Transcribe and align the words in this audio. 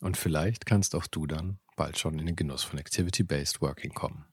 Und 0.00 0.16
vielleicht 0.16 0.66
kannst 0.66 0.94
auch 0.94 1.06
du 1.06 1.26
dann 1.26 1.58
bald 1.76 1.98
schon 1.98 2.18
in 2.18 2.26
den 2.26 2.36
Genuss 2.36 2.62
von 2.62 2.78
Activity-Based 2.78 3.60
Working 3.60 3.92
kommen. 3.92 4.24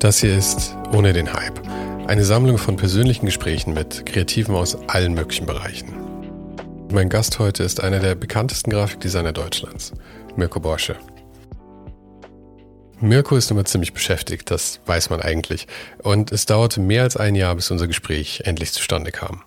Das 0.00 0.18
hier 0.20 0.36
ist 0.36 0.74
Ohne 0.92 1.12
den 1.12 1.32
Hype. 1.32 1.60
Eine 2.08 2.24
Sammlung 2.24 2.56
von 2.58 2.76
persönlichen 2.76 3.26
Gesprächen 3.26 3.74
mit 3.74 4.06
Kreativen 4.06 4.54
aus 4.54 4.74
allen 4.88 5.12
möglichen 5.12 5.46
Bereichen. 5.46 5.94
Mein 6.90 7.08
Gast 7.08 7.38
heute 7.38 7.62
ist 7.62 7.80
einer 7.80 8.00
der 8.00 8.14
bekanntesten 8.16 8.70
Grafikdesigner 8.70 9.32
Deutschlands, 9.32 9.92
Mirko 10.36 10.58
Borsche. 10.58 10.96
Mirko 13.00 13.36
ist 13.36 13.50
immer 13.50 13.64
ziemlich 13.64 13.94
beschäftigt, 13.94 14.50
das 14.50 14.80
weiß 14.84 15.08
man 15.08 15.22
eigentlich. 15.22 15.66
Und 16.02 16.32
es 16.32 16.44
dauerte 16.44 16.80
mehr 16.80 17.02
als 17.02 17.16
ein 17.16 17.34
Jahr, 17.34 17.54
bis 17.54 17.70
unser 17.70 17.86
Gespräch 17.86 18.42
endlich 18.44 18.72
zustande 18.72 19.10
kam. 19.10 19.42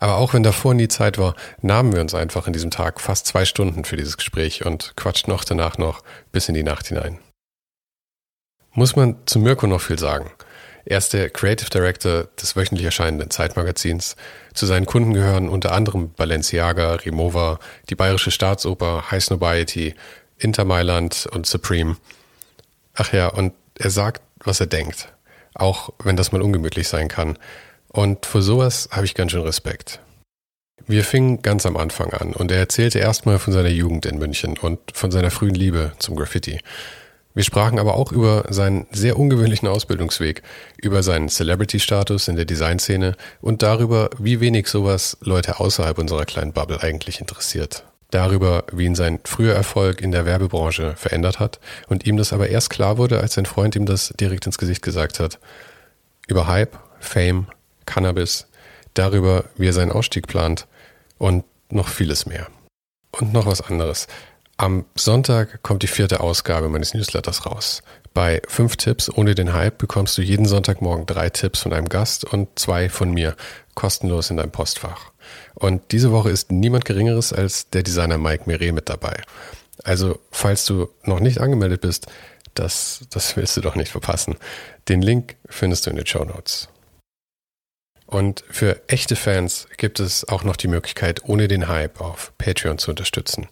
Aber 0.00 0.16
auch 0.16 0.34
wenn 0.34 0.42
davor 0.42 0.74
nie 0.74 0.88
Zeit 0.88 1.16
war, 1.16 1.36
nahmen 1.62 1.92
wir 1.92 2.00
uns 2.00 2.14
einfach 2.14 2.46
in 2.46 2.52
diesem 2.52 2.70
Tag 2.70 3.00
fast 3.00 3.26
zwei 3.26 3.44
Stunden 3.44 3.84
für 3.84 3.96
dieses 3.96 4.16
Gespräch 4.16 4.66
und 4.66 4.94
quatschten 4.96 5.32
auch 5.32 5.44
danach 5.44 5.78
noch 5.78 6.02
bis 6.32 6.48
in 6.48 6.54
die 6.54 6.64
Nacht 6.64 6.88
hinein. 6.88 7.18
Muss 8.72 8.96
man 8.96 9.16
zu 9.24 9.38
Mirko 9.38 9.68
noch 9.68 9.80
viel 9.80 9.98
sagen. 9.98 10.30
Er 10.84 10.98
ist 10.98 11.12
der 11.14 11.30
Creative 11.30 11.70
Director 11.70 12.24
des 12.42 12.56
wöchentlich 12.56 12.84
erscheinenden 12.84 13.30
Zeitmagazins. 13.30 14.16
Zu 14.52 14.66
seinen 14.66 14.84
Kunden 14.84 15.14
gehören 15.14 15.48
unter 15.48 15.72
anderem 15.72 16.12
Balenciaga, 16.12 16.96
Rimowa, 16.96 17.60
die 17.88 17.94
Bayerische 17.94 18.32
Staatsoper, 18.32 19.10
High 19.10 19.24
Snobiety, 19.24 19.94
Inter 20.36 20.64
Mailand 20.64 21.26
und 21.32 21.46
Supreme. 21.46 21.96
Ach 22.94 23.12
ja, 23.12 23.28
und 23.28 23.52
er 23.78 23.90
sagt, 23.90 24.22
was 24.38 24.60
er 24.60 24.66
denkt. 24.66 25.12
Auch 25.54 25.90
wenn 26.02 26.16
das 26.16 26.32
mal 26.32 26.42
ungemütlich 26.42 26.88
sein 26.88 27.08
kann. 27.08 27.38
Und 27.88 28.26
vor 28.26 28.42
sowas 28.42 28.88
habe 28.90 29.06
ich 29.06 29.14
ganz 29.14 29.32
schön 29.32 29.42
Respekt. 29.42 30.00
Wir 30.86 31.04
fingen 31.04 31.40
ganz 31.42 31.64
am 31.64 31.76
Anfang 31.76 32.12
an 32.12 32.34
und 32.34 32.50
er 32.50 32.58
erzählte 32.58 32.98
erstmal 32.98 33.38
von 33.38 33.52
seiner 33.52 33.70
Jugend 33.70 34.04
in 34.04 34.18
München 34.18 34.58
und 34.58 34.80
von 34.92 35.10
seiner 35.10 35.30
frühen 35.30 35.54
Liebe 35.54 35.92
zum 35.98 36.16
Graffiti. 36.16 36.60
Wir 37.32 37.42
sprachen 37.42 37.78
aber 37.78 37.94
auch 37.94 38.12
über 38.12 38.44
seinen 38.50 38.86
sehr 38.92 39.18
ungewöhnlichen 39.18 39.66
Ausbildungsweg, 39.66 40.42
über 40.76 41.02
seinen 41.02 41.28
Celebrity-Status 41.28 42.28
in 42.28 42.36
der 42.36 42.44
Designszene 42.44 43.16
und 43.40 43.62
darüber, 43.62 44.10
wie 44.18 44.40
wenig 44.40 44.68
sowas 44.68 45.16
Leute 45.20 45.58
außerhalb 45.58 45.98
unserer 45.98 46.26
kleinen 46.26 46.52
Bubble 46.52 46.80
eigentlich 46.82 47.20
interessiert. 47.20 47.84
Darüber, 48.14 48.62
wie 48.70 48.84
ihn 48.84 48.94
sein 48.94 49.18
früher 49.24 49.54
Erfolg 49.54 50.00
in 50.00 50.12
der 50.12 50.24
Werbebranche 50.24 50.94
verändert 50.94 51.40
hat 51.40 51.58
und 51.88 52.06
ihm 52.06 52.16
das 52.16 52.32
aber 52.32 52.48
erst 52.48 52.70
klar 52.70 52.96
wurde, 52.96 53.18
als 53.18 53.34
sein 53.34 53.44
Freund 53.44 53.74
ihm 53.74 53.86
das 53.86 54.14
direkt 54.20 54.46
ins 54.46 54.56
Gesicht 54.56 54.82
gesagt 54.82 55.18
hat. 55.18 55.40
Über 56.28 56.46
Hype, 56.46 56.78
Fame, 57.00 57.48
Cannabis, 57.86 58.46
darüber, 58.94 59.46
wie 59.56 59.66
er 59.66 59.72
seinen 59.72 59.90
Ausstieg 59.90 60.28
plant 60.28 60.68
und 61.18 61.44
noch 61.70 61.88
vieles 61.88 62.24
mehr. 62.24 62.46
Und 63.10 63.32
noch 63.32 63.46
was 63.46 63.62
anderes. 63.62 64.06
Am 64.58 64.84
Sonntag 64.94 65.64
kommt 65.64 65.82
die 65.82 65.88
vierte 65.88 66.20
Ausgabe 66.20 66.68
meines 66.68 66.94
Newsletters 66.94 67.46
raus. 67.46 67.82
Bei 68.14 68.40
fünf 68.46 68.76
Tipps 68.76 69.10
ohne 69.10 69.34
den 69.34 69.52
Hype 69.52 69.76
bekommst 69.76 70.16
du 70.16 70.22
jeden 70.22 70.46
Sonntagmorgen 70.46 71.04
drei 71.04 71.30
Tipps 71.30 71.62
von 71.62 71.72
einem 71.72 71.88
Gast 71.88 72.24
und 72.24 72.48
zwei 72.56 72.88
von 72.88 73.10
mir 73.10 73.34
kostenlos 73.74 74.30
in 74.30 74.36
deinem 74.36 74.52
Postfach. 74.52 75.10
Und 75.54 75.90
diese 75.90 76.12
Woche 76.12 76.30
ist 76.30 76.52
niemand 76.52 76.84
Geringeres 76.84 77.32
als 77.32 77.70
der 77.70 77.82
Designer 77.82 78.16
Mike 78.16 78.44
Meret 78.46 78.72
mit 78.72 78.88
dabei. 78.88 79.20
Also, 79.82 80.20
falls 80.30 80.64
du 80.64 80.88
noch 81.02 81.18
nicht 81.18 81.40
angemeldet 81.40 81.80
bist, 81.80 82.06
das, 82.54 83.04
das 83.10 83.36
willst 83.36 83.56
du 83.56 83.60
doch 83.60 83.74
nicht 83.74 83.90
verpassen. 83.90 84.36
Den 84.88 85.02
Link 85.02 85.34
findest 85.46 85.86
du 85.86 85.90
in 85.90 85.96
den 85.96 86.06
Show 86.06 86.24
Notes. 86.24 86.68
Und 88.06 88.44
für 88.48 88.80
echte 88.86 89.16
Fans 89.16 89.66
gibt 89.76 89.98
es 89.98 90.28
auch 90.28 90.44
noch 90.44 90.54
die 90.56 90.68
Möglichkeit, 90.68 91.24
ohne 91.24 91.48
den 91.48 91.66
Hype 91.66 92.00
auf 92.00 92.32
Patreon 92.38 92.78
zu 92.78 92.90
unterstützen. 92.90 93.48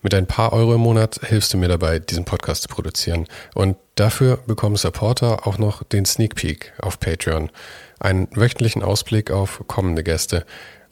Mit 0.00 0.14
ein 0.14 0.26
paar 0.26 0.52
Euro 0.52 0.74
im 0.74 0.80
Monat 0.80 1.20
hilfst 1.26 1.52
du 1.52 1.58
mir 1.58 1.68
dabei, 1.68 1.98
diesen 1.98 2.24
Podcast 2.24 2.62
zu 2.62 2.68
produzieren. 2.68 3.26
Und 3.54 3.76
dafür 3.98 4.38
bekommen 4.46 4.76
Supporter 4.76 5.46
auch 5.46 5.58
noch 5.58 5.82
den 5.82 6.04
Sneak 6.04 6.34
Peek 6.34 6.72
auf 6.80 7.00
Patreon, 7.00 7.50
einen 8.00 8.28
wöchentlichen 8.32 8.82
Ausblick 8.82 9.30
auf 9.30 9.64
kommende 9.66 10.02
Gäste 10.02 10.44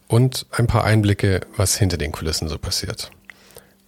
und 0.09 0.47
ein 0.53 0.67
paar 0.67 0.85
Einblicke, 0.85 1.41
was 1.57 1.77
hinter 1.77 1.97
den 1.97 2.13
Kulissen 2.13 2.49
so 2.49 2.59
passiert. 2.59 3.11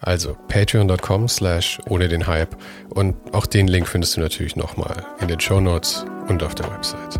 Also 0.00 0.36
patreon.com 0.46 1.28
slash 1.28 1.80
ohne 1.88 2.08
den 2.08 2.26
Hype 2.26 2.56
und 2.90 3.16
auch 3.32 3.46
den 3.46 3.66
Link 3.66 3.88
findest 3.88 4.16
du 4.16 4.20
natürlich 4.20 4.54
nochmal 4.54 5.04
in 5.20 5.28
den 5.28 5.40
Show 5.40 5.60
Notes 5.60 6.04
und 6.28 6.42
auf 6.42 6.54
der 6.54 6.70
Website. 6.70 7.18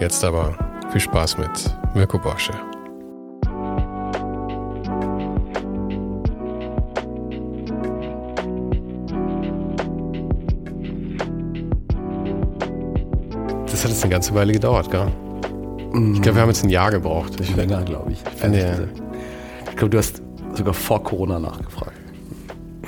Jetzt 0.00 0.24
aber 0.24 0.56
viel 0.92 1.02
Spaß 1.02 1.36
mit 1.36 1.50
Mirko 1.94 2.18
Borsche. 2.18 2.73
Eine 14.04 14.12
ganze 14.12 14.34
Weile 14.34 14.52
gedauert, 14.52 14.90
gell? 14.90 15.08
Ich 16.12 16.22
glaube, 16.22 16.36
wir 16.36 16.42
haben 16.42 16.48
jetzt 16.48 16.64
ein 16.64 16.70
Jahr 16.70 16.90
gebraucht. 16.90 17.40
Ich 17.40 17.54
Länger, 17.54 17.82
glaube 17.82 18.12
ich. 18.12 18.22
Nee. 18.46 18.64
Ich 19.70 19.76
glaube, 19.76 19.90
du 19.90 19.98
hast 19.98 20.22
sogar 20.54 20.74
vor 20.74 21.02
Corona 21.02 21.38
nachgefragt. 21.38 21.92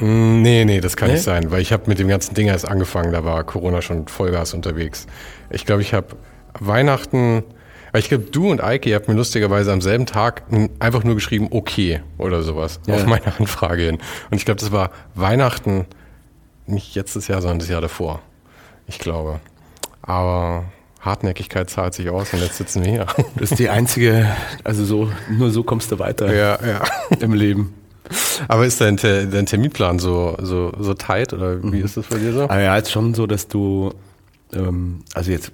Mm, 0.00 0.43
nee, 0.43 0.65
nee, 0.65 0.81
das 0.81 0.97
kann 0.97 1.09
nee? 1.09 1.15
nicht 1.15 1.25
sein, 1.25 1.50
weil 1.50 1.62
ich 1.62 1.72
habe 1.72 1.84
mit 1.87 1.99
dem 1.99 2.09
ganzen 2.09 2.34
Ding 2.34 2.49
erst 2.49 2.69
angefangen, 2.69 3.12
da 3.12 3.25
war 3.25 3.44
Corona 3.44 3.81
schon 3.81 4.09
Vollgas 4.09 4.54
unterwegs. 4.54 5.06
Ich 5.50 5.65
glaube, 5.65 5.82
ich 5.82 5.94
habe 5.94 6.16
Weihnachten, 6.59 7.44
weil 7.93 8.00
ich 8.00 8.09
glaube, 8.09 8.25
du 8.25 8.50
und 8.50 8.62
Eike, 8.62 8.91
ihr 8.91 8.97
habt 8.97 9.09
mir 9.09 9.15
lustigerweise 9.15 9.72
am 9.72 9.81
selben 9.81 10.04
Tag 10.06 10.43
einfach 10.81 11.03
nur 11.03 11.15
geschrieben, 11.15 11.48
okay 11.50 12.03
oder 12.19 12.43
sowas, 12.43 12.81
ja. 12.87 12.94
auf 12.97 13.06
meine 13.06 13.34
Anfrage 13.38 13.84
hin. 13.84 13.98
Und 14.31 14.37
ich 14.37 14.44
glaube, 14.44 14.60
das 14.60 14.72
war 14.72 14.91
Weihnachten, 15.15 15.87
nicht 16.66 16.94
jetzt 16.94 17.16
das 17.16 17.28
Jahr, 17.28 17.41
sondern 17.41 17.60
das 17.60 17.69
Jahr 17.69 17.81
davor. 17.81 18.21
Ich 18.87 18.98
glaube. 18.98 19.41
Aber 20.03 20.65
Hartnäckigkeit 21.06 21.70
zahlt 21.70 21.94
sich 21.94 22.10
aus 22.10 22.32
und 22.32 22.41
jetzt 22.41 22.56
sitzen 22.56 22.84
wir 22.84 22.91
hier. 22.91 23.06
Das 23.36 23.53
ist 23.53 23.58
die 23.58 23.70
einzige, 23.70 24.28
also 24.64 24.84
so, 24.84 25.10
nur 25.30 25.50
so 25.50 25.62
kommst 25.62 25.91
du 25.92 25.98
weiter 25.98 26.32
ja, 26.34 26.58
ja. 26.64 26.84
im 27.20 27.32
Leben. 27.32 27.72
Aber 28.48 28.66
ist 28.66 28.80
dein, 28.80 28.97
dein 28.97 29.47
Terminplan 29.47 29.98
so, 29.98 30.36
so, 30.41 30.72
so 30.78 30.94
tight 30.94 31.32
oder 31.32 31.62
wie 31.62 31.78
mhm. 31.78 31.84
ist 31.84 31.97
das 31.97 32.06
bei 32.06 32.18
dir 32.18 32.32
so? 32.32 32.42
Aber 32.42 32.60
ja, 32.60 32.76
ist 32.76 32.91
schon 32.91 33.14
so, 33.14 33.26
dass 33.26 33.48
du, 33.48 33.92
ähm, 34.53 35.00
also 35.14 35.30
jetzt 35.30 35.53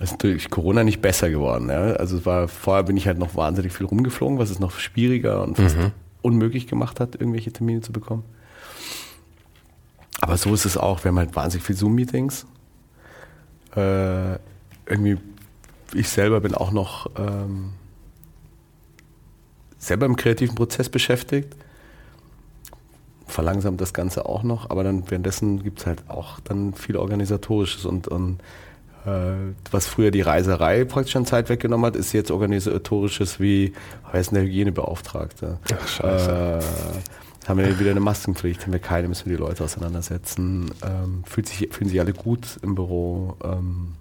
ist 0.00 0.22
durch 0.22 0.50
Corona 0.50 0.84
nicht 0.84 1.00
besser 1.00 1.30
geworden. 1.30 1.68
Ja? 1.68 1.94
Also 1.94 2.18
es 2.18 2.26
war, 2.26 2.48
vorher 2.48 2.84
bin 2.84 2.96
ich 2.96 3.06
halt 3.06 3.18
noch 3.18 3.34
wahnsinnig 3.34 3.72
viel 3.72 3.86
rumgeflogen, 3.86 4.38
was 4.38 4.50
es 4.50 4.58
noch 4.58 4.78
schwieriger 4.78 5.42
und 5.42 5.56
fast 5.56 5.76
mhm. 5.76 5.92
unmöglich 6.22 6.66
gemacht 6.66 7.00
hat, 7.00 7.14
irgendwelche 7.14 7.52
Termine 7.52 7.80
zu 7.80 7.92
bekommen. 7.92 8.22
Aber 10.20 10.36
so 10.36 10.54
ist 10.54 10.64
es 10.64 10.76
auch. 10.76 11.04
Wir 11.04 11.10
haben 11.10 11.18
halt 11.18 11.36
wahnsinnig 11.36 11.66
viel 11.66 11.76
Zoom-Meetings 11.76 12.46
äh, 13.76 14.38
irgendwie, 14.86 15.18
ich 15.94 16.08
selber 16.08 16.40
bin 16.40 16.54
auch 16.54 16.70
noch 16.70 17.10
ähm, 17.16 17.72
selber 19.78 20.06
im 20.06 20.16
kreativen 20.16 20.54
Prozess 20.54 20.88
beschäftigt. 20.88 21.54
verlangsamt 23.26 23.80
das 23.80 23.92
Ganze 23.92 24.26
auch 24.26 24.42
noch, 24.42 24.70
aber 24.70 24.84
dann 24.84 25.10
währenddessen 25.10 25.62
gibt 25.62 25.80
es 25.80 25.86
halt 25.86 26.08
auch 26.08 26.40
dann 26.40 26.74
viel 26.74 26.96
Organisatorisches 26.96 27.84
und, 27.84 28.08
und 28.08 28.40
äh, 29.04 29.54
was 29.70 29.86
früher 29.86 30.10
die 30.10 30.20
Reiserei 30.20 30.84
praktisch 30.84 31.16
an 31.16 31.26
Zeit 31.26 31.48
weggenommen 31.48 31.86
hat, 31.86 31.96
ist 31.96 32.12
jetzt 32.12 32.30
organisatorisches 32.30 33.40
wie, 33.40 33.72
wer 34.10 34.20
ist 34.20 34.30
denn 34.30 34.36
der 34.36 34.44
Hygienebeauftragte? 34.44 35.58
Ach, 35.72 35.88
scheiße. 35.88 36.60
Äh, 36.60 37.25
haben 37.48 37.58
wir 37.58 37.78
wieder 37.78 37.90
eine 37.90 38.00
Maskenpflicht, 38.00 38.62
haben 38.62 38.72
wir 38.72 38.80
keine, 38.80 39.08
müssen 39.08 39.26
wir 39.26 39.36
die 39.36 39.42
Leute 39.42 39.62
auseinandersetzen. 39.64 40.70
Ähm, 40.84 41.22
fühlt 41.26 41.48
sich, 41.48 41.68
fühlen 41.70 41.88
sich 41.90 42.00
alle 42.00 42.12
gut 42.12 42.58
im 42.62 42.74
Büro. 42.74 43.36
Ähm, 43.44 43.94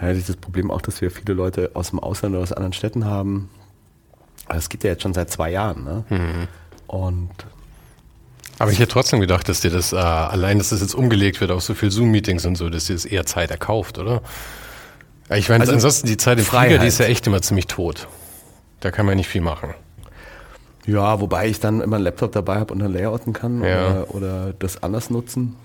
ja, 0.00 0.12
das 0.12 0.36
Problem 0.36 0.70
auch, 0.70 0.80
dass 0.80 1.00
wir 1.00 1.10
viele 1.10 1.34
Leute 1.34 1.70
aus 1.74 1.90
dem 1.90 1.98
Ausland 1.98 2.34
oder 2.34 2.42
aus 2.42 2.52
anderen 2.52 2.72
Städten 2.72 3.04
haben. 3.04 3.50
Aber 4.46 4.54
das 4.54 4.68
geht 4.68 4.82
ja 4.82 4.90
jetzt 4.90 5.02
schon 5.02 5.14
seit 5.14 5.30
zwei 5.30 5.50
Jahren. 5.50 5.84
Ne? 5.84 6.04
Mhm. 6.08 6.48
Und 6.86 7.30
Aber 8.58 8.72
ich 8.72 8.78
hätte 8.78 8.92
trotzdem 8.92 9.20
gedacht, 9.20 9.48
dass 9.48 9.60
dir 9.60 9.70
das, 9.70 9.92
äh, 9.92 9.96
allein, 9.96 10.58
dass 10.58 10.70
das 10.70 10.80
jetzt 10.80 10.94
umgelegt 10.94 11.40
wird 11.40 11.50
auf 11.50 11.62
so 11.62 11.74
viel 11.74 11.90
Zoom-Meetings 11.90 12.46
und 12.46 12.56
so, 12.56 12.68
dass 12.70 12.86
dir 12.86 12.94
das 12.94 13.04
eher 13.04 13.26
Zeit 13.26 13.50
erkauft, 13.50 13.98
oder? 13.98 14.22
Ich 15.32 15.48
meine, 15.48 15.60
Also, 15.60 15.74
ansonsten 15.74 16.08
die 16.08 16.16
Zeit 16.16 16.38
im 16.38 16.44
Flieger, 16.44 16.62
Freiheit. 16.62 16.82
die 16.82 16.86
ist 16.88 16.98
ja 16.98 17.06
echt 17.06 17.26
immer 17.26 17.40
ziemlich 17.40 17.68
tot. 17.68 18.08
Da 18.80 18.90
kann 18.90 19.06
man 19.06 19.16
nicht 19.16 19.28
viel 19.28 19.42
machen. 19.42 19.74
Ja, 20.92 21.20
wobei 21.20 21.48
ich 21.48 21.60
dann 21.60 21.80
immer 21.80 21.96
einen 21.96 22.04
Laptop 22.04 22.32
dabei 22.32 22.56
habe 22.58 22.72
und 22.72 22.80
dann 22.80 22.92
layouten 22.92 23.32
kann 23.32 23.62
Ja. 23.62 24.02
oder, 24.04 24.14
oder 24.14 24.52
das 24.54 24.82
anders 24.82 25.10
nutzen. 25.10 25.56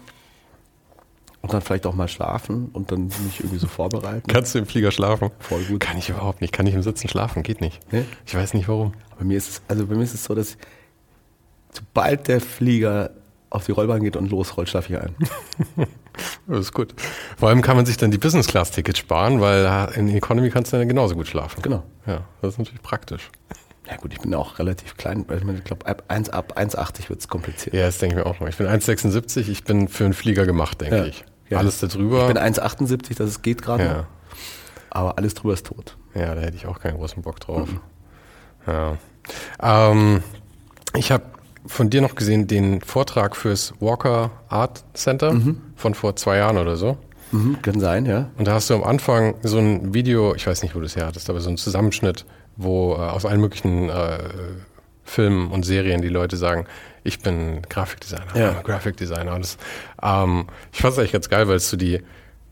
Und 1.41 1.53
dann 1.53 1.61
vielleicht 1.61 1.85
auch 1.85 1.93
mal 1.93 2.07
schlafen 2.07 2.69
und 2.73 2.91
dann 2.91 3.03
mich 3.23 3.39
irgendwie 3.39 3.59
so 3.59 3.67
vorbereiten. 3.67 4.27
Kannst 4.27 4.55
du 4.55 4.59
im 4.59 4.65
Flieger 4.65 4.89
schlafen? 4.89 5.29
Voll 5.39 5.63
gut. 5.65 5.79
Kann 5.79 5.95
ich 5.97 6.09
überhaupt 6.09 6.41
nicht. 6.41 6.51
Kann 6.51 6.65
ich 6.65 6.73
im 6.73 6.81
Sitzen 6.81 7.07
schlafen? 7.07 7.43
Geht 7.43 7.61
nicht. 7.61 7.79
Nee? 7.91 8.03
Ich 8.25 8.33
weiß 8.33 8.55
nicht 8.55 8.67
warum. 8.67 8.93
Bei 9.19 9.25
mir 9.25 9.37
ist 9.37 9.49
es, 9.49 9.61
also 9.67 9.85
bei 9.85 9.93
mir 9.93 10.03
ist 10.03 10.15
es 10.15 10.23
so, 10.23 10.33
dass 10.33 10.57
sobald 11.71 12.27
der 12.27 12.41
Flieger 12.41 13.11
auf 13.51 13.65
die 13.65 13.73
Rollbahn 13.73 14.01
geht 14.01 14.15
und 14.15 14.31
losrollt, 14.31 14.69
schlafe 14.69 14.93
ich 14.93 14.99
ein. 14.99 15.15
Das 16.47 16.59
ist 16.59 16.73
gut. 16.73 16.93
Vor 17.37 17.49
allem 17.49 17.61
kann 17.61 17.75
man 17.75 17.85
sich 17.85 17.97
dann 17.97 18.09
die 18.09 18.17
Business-Class-Tickets 18.17 18.99
sparen, 18.99 19.41
weil 19.41 19.89
in 19.95 20.07
Economy 20.07 20.49
kannst 20.49 20.71
du 20.71 20.77
dann 20.77 20.87
genauso 20.87 21.13
gut 21.13 21.27
schlafen. 21.27 21.61
Genau. 21.61 21.83
Ja, 22.07 22.21
das 22.41 22.53
ist 22.53 22.57
natürlich 22.59 22.81
praktisch. 22.81 23.29
Ja 23.89 23.97
gut, 23.97 24.13
ich 24.13 24.19
bin 24.19 24.33
auch 24.33 24.57
relativ 24.59 24.97
klein, 24.97 25.25
weil 25.27 25.37
ich 25.37 25.43
meine, 25.43 25.57
ich 25.59 25.63
glaube, 25.63 25.85
ab 25.85 26.03
1 26.07 26.29
ab 26.31 26.57
1,80 26.57 27.09
wird 27.09 27.19
es 27.19 27.27
kompliziert. 27.27 27.75
Ja, 27.75 27.85
das 27.85 27.99
denke 27.99 28.17
ich 28.17 28.23
mir 28.23 28.29
auch 28.29 28.39
mal. 28.39 28.49
Ich 28.49 28.57
bin 28.57 28.67
1,76, 28.67 29.47
ich 29.49 29.63
bin 29.63 29.87
für 29.87 30.05
einen 30.05 30.13
Flieger 30.13 30.45
gemacht, 30.45 30.81
denke 30.81 30.97
Ja. 30.97 31.05
ich. 31.05 31.23
Ja. 31.49 31.59
Alles 31.59 31.79
darüber. 31.79 32.21
Ich 32.21 32.33
bin 32.33 32.37
1,78, 32.41 33.15
das 33.15 33.41
geht 33.43 33.61
gerade 33.61 33.83
noch. 33.83 33.91
ja. 33.91 34.07
Aber 34.89 35.17
alles 35.17 35.33
drüber 35.35 35.53
ist 35.53 35.65
tot. 35.67 35.97
ja, 36.15 36.33
da 36.33 36.41
hätte 36.41 36.55
ich 36.57 36.65
auch 36.65 36.79
keinen 36.79 36.97
großen 36.97 37.21
Bock 37.21 37.39
drauf. 37.39 37.67
Ja. 38.65 38.97
Ähm, 39.61 40.23
ich 40.95 41.11
habe 41.11 41.23
von 41.67 41.89
dir 41.89 42.01
noch 42.01 42.15
gesehen 42.15 42.47
den 42.47 42.81
Vortrag 42.81 43.35
fürs 43.35 43.73
Walker 43.79 44.31
Art 44.49 44.83
Center 44.93 45.35
von 45.75 45.93
vor 45.95 46.15
zwei 46.15 46.37
Jahren 46.37 46.57
oder 46.57 46.75
so. 46.77 46.97
Mhm, 47.31 47.61
kann 47.61 47.79
sein, 47.79 48.05
ja. 48.05 48.29
Und 48.37 48.47
da 48.47 48.53
hast 48.53 48.69
du 48.69 48.75
am 48.75 48.83
Anfang 48.83 49.35
so 49.43 49.57
ein 49.57 49.93
Video, 49.93 50.35
ich 50.35 50.45
weiß 50.47 50.61
nicht, 50.63 50.75
wo 50.75 50.79
du 50.79 50.85
es 50.85 50.95
her 50.95 51.07
hattest, 51.07 51.29
aber 51.29 51.41
so 51.41 51.49
ein 51.49 51.57
Zusammenschnitt, 51.57 52.25
wo 52.57 52.93
äh, 52.93 52.97
aus 52.97 53.25
allen 53.25 53.41
möglichen 53.41 53.89
äh, 53.89 54.19
Filmen 55.03 55.51
und 55.51 55.63
Serien 55.63 56.01
die 56.01 56.09
Leute 56.09 56.37
sagen, 56.37 56.65
ich 57.03 57.19
bin 57.19 57.61
Grafikdesigner, 57.69 58.35
Ja. 58.35 58.51
I'm 58.51 58.57
a 58.57 58.61
Graphic 58.61 58.97
Designer. 58.97 59.35
Und 59.35 59.43
das, 59.43 59.57
ähm, 60.01 60.47
ich 60.73 60.81
fand 60.81 60.93
es 60.93 60.99
eigentlich 60.99 61.11
ganz 61.11 61.29
geil, 61.29 61.47
weil 61.47 61.57
es 61.57 61.69
so 61.69 61.77
die, 61.77 62.01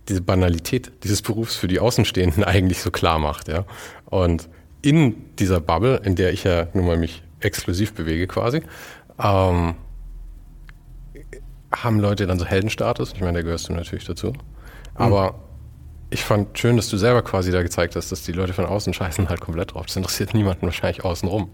diese 0.08 0.22
Banalität 0.22 0.92
dieses 1.04 1.22
Berufs 1.22 1.56
für 1.56 1.68
die 1.68 1.80
Außenstehenden 1.80 2.44
eigentlich 2.46 2.82
so 2.82 2.92
klar 2.92 3.20
macht, 3.20 3.48
ja. 3.48 3.66
Und 4.06 4.48
in 4.84 5.36
dieser 5.40 5.60
Bubble, 5.60 6.02
in 6.04 6.16
der 6.16 6.34
ich 6.34 6.44
ja 6.44 6.68
nun 6.74 6.86
mal 6.86 6.98
mich 6.98 7.24
exklusiv 7.40 7.94
bewege 7.94 8.28
quasi, 8.28 8.62
ähm, 9.18 9.76
haben 11.74 12.00
Leute 12.00 12.28
dann 12.28 12.38
so 12.38 12.46
Heldenstatus. 12.46 13.14
Ich 13.14 13.22
meine, 13.22 13.40
da 13.40 13.42
gehörst 13.42 13.70
du 13.70 13.74
natürlich 13.74 14.06
dazu. 14.06 14.34
Aber 14.94 15.36
ich 16.14 16.24
fand 16.24 16.58
schön, 16.60 16.78
dass 16.78 16.90
du 16.90 16.98
selber 16.98 17.24
quasi 17.24 17.52
da 17.52 17.64
gezeigt 17.64 17.96
hast, 17.96 18.12
dass 18.12 18.22
die 18.22 18.34
Leute 18.34 18.54
von 18.54 18.66
außen 18.66 18.94
scheißen 18.94 19.30
halt 19.30 19.42
komplett 19.42 19.74
drauf. 19.74 19.88
Das 19.88 19.96
interessiert 19.96 20.34
niemanden 20.36 20.68
wahrscheinlich 20.68 21.04
außen 21.04 21.28
rum. 21.28 21.50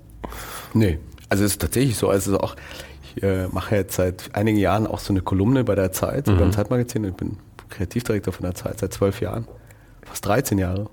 Nee, 0.73 0.99
also 1.29 1.45
es 1.45 1.51
ist 1.51 1.61
tatsächlich 1.61 1.95
so. 1.95 2.09
Also 2.09 2.37
auch, 2.39 2.57
ich 3.03 3.23
äh, 3.23 3.47
mache 3.47 3.75
jetzt 3.75 3.95
seit 3.95 4.35
einigen 4.35 4.57
Jahren 4.57 4.85
auch 4.85 4.99
so 4.99 5.13
eine 5.13 5.21
Kolumne 5.21 5.63
bei 5.63 5.75
der 5.75 5.93
Zeit, 5.93 6.25
beim 6.25 6.51
Zeitmagazin. 6.51 7.05
Ich 7.05 7.13
bin 7.13 7.37
Kreativdirektor 7.69 8.33
von 8.33 8.43
der 8.43 8.53
Zeit 8.53 8.79
seit 8.79 8.91
zwölf 8.91 9.21
Jahren, 9.21 9.47
fast 10.03 10.25
13 10.25 10.57
Jahre. 10.57 10.87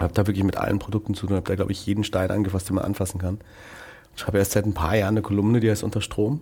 Habe 0.00 0.12
da 0.12 0.26
wirklich 0.26 0.44
mit 0.44 0.56
allen 0.56 0.80
Produkten 0.80 1.14
zu 1.14 1.26
tun, 1.26 1.36
habe 1.36 1.48
da, 1.48 1.54
glaube 1.54 1.72
ich, 1.72 1.86
jeden 1.86 2.02
Stein 2.02 2.30
angefasst, 2.30 2.68
den 2.68 2.74
man 2.74 2.84
anfassen 2.84 3.20
kann. 3.20 3.38
Ich 4.14 4.22
schreibe 4.22 4.38
erst 4.38 4.52
seit 4.52 4.66
ein 4.66 4.74
paar 4.74 4.96
Jahren 4.96 5.14
eine 5.14 5.22
Kolumne, 5.22 5.60
die 5.60 5.70
heißt 5.70 5.84
Unter 5.84 6.00
Strom. 6.00 6.40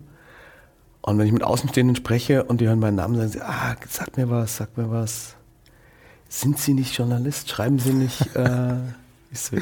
Und 1.03 1.19
wenn 1.19 1.27
ich 1.27 1.33
mit 1.33 1.45
Außenstehenden 1.45 1.95
spreche 1.95 2.45
und 2.45 2.63
die 2.63 2.69
hören 2.69 2.81
meinen 2.81 2.97
Namen, 2.97 3.17
sagen 3.17 3.29
sie, 3.29 3.43
ah, 3.43 3.77
sag 3.87 4.17
mir 4.17 4.31
was, 4.31 4.57
sag 4.57 4.77
mir 4.79 4.91
was. 4.91 5.37
Sind 6.37 6.59
Sie 6.59 6.75
nicht 6.75 6.99
Journalist? 6.99 7.49
Schreiben 7.49 7.79
Sie 7.79 7.93
nicht, 7.93 8.35
äh, 8.35 8.75
so, 9.33 9.57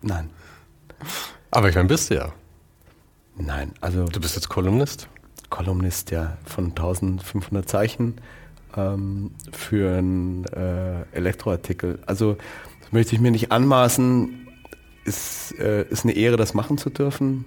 nein. 0.00 0.30
Aber 1.50 1.68
ich 1.68 1.74
meine, 1.74 1.88
bist 1.88 2.08
du 2.08 2.14
ja. 2.14 2.32
Nein, 3.36 3.72
also 3.82 4.06
Du 4.06 4.18
bist 4.18 4.34
jetzt 4.34 4.48
Kolumnist. 4.48 5.08
Kolumnist 5.50 6.10
ja 6.10 6.38
von 6.46 6.68
1500 6.68 7.68
Zeichen 7.68 8.14
ähm, 8.78 9.32
für 9.52 9.98
einen 9.98 10.46
äh, 10.46 11.02
Elektroartikel. 11.12 11.98
Also 12.06 12.38
das 12.80 12.92
möchte 12.92 13.14
ich 13.14 13.20
mir 13.20 13.30
nicht 13.30 13.52
anmaßen. 13.52 14.48
Ist, 15.04 15.54
äh, 15.58 15.84
ist 15.90 16.04
eine 16.04 16.14
Ehre, 16.14 16.38
das 16.38 16.54
machen 16.54 16.78
zu 16.78 16.88
dürfen. 16.88 17.44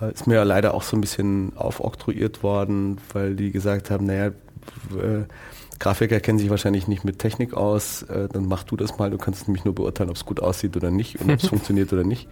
Äh, 0.00 0.12
ist 0.12 0.26
mir 0.26 0.34
ja 0.34 0.42
leider 0.42 0.74
auch 0.74 0.82
so 0.82 0.96
ein 0.96 1.00
bisschen 1.00 1.56
aufoktroyiert 1.56 2.42
worden, 2.42 2.98
weil 3.12 3.36
die 3.36 3.52
gesagt 3.52 3.92
haben, 3.92 4.06
naja, 4.06 4.32
äh, 4.96 5.26
Grafiker 5.78 6.20
kennen 6.20 6.38
sich 6.38 6.50
wahrscheinlich 6.50 6.88
nicht 6.88 7.04
mit 7.04 7.18
Technik 7.18 7.54
aus, 7.54 8.02
äh, 8.04 8.28
dann 8.32 8.46
mach 8.46 8.62
du 8.64 8.76
das 8.76 8.96
mal, 8.98 9.10
du 9.10 9.18
kannst 9.18 9.48
nämlich 9.48 9.64
nur 9.64 9.74
beurteilen, 9.74 10.10
ob 10.10 10.16
es 10.16 10.24
gut 10.24 10.40
aussieht 10.40 10.76
oder 10.76 10.90
nicht 10.90 11.20
und 11.20 11.30
ob 11.30 11.40
es 11.42 11.48
funktioniert 11.48 11.92
oder 11.92 12.04
nicht. 12.04 12.28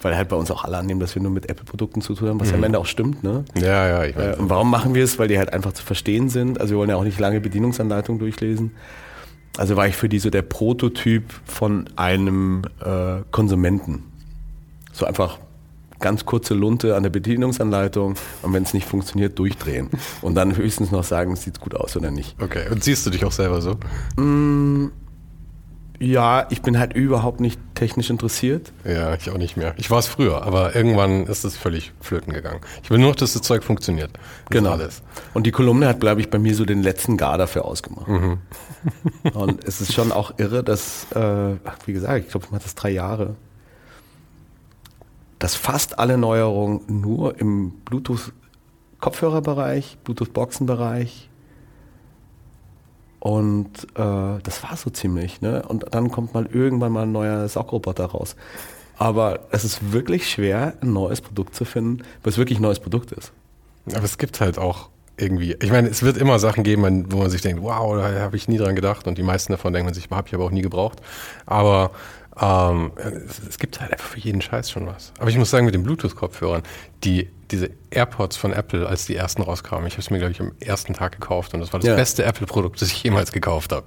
Weil 0.00 0.16
halt 0.16 0.28
bei 0.28 0.36
uns 0.36 0.50
auch 0.50 0.64
alle 0.64 0.78
annehmen, 0.78 0.98
dass 0.98 1.14
wir 1.14 1.22
nur 1.22 1.30
mit 1.30 1.48
Apple-Produkten 1.48 2.00
zu 2.02 2.14
tun 2.14 2.28
haben, 2.28 2.40
was 2.40 2.50
ja 2.50 2.56
am 2.56 2.64
Ende 2.64 2.78
auch 2.80 2.86
stimmt, 2.86 3.22
ne? 3.22 3.44
Ja, 3.54 3.86
ja, 3.88 4.04
ich 4.04 4.16
Äh, 4.16 4.32
weiß. 4.32 4.38
und 4.38 4.50
warum 4.50 4.68
machen 4.68 4.94
wir 4.94 5.04
es? 5.04 5.16
Weil 5.20 5.28
die 5.28 5.38
halt 5.38 5.52
einfach 5.52 5.72
zu 5.74 5.84
verstehen 5.84 6.28
sind. 6.28 6.60
Also 6.60 6.74
wir 6.74 6.78
wollen 6.78 6.90
ja 6.90 6.96
auch 6.96 7.04
nicht 7.04 7.20
lange 7.20 7.40
Bedienungsanleitungen 7.40 8.18
durchlesen. 8.18 8.72
Also 9.58 9.76
war 9.76 9.86
ich 9.86 9.94
für 9.94 10.08
die 10.08 10.18
so 10.18 10.28
der 10.30 10.42
Prototyp 10.42 11.24
von 11.44 11.88
einem 11.94 12.62
äh, 12.84 13.20
Konsumenten. 13.30 14.02
So 14.92 15.06
einfach 15.06 15.38
ganz 16.02 16.26
kurze 16.26 16.52
Lunte 16.52 16.94
an 16.96 17.02
der 17.02 17.10
Bedienungsanleitung 17.10 18.16
und 18.42 18.52
wenn 18.52 18.62
es 18.64 18.74
nicht 18.74 18.86
funktioniert, 18.86 19.38
durchdrehen. 19.38 19.88
Und 20.20 20.34
dann 20.34 20.56
höchstens 20.56 20.90
noch 20.90 21.04
sagen, 21.04 21.34
sieht 21.36 21.60
gut 21.60 21.74
aus 21.74 21.96
oder 21.96 22.10
nicht. 22.10 22.36
Okay, 22.42 22.64
und 22.70 22.84
siehst 22.84 23.06
du 23.06 23.10
dich 23.10 23.24
auch 23.24 23.32
selber 23.32 23.62
so? 23.62 23.78
Ja, 26.02 26.48
ich 26.50 26.62
bin 26.62 26.80
halt 26.80 26.94
überhaupt 26.94 27.40
nicht 27.40 27.60
technisch 27.74 28.10
interessiert. 28.10 28.72
Ja, 28.84 29.14
ich 29.14 29.30
auch 29.30 29.38
nicht 29.38 29.56
mehr. 29.56 29.72
Ich 29.76 29.88
war 29.88 30.00
es 30.00 30.08
früher, 30.08 30.42
aber 30.42 30.74
irgendwann 30.74 31.26
ist 31.26 31.44
es 31.44 31.56
völlig 31.56 31.92
flöten 32.00 32.32
gegangen. 32.32 32.60
Ich 32.82 32.90
will 32.90 32.98
nur, 32.98 33.14
dass 33.14 33.34
das 33.34 33.42
Zeug 33.42 33.62
funktioniert. 33.62 34.10
Das 34.14 34.22
Genau. 34.50 34.72
Alles. 34.72 35.02
Und 35.32 35.46
die 35.46 35.52
Kolumne 35.52 35.86
hat, 35.86 36.00
glaube 36.00 36.20
ich, 36.20 36.28
bei 36.28 36.40
mir 36.40 36.56
so 36.56 36.64
den 36.64 36.82
letzten 36.82 37.16
Gar 37.16 37.38
dafür 37.38 37.64
ausgemacht. 37.64 38.08
Mhm. 38.08 38.38
und 39.34 39.62
es 39.64 39.80
ist 39.80 39.92
schon 39.92 40.10
auch 40.10 40.34
irre, 40.38 40.64
dass, 40.64 41.06
äh, 41.12 41.54
wie 41.86 41.92
gesagt, 41.92 42.24
ich 42.24 42.30
glaube, 42.32 42.46
ich 42.46 42.52
mache 42.52 42.64
das 42.64 42.74
drei 42.74 42.90
Jahre, 42.90 43.36
dass 45.42 45.54
fast 45.56 45.98
alle 45.98 46.16
Neuerungen 46.18 46.82
nur 46.86 47.40
im 47.40 47.72
Bluetooth-Kopfhörerbereich, 47.84 49.98
Bluetooth-Boxenbereich 50.04 51.28
und 53.18 53.88
äh, 53.96 54.38
das 54.40 54.62
war 54.62 54.76
so 54.76 54.90
ziemlich. 54.90 55.40
Ne? 55.40 55.64
Und 55.66 55.86
dann 55.90 56.12
kommt 56.12 56.34
mal 56.34 56.46
irgendwann 56.46 56.92
mal 56.92 57.02
ein 57.02 57.12
neuer 57.12 57.48
Saugroboter 57.48 58.06
raus. 58.06 58.36
Aber 58.98 59.40
es 59.50 59.64
ist 59.64 59.92
wirklich 59.92 60.30
schwer, 60.30 60.74
ein 60.80 60.92
neues 60.92 61.20
Produkt 61.20 61.56
zu 61.56 61.64
finden, 61.64 62.04
was 62.22 62.38
wirklich 62.38 62.60
ein 62.60 62.62
neues 62.62 62.78
Produkt 62.78 63.10
ist. 63.10 63.32
Aber 63.92 64.04
es 64.04 64.18
gibt 64.18 64.40
halt 64.40 64.58
auch 64.58 64.90
irgendwie, 65.16 65.56
ich 65.60 65.72
meine, 65.72 65.88
es 65.88 66.04
wird 66.04 66.18
immer 66.18 66.38
Sachen 66.38 66.62
geben, 66.62 67.10
wo 67.10 67.16
man 67.16 67.30
sich 67.30 67.42
denkt, 67.42 67.60
wow, 67.62 67.96
da 67.96 68.20
habe 68.20 68.36
ich 68.36 68.46
nie 68.46 68.58
dran 68.58 68.76
gedacht 68.76 69.08
und 69.08 69.18
die 69.18 69.24
meisten 69.24 69.52
davon 69.52 69.72
denken 69.72 69.86
man 69.86 69.94
sich, 69.94 70.08
habe 70.08 70.28
ich 70.28 70.34
aber 70.34 70.44
auch 70.44 70.52
nie 70.52 70.62
gebraucht. 70.62 71.02
Aber 71.46 71.90
ähm, 72.40 72.92
es, 73.48 73.58
gibt 73.58 73.80
halt 73.80 73.92
einfach 73.92 74.08
für 74.08 74.18
jeden 74.18 74.40
Scheiß 74.40 74.70
schon 74.70 74.86
was. 74.86 75.12
Aber 75.18 75.28
ich 75.28 75.36
muss 75.36 75.50
sagen, 75.50 75.66
mit 75.66 75.74
den 75.74 75.82
Bluetooth-Kopfhörern, 75.82 76.62
die, 77.04 77.28
diese 77.50 77.70
AirPods 77.90 78.36
von 78.36 78.52
Apple, 78.52 78.86
als 78.88 79.04
die 79.04 79.16
ersten 79.16 79.42
rauskamen, 79.42 79.86
ich 79.86 79.94
habe 79.94 80.02
es 80.02 80.10
mir, 80.10 80.18
glaube 80.18 80.32
ich, 80.32 80.40
am 80.40 80.52
ersten 80.60 80.94
Tag 80.94 81.12
gekauft 81.12 81.52
und 81.52 81.60
das 81.60 81.72
war 81.72 81.80
das 81.80 81.88
Ja. 81.88 81.94
beste 81.94 82.24
Apple-Produkt, 82.24 82.80
das 82.80 82.90
ich 82.90 83.02
jemals 83.02 83.32
gekauft 83.32 83.72
habe. 83.72 83.86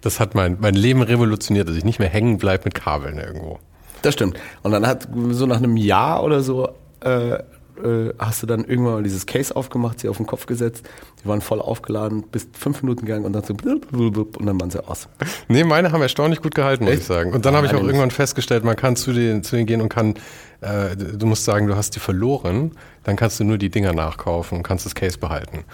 Das 0.00 0.20
hat 0.20 0.34
mein, 0.34 0.56
mein 0.60 0.74
Leben 0.74 1.02
revolutioniert, 1.02 1.68
dass 1.68 1.76
ich 1.76 1.84
nicht 1.84 1.98
mehr 1.98 2.08
hängen 2.08 2.38
bleibe 2.38 2.64
mit 2.64 2.74
Kabeln 2.74 3.18
irgendwo. 3.18 3.58
Das 4.00 4.14
stimmt. 4.14 4.38
Und 4.62 4.72
dann 4.72 4.86
hat 4.86 5.08
so 5.30 5.46
nach 5.46 5.58
einem 5.58 5.76
Jahr 5.76 6.22
oder 6.24 6.42
so 6.42 6.70
äh, 7.00 7.38
äh, 7.82 8.12
hast 8.18 8.42
du 8.42 8.46
dann 8.46 8.64
irgendwann 8.64 8.94
mal 8.94 9.02
dieses 9.02 9.26
Case 9.26 9.54
aufgemacht, 9.54 10.00
sie 10.00 10.08
auf 10.08 10.16
den 10.16 10.26
Kopf 10.26 10.46
gesetzt, 10.46 10.88
die 11.22 11.28
waren 11.28 11.40
voll 11.40 11.60
aufgeladen, 11.60 12.24
bis 12.30 12.48
fünf 12.52 12.82
Minuten 12.82 13.06
gegangen 13.06 13.24
und 13.24 13.32
dann 13.32 13.44
so 13.44 13.54
und 13.54 14.46
dann 14.46 14.60
waren 14.60 14.70
sie 14.70 14.86
aus. 14.86 15.08
Nee, 15.48 15.64
meine 15.64 15.92
haben 15.92 16.02
erstaunlich 16.02 16.40
gut 16.40 16.54
gehalten, 16.54 16.84
muss 16.84 16.94
Echt? 16.94 17.02
ich 17.02 17.06
sagen. 17.06 17.32
Und 17.32 17.44
dann 17.44 17.54
habe 17.54 17.66
ich 17.66 17.74
auch 17.74 17.82
irgendwann 17.82 18.10
festgestellt, 18.10 18.64
man 18.64 18.76
kann 18.76 18.96
zu 18.96 19.12
denen, 19.12 19.42
zu 19.42 19.56
denen 19.56 19.66
gehen 19.66 19.80
und 19.80 19.88
kann, 19.88 20.14
äh, 20.60 20.96
du 20.96 21.26
musst 21.26 21.44
sagen, 21.44 21.66
du 21.66 21.76
hast 21.76 21.94
die 21.94 22.00
verloren, 22.00 22.72
dann 23.04 23.16
kannst 23.16 23.40
du 23.40 23.44
nur 23.44 23.58
die 23.58 23.70
Dinger 23.70 23.92
nachkaufen 23.92 24.58
und 24.58 24.62
kannst 24.62 24.86
das 24.86 24.94
Case 24.94 25.18
behalten. 25.18 25.64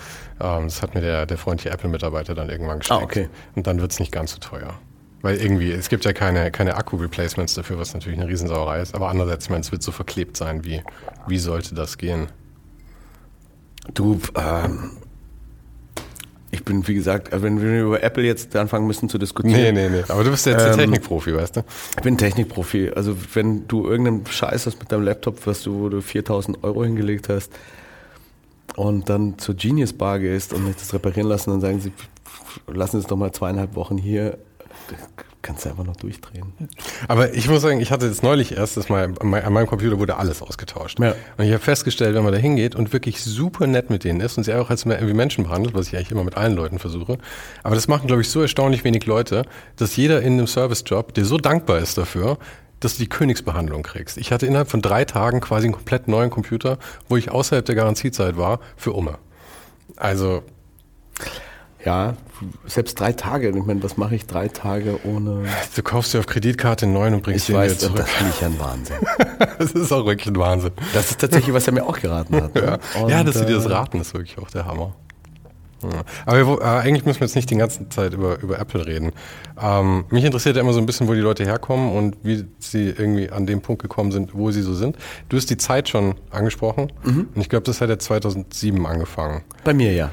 Ähm, 0.40 0.64
das 0.64 0.82
hat 0.82 0.94
mir 0.94 1.00
der, 1.00 1.26
der 1.26 1.38
freundliche 1.38 1.70
Apple-Mitarbeiter 1.70 2.34
dann 2.34 2.48
irgendwann 2.48 2.80
geschickt. 2.80 3.00
Ah, 3.00 3.04
okay. 3.04 3.28
Und 3.54 3.66
dann 3.66 3.80
wird 3.80 3.92
es 3.92 4.00
nicht 4.00 4.12
ganz 4.12 4.32
so 4.32 4.38
teuer. 4.38 4.78
Weil 5.20 5.36
irgendwie, 5.36 5.72
es 5.72 5.88
gibt 5.88 6.04
ja 6.04 6.12
keine, 6.12 6.50
keine 6.50 6.76
Akku-Replacements 6.76 7.54
dafür, 7.54 7.78
was 7.78 7.92
natürlich 7.92 8.18
eine 8.18 8.28
Riesensauerei 8.28 8.80
ist. 8.80 8.94
Aber 8.94 9.08
andererseits, 9.08 9.46
ich 9.46 9.50
meine, 9.50 9.62
es 9.62 9.72
wird 9.72 9.82
so 9.82 9.90
verklebt 9.90 10.36
sein. 10.36 10.64
Wie, 10.64 10.82
wie 11.26 11.38
sollte 11.38 11.74
das 11.74 11.98
gehen? 11.98 12.28
Du, 13.94 14.20
ähm, 14.36 14.90
ich 16.50 16.64
bin, 16.64 16.86
wie 16.86 16.94
gesagt, 16.94 17.32
äh, 17.32 17.42
wenn 17.42 17.60
wir 17.60 17.82
über 17.82 18.02
Apple 18.02 18.24
jetzt 18.24 18.54
anfangen 18.54 18.86
müssen 18.86 19.08
zu 19.08 19.18
diskutieren. 19.18 19.60
Nee, 19.60 19.72
nee, 19.72 19.88
nee. 19.88 20.04
Aber 20.08 20.22
du 20.22 20.30
bist 20.30 20.46
jetzt 20.46 20.64
ähm, 20.64 20.76
Technikprofi, 20.76 21.34
weißt 21.34 21.56
du? 21.56 21.64
Ich 21.96 22.02
bin 22.02 22.16
Technikprofi. 22.16 22.90
Also, 22.94 23.16
wenn 23.34 23.66
du 23.66 23.86
irgendeinen 23.86 24.24
Scheiß 24.24 24.66
hast 24.66 24.78
mit 24.78 24.92
deinem 24.92 25.02
Laptop, 25.02 25.46
was 25.46 25.62
du, 25.62 25.80
wo 25.80 25.88
du 25.88 26.00
4000 26.00 26.62
Euro 26.62 26.84
hingelegt 26.84 27.28
hast 27.28 27.52
und 28.76 29.08
dann 29.08 29.38
zur 29.38 29.56
Genius 29.56 29.92
Bar 29.92 30.20
gehst 30.20 30.52
und 30.52 30.74
das 30.78 30.94
reparieren 30.94 31.28
lassen, 31.28 31.50
dann 31.50 31.60
sagen 31.60 31.80
sie, 31.80 31.92
lassen 32.66 32.98
Sie 32.98 33.02
es 33.02 33.06
doch 33.06 33.16
mal 33.16 33.32
zweieinhalb 33.32 33.74
Wochen 33.74 33.98
hier 33.98 34.38
kannst 35.42 35.64
du 35.64 35.70
einfach 35.70 35.84
noch 35.84 35.96
durchdrehen. 35.96 36.52
Aber 37.06 37.32
ich 37.32 37.48
muss 37.48 37.62
sagen, 37.62 37.80
ich 37.80 37.90
hatte 37.90 38.06
jetzt 38.06 38.22
neulich 38.22 38.56
erst, 38.56 38.76
dass 38.76 38.88
mal 38.88 39.14
an 39.20 39.52
meinem 39.52 39.66
Computer 39.66 39.98
wurde 39.98 40.16
alles 40.16 40.42
ausgetauscht. 40.42 40.98
Ja. 41.00 41.14
Und 41.36 41.44
ich 41.44 41.52
habe 41.52 41.62
festgestellt, 41.62 42.14
wenn 42.14 42.24
man 42.24 42.32
da 42.32 42.38
hingeht 42.38 42.74
und 42.74 42.92
wirklich 42.92 43.22
super 43.22 43.66
nett 43.66 43.88
mit 43.90 44.04
denen 44.04 44.20
ist 44.20 44.36
und 44.36 44.44
sie 44.44 44.54
auch 44.54 44.70
als 44.70 44.86
wie 44.86 45.14
Menschen 45.14 45.44
behandelt, 45.44 45.74
was 45.74 45.88
ich 45.88 45.96
eigentlich 45.96 46.10
immer 46.10 46.24
mit 46.24 46.36
allen 46.36 46.54
Leuten 46.54 46.78
versuche. 46.78 47.18
Aber 47.62 47.74
das 47.74 47.88
machen, 47.88 48.06
glaube 48.06 48.22
ich, 48.22 48.30
so 48.30 48.42
erstaunlich 48.42 48.84
wenig 48.84 49.06
Leute, 49.06 49.44
dass 49.76 49.96
jeder 49.96 50.22
in 50.22 50.34
einem 50.34 50.46
Servicejob 50.46 51.14
dir 51.14 51.24
so 51.24 51.38
dankbar 51.38 51.78
ist 51.78 51.96
dafür, 51.96 52.38
dass 52.80 52.96
du 52.96 53.02
die 53.02 53.08
Königsbehandlung 53.08 53.82
kriegst. 53.82 54.18
Ich 54.18 54.32
hatte 54.32 54.46
innerhalb 54.46 54.70
von 54.70 54.82
drei 54.82 55.04
Tagen 55.04 55.40
quasi 55.40 55.66
einen 55.66 55.74
komplett 55.74 56.08
neuen 56.08 56.30
Computer, 56.30 56.78
wo 57.08 57.16
ich 57.16 57.30
außerhalb 57.30 57.64
der 57.64 57.74
Garantiezeit 57.74 58.36
war, 58.36 58.60
für 58.76 58.92
Umme. 58.92 59.18
Also 59.96 60.42
ja, 61.84 62.14
selbst 62.66 62.98
drei 62.98 63.12
Tage. 63.12 63.50
Ich 63.50 63.64
meine, 63.64 63.82
was 63.82 63.96
mache 63.96 64.14
ich 64.14 64.26
drei 64.26 64.48
Tage 64.48 64.98
ohne. 65.04 65.44
Du 65.74 65.82
kaufst 65.82 66.12
dir 66.12 66.18
auf 66.18 66.26
Kreditkarte 66.26 66.86
einen 66.86 66.94
neuen 66.94 67.14
und 67.14 67.22
bringst 67.22 67.48
ich 67.48 67.54
ihn 67.54 67.56
weiß, 67.56 67.72
wieder 67.72 67.80
zurück. 67.80 67.96
Das 67.98 68.10
finde 68.10 68.32
ich 68.36 68.44
ein 68.44 68.58
Wahnsinn. 68.58 68.96
das 69.58 69.72
ist 69.72 69.92
auch 69.92 70.04
wirklich 70.04 70.28
ein 70.28 70.36
Wahnsinn. 70.36 70.72
Das 70.92 71.10
ist 71.10 71.20
tatsächlich, 71.20 71.54
was 71.54 71.66
er 71.66 71.72
mir 71.74 71.84
auch 71.84 71.98
geraten 72.00 72.42
hat. 72.42 72.54
Ne? 72.54 72.78
ja. 72.94 73.02
Und, 73.02 73.10
ja, 73.10 73.22
dass 73.22 73.38
sie 73.38 73.46
dir 73.46 73.56
das 73.56 73.66
äh, 73.66 73.72
raten, 73.72 74.00
ist 74.00 74.12
wirklich 74.14 74.38
auch 74.38 74.50
der 74.50 74.66
Hammer. 74.66 74.94
Ja. 75.82 76.02
Aber 76.26 76.46
wir, 76.46 76.60
äh, 76.60 76.64
eigentlich 76.64 77.04
müssen 77.04 77.20
wir 77.20 77.26
jetzt 77.26 77.36
nicht 77.36 77.50
die 77.50 77.56
ganze 77.56 77.88
Zeit 77.88 78.12
über, 78.12 78.40
über 78.40 78.58
Apple 78.58 78.84
reden. 78.84 79.12
Ähm, 79.60 80.04
mich 80.10 80.24
interessiert 80.24 80.56
ja 80.56 80.62
immer 80.62 80.72
so 80.72 80.80
ein 80.80 80.86
bisschen, 80.86 81.06
wo 81.06 81.14
die 81.14 81.20
Leute 81.20 81.44
herkommen 81.44 81.92
und 81.92 82.16
wie 82.22 82.44
sie 82.58 82.88
irgendwie 82.88 83.30
an 83.30 83.46
dem 83.46 83.60
Punkt 83.60 83.82
gekommen 83.82 84.10
sind, 84.10 84.34
wo 84.34 84.50
sie 84.50 84.62
so 84.62 84.74
sind. 84.74 84.96
Du 85.28 85.36
hast 85.36 85.48
die 85.50 85.56
Zeit 85.56 85.88
schon 85.88 86.16
angesprochen 86.30 86.92
mhm. 87.04 87.28
und 87.34 87.40
ich 87.40 87.48
glaube, 87.48 87.64
das 87.64 87.80
hat 87.80 87.88
ja 87.88 87.98
2007 87.98 88.84
angefangen. 88.86 89.42
Bei 89.64 89.74
mir 89.74 89.92
ja. 89.92 90.10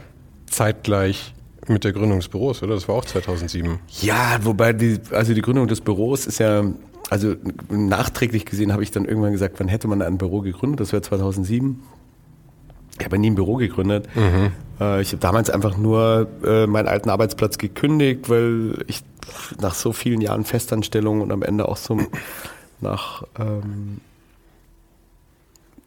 Zeitgleich 0.48 1.35
mit 1.70 1.84
der 1.84 1.94
Gründung 1.94 2.20
des 2.20 2.28
Büros, 2.28 2.62
oder? 2.64 2.76
Das 2.76 2.88
war 2.88 2.96
auch 2.96 3.06
2007. 3.06 3.80
Ja, 4.02 4.40
wobei 4.42 4.74
die, 4.74 5.00
also 5.12 5.34
die 5.34 5.42
Gründung 5.42 5.68
des 5.68 5.82
Büros 5.82 6.28
ist 6.28 6.40
ja, 6.40 6.64
also 7.10 7.36
nachträglich 7.70 8.46
gesehen 8.46 8.74
habe 8.74 8.84
ich 8.84 8.92
dann 8.92 9.06
irgendwann 9.06 9.32
gesagt, 9.32 9.60
wann 9.60 9.68
hätte 9.68 9.88
man 9.88 10.02
ein 10.02 10.18
Büro 10.18 10.42
gegründet? 10.42 10.80
Das 10.80 10.92
wäre 10.92 11.02
2007. 11.02 11.82
Ich 13.00 13.06
habe 13.06 13.18
nie 13.18 13.30
ein 13.30 13.36
Büro 13.36 13.56
gegründet. 13.56 14.08
Mhm. 14.16 14.52
Äh, 14.80 15.02
ich 15.02 15.10
habe 15.10 15.20
damals 15.20 15.50
einfach 15.50 15.78
nur 15.78 16.28
äh, 16.44 16.66
meinen 16.68 16.88
alten 16.88 17.10
Arbeitsplatz 17.10 17.58
gekündigt, 17.58 18.30
weil 18.30 18.84
ich 18.88 19.02
nach 19.60 19.74
so 19.74 19.92
vielen 19.92 20.22
Jahren 20.22 20.46
Festanstellung 20.46 21.22
und 21.22 21.32
am 21.32 21.42
Ende 21.44 21.68
auch 21.68 21.78
so 21.78 22.00
nach 22.82 23.24
ähm, 23.40 24.00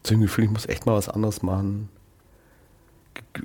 so 0.04 0.14
dem 0.14 0.20
Gefühl, 0.20 0.44
ich 0.44 0.50
muss 0.50 0.66
echt 0.66 0.86
mal 0.86 0.94
was 0.94 1.08
anderes 1.08 1.42
machen 1.42 1.88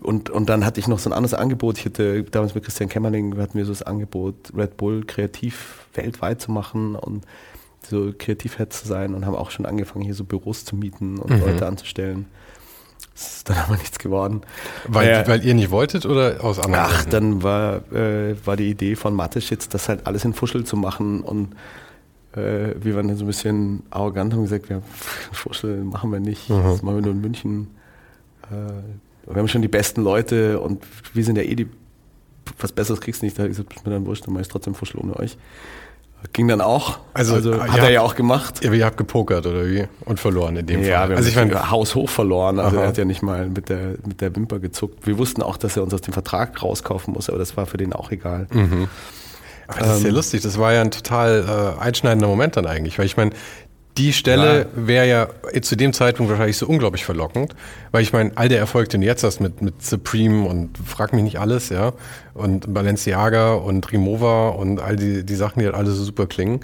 und, 0.02 0.30
und 0.30 0.50
dann 0.50 0.66
hatte 0.66 0.80
ich 0.80 0.88
noch 0.88 1.00
so 1.00 1.10
ein 1.10 1.14
anderes 1.14 1.34
Angebot. 1.34 1.78
Ich 1.78 1.86
hatte 1.86 2.24
damals 2.24 2.56
mit 2.56 2.64
Christian 2.64 2.90
Kämmerling, 2.90 3.38
hatten 3.38 3.58
wir 3.58 3.66
so 3.66 3.72
das 3.72 3.84
Angebot, 3.84 4.36
Red 4.56 4.78
Bull 4.78 5.04
kreativ 5.06 5.88
weltweit 5.94 6.42
zu 6.42 6.52
machen 6.52 6.96
und 6.96 7.26
so 7.88 8.14
Kreativhead 8.18 8.72
zu 8.72 8.88
sein 8.88 9.14
und 9.14 9.26
haben 9.26 9.36
auch 9.36 9.52
schon 9.52 9.66
angefangen, 9.66 10.06
hier 10.06 10.14
so 10.14 10.24
Büros 10.24 10.66
zu 10.66 10.76
mieten 10.76 11.18
und 11.18 11.32
mhm. 11.32 11.42
Leute 11.42 11.68
anzustellen. 11.68 12.26
Das 13.14 13.38
ist 13.38 13.50
dann 13.50 13.58
aber 13.58 13.76
nichts 13.76 14.00
geworden. 14.00 14.42
Weil, 14.88 15.10
äh, 15.10 15.28
weil 15.28 15.46
ihr 15.46 15.54
nicht 15.54 15.70
wolltet 15.70 16.06
oder 16.06 16.44
aus 16.44 16.60
anderen 16.60 16.86
Ach, 16.86 17.06
dann 17.06 17.44
war, 17.44 17.92
äh, 17.92 18.36
war 18.46 18.56
die 18.56 18.70
Idee 18.70 18.96
von 18.96 19.14
Mateschitz, 19.14 19.70
das 19.70 19.90
halt 19.90 20.08
alles 20.08 20.26
in 20.26 20.34
Fuschel 20.34 20.64
zu 20.64 20.78
machen 20.78 21.22
und 21.22 21.54
äh, 22.36 22.74
wir 22.80 22.96
waren 22.96 23.08
dann 23.10 23.18
so 23.18 23.26
ein 23.26 23.28
bisschen 23.28 23.84
arrogant 23.92 24.34
und 24.34 24.40
haben 24.40 24.44
gesagt, 24.46 24.70
ja, 24.70 24.82
Fuschel 25.32 25.84
machen 25.84 26.12
wir 26.12 26.20
nicht, 26.20 26.50
mhm. 26.50 26.64
das 26.64 26.82
machen 26.82 26.96
wir 26.96 27.02
nur 27.04 27.12
in 27.12 27.22
München. 27.22 27.68
Wir 29.28 29.36
haben 29.36 29.48
schon 29.48 29.62
die 29.62 29.68
besten 29.68 30.02
Leute 30.02 30.60
und 30.60 30.84
wir 31.14 31.24
sind 31.24 31.38
ja 31.38 31.44
eh 31.44 31.56
die, 31.56 31.68
was 32.60 32.72
Besseres 32.72 33.00
kriegst 33.02 33.22
du 33.22 33.26
nicht, 33.26 33.40
da 33.40 33.46
ist 33.46 33.60
mir 33.60 33.92
dann 33.92 34.06
wurscht, 34.06 34.28
dann 34.28 34.34
mach 34.34 34.42
ich 34.42 34.48
trotzdem 34.48 34.76
Fuschel 34.76 35.00
ohne 35.00 35.16
euch. 35.18 35.38
Ging 36.32 36.48
dann 36.48 36.62
auch. 36.62 37.00
Also, 37.14 37.36
also 37.36 37.62
hat 37.62 37.80
er 37.80 37.92
ja 37.92 38.02
auch 38.02 38.16
gemacht. 38.16 38.64
Ja, 38.64 38.72
ihr 38.72 38.86
habt 38.86 38.96
gepokert 38.96 39.46
oder 39.46 39.68
wie? 39.68 39.88
Und 40.06 40.22
verloren 40.22 40.56
in 40.56 40.66
dem 40.66 40.82
ja, 40.82 41.00
Fall. 41.00 41.10
Wir 41.10 41.18
also 41.18 41.28
ich 41.28 41.36
meine, 41.36 41.70
haushoch 41.70 42.10
verloren. 42.10 42.60
Also 42.60 42.78
Aha. 42.78 42.84
er 42.84 42.90
hat 42.90 42.98
ja 42.98 43.04
nicht 43.04 43.22
mal 43.22 43.50
mit 43.50 43.68
der, 43.68 43.96
mit 44.06 44.22
der 44.22 44.34
Wimper 44.34 44.60
gezuckt. 44.60 45.06
Wir 45.06 45.18
wussten 45.18 45.42
auch, 45.42 45.58
dass 45.58 45.76
er 45.76 45.84
uns 45.84 45.94
aus 45.94 46.00
dem 46.02 46.14
Vertrag 46.14 46.64
rauskaufen 46.64 47.14
muss, 47.14 47.28
aber 47.28 47.40
das 47.40 47.58
war 47.58 47.66
für 47.66 47.76
den 47.76 47.92
auch 47.92 48.10
egal. 48.12 48.48
Mhm. 48.52 48.88
Aber 49.68 49.80
das 49.80 49.98
ist 49.98 50.04
ja 50.04 50.10
ähm, 50.10 50.16
lustig. 50.16 50.42
Das 50.42 50.58
war 50.58 50.74
ja 50.74 50.82
ein 50.82 50.92
total 50.92 51.76
äh, 51.78 51.82
einschneidender 51.82 52.28
Moment 52.28 52.56
dann 52.56 52.68
eigentlich, 52.68 52.98
weil 53.00 53.06
ich 53.06 53.18
meine, 53.18 53.32
die 53.98 54.14
Stelle 54.14 54.60
ja. 54.60 54.66
wäre 54.76 55.08
ja 55.08 55.62
zu 55.62 55.76
dem 55.76 55.94
Zeitpunkt 55.94 56.30
wahrscheinlich 56.30 56.58
so 56.58 56.68
unglaublich 56.68 57.06
verlockend, 57.06 57.56
weil 57.92 58.02
ich 58.02 58.14
meine, 58.14 58.32
all 58.36 58.50
der 58.50 58.60
Erfolg, 58.60 58.90
den 58.90 59.02
du 59.02 59.08
jetzt 59.08 59.24
hast 59.24 59.40
mit, 59.40 59.62
mit 59.62 59.84
Supreme 59.84 60.48
und 60.48 60.78
frag 60.78 61.14
mich 61.14 61.24
nicht 61.24 61.40
alles, 61.40 61.70
ja, 61.70 61.94
und 62.34 62.74
Balenciaga 62.74 63.54
und 63.54 63.92
Rimowa 63.92 64.50
und 64.50 64.80
all 64.80 64.96
die, 64.96 65.24
die 65.24 65.36
Sachen, 65.36 65.60
die 65.60 65.66
halt 65.66 65.76
alle 65.76 65.92
so 65.92 66.04
super 66.04 66.26
klingen, 66.26 66.62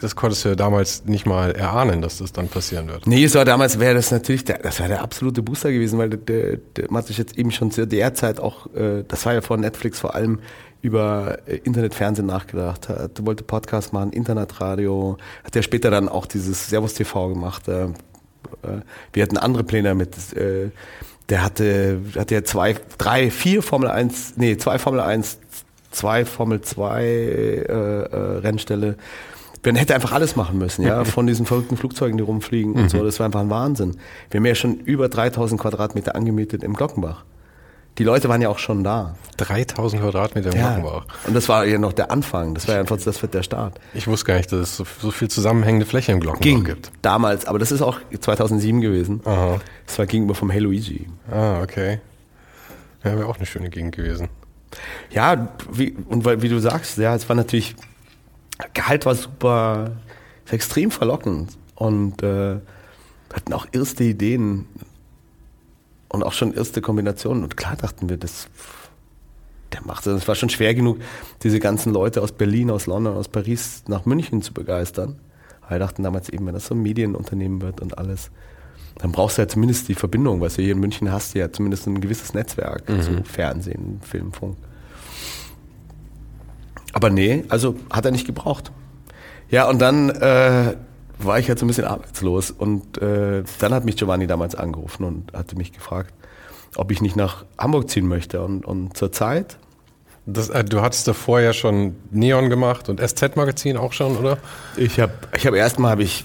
das 0.00 0.16
konntest 0.16 0.44
du 0.44 0.50
ja 0.50 0.54
damals 0.56 1.04
nicht 1.04 1.26
mal 1.26 1.52
erahnen, 1.52 2.02
dass 2.02 2.18
das 2.18 2.32
dann 2.32 2.48
passieren 2.48 2.88
wird. 2.88 3.06
Nee, 3.06 3.24
es 3.24 3.34
war 3.34 3.44
damals, 3.44 3.78
wäre 3.78 3.94
das 3.94 4.10
natürlich, 4.10 4.44
der, 4.44 4.58
das 4.58 4.80
wäre 4.80 4.88
der 4.88 5.02
absolute 5.02 5.42
Booster 5.42 5.70
gewesen, 5.70 5.98
weil 5.98 6.10
der, 6.10 6.18
der, 6.18 6.56
der 6.76 6.90
man 6.90 7.04
sich 7.04 7.18
jetzt 7.18 7.38
eben 7.38 7.52
schon 7.52 7.70
zu 7.70 7.86
der 7.86 8.14
Zeit 8.14 8.40
auch, 8.40 8.66
äh, 8.74 9.04
das 9.06 9.24
war 9.26 9.34
ja 9.34 9.40
vor 9.40 9.56
Netflix 9.56 10.00
vor 10.00 10.14
allem 10.14 10.40
über 10.84 11.38
äh, 11.46 11.56
Internetfernsehen 11.56 12.26
nachgedacht 12.26 12.90
hat, 12.90 13.24
wollte 13.24 13.42
Podcast 13.42 13.94
machen, 13.94 14.12
Internetradio, 14.12 15.16
hat 15.42 15.56
ja 15.56 15.62
später 15.62 15.90
dann 15.90 16.10
auch 16.10 16.26
dieses 16.26 16.68
Servus 16.68 16.92
TV 16.92 17.30
gemacht. 17.30 17.66
Äh, 17.68 17.84
äh, 17.84 17.88
wir 19.14 19.22
hatten 19.22 19.38
andere 19.38 19.64
Pläne 19.64 19.94
mit, 19.94 20.14
der 21.30 21.42
hatte, 21.42 22.00
hatte 22.16 22.34
ja 22.34 22.44
zwei, 22.44 22.76
drei, 22.98 23.30
vier 23.30 23.62
Formel 23.62 23.88
1, 23.88 24.34
nee, 24.36 24.58
zwei 24.58 24.78
Formel 24.78 25.00
1, 25.00 25.38
zwei 25.90 26.26
Formel 26.26 26.60
2 26.60 27.02
äh, 27.02 27.72
Rennställe. 27.72 28.98
Man 29.64 29.76
hätte 29.76 29.94
einfach 29.94 30.12
alles 30.12 30.36
machen 30.36 30.58
müssen, 30.58 30.82
ja, 30.82 31.04
von 31.06 31.26
diesen 31.26 31.46
verrückten 31.46 31.78
Flugzeugen, 31.78 32.18
die 32.18 32.22
rumfliegen 32.22 32.74
und 32.74 32.90
so. 32.90 32.98
Mhm. 32.98 33.04
Das 33.04 33.18
war 33.18 33.24
einfach 33.24 33.40
ein 33.40 33.48
Wahnsinn. 33.48 33.96
Wir 34.30 34.40
haben 34.40 34.46
ja 34.46 34.54
schon 34.54 34.80
über 34.80 35.08
3000 35.08 35.58
Quadratmeter 35.58 36.14
angemietet 36.14 36.62
im 36.62 36.74
Glockenbach 36.74 37.24
die 37.98 38.04
Leute 38.04 38.28
waren 38.28 38.42
ja 38.42 38.48
auch 38.48 38.58
schon 38.58 38.82
da. 38.82 39.14
3000 39.36 40.02
Quadratmeter 40.02 40.52
im 40.52 40.58
ja. 40.58 40.70
Wachenbach. 40.70 41.06
Und 41.26 41.34
das 41.34 41.48
war 41.48 41.64
ja 41.64 41.78
noch 41.78 41.92
der 41.92 42.10
Anfang. 42.10 42.54
Das 42.54 42.66
war 42.66 42.74
ja 42.74 42.80
einfach 42.80 42.98
das 42.98 43.22
wird 43.22 43.34
der 43.34 43.42
Start. 43.42 43.78
Ich 43.94 44.06
wusste 44.06 44.26
gar 44.26 44.36
nicht, 44.36 44.50
dass 44.50 44.60
es 44.60 44.76
so, 44.76 44.84
so 45.00 45.10
viel 45.10 45.28
zusammenhängende 45.28 45.86
Fläche 45.86 46.12
im 46.12 46.20
Glockenbach 46.20 46.44
Ging. 46.44 46.64
gibt. 46.64 46.90
Damals, 47.02 47.46
aber 47.46 47.58
das 47.58 47.72
ist 47.72 47.82
auch 47.82 47.98
2007 48.18 48.80
gewesen. 48.80 49.20
Aha. 49.24 49.60
Das 49.86 49.98
war 49.98 50.06
gegenüber 50.06 50.34
vom 50.34 50.50
Hey 50.50 50.60
Luigi. 50.60 51.06
Ah, 51.30 51.60
okay. 51.62 52.00
Ja, 53.04 53.16
wäre 53.16 53.26
auch 53.26 53.36
eine 53.36 53.46
schöne 53.46 53.70
Gegend 53.70 53.94
gewesen. 53.94 54.28
Ja, 55.10 55.48
wie, 55.70 55.96
und 56.08 56.24
weil, 56.24 56.42
wie 56.42 56.48
du 56.48 56.58
sagst, 56.58 56.98
ja, 56.98 57.14
es 57.14 57.28
war 57.28 57.36
natürlich, 57.36 57.76
Gehalt 58.72 59.06
war 59.06 59.14
super, 59.14 59.92
extrem 60.50 60.90
verlockend 60.90 61.56
und 61.74 62.22
äh, 62.22 62.56
hatten 63.32 63.52
auch 63.52 63.66
erste 63.72 64.04
Ideen 64.04 64.66
und 66.14 66.22
auch 66.22 66.32
schon 66.32 66.54
erste 66.54 66.80
Kombinationen. 66.80 67.42
Und 67.42 67.56
klar 67.56 67.76
dachten 67.76 68.08
wir, 68.08 68.16
das, 68.16 68.46
der 69.72 69.82
macht 69.84 70.06
das. 70.06 70.22
Es 70.22 70.28
war 70.28 70.34
schon 70.34 70.48
schwer 70.48 70.74
genug, 70.74 70.98
diese 71.42 71.60
ganzen 71.60 71.92
Leute 71.92 72.22
aus 72.22 72.32
Berlin, 72.32 72.70
aus 72.70 72.86
London, 72.86 73.16
aus 73.16 73.28
Paris 73.28 73.84
nach 73.88 74.06
München 74.06 74.40
zu 74.40 74.54
begeistern. 74.54 75.16
Aber 75.60 75.72
wir 75.72 75.78
dachten 75.78 76.02
damals 76.02 76.28
eben, 76.28 76.46
wenn 76.46 76.54
das 76.54 76.66
so 76.66 76.74
ein 76.74 76.82
Medienunternehmen 76.82 77.60
wird 77.60 77.80
und 77.80 77.98
alles, 77.98 78.30
dann 78.98 79.12
brauchst 79.12 79.38
du 79.38 79.42
ja 79.42 79.48
zumindest 79.48 79.88
die 79.88 79.94
Verbindung, 79.94 80.40
was 80.40 80.54
du 80.54 80.62
hier 80.62 80.72
in 80.72 80.80
München 80.80 81.10
hast, 81.10 81.34
du 81.34 81.40
ja 81.40 81.50
zumindest 81.50 81.86
ein 81.86 82.00
gewisses 82.00 82.32
Netzwerk, 82.32 82.88
mhm. 82.88 83.02
so 83.02 83.10
Fernsehen, 83.24 84.00
Film, 84.02 84.32
Funk. 84.32 84.56
Aber 86.92 87.10
nee, 87.10 87.44
also 87.48 87.74
hat 87.90 88.04
er 88.04 88.12
nicht 88.12 88.26
gebraucht. 88.26 88.70
Ja, 89.50 89.68
und 89.68 89.80
dann 89.80 90.10
äh, 90.10 90.76
war 91.18 91.38
ich 91.38 91.48
halt 91.48 91.58
so 91.58 91.64
ein 91.64 91.68
bisschen 91.68 91.84
arbeitslos. 91.84 92.50
Und 92.50 93.00
äh, 93.00 93.42
dann 93.58 93.74
hat 93.74 93.84
mich 93.84 93.96
Giovanni 93.96 94.26
damals 94.26 94.54
angerufen 94.54 95.04
und 95.04 95.32
hatte 95.32 95.56
mich 95.56 95.72
gefragt, 95.72 96.12
ob 96.76 96.90
ich 96.90 97.00
nicht 97.00 97.16
nach 97.16 97.44
Hamburg 97.58 97.90
ziehen 97.90 98.06
möchte. 98.06 98.42
Und, 98.42 98.64
und 98.64 98.96
zur 98.96 99.12
Zeit. 99.12 99.58
Das, 100.26 100.48
äh, 100.48 100.64
du 100.64 100.80
hattest 100.80 101.06
davor 101.06 101.40
ja 101.40 101.52
schon 101.52 101.96
Neon 102.10 102.48
gemacht 102.48 102.88
und 102.88 103.00
SZ-Magazin 103.00 103.76
auch 103.76 103.92
schon, 103.92 104.16
oder? 104.16 104.38
Ich 104.76 104.98
habe 104.98 105.12
ich 105.36 105.46
hab 105.46 105.54
erstmal 105.54 105.90
habe 105.90 106.02
ich 106.02 106.24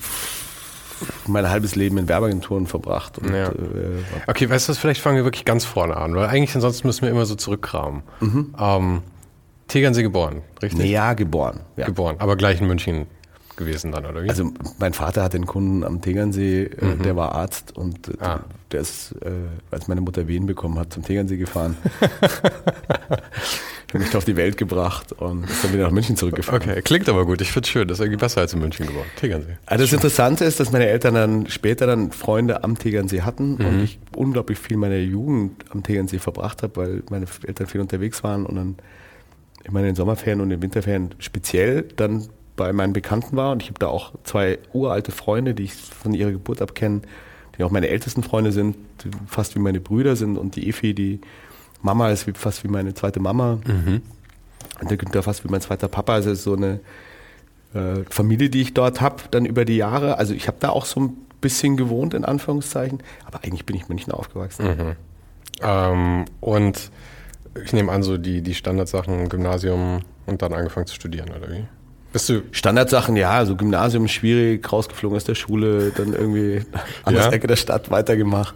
mein 1.27 1.50
halbes 1.50 1.75
Leben 1.75 1.98
in 1.98 2.08
Werbeagenturen 2.08 2.67
verbracht. 2.67 3.17
Und, 3.17 3.34
ja. 3.34 3.48
äh, 3.48 4.03
okay, 4.27 4.50
weißt 4.50 4.67
du 4.67 4.72
was, 4.72 4.77
vielleicht 4.77 5.01
fangen 5.01 5.17
wir 5.17 5.24
wirklich 5.24 5.46
ganz 5.46 5.65
vorne 5.65 5.98
an, 5.98 6.15
weil 6.15 6.27
eigentlich 6.27 6.55
ansonsten 6.55 6.88
müssen 6.88 7.03
wir 7.03 7.10
immer 7.10 7.25
so 7.25 7.36
zurückkramen. 7.36 8.03
Mhm. 8.19 8.55
Ähm, 8.60 9.01
Tegernsee 9.67 10.01
geboren, 10.01 10.41
richtig? 10.62 10.89
Ja, 10.89 11.13
geboren. 11.13 11.62
Ja. 11.77 11.86
Geboren, 11.86 12.15
aber 12.19 12.36
gleich 12.36 12.60
in 12.60 12.67
München 12.67 13.08
gewesen 13.60 13.92
dann, 13.92 14.08
oder 14.08 14.24
wie? 14.24 14.30
Also 14.30 14.51
mein 14.80 14.94
Vater 14.94 15.22
hat 15.24 15.34
den 15.34 15.46
Kunden 15.46 15.84
am 15.84 16.01
Tegernsee, 16.01 16.63
äh, 16.63 16.86
mhm. 16.86 17.04
der 17.04 17.16
war 17.16 17.36
Arzt 17.36 17.78
und 17.78 18.08
äh, 18.08 18.13
ah. 18.22 18.39
der 18.72 18.82
ist, 18.82 19.13
äh, 19.22 19.30
als 19.70 19.88
meine 19.88 20.01
Mutter 20.01 20.28
Wehen 20.28 20.48
bekommen 20.48 20.80
hat, 20.80 20.92
zum 20.92 21.04
Tegernsee 21.04 21.38
gefahren. 21.38 21.78
hat 23.94 24.01
mich 24.01 24.16
auf 24.16 24.25
die 24.25 24.36
Welt 24.36 24.58
gebracht 24.58 25.13
und 25.13 25.50
ist 25.50 25.63
dann 25.63 25.74
wieder 25.74 25.84
nach 25.84 25.92
München 25.92 26.16
zurückgefahren. 26.16 26.62
Okay, 26.62 26.82
klingt 26.82 27.10
aber 27.10 27.25
gut. 27.25 27.42
Ich 27.42 27.51
finde 27.51 27.66
es 27.66 27.72
schön. 27.72 27.88
Das 27.88 28.00
ist 28.00 28.01
irgendwie 28.06 28.20
besser 28.20 28.42
als 28.42 28.54
in 28.54 28.60
München 28.60 28.88
geworden. 28.88 29.08
Tegernsee. 29.16 29.58
Also 29.66 29.84
das 29.84 29.94
Interessante 29.94 30.46
ist, 30.46 30.60
dass 30.60 30.72
meine 30.72 30.88
Eltern 30.88 31.16
dann 31.16 31.48
später 31.48 31.88
dann 31.88 32.12
Freunde 32.12 32.63
am 32.63 32.78
Tegernsee 32.78 33.22
hatten 33.22 33.56
mhm. 33.56 33.66
und 33.66 33.84
ich 33.84 34.00
unglaublich 34.16 34.60
viel 34.60 34.78
meiner 34.78 34.98
Jugend 34.98 35.66
am 35.72 35.84
Tegernsee 35.84 36.20
verbracht 36.20 36.63
habe, 36.63 36.75
weil 36.75 37.04
meine 37.10 37.25
Eltern 37.46 37.68
viel 37.68 37.82
unterwegs 37.82 38.24
waren 38.24 38.46
und 38.46 38.56
dann 38.56 38.75
immer 39.63 39.80
in 39.80 39.88
den 39.88 39.96
Sommerferien 39.96 40.39
und 40.42 40.48
in 40.48 40.58
den 40.58 40.62
Winterferien 40.62 41.16
speziell 41.20 41.84
dann 41.96 42.28
bei 42.60 42.74
meinen 42.74 42.92
Bekannten 42.92 43.38
war. 43.38 43.54
Und 43.54 43.63
ich 43.63 43.70
habe 43.70 43.80
da 43.80 43.88
auch 43.88 44.12
zwei 44.25 44.60
uralte 44.74 45.13
Freunde, 45.13 45.56
die 45.56 45.63
ich 45.63 45.74
von 45.74 46.13
ihrer 46.13 46.32
Geburt 46.32 46.62
ab 46.62 46.75
kenne, 46.75 47.01
die 47.58 47.63
auch 47.63 47.72
meine 47.72 47.88
ältesten 47.88 48.22
Freunde 48.22 48.51
sind, 48.51 48.75
fast 49.28 49.56
wie 49.56 49.60
meine 49.60 49.80
Brüder 49.80 50.18
sind. 50.18 50.38
Und 50.38 50.58
die 50.58 50.68
Efi, 50.68 50.94
die 50.94 51.22
Mama 51.82 52.12
ist 52.12 52.28
wie, 52.28 52.34
fast 52.34 52.66
wie 52.66 52.68
meine 52.68 52.94
zweite 52.94 53.22
Mama. 53.22 53.60
Mhm. 53.66 54.01
Und 54.82 54.92
der 54.92 54.98
Günther 54.98 55.24
fast 55.24 55.46
wie 55.46 55.48
mein 55.50 55.62
zweiter 55.62 55.88
Papa. 55.88 56.13
Also 56.16 56.34
so 56.36 56.54
eine 56.54 56.82
äh, 57.74 58.04
Familie, 58.10 58.50
die 58.50 58.62
ich 58.62 58.74
dort 58.74 59.00
habe, 59.00 59.24
dann 59.32 59.46
über 59.46 59.63
die 59.63 59.78
Jahre. 59.78 60.18
Also 60.18 60.34
ich 60.34 60.48
habe 60.48 60.58
da 60.60 60.70
auch 60.70 60.86
so 60.86 61.00
ein 61.00 61.18
bisschen 61.39 61.78
gewohnt, 61.78 62.13
in 62.13 62.25
Anführungszeichen. 62.25 63.01
Aber 63.25 63.46
eigentlich 63.46 63.66
bin 63.66 63.78
ich 63.78 63.88
München 63.88 64.12
aufgewachsen. 64.12 64.66
Mhm. 64.66 64.96
Ähm, 65.62 66.25
und 66.42 66.92
ich 67.63 67.72
nehme 67.72 67.89
an, 67.89 68.04
so 68.04 68.18
die, 68.18 68.42
die 68.42 68.54
Standardsachen, 68.54 69.30
Gymnasium 69.30 70.01
und 70.25 70.42
dann 70.42 70.51
angefangen 70.51 70.88
zu 70.88 70.96
studieren, 70.96 71.30
oder 71.30 71.50
wie? 71.50 71.66
Bist 72.12 72.28
du 72.28 72.42
Standardsachen, 72.51 73.16
ja, 73.16 73.32
also 73.32 73.56
Gymnasium 73.56 74.08
schwierig, 74.08 74.72
rausgeflogen 74.72 75.16
aus 75.16 75.25
der 75.25 75.36
Schule, 75.36 75.92
dann 75.96 76.13
irgendwie 76.13 76.62
an 77.04 77.13
ja. 77.13 77.24
der 77.24 77.34
Ecke 77.34 77.46
der 77.46 77.56
Stadt 77.56 77.92
weitergemacht. 77.92 78.56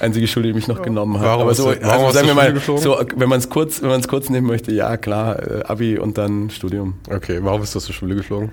Einzige 0.00 0.28
Schule, 0.28 0.48
die 0.48 0.54
mich 0.54 0.68
noch 0.68 0.82
genommen 0.82 1.18
hat. 1.18 1.26
Warum, 1.26 1.42
Aber 1.42 1.54
so, 1.54 1.72
du, 1.72 1.82
warum 1.82 2.06
also 2.06 2.18
sagen 2.18 2.28
wir 2.28 2.34
mal, 2.34 2.56
so, 2.60 3.00
wenn 3.16 3.28
man 3.28 3.40
es 3.40 3.50
kurz, 3.50 3.82
wenn 3.82 3.88
man 3.88 4.00
es 4.00 4.06
kurz 4.06 4.30
nehmen 4.30 4.46
möchte, 4.46 4.70
ja 4.70 4.96
klar, 4.96 5.42
äh, 5.42 5.64
Abi 5.64 5.98
und 5.98 6.16
dann 6.16 6.50
Studium. 6.50 6.94
Okay, 7.10 7.40
warum 7.42 7.60
bist 7.60 7.74
du 7.74 7.80
zur 7.80 7.94
Schule 7.94 8.14
geflogen? 8.14 8.52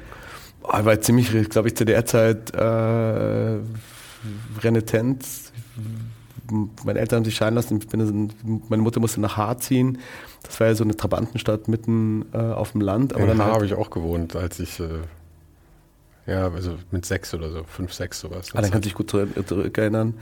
Oh, 0.64 0.86
war 0.86 1.00
ziemlich, 1.00 1.30
glaube 1.50 1.68
ich, 1.68 1.76
zu 1.76 1.86
der 1.86 2.06
Zeit 2.06 2.52
äh, 2.56 3.58
renitent. 4.64 5.26
Meine 6.84 7.00
Eltern 7.00 7.18
haben 7.18 7.26
sich 7.26 7.36
scheiden 7.36 7.54
lassen. 7.56 7.78
Bin, 7.80 8.32
meine 8.68 8.82
Mutter 8.82 9.00
musste 9.00 9.22
nach 9.22 9.38
Haar 9.38 9.60
ziehen 9.60 10.00
das 10.44 10.60
war 10.60 10.68
ja 10.68 10.76
so 10.76 10.84
eine 10.84 10.96
Trabantenstadt 10.96 11.68
mitten 11.68 12.26
äh, 12.34 12.38
auf 12.38 12.72
dem 12.72 12.82
Land. 12.82 13.14
Aber 13.14 13.24
In 13.24 13.30
dann 13.30 13.44
halt 13.44 13.54
habe 13.54 13.66
ich 13.66 13.74
auch 13.74 13.90
gewohnt, 13.90 14.36
als 14.36 14.60
ich, 14.60 14.80
äh, 14.80 15.02
ja, 16.26 16.50
also 16.50 16.76
mit 16.92 17.06
sechs 17.06 17.34
oder 17.34 17.52
so, 17.52 17.64
fünf, 17.64 17.94
sechs 17.94 18.20
sowas. 18.20 18.50
Ah, 18.54 18.62
dann 18.62 18.72
kannst 18.72 18.86
du 18.86 18.90
dich 18.90 18.96
gut 18.96 19.10
zurückerinnern. 19.10 20.16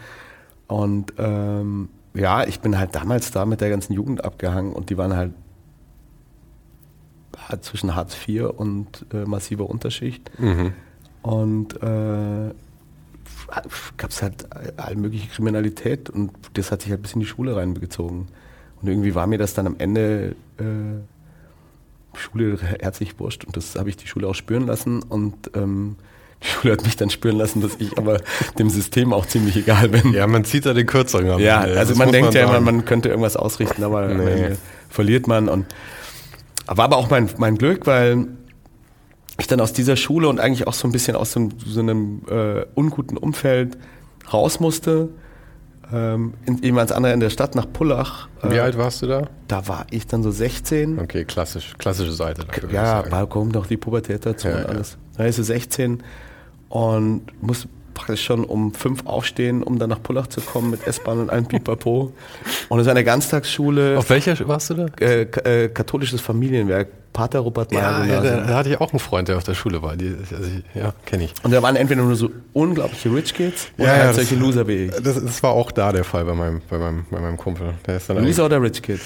Und 0.68 1.14
ähm, 1.18 1.90
ja, 2.14 2.46
ich 2.46 2.60
bin 2.60 2.78
halt 2.78 2.96
damals 2.96 3.32
da 3.32 3.46
mit 3.46 3.62
der 3.62 3.70
ganzen 3.70 3.94
Jugend 3.94 4.24
abgehangen 4.24 4.74
und 4.74 4.90
die 4.90 4.98
waren 4.98 5.16
halt 5.16 5.34
zwischen 7.62 7.96
Hartz 7.96 8.18
IV 8.28 8.50
und 8.58 9.06
äh, 9.14 9.26
massiver 9.26 9.70
Unterschicht. 9.70 10.30
Mhm. 10.40 10.74
Und 11.22 11.82
äh, 11.82 12.52
gab 13.98 14.12
es 14.12 14.22
halt 14.22 14.48
all 14.78 14.96
mögliche 14.96 15.30
Kriminalität 15.30 16.10
und 16.10 16.32
das 16.54 16.72
hat 16.72 16.82
sich 16.82 16.92
halt 16.92 17.02
bis 17.02 17.14
in 17.14 17.20
die 17.20 17.26
Schule 17.26 17.56
reingezogen. 17.56 18.28
Und 18.82 18.88
irgendwie 18.88 19.16
war 19.16 19.28
mir 19.28 19.38
das 19.38 19.54
dann 19.54 19.68
am 19.68 19.76
Ende 19.78 20.36
äh, 20.60 20.64
Schule 22.18 22.58
herzlich 22.80 23.20
wurscht. 23.20 23.46
Und 23.46 23.58
das 23.58 23.76
habe 23.76 23.90
ich 23.90 23.98
die 23.98 24.08
Schule 24.08 24.28
auch 24.28 24.36
spüren 24.36 24.66
lassen. 24.66 25.02
Und 25.04 25.52
ähm, 25.56 25.96
die 26.44 26.48
Schule 26.48 26.74
hat 26.74 26.84
mich 26.84 26.96
dann 26.96 27.10
spüren 27.10 27.38
lassen, 27.38 27.62
dass 27.62 27.76
ich 27.80 27.98
aber 27.98 28.22
dem 28.60 28.70
System 28.70 29.14
auch 29.14 29.26
ziemlich 29.26 29.56
egal 29.56 29.90
bin. 29.90 30.14
Ja, 30.14 30.28
man 30.28 30.44
zieht 30.44 30.66
da 30.66 30.74
den 30.74 30.86
Kürzeren 30.86 31.40
Ja, 31.40 31.62
also 31.62 31.96
man 31.96 32.12
denkt 32.12 32.34
man 32.34 32.36
ja 32.36 32.48
immer, 32.48 32.60
man 32.60 32.86
könnte 32.86 33.10
irgendwas 33.10 33.36
ausrichten, 33.36 33.84
aber 33.84 34.08
nee. 34.08 34.56
verliert 34.90 35.28
man. 35.28 35.50
Und 35.50 35.66
war 36.68 36.86
aber 36.86 36.98
auch 36.98 37.10
mein, 37.10 37.30
mein 37.38 37.58
Glück, 37.58 37.88
weil 37.88 38.28
ich 39.40 39.48
dann 39.48 39.62
aus 39.62 39.74
dieser 39.74 39.96
Schule 39.96 40.28
und 40.30 40.40
eigentlich 40.40 40.68
auch 40.68 40.74
so 40.74 40.88
ein 40.88 40.92
bisschen 40.92 41.16
aus 41.16 41.32
so, 41.32 41.50
so 41.66 41.80
einem 41.80 42.22
äh, 42.30 42.66
unguten 42.76 43.18
Umfeld 43.18 43.78
raus 44.32 44.60
musste 44.60 45.10
ähm, 45.94 46.34
in, 46.46 46.64
eben 46.64 46.78
ans 46.78 46.92
andere 46.92 47.14
Ende 47.14 47.26
der 47.26 47.32
Stadt, 47.32 47.56
nach 47.56 47.72
Pullach. 47.72 48.28
Wie 48.44 48.56
äh, 48.56 48.60
alt 48.60 48.78
warst 48.78 49.02
du 49.02 49.08
da? 49.08 49.28
Da 49.48 49.68
war 49.68 49.86
ich 49.90 50.08
dann 50.08 50.24
so 50.24 50.32
16. 50.32 51.00
Okay, 51.00 51.26
klassisch, 51.26 51.76
klassische 51.78 52.12
Seite. 52.12 52.46
Dafür, 52.46 52.72
ja, 52.72 53.10
war 53.12 53.28
kommt 53.28 53.54
noch 53.54 53.68
die 53.68 53.78
Pubertät 53.78 54.26
dazu 54.26 54.48
ja, 54.48 54.58
und 54.58 54.66
alles. 54.66 54.92
Ja. 54.92 54.98
Da 55.20 55.26
ist 55.26 55.38
sie 55.38 55.44
16 55.44 56.04
und 56.70 57.22
muss 57.42 57.68
praktisch 57.94 58.24
schon 58.24 58.44
um 58.44 58.74
fünf 58.74 59.06
aufstehen, 59.06 59.64
um 59.64 59.80
dann 59.80 59.90
nach 59.90 60.02
Pullach 60.04 60.28
zu 60.28 60.40
kommen 60.42 60.70
mit 60.70 60.86
S-Bahn 60.86 61.20
und 61.20 61.30
einem 61.30 61.48
Pipapo. 61.48 62.14
Und 62.70 62.80
es 62.80 62.86
ist 62.86 62.92
eine 62.92 63.04
Ganztagsschule. 63.04 63.98
Auf 63.98 64.10
welcher 64.10 64.48
warst 64.48 64.70
du 64.70 64.74
da? 64.76 64.86
Äh, 65.00 65.22
äh, 65.22 65.70
katholisches 65.70 66.22
Familienwerk. 66.22 66.90
Pater 67.18 67.40
Robert 67.40 67.72
Meyer. 67.72 68.06
Ja, 68.06 68.06
ja 68.06 68.22
da, 68.22 68.42
da, 68.42 68.54
hatte 68.58 68.70
ich 68.70 68.80
auch 68.80 68.94
einen 68.94 69.00
Freund, 69.00 69.28
der 69.28 69.38
auf 69.38 69.44
der 69.44 69.56
Schule 69.56 69.82
war. 69.82 69.96
Die, 69.96 70.16
also 70.32 70.36
ich, 70.44 70.80
ja, 70.80 70.94
kenne 71.04 71.24
ich. 71.24 71.34
Und 71.42 71.50
da 71.50 71.64
waren 71.64 71.76
entweder 71.76 72.04
nur 72.04 72.16
so 72.16 72.30
unglaubliche 72.54 73.12
Rich 73.12 73.34
Kids 73.34 73.70
oder 73.76 73.88
ja, 73.88 74.04
halt 74.04 74.16
solche 74.16 74.36
das, 74.36 74.44
Loser 74.44 74.68
wie 74.68 74.86
ich. 74.86 74.92
Das, 74.92 75.16
das, 75.16 75.42
war 75.42 75.54
auch 75.54 75.72
da 75.72 75.92
der 75.92 76.04
Fall 76.04 76.26
bei 76.26 76.36
meinem, 76.36 76.62
bei 76.70 76.78
meinem, 76.78 77.08
bei 77.10 77.20
meinem 77.20 77.38
Kumpel. 77.38 77.74
Der 77.88 77.98
ist 77.98 78.08
dann 78.08 78.24
Loser 78.24 78.46
oder 78.46 78.62
Rich 78.62 78.84
Kid? 78.84 79.02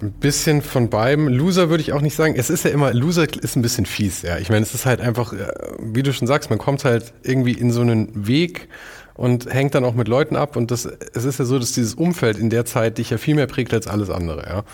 Ein 0.00 0.10
bisschen 0.10 0.60
von 0.60 0.90
beidem. 0.90 1.28
Loser 1.28 1.70
würde 1.70 1.82
ich 1.82 1.92
auch 1.92 2.00
nicht 2.00 2.16
sagen. 2.16 2.34
Es 2.36 2.50
ist 2.50 2.64
ja 2.64 2.72
immer, 2.72 2.92
Loser 2.92 3.28
ist 3.40 3.54
ein 3.54 3.62
bisschen 3.62 3.86
fies, 3.86 4.22
ja. 4.22 4.38
Ich 4.38 4.50
meine, 4.50 4.62
es 4.62 4.74
ist 4.74 4.84
halt 4.84 5.00
einfach, 5.00 5.32
äh, 5.32 5.46
wie 5.78 6.02
du 6.02 6.12
schon 6.12 6.26
sagst, 6.26 6.50
man 6.50 6.58
kommt 6.58 6.84
halt 6.84 7.12
irgendwie 7.22 7.52
in 7.52 7.70
so 7.70 7.82
einen 7.82 8.26
Weg, 8.26 8.68
und 9.14 9.52
hängt 9.52 9.74
dann 9.74 9.84
auch 9.84 9.94
mit 9.94 10.08
Leuten 10.08 10.36
ab. 10.36 10.56
Und 10.56 10.70
das, 10.70 10.86
es 10.86 11.24
ist 11.24 11.38
ja 11.38 11.44
so, 11.44 11.58
dass 11.58 11.72
dieses 11.72 11.94
Umfeld 11.94 12.38
in 12.38 12.50
der 12.50 12.64
Zeit 12.64 12.98
dich 12.98 13.10
ja 13.10 13.18
viel 13.18 13.34
mehr 13.34 13.46
prägt 13.46 13.74
als 13.74 13.86
alles 13.86 14.10
andere. 14.10 14.46
Ja? 14.48 14.64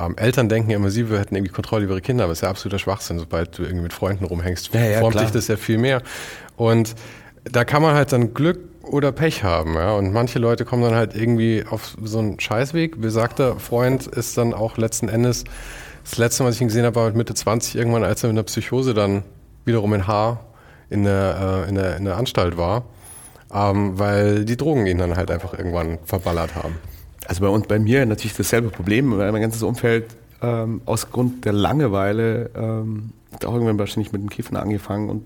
Ähm, 0.00 0.16
Eltern 0.16 0.48
denken 0.48 0.70
ja 0.70 0.76
immer, 0.76 0.90
sie 0.90 1.04
hätten 1.06 1.34
irgendwie 1.34 1.52
Kontrolle 1.52 1.84
über 1.84 1.94
ihre 1.94 2.00
Kinder, 2.00 2.24
aber 2.24 2.32
es 2.32 2.38
ist 2.38 2.42
ja 2.42 2.50
absoluter 2.50 2.78
Schwachsinn. 2.78 3.18
Sobald 3.18 3.56
du 3.58 3.62
irgendwie 3.62 3.82
mit 3.82 3.92
Freunden 3.92 4.24
rumhängst, 4.24 4.72
ja, 4.72 4.84
ja, 4.84 5.00
formt 5.00 5.12
klar. 5.12 5.24
dich 5.24 5.32
das 5.32 5.48
ja 5.48 5.56
viel 5.56 5.78
mehr. 5.78 6.02
Und 6.56 6.94
da 7.44 7.64
kann 7.64 7.82
man 7.82 7.94
halt 7.94 8.12
dann 8.12 8.34
Glück 8.34 8.58
oder 8.82 9.12
Pech 9.12 9.44
haben. 9.44 9.74
Ja? 9.74 9.92
Und 9.94 10.12
manche 10.12 10.38
Leute 10.38 10.64
kommen 10.64 10.82
dann 10.82 10.94
halt 10.94 11.14
irgendwie 11.14 11.64
auf 11.68 11.96
so 12.02 12.18
einen 12.18 12.40
Scheißweg. 12.40 13.00
Besagter 13.00 13.58
Freund 13.58 14.06
ist 14.06 14.36
dann 14.38 14.54
auch 14.54 14.76
letzten 14.76 15.08
Endes, 15.08 15.44
das 16.04 16.18
letzte, 16.18 16.44
was 16.44 16.56
ich 16.56 16.60
ihn 16.60 16.68
gesehen 16.68 16.84
habe, 16.84 16.96
war 16.96 17.06
mit 17.06 17.16
Mitte 17.16 17.34
20 17.34 17.76
irgendwann, 17.76 18.04
als 18.04 18.22
er 18.22 18.28
mit 18.28 18.38
einer 18.38 18.44
Psychose 18.44 18.94
dann 18.94 19.22
wiederum 19.64 19.92
in 19.94 20.06
Haar 20.06 20.46
in 20.88 21.04
der, 21.04 21.64
äh, 21.66 21.68
in 21.68 21.74
der, 21.76 21.96
in 21.96 22.04
der 22.04 22.16
Anstalt 22.16 22.56
war, 22.56 22.84
ähm, 23.52 23.98
weil 23.98 24.44
die 24.44 24.56
Drogen 24.56 24.86
ihn 24.86 24.98
dann 24.98 25.16
halt 25.16 25.30
einfach 25.30 25.54
irgendwann 25.54 25.98
verballert 26.04 26.56
haben. 26.56 26.76
Also 27.30 27.42
bei 27.42 27.48
uns, 27.48 27.68
bei 27.68 27.78
mir 27.78 28.04
natürlich 28.06 28.36
dasselbe 28.36 28.70
Problem, 28.70 29.16
weil 29.16 29.30
mein 29.30 29.40
ganzes 29.40 29.62
Umfeld 29.62 30.16
ähm, 30.42 30.80
aus 30.84 31.12
Grund 31.12 31.44
der 31.44 31.52
Langeweile 31.52 32.50
ähm, 32.56 33.10
hat 33.32 33.44
auch 33.44 33.52
irgendwann 33.52 33.78
wahrscheinlich 33.78 34.10
mit 34.10 34.20
dem 34.20 34.28
Kiffen 34.28 34.56
angefangen 34.56 35.08
und 35.08 35.22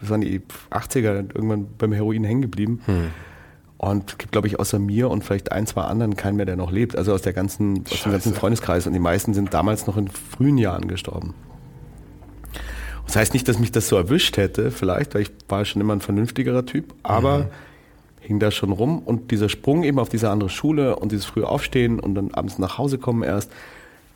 das 0.00 0.10
waren 0.10 0.20
die 0.20 0.42
80er 0.72 1.32
irgendwann 1.32 1.68
beim 1.78 1.92
Heroin 1.92 2.24
hängen 2.24 2.42
geblieben. 2.42 2.80
Hm. 2.86 3.06
Und 3.78 4.10
es 4.10 4.18
gibt, 4.18 4.32
glaube 4.32 4.48
ich, 4.48 4.58
außer 4.58 4.80
mir 4.80 5.08
und 5.08 5.22
vielleicht 5.22 5.52
ein, 5.52 5.64
zwei 5.68 5.82
anderen 5.82 6.16
keinen 6.16 6.34
mehr, 6.34 6.46
der 6.46 6.56
noch 6.56 6.72
lebt. 6.72 6.96
Also 6.96 7.12
aus 7.12 7.22
der 7.22 7.32
ganzen, 7.32 7.84
aus 7.88 8.02
dem 8.02 8.10
ganzen 8.10 8.34
Freundeskreis. 8.34 8.88
Und 8.88 8.92
die 8.92 8.98
meisten 8.98 9.32
sind 9.32 9.54
damals 9.54 9.86
noch 9.86 9.96
in 9.96 10.08
frühen 10.08 10.58
Jahren 10.58 10.88
gestorben. 10.88 11.34
Das 13.06 13.14
heißt 13.14 13.32
nicht, 13.32 13.46
dass 13.46 13.60
mich 13.60 13.70
das 13.70 13.86
so 13.86 13.94
erwischt 13.94 14.38
hätte, 14.38 14.72
vielleicht, 14.72 15.14
weil 15.14 15.22
ich 15.22 15.30
war 15.48 15.64
schon 15.64 15.80
immer 15.80 15.92
ein 15.92 16.00
vernünftigerer 16.00 16.66
Typ, 16.66 16.94
aber 17.04 17.38
mhm 17.38 17.48
hing 18.24 18.38
da 18.38 18.50
schon 18.50 18.72
rum 18.72 19.00
und 19.00 19.30
dieser 19.30 19.48
Sprung 19.48 19.84
eben 19.84 19.98
auf 19.98 20.08
diese 20.08 20.30
andere 20.30 20.48
Schule 20.48 20.96
und 20.96 21.12
dieses 21.12 21.26
frühe 21.26 21.46
Aufstehen 21.46 22.00
und 22.00 22.14
dann 22.14 22.32
abends 22.32 22.58
nach 22.58 22.78
Hause 22.78 22.98
kommen 22.98 23.22
erst, 23.22 23.50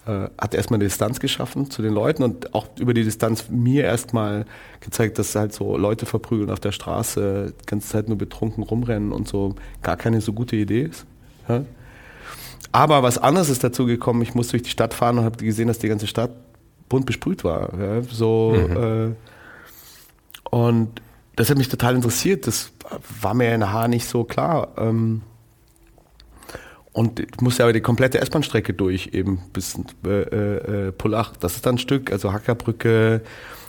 äh, 0.06 0.28
hat 0.38 0.54
erstmal 0.54 0.78
eine 0.78 0.84
Distanz 0.84 1.20
geschaffen 1.20 1.70
zu 1.70 1.82
den 1.82 1.92
Leuten 1.92 2.22
und 2.22 2.54
auch 2.54 2.66
über 2.80 2.94
die 2.94 3.04
Distanz 3.04 3.50
mir 3.50 3.84
erstmal 3.84 4.46
gezeigt, 4.80 5.18
dass 5.18 5.34
halt 5.34 5.52
so 5.52 5.76
Leute 5.76 6.06
verprügeln 6.06 6.50
auf 6.50 6.60
der 6.60 6.72
Straße, 6.72 7.52
die 7.60 7.66
ganze 7.66 7.88
Zeit 7.88 8.08
nur 8.08 8.16
betrunken 8.16 8.62
rumrennen 8.62 9.12
und 9.12 9.28
so 9.28 9.54
gar 9.82 9.98
keine 9.98 10.22
so 10.22 10.32
gute 10.32 10.56
Idee 10.56 10.84
ist. 10.84 11.04
Ja? 11.48 11.64
Aber 12.72 13.02
was 13.02 13.18
anderes 13.18 13.50
ist 13.50 13.62
dazu 13.62 13.84
gekommen, 13.84 14.22
ich 14.22 14.34
musste 14.34 14.52
durch 14.52 14.62
die 14.62 14.70
Stadt 14.70 14.94
fahren 14.94 15.18
und 15.18 15.24
habe 15.24 15.44
gesehen, 15.44 15.68
dass 15.68 15.78
die 15.78 15.88
ganze 15.88 16.06
Stadt 16.06 16.30
bunt 16.88 17.04
besprüht 17.04 17.44
war. 17.44 17.78
Ja? 17.78 18.02
So, 18.02 18.54
mhm. 18.56 18.76
äh, 18.76 19.14
und 20.50 21.02
das 21.38 21.50
hat 21.50 21.56
mich 21.56 21.68
total 21.68 21.94
interessiert. 21.94 22.48
Das 22.48 22.72
war 23.20 23.32
mir 23.32 23.54
in 23.54 23.70
Haar 23.70 23.86
nicht 23.86 24.08
so 24.08 24.24
klar. 24.24 24.72
Ähm, 24.76 25.22
und 26.92 27.20
ich 27.20 27.40
musste 27.40 27.62
aber 27.62 27.72
die 27.72 27.80
komplette 27.80 28.20
S-Bahn-Strecke 28.20 28.74
durch, 28.74 29.10
eben 29.12 29.40
bis 29.52 29.78
äh, 30.04 30.08
äh, 30.88 30.92
Pullach. 30.92 31.36
Das 31.36 31.54
ist 31.54 31.64
dann 31.64 31.76
ein 31.76 31.78
Stück, 31.78 32.10
also 32.10 32.32
Hackerbrücke, 32.32 33.22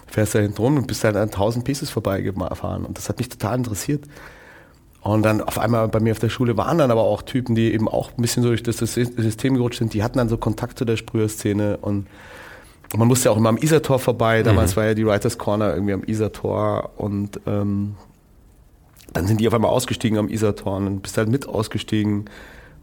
fährst 0.08 0.34
da 0.34 0.39
hinten 0.39 0.58
rum 0.58 0.77
und 0.77 0.88
bist 0.88 1.03
dann 1.03 1.15
an 1.15 1.29
1000 1.29 1.63
Pieces 1.63 1.91
vorbeigefahren. 1.91 2.86
Und 2.86 2.97
das 2.97 3.08
hat 3.08 3.19
mich 3.19 3.29
total 3.29 3.58
interessiert. 3.58 4.05
Und 5.01 5.21
dann 5.21 5.39
auf 5.39 5.60
einmal 5.60 5.88
bei 5.89 5.99
mir 5.99 6.13
auf 6.13 6.19
der 6.19 6.29
Schule 6.29 6.58
waren 6.58 6.79
dann 6.79 6.89
aber 6.89 7.03
auch 7.03 7.21
Typen, 7.21 7.53
die 7.53 7.71
eben 7.71 7.88
auch 7.88 8.10
ein 8.17 8.21
bisschen 8.23 8.41
so 8.41 8.49
durch 8.49 8.63
das 8.63 8.77
System 8.77 9.53
gerutscht 9.53 9.77
sind, 9.77 9.93
die 9.93 10.01
hatten 10.01 10.17
dann 10.17 10.27
so 10.27 10.38
Kontakt 10.38 10.79
zu 10.79 10.86
der 10.86 10.97
Sprüherszene 10.97 11.77
und 11.77 12.08
man 12.95 13.08
musste 13.08 13.25
ja 13.25 13.32
auch 13.32 13.38
immer 13.38 13.49
am 13.49 13.58
Isartor 13.58 13.99
vorbei. 13.99 14.43
Damals 14.43 14.71
mhm. 14.71 14.78
war 14.78 14.86
ja 14.86 14.93
die 14.93 15.06
Writers 15.06 15.38
Corner 15.38 15.73
irgendwie 15.73 15.93
am 15.93 16.04
Isartor 16.04 16.91
und 16.97 17.39
ähm, 17.45 17.95
dann 19.13 19.28
sind 19.28 19.39
die 19.41 19.47
auf 19.47 19.54
einmal 19.54 19.71
ausgestiegen 19.71 20.17
am 20.17 20.30
Isartor 20.30 20.78
und 20.78 20.86
dann 20.86 20.99
bist 20.99 21.17
du 21.17 21.19
halt 21.19 21.30
mit 21.30 21.47
ausgestiegen 21.47 22.25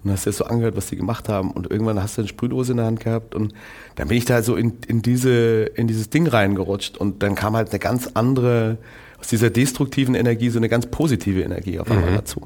und 0.04 0.10
hast 0.12 0.26
dir 0.26 0.32
so 0.32 0.44
angehört, 0.44 0.76
was 0.76 0.86
die 0.86 0.96
gemacht 0.96 1.28
haben 1.28 1.50
und 1.50 1.70
irgendwann 1.70 2.00
hast 2.00 2.16
du 2.16 2.22
eine 2.22 2.28
Sprühdose 2.28 2.72
in 2.72 2.78
der 2.78 2.86
Hand 2.86 3.00
gehabt 3.00 3.34
und 3.34 3.52
dann 3.96 4.08
bin 4.08 4.16
ich 4.16 4.24
da 4.24 4.42
so 4.42 4.56
in, 4.56 4.74
in, 4.86 5.02
diese, 5.02 5.64
in 5.74 5.88
dieses 5.88 6.10
Ding 6.10 6.26
reingerutscht 6.26 6.96
und 6.96 7.22
dann 7.22 7.34
kam 7.34 7.56
halt 7.56 7.70
eine 7.70 7.78
ganz 7.78 8.10
andere, 8.14 8.78
aus 9.18 9.28
dieser 9.28 9.50
destruktiven 9.50 10.14
Energie 10.14 10.50
so 10.50 10.58
eine 10.58 10.68
ganz 10.68 10.86
positive 10.86 11.42
Energie 11.42 11.78
auf 11.78 11.90
einmal 11.90 12.10
mhm. 12.10 12.16
dazu. 12.16 12.42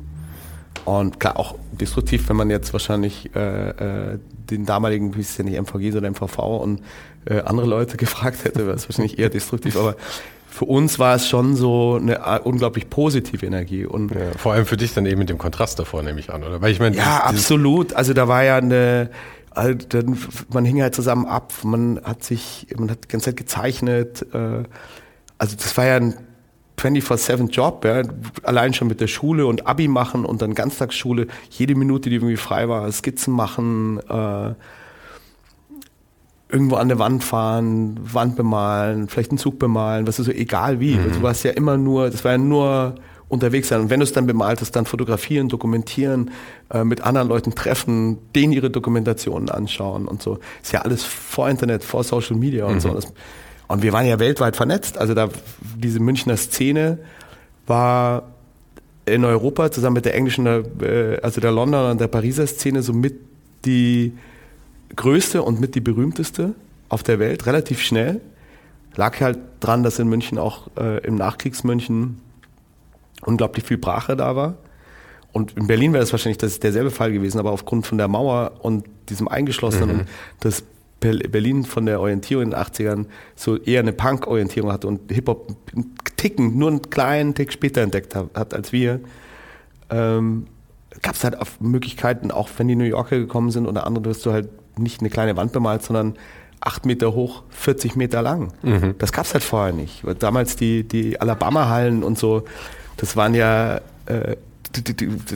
Und 0.84 1.20
klar, 1.20 1.38
auch 1.38 1.56
destruktiv, 1.72 2.28
wenn 2.28 2.36
man 2.36 2.48
jetzt 2.48 2.72
wahrscheinlich 2.72 3.30
äh, 3.34 4.12
äh, 4.12 4.18
den 4.50 4.64
damaligen, 4.66 5.14
wie 5.14 5.20
ist 5.20 5.30
es 5.30 5.38
ja 5.38 5.44
nicht 5.44 5.60
MVG, 5.60 5.92
sondern 5.92 6.12
MVV 6.12 6.38
und 6.38 6.80
äh, 7.24 7.40
andere 7.40 7.66
Leute 7.66 7.96
gefragt 7.98 8.44
hätte, 8.44 8.66
wäre 8.66 8.76
es 8.76 8.88
wahrscheinlich 8.88 9.18
eher 9.18 9.28
destruktiv. 9.28 9.76
Aber 9.76 9.96
für 10.48 10.64
uns 10.64 10.98
war 10.98 11.14
es 11.14 11.28
schon 11.28 11.54
so 11.56 11.98
eine 12.00 12.16
äh, 12.16 12.40
unglaublich 12.42 12.90
positive 12.90 13.46
Energie. 13.46 13.86
Und 13.86 14.12
ja, 14.14 14.32
vor 14.36 14.52
allem 14.52 14.66
für 14.66 14.76
dich 14.76 14.92
dann 14.94 15.06
eben 15.06 15.18
mit 15.18 15.28
dem 15.28 15.38
Kontrast 15.38 15.78
davor, 15.78 16.02
nehme 16.02 16.20
ich 16.20 16.32
an, 16.32 16.42
oder? 16.42 16.60
Weil 16.60 16.72
ich 16.72 16.80
meine, 16.80 16.96
ja, 16.96 17.18
absolut. 17.18 17.94
Also 17.94 18.14
da 18.14 18.28
war 18.28 18.42
ja 18.42 18.56
eine, 18.56 19.10
also 19.50 19.76
man 20.52 20.64
hing 20.64 20.82
halt 20.82 20.94
zusammen 20.94 21.26
ab, 21.26 21.52
man 21.62 22.00
hat 22.04 22.24
sich, 22.24 22.66
man 22.76 22.90
hat 22.90 23.04
die 23.04 23.08
ganze 23.08 23.26
Zeit 23.26 23.36
gezeichnet. 23.36 24.26
Äh, 24.32 24.64
also 25.38 25.56
das 25.56 25.76
war 25.76 25.86
ja 25.86 25.96
ein 25.96 26.14
24-7-Job, 26.78 27.84
ja, 27.84 28.02
allein 28.42 28.74
schon 28.74 28.88
mit 28.88 29.00
der 29.00 29.06
Schule 29.06 29.46
und 29.46 29.66
Abi 29.66 29.86
machen 29.88 30.24
und 30.24 30.42
dann 30.42 30.54
Ganztagsschule, 30.54 31.26
jede 31.50 31.74
Minute, 31.74 32.08
die 32.08 32.16
irgendwie 32.16 32.36
frei 32.36 32.68
war, 32.68 32.90
Skizzen 32.90 33.34
machen, 33.34 34.00
äh, 34.08 34.54
irgendwo 36.50 36.76
an 36.76 36.88
der 36.88 36.98
Wand 36.98 37.24
fahren, 37.24 37.98
Wand 38.02 38.36
bemalen, 38.36 39.08
vielleicht 39.08 39.30
einen 39.30 39.38
Zug 39.38 39.58
bemalen, 39.58 40.06
was 40.06 40.18
ist 40.18 40.26
so, 40.26 40.32
egal 40.32 40.80
wie. 40.80 40.94
Mhm. 40.94 41.12
Du 41.12 41.22
warst 41.22 41.44
ja 41.44 41.52
immer 41.52 41.76
nur, 41.76 42.10
das 42.10 42.24
war 42.24 42.32
ja 42.32 42.38
nur 42.38 42.94
unterwegs 43.28 43.68
sein. 43.68 43.82
Und 43.82 43.90
wenn 43.90 44.00
du 44.00 44.04
es 44.04 44.12
dann 44.12 44.26
bemalt 44.26 44.60
hast, 44.60 44.72
dann 44.72 44.86
fotografieren, 44.86 45.48
dokumentieren, 45.48 46.32
äh, 46.70 46.84
mit 46.84 47.02
anderen 47.02 47.28
Leuten 47.28 47.54
treffen, 47.54 48.18
denen 48.34 48.52
ihre 48.52 48.70
Dokumentationen 48.70 49.48
anschauen 49.48 50.06
und 50.06 50.20
so. 50.20 50.38
Ist 50.62 50.72
ja 50.72 50.82
alles 50.82 51.04
vor 51.04 51.48
Internet, 51.48 51.84
vor 51.84 52.02
Social 52.04 52.36
Media 52.36 52.66
und 52.66 52.74
mhm. 52.74 52.80
so. 52.80 52.94
Das, 52.94 53.12
und 53.68 53.82
wir 53.82 53.92
waren 53.92 54.06
ja 54.06 54.18
weltweit 54.18 54.56
vernetzt. 54.56 54.98
Also 54.98 55.14
da 55.14 55.28
diese 55.76 56.00
Münchner 56.00 56.36
Szene 56.36 56.98
war 57.68 58.24
in 59.06 59.24
Europa 59.24 59.70
zusammen 59.70 59.94
mit 59.94 60.04
der 60.04 60.14
englischen, 60.14 60.46
äh, 60.46 61.18
also 61.22 61.40
der 61.40 61.52
Londoner 61.52 61.92
und 61.92 62.00
der 62.00 62.08
Pariser 62.08 62.48
Szene 62.48 62.82
so 62.82 62.92
mit 62.92 63.14
die 63.64 64.12
größte 64.96 65.42
und 65.42 65.60
mit 65.60 65.74
die 65.74 65.80
berühmteste 65.80 66.54
auf 66.88 67.02
der 67.02 67.18
Welt, 67.18 67.46
relativ 67.46 67.80
schnell. 67.80 68.20
Lag 68.96 69.20
halt 69.20 69.38
dran, 69.60 69.82
dass 69.82 69.98
in 69.98 70.08
München 70.08 70.38
auch 70.38 70.68
äh, 70.76 70.98
im 71.06 71.14
Nachkriegsmünchen 71.14 72.20
unglaublich 73.24 73.64
viel 73.64 73.78
Brache 73.78 74.16
da 74.16 74.34
war. 74.34 74.56
Und 75.32 75.56
in 75.56 75.68
Berlin 75.68 75.92
wäre 75.92 76.02
das 76.02 76.12
wahrscheinlich 76.12 76.38
das 76.38 76.58
derselbe 76.58 76.90
Fall 76.90 77.12
gewesen, 77.12 77.38
aber 77.38 77.52
aufgrund 77.52 77.86
von 77.86 77.98
der 77.98 78.08
Mauer 78.08 78.52
und 78.60 78.84
diesem 79.08 79.28
Eingeschlossenen 79.28 79.88
mhm. 79.88 80.00
und 80.00 80.08
das 80.40 80.64
Berlin 81.00 81.64
von 81.64 81.86
der 81.86 82.00
Orientierung 82.00 82.44
in 82.44 82.50
den 82.50 82.58
80ern 82.58 83.06
so 83.34 83.56
eher 83.56 83.80
eine 83.80 83.92
Punk-Orientierung 83.92 84.70
hatte 84.70 84.86
und 84.86 85.10
Hip-Hop 85.10 85.56
einen 85.74 85.94
Ticken, 86.16 86.58
nur 86.58 86.68
einen 86.68 86.90
kleinen 86.90 87.34
Tick 87.34 87.52
später 87.52 87.80
entdeckt 87.80 88.14
hat, 88.14 88.52
als 88.52 88.72
wir, 88.72 89.00
ähm, 89.88 90.46
gab 91.00 91.14
es 91.14 91.24
halt 91.24 91.38
Möglichkeiten, 91.60 92.30
auch 92.30 92.50
wenn 92.58 92.68
die 92.68 92.76
New 92.76 92.84
Yorker 92.84 93.18
gekommen 93.18 93.50
sind 93.50 93.66
oder 93.66 93.86
andere, 93.86 94.02
dass 94.02 94.20
du 94.20 94.32
halt 94.32 94.50
nicht 94.78 95.00
eine 95.00 95.10
kleine 95.10 95.36
Wand 95.36 95.52
bemalt, 95.52 95.82
sondern 95.82 96.16
acht 96.60 96.86
Meter 96.86 97.14
hoch, 97.14 97.42
40 97.50 97.96
Meter 97.96 98.22
lang. 98.22 98.52
Mhm. 98.62 98.94
Das 98.98 99.12
gab 99.12 99.24
es 99.24 99.32
halt 99.32 99.44
vorher 99.44 99.72
nicht. 99.72 100.02
Damals 100.18 100.56
die, 100.56 100.84
die 100.84 101.20
Alabama-Hallen 101.20 102.02
und 102.02 102.18
so, 102.18 102.44
das 102.96 103.16
waren 103.16 103.34
ja, 103.34 103.80
äh, 104.06 104.36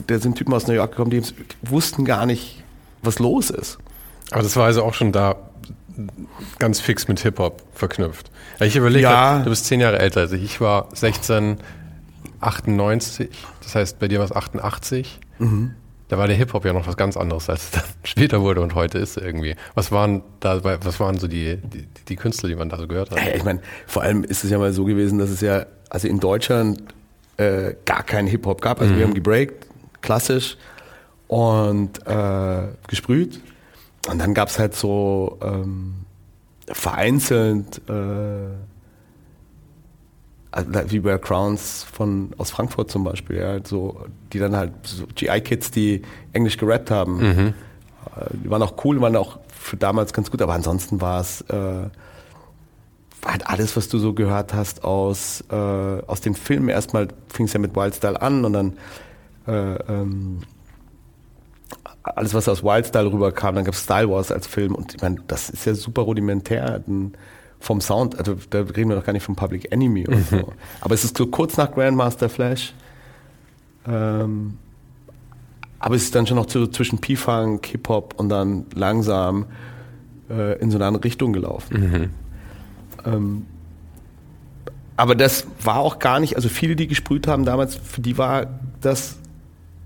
da 0.07 0.19
sind 0.19 0.37
Typen 0.37 0.53
aus 0.53 0.67
New 0.67 0.73
York 0.73 0.91
gekommen, 0.91 1.11
die 1.11 1.21
wussten 1.63 2.05
gar 2.05 2.25
nicht, 2.25 2.63
was 3.01 3.19
los 3.19 3.49
ist. 3.49 3.77
Aber 4.31 4.43
das 4.43 4.55
war 4.55 4.65
also 4.65 4.83
auch 4.83 4.93
schon 4.93 5.11
da 5.11 5.35
ganz 6.59 6.79
fix 6.79 7.07
mit 7.07 7.19
Hip-Hop 7.21 7.63
verknüpft. 7.73 8.29
Ich 8.59 8.75
überlege, 8.75 9.03
ja. 9.03 9.39
du 9.39 9.49
bist 9.49 9.65
zehn 9.65 9.79
Jahre 9.79 9.97
älter 9.99 10.21
als 10.21 10.31
ich. 10.31 10.43
Ich 10.43 10.61
war 10.61 10.85
1698, 10.89 13.29
das 13.61 13.75
heißt 13.75 13.99
bei 13.99 14.07
dir 14.07 14.19
war 14.19 14.25
es 14.25 14.31
88. 14.31 15.19
Mhm. 15.39 15.73
Da 16.07 16.17
war 16.17 16.27
der 16.27 16.35
Hip-Hop 16.35 16.65
ja 16.65 16.73
noch 16.73 16.87
was 16.87 16.97
ganz 16.97 17.17
anderes, 17.17 17.49
als 17.49 17.63
es 17.65 17.71
dann 17.71 17.83
später 18.03 18.41
wurde 18.41 18.61
und 18.61 18.75
heute 18.75 18.99
ist 18.99 19.17
irgendwie. 19.17 19.55
Was 19.73 19.91
waren 19.91 20.23
da, 20.39 20.63
was 20.63 20.99
waren 20.99 21.17
so 21.17 21.27
die, 21.27 21.57
die, 21.57 21.87
die 22.07 22.15
Künstler, 22.15 22.49
die 22.49 22.55
man 22.55 22.69
da 22.69 22.77
so 22.77 22.87
gehört 22.87 23.11
hat? 23.11 23.19
Ich 23.35 23.43
meine, 23.43 23.61
vor 23.87 24.03
allem 24.03 24.23
ist 24.23 24.43
es 24.43 24.51
ja 24.51 24.57
mal 24.57 24.73
so 24.73 24.85
gewesen, 24.85 25.19
dass 25.19 25.29
es 25.29 25.41
ja, 25.41 25.65
also 25.89 26.07
in 26.07 26.19
Deutschland 26.19 26.83
äh, 27.37 27.75
gar 27.85 28.03
keinen 28.03 28.27
Hip-Hop 28.27 28.61
gab. 28.61 28.81
Also 28.81 28.93
mhm. 28.93 28.97
wir 28.97 29.05
haben 29.05 29.13
gebreakt, 29.13 29.67
klassisch 30.01 30.57
und 31.27 32.05
äh, 32.05 32.67
gesprüht. 32.87 33.41
Und 34.07 34.19
dann 34.19 34.33
gab 34.33 34.49
es 34.49 34.59
halt 34.59 34.75
so 34.75 35.39
ähm, 35.41 35.95
vereinzelt 36.67 37.81
äh, 37.89 38.51
wie 40.87 40.99
bei 40.99 41.17
Crowns 41.17 41.83
von 41.83 42.31
aus 42.37 42.51
Frankfurt 42.51 42.89
zum 42.89 43.03
Beispiel, 43.03 43.37
ja, 43.37 43.59
so, 43.63 44.05
die 44.31 44.39
dann 44.39 44.55
halt 44.55 44.71
so 44.83 45.05
GI-Kids, 45.13 45.71
die 45.71 46.01
Englisch 46.33 46.57
gerappt 46.57 46.91
haben. 46.91 47.17
Mhm. 47.17 47.53
Äh, 48.15 48.37
die 48.43 48.49
waren 48.49 48.61
auch 48.61 48.73
cool, 48.85 49.01
waren 49.01 49.15
auch 49.15 49.39
für 49.49 49.77
damals 49.77 50.13
ganz 50.13 50.31
gut, 50.31 50.41
aber 50.41 50.53
ansonsten 50.53 51.01
war 51.01 51.19
es 51.19 51.41
äh, 51.41 51.89
halt 53.25 53.47
alles, 53.47 53.75
was 53.75 53.89
du 53.89 53.97
so 53.97 54.13
gehört 54.13 54.53
hast 54.53 54.83
aus, 54.83 55.43
äh, 55.51 55.55
aus 55.55 56.21
den 56.21 56.35
Filmen. 56.35 56.69
Erstmal 56.69 57.09
fing 57.27 57.47
es 57.47 57.53
ja 57.53 57.59
mit 57.59 57.75
Wildstyle 57.75 58.21
an 58.21 58.45
und 58.45 58.53
dann 58.53 58.73
äh, 59.47 59.75
ähm, 59.91 60.39
alles, 62.03 62.33
was 62.33 62.47
aus 62.47 62.63
Wildstyle 62.63 63.11
rüberkam, 63.11 63.55
dann 63.55 63.65
gab 63.65 63.73
es 63.73 63.83
Style 63.83 64.09
Wars 64.09 64.31
als 64.31 64.47
Film 64.47 64.75
und 64.75 64.93
ich 64.93 65.01
meine, 65.01 65.17
das 65.27 65.49
ist 65.49 65.65
ja 65.65 65.73
super 65.73 66.03
rudimentär. 66.03 66.83
Ein, 66.87 67.13
vom 67.65 67.81
Sound, 67.81 68.19
also 68.19 68.35
da 68.51 68.59
reden 68.59 68.89
wir 68.89 68.95
doch 68.95 69.03
gar 69.03 69.13
nicht 69.13 69.23
vom 69.23 69.35
Public 69.35 69.71
Enemy 69.71 70.07
oder 70.07 70.19
so. 70.19 70.53
Aber 70.81 70.93
es 70.93 71.03
ist 71.03 71.17
so 71.17 71.25
kurz 71.25 71.57
nach 71.57 71.71
Grandmaster 71.71 72.29
Flash. 72.29 72.75
Ähm, 73.87 74.59
aber 75.79 75.95
es 75.95 76.03
ist 76.03 76.13
dann 76.13 76.27
schon 76.27 76.37
noch 76.37 76.47
so 76.47 76.67
zwischen 76.67 76.99
P-Funk, 76.99 77.65
Hip-Hop 77.65 78.13
und 78.17 78.29
dann 78.29 78.67
langsam 78.75 79.47
äh, 80.29 80.59
in 80.59 80.69
so 80.69 80.77
eine 80.77 80.85
andere 80.85 81.03
Richtung 81.03 81.33
gelaufen. 81.33 81.79
Mhm. 81.79 82.09
Ähm, 83.03 83.45
aber 84.95 85.15
das 85.15 85.47
war 85.63 85.77
auch 85.77 85.97
gar 85.97 86.19
nicht, 86.19 86.35
also 86.35 86.49
viele, 86.49 86.75
die 86.75 86.87
gesprüht 86.87 87.27
haben 87.27 87.45
damals, 87.45 87.75
für 87.75 88.01
die 88.01 88.19
war 88.19 88.59
das, 88.79 89.17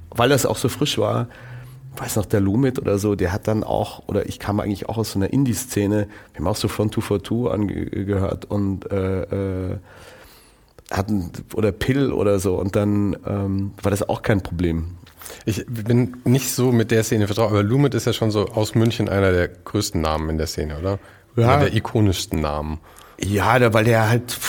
weil 0.10 0.28
das 0.28 0.46
auch 0.46 0.58
so 0.58 0.68
frisch 0.68 0.98
war, 0.98 1.28
weiß 2.00 2.16
noch, 2.16 2.26
der 2.26 2.40
Lumit 2.40 2.80
oder 2.80 2.98
so, 2.98 3.16
der 3.16 3.34
hat 3.34 3.48
dann 3.48 3.64
auch, 3.64 4.04
oder 4.08 4.28
ich 4.28 4.40
kam 4.40 4.60
eigentlich 4.60 4.90
auch 4.90 4.98
aus 4.98 5.12
so 5.12 5.20
einer 5.20 5.32
Indie-Szene, 5.32 6.08
wir 6.34 6.40
haben 6.40 6.48
auch 6.48 6.56
so 6.56 6.68
Front 6.68 6.94
242 6.94 7.52
angehört 7.52 8.46
und 8.46 8.92
äh, 8.92 9.72
äh, 9.72 9.78
hatten, 10.92 11.32
oder 11.54 11.72
Pill 11.72 12.12
oder 12.12 12.40
so 12.40 12.56
und 12.56 12.76
dann 12.76 13.18
ähm, 13.26 13.74
war 13.82 13.92
das 13.92 14.08
auch 14.08 14.22
kein 14.22 14.42
Problem. 14.42 14.96
Ich 15.46 15.66
bin 15.68 16.18
nicht 16.24 16.52
so 16.52 16.72
mit 16.72 16.92
der 16.92 17.04
Szene 17.04 17.28
vertraut, 17.28 17.52
aber 17.52 17.64
Lumit 17.64 17.94
ist 17.94 18.06
ja 18.06 18.14
schon 18.14 18.32
so 18.32 18.48
aus 18.48 18.74
München 18.74 19.10
einer 19.10 19.32
der 19.32 19.48
größten 19.48 20.02
Namen 20.02 20.30
in 20.30 20.38
der 20.38 20.48
Szene, 20.48 20.78
oder? 20.80 21.00
Ja. 21.36 21.54
Einer 21.54 21.66
der 21.66 21.76
ikonischsten 21.76 22.42
Namen. 22.42 22.80
Ja, 23.20 23.74
weil 23.74 23.86
der 23.86 24.10
halt 24.10 24.40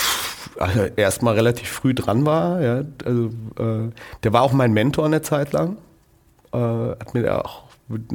also 0.59 0.81
erstmal 0.97 1.35
relativ 1.35 1.69
früh 1.69 1.95
dran 1.95 2.25
war. 2.25 2.63
Ja, 2.63 2.85
also, 3.05 3.27
äh, 3.59 3.91
der 4.23 4.33
war 4.33 4.43
auch 4.43 4.53
mein 4.53 4.73
Mentor 4.73 5.05
eine 5.07 5.23
Zeit 5.23 5.53
lang 5.53 5.77
äh, 6.53 6.59
hat 6.59 7.15
mir 7.15 7.45
auch, 7.45 7.65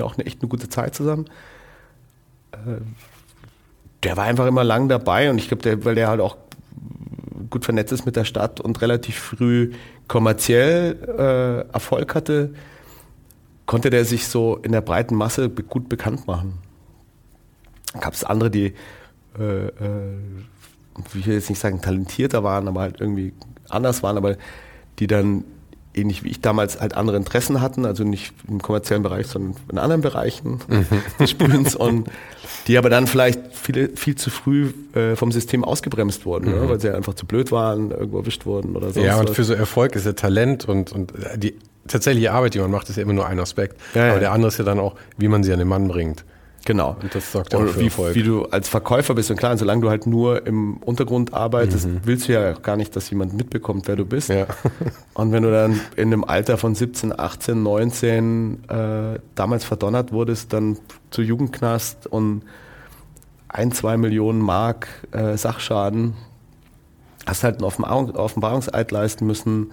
auch 0.01 0.15
eine 0.15 0.25
echt 0.25 0.41
eine 0.41 0.49
gute 0.49 0.69
Zeit 0.69 0.95
zusammen. 0.95 1.25
Äh, 2.51 2.81
der 4.03 4.17
war 4.17 4.25
einfach 4.25 4.45
immer 4.45 4.63
lang 4.63 4.87
dabei 4.87 5.29
und 5.29 5.37
ich 5.37 5.47
glaube, 5.47 5.83
weil 5.85 5.95
der 5.95 6.07
halt 6.07 6.21
auch 6.21 6.37
gut 7.49 7.65
vernetzt 7.65 7.91
ist 7.91 8.05
mit 8.05 8.15
der 8.15 8.25
Stadt 8.25 8.59
und 8.59 8.81
relativ 8.81 9.17
früh 9.17 9.71
kommerziell 10.07 11.65
äh, 11.67 11.73
Erfolg 11.73 12.13
hatte, 12.15 12.53
konnte 13.65 13.89
der 13.89 14.05
sich 14.05 14.27
so 14.27 14.57
in 14.57 14.71
der 14.71 14.81
breiten 14.81 15.15
Masse 15.15 15.49
gut 15.49 15.89
bekannt 15.89 16.27
machen. 16.27 16.59
Gab 17.99 18.13
es 18.13 18.23
andere, 18.23 18.51
die 18.51 18.73
äh, 19.39 19.67
äh, 19.67 19.71
ich 21.15 21.27
will 21.27 21.33
jetzt 21.33 21.49
nicht 21.49 21.59
sagen 21.59 21.81
talentierter 21.81 22.43
waren, 22.43 22.67
aber 22.67 22.81
halt 22.81 23.01
irgendwie 23.01 23.33
anders 23.69 24.03
waren, 24.03 24.17
aber 24.17 24.37
die 24.99 25.07
dann 25.07 25.43
ähnlich 25.95 26.23
wie 26.23 26.29
ich 26.29 26.41
damals 26.41 26.79
halt 26.79 26.95
andere 26.95 27.17
Interessen 27.17 27.61
hatten, 27.61 27.85
also 27.85 28.03
nicht 28.03 28.33
im 28.47 28.61
kommerziellen 28.61 29.03
Bereich, 29.03 29.27
sondern 29.27 29.55
in 29.71 29.77
anderen 29.77 30.01
Bereichen 30.01 30.59
mhm. 30.67 30.85
des 31.19 31.31
Sprühens 31.31 31.75
und 31.75 32.09
die 32.67 32.77
aber 32.77 32.89
dann 32.89 33.07
vielleicht 33.07 33.39
viele, 33.53 33.89
viel 33.89 34.15
zu 34.15 34.29
früh 34.29 34.73
äh, 34.93 35.15
vom 35.15 35.31
System 35.31 35.63
ausgebremst 35.63 36.25
wurden, 36.25 36.51
mhm. 36.51 36.61
ne? 36.61 36.69
weil 36.69 36.79
sie 36.79 36.89
einfach 36.89 37.13
zu 37.13 37.25
blöd 37.25 37.51
waren, 37.51 37.91
irgendwo 37.91 38.19
erwischt 38.19 38.45
wurden 38.45 38.75
oder 38.75 38.91
so. 38.91 39.01
Ja, 39.01 39.17
und 39.17 39.29
was. 39.29 39.35
für 39.35 39.43
so 39.43 39.53
Erfolg 39.53 39.95
ist 39.95 40.05
ja 40.05 40.13
Talent 40.13 40.67
und, 40.67 40.91
und 40.91 41.13
die 41.37 41.55
tatsächliche 41.87 42.31
Arbeit, 42.31 42.53
die 42.53 42.59
man 42.59 42.71
macht, 42.71 42.89
ist 42.89 42.95
ja 42.95 43.03
immer 43.03 43.13
nur 43.13 43.27
ein 43.27 43.39
Aspekt. 43.39 43.79
Ja, 43.93 44.03
aber 44.03 44.13
ja. 44.13 44.19
der 44.19 44.31
andere 44.31 44.47
ist 44.49 44.57
ja 44.57 44.65
dann 44.65 44.79
auch, 44.79 44.95
wie 45.17 45.27
man 45.27 45.43
sie 45.43 45.53
an 45.53 45.59
den 45.59 45.67
Mann 45.67 45.87
bringt. 45.87 46.25
Genau. 46.65 46.97
Und 46.99 47.13
das 47.13 47.31
sorgt 47.31 47.53
auch 47.53 47.67
für 47.67 47.79
wie, 47.79 47.85
Erfolg. 47.85 48.15
wie 48.15 48.23
du 48.23 48.45
als 48.45 48.67
Verkäufer 48.67 49.13
bist. 49.13 49.29
Und 49.29 49.37
klar, 49.37 49.55
solange 49.55 49.81
du 49.81 49.89
halt 49.89 50.07
nur 50.07 50.45
im 50.47 50.77
Untergrund 50.77 51.33
arbeitest, 51.33 51.87
mhm. 51.87 52.01
willst 52.03 52.27
du 52.27 52.33
ja 52.33 52.53
gar 52.53 52.75
nicht, 52.75 52.95
dass 52.95 53.09
jemand 53.11 53.33
mitbekommt, 53.33 53.87
wer 53.87 53.95
du 53.95 54.03
bist. 54.03 54.29
Ja. 54.29 54.47
Und 55.13 55.31
wenn 55.31 55.43
du 55.43 55.51
dann 55.51 55.79
in 55.95 56.11
einem 56.11 56.23
Alter 56.23 56.57
von 56.57 56.73
17, 56.73 57.17
18, 57.17 57.61
19 57.61 58.63
äh, 58.67 59.19
damals 59.35 59.63
verdonnert 59.63 60.11
wurdest, 60.11 60.53
dann 60.53 60.77
zu 61.11 61.21
Jugendknast 61.21 62.07
und 62.07 62.41
ein, 63.47 63.71
zwei 63.71 63.95
Millionen 63.95 64.39
Mark 64.39 64.87
äh, 65.11 65.37
Sachschaden, 65.37 66.15
hast 67.25 67.43
halt 67.43 67.63
einen 67.63 67.65
Offenbarungseid 67.65 68.91
leisten 68.91 69.25
müssen, 69.27 69.71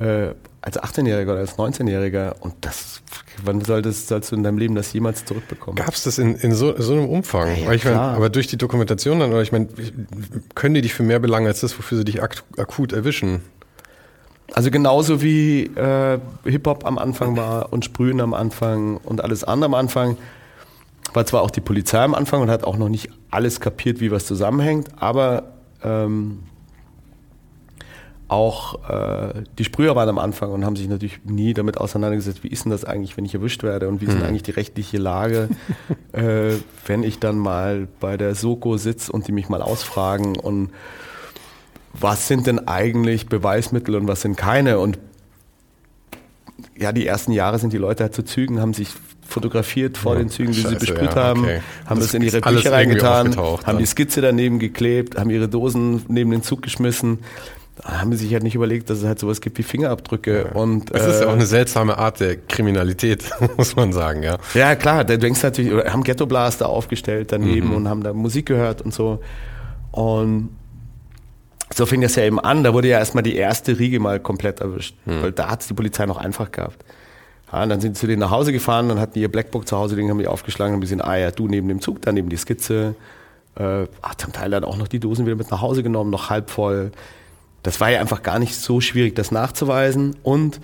äh, 0.00 0.34
als 0.66 0.80
18-Jähriger 0.80 1.30
oder 1.30 1.38
als 1.38 1.56
19-Jähriger. 1.56 2.34
Und 2.40 2.54
das, 2.62 3.00
wann 3.44 3.60
solltest, 3.60 4.08
sollst 4.08 4.32
du 4.32 4.36
in 4.36 4.42
deinem 4.42 4.58
Leben 4.58 4.74
das 4.74 4.92
jemals 4.92 5.24
zurückbekommen? 5.24 5.76
Gab 5.76 5.94
es 5.94 6.02
das 6.02 6.18
in, 6.18 6.34
in 6.34 6.54
so, 6.54 6.74
so 6.76 6.92
einem 6.92 7.08
Umfang? 7.08 7.56
Ja, 7.56 7.72
ich 7.72 7.84
mein, 7.84 7.94
aber 7.94 8.30
durch 8.30 8.48
die 8.48 8.58
Dokumentation 8.58 9.20
dann, 9.20 9.30
oder 9.30 9.42
ich 9.42 9.52
meine, 9.52 9.68
können 10.56 10.74
die 10.74 10.82
dich 10.82 10.92
für 10.92 11.04
mehr 11.04 11.20
belangen 11.20 11.46
als 11.46 11.60
das, 11.60 11.78
wofür 11.78 11.98
sie 11.98 12.04
dich 12.04 12.20
ak 12.20 12.42
akut 12.58 12.92
erwischen? 12.92 13.42
Also 14.54 14.72
genauso 14.72 15.22
wie 15.22 15.66
äh, 15.66 16.18
Hip-Hop 16.44 16.84
am 16.84 16.98
Anfang 16.98 17.36
war 17.36 17.72
und 17.72 17.84
Sprühen 17.84 18.20
am 18.20 18.34
Anfang 18.34 18.96
und 18.96 19.22
alles 19.22 19.44
andere 19.44 19.66
am 19.66 19.74
Anfang, 19.74 20.16
war 21.14 21.24
zwar 21.26 21.42
auch 21.42 21.52
die 21.52 21.60
Polizei 21.60 22.00
am 22.00 22.14
Anfang 22.14 22.42
und 22.42 22.50
hat 22.50 22.64
auch 22.64 22.76
noch 22.76 22.88
nicht 22.88 23.08
alles 23.30 23.60
kapiert, 23.60 24.00
wie 24.00 24.10
was 24.10 24.26
zusammenhängt, 24.26 24.88
aber 24.96 25.44
ähm, 25.84 26.40
auch 28.28 28.88
äh, 28.88 29.44
die 29.58 29.64
Sprüher 29.64 29.94
waren 29.94 30.08
am 30.08 30.18
Anfang 30.18 30.50
und 30.50 30.64
haben 30.64 30.76
sich 30.76 30.88
natürlich 30.88 31.20
nie 31.24 31.54
damit 31.54 31.78
auseinandergesetzt, 31.78 32.42
wie 32.42 32.48
ist 32.48 32.64
denn 32.64 32.72
das 32.72 32.84
eigentlich, 32.84 33.16
wenn 33.16 33.24
ich 33.24 33.34
erwischt 33.34 33.62
werde 33.62 33.88
und 33.88 34.00
wie 34.00 34.06
ist 34.06 34.12
denn 34.12 34.20
hm. 34.20 34.28
eigentlich 34.28 34.42
die 34.42 34.50
rechtliche 34.50 34.98
Lage, 34.98 35.48
äh, 36.12 36.54
wenn 36.86 37.04
ich 37.04 37.20
dann 37.20 37.38
mal 37.38 37.86
bei 38.00 38.16
der 38.16 38.34
Soko 38.34 38.78
sitze 38.78 39.12
und 39.12 39.28
die 39.28 39.32
mich 39.32 39.48
mal 39.48 39.62
ausfragen 39.62 40.36
und 40.36 40.70
was 41.98 42.28
sind 42.28 42.46
denn 42.46 42.66
eigentlich 42.66 43.26
Beweismittel 43.26 43.94
und 43.94 44.08
was 44.08 44.22
sind 44.22 44.36
keine? 44.36 44.80
Und 44.80 44.98
ja, 46.76 46.92
die 46.92 47.06
ersten 47.06 47.32
Jahre 47.32 47.58
sind 47.58 47.72
die 47.72 47.78
Leute 47.78 48.04
halt 48.04 48.14
zu 48.14 48.22
Zügen, 48.22 48.60
haben 48.60 48.74
sich 48.74 48.88
fotografiert 49.26 49.96
vor 49.96 50.14
ja, 50.14 50.18
den 50.18 50.28
Zügen, 50.28 50.52
die 50.52 50.60
Scheiße, 50.60 50.74
sie 50.74 50.78
besprüht 50.78 51.14
ja, 51.14 51.22
haben, 51.22 51.44
okay. 51.44 51.60
haben 51.86 52.00
das, 52.00 52.08
das 52.08 52.14
in 52.14 52.22
ihre 52.22 52.40
Bücher 52.40 52.72
reingetan, 52.72 53.36
haben 53.36 53.78
die 53.78 53.86
Skizze 53.86 54.20
daneben 54.20 54.58
geklebt, 54.58 55.18
haben 55.18 55.30
ihre 55.30 55.48
Dosen 55.48 56.02
neben 56.08 56.30
den 56.30 56.42
Zug 56.42 56.62
geschmissen 56.62 57.20
haben 57.84 58.12
sie 58.12 58.24
sich 58.24 58.32
halt 58.32 58.42
nicht 58.42 58.54
überlegt, 58.54 58.88
dass 58.88 58.98
es 58.98 59.04
halt 59.04 59.18
sowas 59.18 59.40
gibt 59.40 59.58
wie 59.58 59.62
Fingerabdrücke. 59.62 60.46
Ja. 60.48 60.60
Und, 60.60 60.90
es 60.94 61.06
ist 61.06 61.20
ja 61.20 61.26
auch 61.26 61.32
äh, 61.32 61.34
eine 61.34 61.46
seltsame 61.46 61.98
Art 61.98 62.20
der 62.20 62.36
Kriminalität, 62.36 63.24
muss 63.56 63.76
man 63.76 63.92
sagen, 63.92 64.22
ja. 64.22 64.38
Ja, 64.54 64.74
klar, 64.76 65.04
da 65.04 65.16
denkst 65.16 65.40
du 65.40 65.46
natürlich, 65.46 65.92
haben 65.92 66.02
Ghetto 66.02 66.26
Blaster 66.26 66.68
aufgestellt 66.68 67.32
daneben 67.32 67.68
mhm. 67.68 67.74
und 67.74 67.88
haben 67.88 68.02
da 68.02 68.12
Musik 68.12 68.46
gehört 68.46 68.82
und 68.82 68.94
so. 68.94 69.20
Und 69.92 70.50
so 71.74 71.84
fing 71.86 72.00
das 72.00 72.14
ja 72.16 72.24
eben 72.24 72.40
an. 72.40 72.64
Da 72.64 72.72
wurde 72.72 72.88
ja 72.88 72.98
erstmal 72.98 73.22
die 73.22 73.36
erste 73.36 73.78
Riege 73.78 74.00
mal 74.00 74.20
komplett 74.20 74.60
erwischt. 74.60 74.94
Mhm. 75.04 75.22
Weil 75.22 75.32
da 75.32 75.50
hat 75.50 75.62
es 75.62 75.68
die 75.68 75.74
Polizei 75.74 76.06
noch 76.06 76.16
einfach 76.18 76.50
gehabt. 76.50 76.84
Ja, 77.52 77.62
und 77.62 77.68
dann 77.68 77.80
sind 77.80 77.96
sie 77.96 78.00
zu 78.00 78.06
denen 78.06 78.20
nach 78.20 78.30
Hause 78.30 78.52
gefahren, 78.52 78.88
dann 78.88 78.98
hatten 78.98 79.14
die 79.14 79.20
ihr 79.20 79.30
Blackbook 79.30 79.68
zu 79.68 79.76
Hause, 79.76 79.96
den 79.96 80.10
haben 80.10 80.18
die 80.18 80.26
aufgeschlagen 80.26 80.74
und 80.74 80.80
wir 80.80 80.88
sind, 80.88 81.00
ah 81.00 81.16
ja, 81.16 81.30
du 81.30 81.46
neben 81.46 81.68
dem 81.68 81.80
Zug, 81.80 82.02
dann 82.02 82.14
neben 82.14 82.28
die 82.28 82.36
Skizze. 82.36 82.94
Äh, 83.54 83.86
hat 84.02 84.20
zum 84.20 84.32
Teil 84.32 84.50
dann 84.50 84.64
auch 84.64 84.76
noch 84.76 84.88
die 84.88 85.00
Dosen 85.00 85.24
wieder 85.24 85.36
mit 85.36 85.50
nach 85.50 85.62
Hause 85.62 85.82
genommen, 85.82 86.10
noch 86.10 86.28
halb 86.28 86.50
voll. 86.50 86.92
Das 87.66 87.80
war 87.80 87.90
ja 87.90 88.00
einfach 88.00 88.22
gar 88.22 88.38
nicht 88.38 88.54
so 88.54 88.80
schwierig, 88.80 89.16
das 89.16 89.32
nachzuweisen. 89.32 90.14
Und 90.22 90.60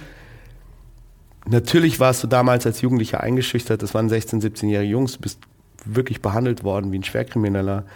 natürlich 1.46 1.98
warst 1.98 2.22
du 2.22 2.28
damals 2.28 2.64
als 2.64 2.80
Jugendlicher 2.80 3.20
eingeschüchtert. 3.20 3.82
Das 3.82 3.92
waren 3.92 4.08
16-, 4.08 4.40
17-jährige 4.40 4.88
Jungs. 4.88 5.14
Du 5.14 5.18
bist 5.18 5.40
wirklich 5.84 6.22
behandelt 6.22 6.62
worden 6.62 6.92
wie 6.92 7.00
ein 7.00 7.02
Schwerkrimineller. 7.02 7.86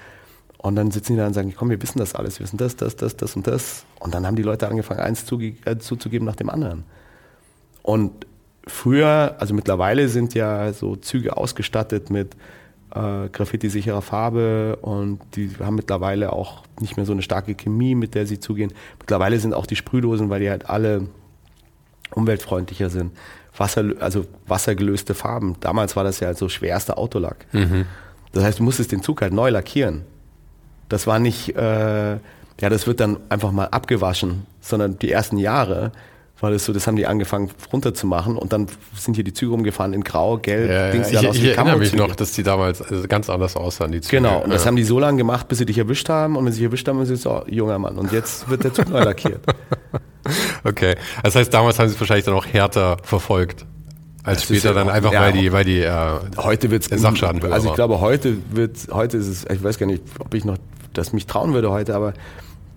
Und 0.59 0.75
dann 0.75 0.91
sitzen 0.91 1.13
die 1.13 1.19
da 1.19 1.29
und 1.29 1.35
sagen, 1.35 1.55
komm, 1.57 1.71
wir 1.71 1.81
wissen 1.81 2.01
das 2.01 2.17
alles, 2.17 2.41
wir 2.41 2.47
wissen 2.47 2.57
das, 2.57 2.75
das, 2.75 2.97
das, 2.97 3.17
das 3.17 3.37
und 3.37 3.47
das. 3.47 3.85
Und 4.01 4.13
dann 4.13 4.27
haben 4.27 4.35
die 4.35 4.43
Leute 4.43 4.67
angefangen, 4.67 4.99
eins 4.99 5.25
äh, 5.31 5.79
zuzugeben 5.79 6.27
nach 6.27 6.35
dem 6.35 6.51
anderen. 6.51 6.83
Und 7.85 8.27
früher, 8.67 9.37
also 9.39 9.55
mittlerweile 9.55 10.09
sind 10.09 10.35
ja 10.35 10.73
so 10.73 10.97
Züge 10.97 11.37
ausgestattet 11.37 12.11
mit 12.11 12.35
äh, 12.97 13.29
Graffiti-sicherer 13.29 14.03
Farbe 14.03 14.79
und 14.81 15.21
die 15.35 15.51
haben 15.61 15.77
mittlerweile 15.77 16.33
auch 16.33 16.63
nicht 16.81 16.97
mehr 16.97 17.07
so 17.07 17.13
eine 17.13 17.23
starke 17.23 17.55
Chemie, 17.55 17.95
mit 17.95 18.15
der 18.15 18.27
sie 18.27 18.41
zugehen. 18.41 18.73
Mittlerweile 18.99 19.39
sind 19.39 19.55
auch 19.55 19.67
die 19.67 19.77
Sprühdosen, 19.77 20.31
weil 20.31 20.41
die 20.41 20.51
halt 20.51 20.69
alle 20.69 21.09
umweltfreundlicher 22.13 22.91
sind. 22.91 23.13
Wasser, 23.57 23.85
also 24.01 24.27
wassergelöste 24.47 25.15
Farben. 25.15 25.57
Damals 25.61 25.97
war 25.97 26.05
das 26.05 26.21
ja 26.21 26.35
so 26.35 26.49
schwerster 26.49 26.99
Autolack. 26.99 27.47
Mhm. 27.53 27.87
Das 28.33 28.45
heißt, 28.45 28.59
du 28.59 28.63
musstest 28.63 28.93
den 28.93 29.03
Zug 29.03 29.23
halt 29.23 29.33
neu 29.33 29.51
lackieren. 29.51 30.03
Das 30.89 31.07
war 31.07 31.19
nicht, 31.19 31.57
äh, 31.57 32.13
ja, 32.13 32.69
das 32.69 32.87
wird 32.87 33.01
dann 33.01 33.19
einfach 33.29 33.53
mal 33.53 33.67
abgewaschen, 33.67 34.47
sondern 34.61 34.99
die 34.99 35.11
ersten 35.11 35.39
Jahre 35.39 35.93
war 36.41 36.51
das 36.51 36.65
so, 36.65 36.73
das 36.73 36.87
haben 36.87 36.97
die 36.97 37.07
angefangen 37.07 37.51
runterzumachen 37.73 38.37
und 38.37 38.53
dann 38.53 38.67
sind 38.95 39.15
hier 39.15 39.25
die 39.25 39.33
Züge 39.33 39.53
rumgefahren 39.53 39.95
in 39.95 40.05
Grau, 40.05 40.37
Gelb, 40.37 40.71
ja, 40.71 40.91
Dings, 40.91 41.11
ja. 41.11 41.23
Ich, 41.23 41.43
ich 41.43 41.57
erinnere 41.57 41.79
mich 41.79 41.95
noch, 41.95 42.15
dass 42.15 42.33
die 42.33 42.43
damals 42.43 42.83
also 42.83 43.09
ganz 43.09 43.31
anders 43.31 43.57
aussahen, 43.57 43.93
die 43.93 44.03
Züge. 44.03 44.19
Genau, 44.19 44.43
und 44.43 44.51
das 44.51 44.67
haben 44.67 44.77
die 44.77 44.85
so 44.85 44.99
lange 44.99 45.19
gemacht, 45.19 45.49
bis 45.49 45.59
sie 45.59 45.67
dich 45.67 45.79
erwischt 45.79 46.09
haben 46.09 46.37
und 46.37 46.45
wenn 46.45 46.53
sie 46.53 46.59
dich 46.59 46.67
erwischt 46.67 46.87
haben, 46.89 47.05
sind 47.07 47.17
sie 47.17 47.23
so, 47.23 47.43
junger 47.47 47.79
Mann 47.79 47.97
und 47.97 48.13
jetzt 48.13 48.49
wird 48.51 48.65
der 48.65 48.75
Zug 48.75 48.89
neu 48.91 49.03
lackiert. 49.03 49.41
okay, 50.65 50.97
das 51.23 51.37
heißt, 51.37 51.53
damals 51.53 51.79
haben 51.79 51.89
sie 51.89 51.95
es 51.95 52.01
wahrscheinlich 52.01 52.27
dann 52.27 52.35
auch 52.35 52.47
härter 52.47 52.99
verfolgt. 53.03 53.65
Als 54.23 54.41
das 54.41 54.45
später 54.45 54.75
dann 54.75 54.91
einfach, 54.91 55.13
ja, 55.13 55.21
weil 55.21 55.33
die, 55.33 55.53
weil 55.53 55.65
die 55.65 55.81
äh, 55.81 55.93
heute 56.37 56.71
wird's 56.73 56.89
Sachschaden 56.91 57.41
Also 57.53 57.69
ich 57.69 57.75
glaube, 57.75 58.01
heute 58.01 58.39
wird, 58.51 58.89
heute 58.91 59.19
ist 59.19 59.29
es, 59.29 59.45
ich 59.49 59.63
weiß 59.63 59.79
gar 59.79 59.87
nicht, 59.87 60.03
ob 60.19 60.35
ich 60.35 60.45
noch 60.45 60.59
das 60.93 61.13
mich 61.13 61.27
trauen 61.27 61.55
würde 61.55 61.71
heute, 61.71 61.95
aber 61.95 62.13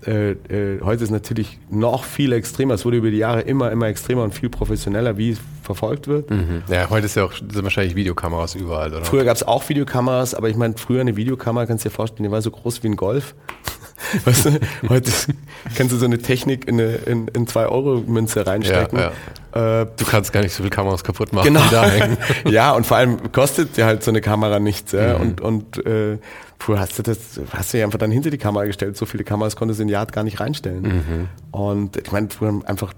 äh, 0.05 0.31
äh, 0.31 0.81
heute 0.81 1.03
ist 1.03 1.09
natürlich 1.09 1.59
noch 1.69 2.03
viel 2.05 2.31
extremer. 2.31 2.73
Es 2.73 2.85
wurde 2.85 2.97
über 2.97 3.11
die 3.11 3.17
Jahre 3.17 3.41
immer, 3.41 3.71
immer 3.71 3.87
extremer 3.87 4.23
und 4.23 4.33
viel 4.33 4.49
professioneller, 4.49 5.17
wie 5.17 5.31
es 5.31 5.39
verfolgt 5.61 6.07
wird. 6.07 6.29
Mhm. 6.31 6.63
Ja, 6.69 6.89
heute 6.89 7.05
ist 7.05 7.15
ja 7.15 7.25
auch 7.25 7.33
sind 7.33 7.63
wahrscheinlich 7.63 7.95
Videokameras 7.95 8.55
überall, 8.55 8.93
oder? 8.93 9.05
Früher 9.05 9.25
gab 9.25 9.35
es 9.35 9.43
auch 9.43 9.67
Videokameras, 9.67 10.33
aber 10.33 10.49
ich 10.49 10.55
meine, 10.55 10.75
früher 10.77 11.01
eine 11.01 11.15
Videokamera, 11.15 11.65
kannst 11.65 11.83
du 11.85 11.89
dir 11.89 11.95
vorstellen, 11.95 12.23
die 12.23 12.31
war 12.31 12.41
so 12.41 12.49
groß 12.49 12.81
wie 12.83 12.87
ein 12.87 12.95
Golf. 12.95 13.35
weißt 14.25 14.45
du, 14.45 14.59
heute 14.87 15.11
kannst 15.75 15.93
du 15.93 15.97
so 15.97 16.05
eine 16.05 16.17
Technik 16.19 16.67
in 16.67 16.79
eine 16.79 16.95
in, 16.95 17.27
in 17.27 17.47
zwei 17.47 17.67
Euro 17.67 18.01
Münze 18.07 18.47
reinstecken. 18.47 18.97
Ja, 18.97 19.11
ja. 19.53 19.81
Äh, 19.81 19.87
du 19.97 20.05
kannst 20.05 20.31
gar 20.31 20.41
nicht 20.41 20.53
so 20.53 20.63
viel 20.63 20.69
Kameras 20.69 21.03
kaputt 21.03 21.33
machen, 21.33 21.53
genau. 21.53 21.61
ja, 22.49 22.71
und 22.71 22.85
vor 22.85 22.97
allem 22.97 23.31
kostet 23.31 23.75
ja 23.77 23.85
halt 23.85 24.03
so 24.03 24.11
eine 24.11 24.21
Kamera 24.21 24.59
nichts. 24.59 24.93
Ja? 24.93 25.17
Mhm. 25.17 25.21
Und, 25.21 25.41
und 25.41 25.85
äh, 25.85 26.17
Früher 26.61 26.79
hast 26.79 26.99
du 26.99 27.03
das, 27.03 27.39
hast 27.51 27.73
du 27.73 27.79
ja 27.79 27.85
einfach 27.85 27.99
dann 27.99 28.11
hinter 28.11 28.29
die 28.29 28.37
Kamera 28.37 28.65
gestellt. 28.65 28.97
So 28.97 29.05
viele 29.05 29.23
Kameras 29.23 29.55
konntest 29.55 29.79
du 29.79 29.83
in 29.83 29.89
Yard 29.89 30.11
gar 30.11 30.25
nicht 30.25 30.41
reinstellen. 30.41 30.83
Mhm. 30.83 31.27
Und 31.51 31.95
ich 31.95 32.11
meine, 32.11 32.27
einfach 32.65 32.93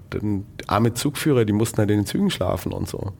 arme 0.66 0.94
Zugführer, 0.94 1.44
die 1.44 1.52
mussten 1.52 1.78
halt 1.78 1.90
in 1.90 2.00
den 2.00 2.06
Zügen 2.06 2.30
schlafen 2.30 2.72
und 2.72 2.88
so. 2.88 3.12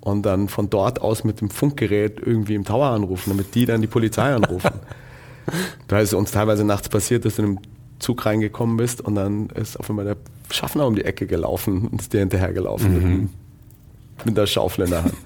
Und 0.00 0.22
dann 0.24 0.48
von 0.48 0.68
dort 0.68 1.00
aus 1.00 1.24
mit 1.24 1.40
dem 1.40 1.48
Funkgerät 1.48 2.20
irgendwie 2.24 2.54
im 2.54 2.64
Tower 2.64 2.88
anrufen, 2.88 3.30
damit 3.30 3.54
die 3.54 3.64
dann 3.64 3.80
die 3.80 3.86
Polizei 3.86 4.34
anrufen. 4.34 4.70
da 5.88 5.98
ist 5.98 6.12
uns 6.12 6.30
teilweise 6.30 6.64
nachts 6.64 6.90
passiert, 6.90 7.24
dass 7.24 7.36
du 7.36 7.42
in 7.42 7.48
einem 7.48 7.58
Zug 8.00 8.24
reingekommen 8.26 8.76
bist 8.76 9.00
und 9.00 9.14
dann 9.14 9.48
ist 9.50 9.78
auf 9.78 9.88
einmal 9.88 10.04
der 10.04 10.16
Schaffner 10.50 10.86
um 10.86 10.94
die 10.94 11.04
Ecke 11.04 11.26
gelaufen 11.26 11.88
und 11.88 12.02
ist 12.02 12.12
dir 12.12 12.20
hinterhergelaufen 12.20 12.92
mhm. 12.92 13.20
mit, 13.20 14.26
mit 14.26 14.36
der 14.36 14.46
Schaufel 14.46 14.84
in 14.84 14.90
der 14.90 15.04
Hand. 15.04 15.14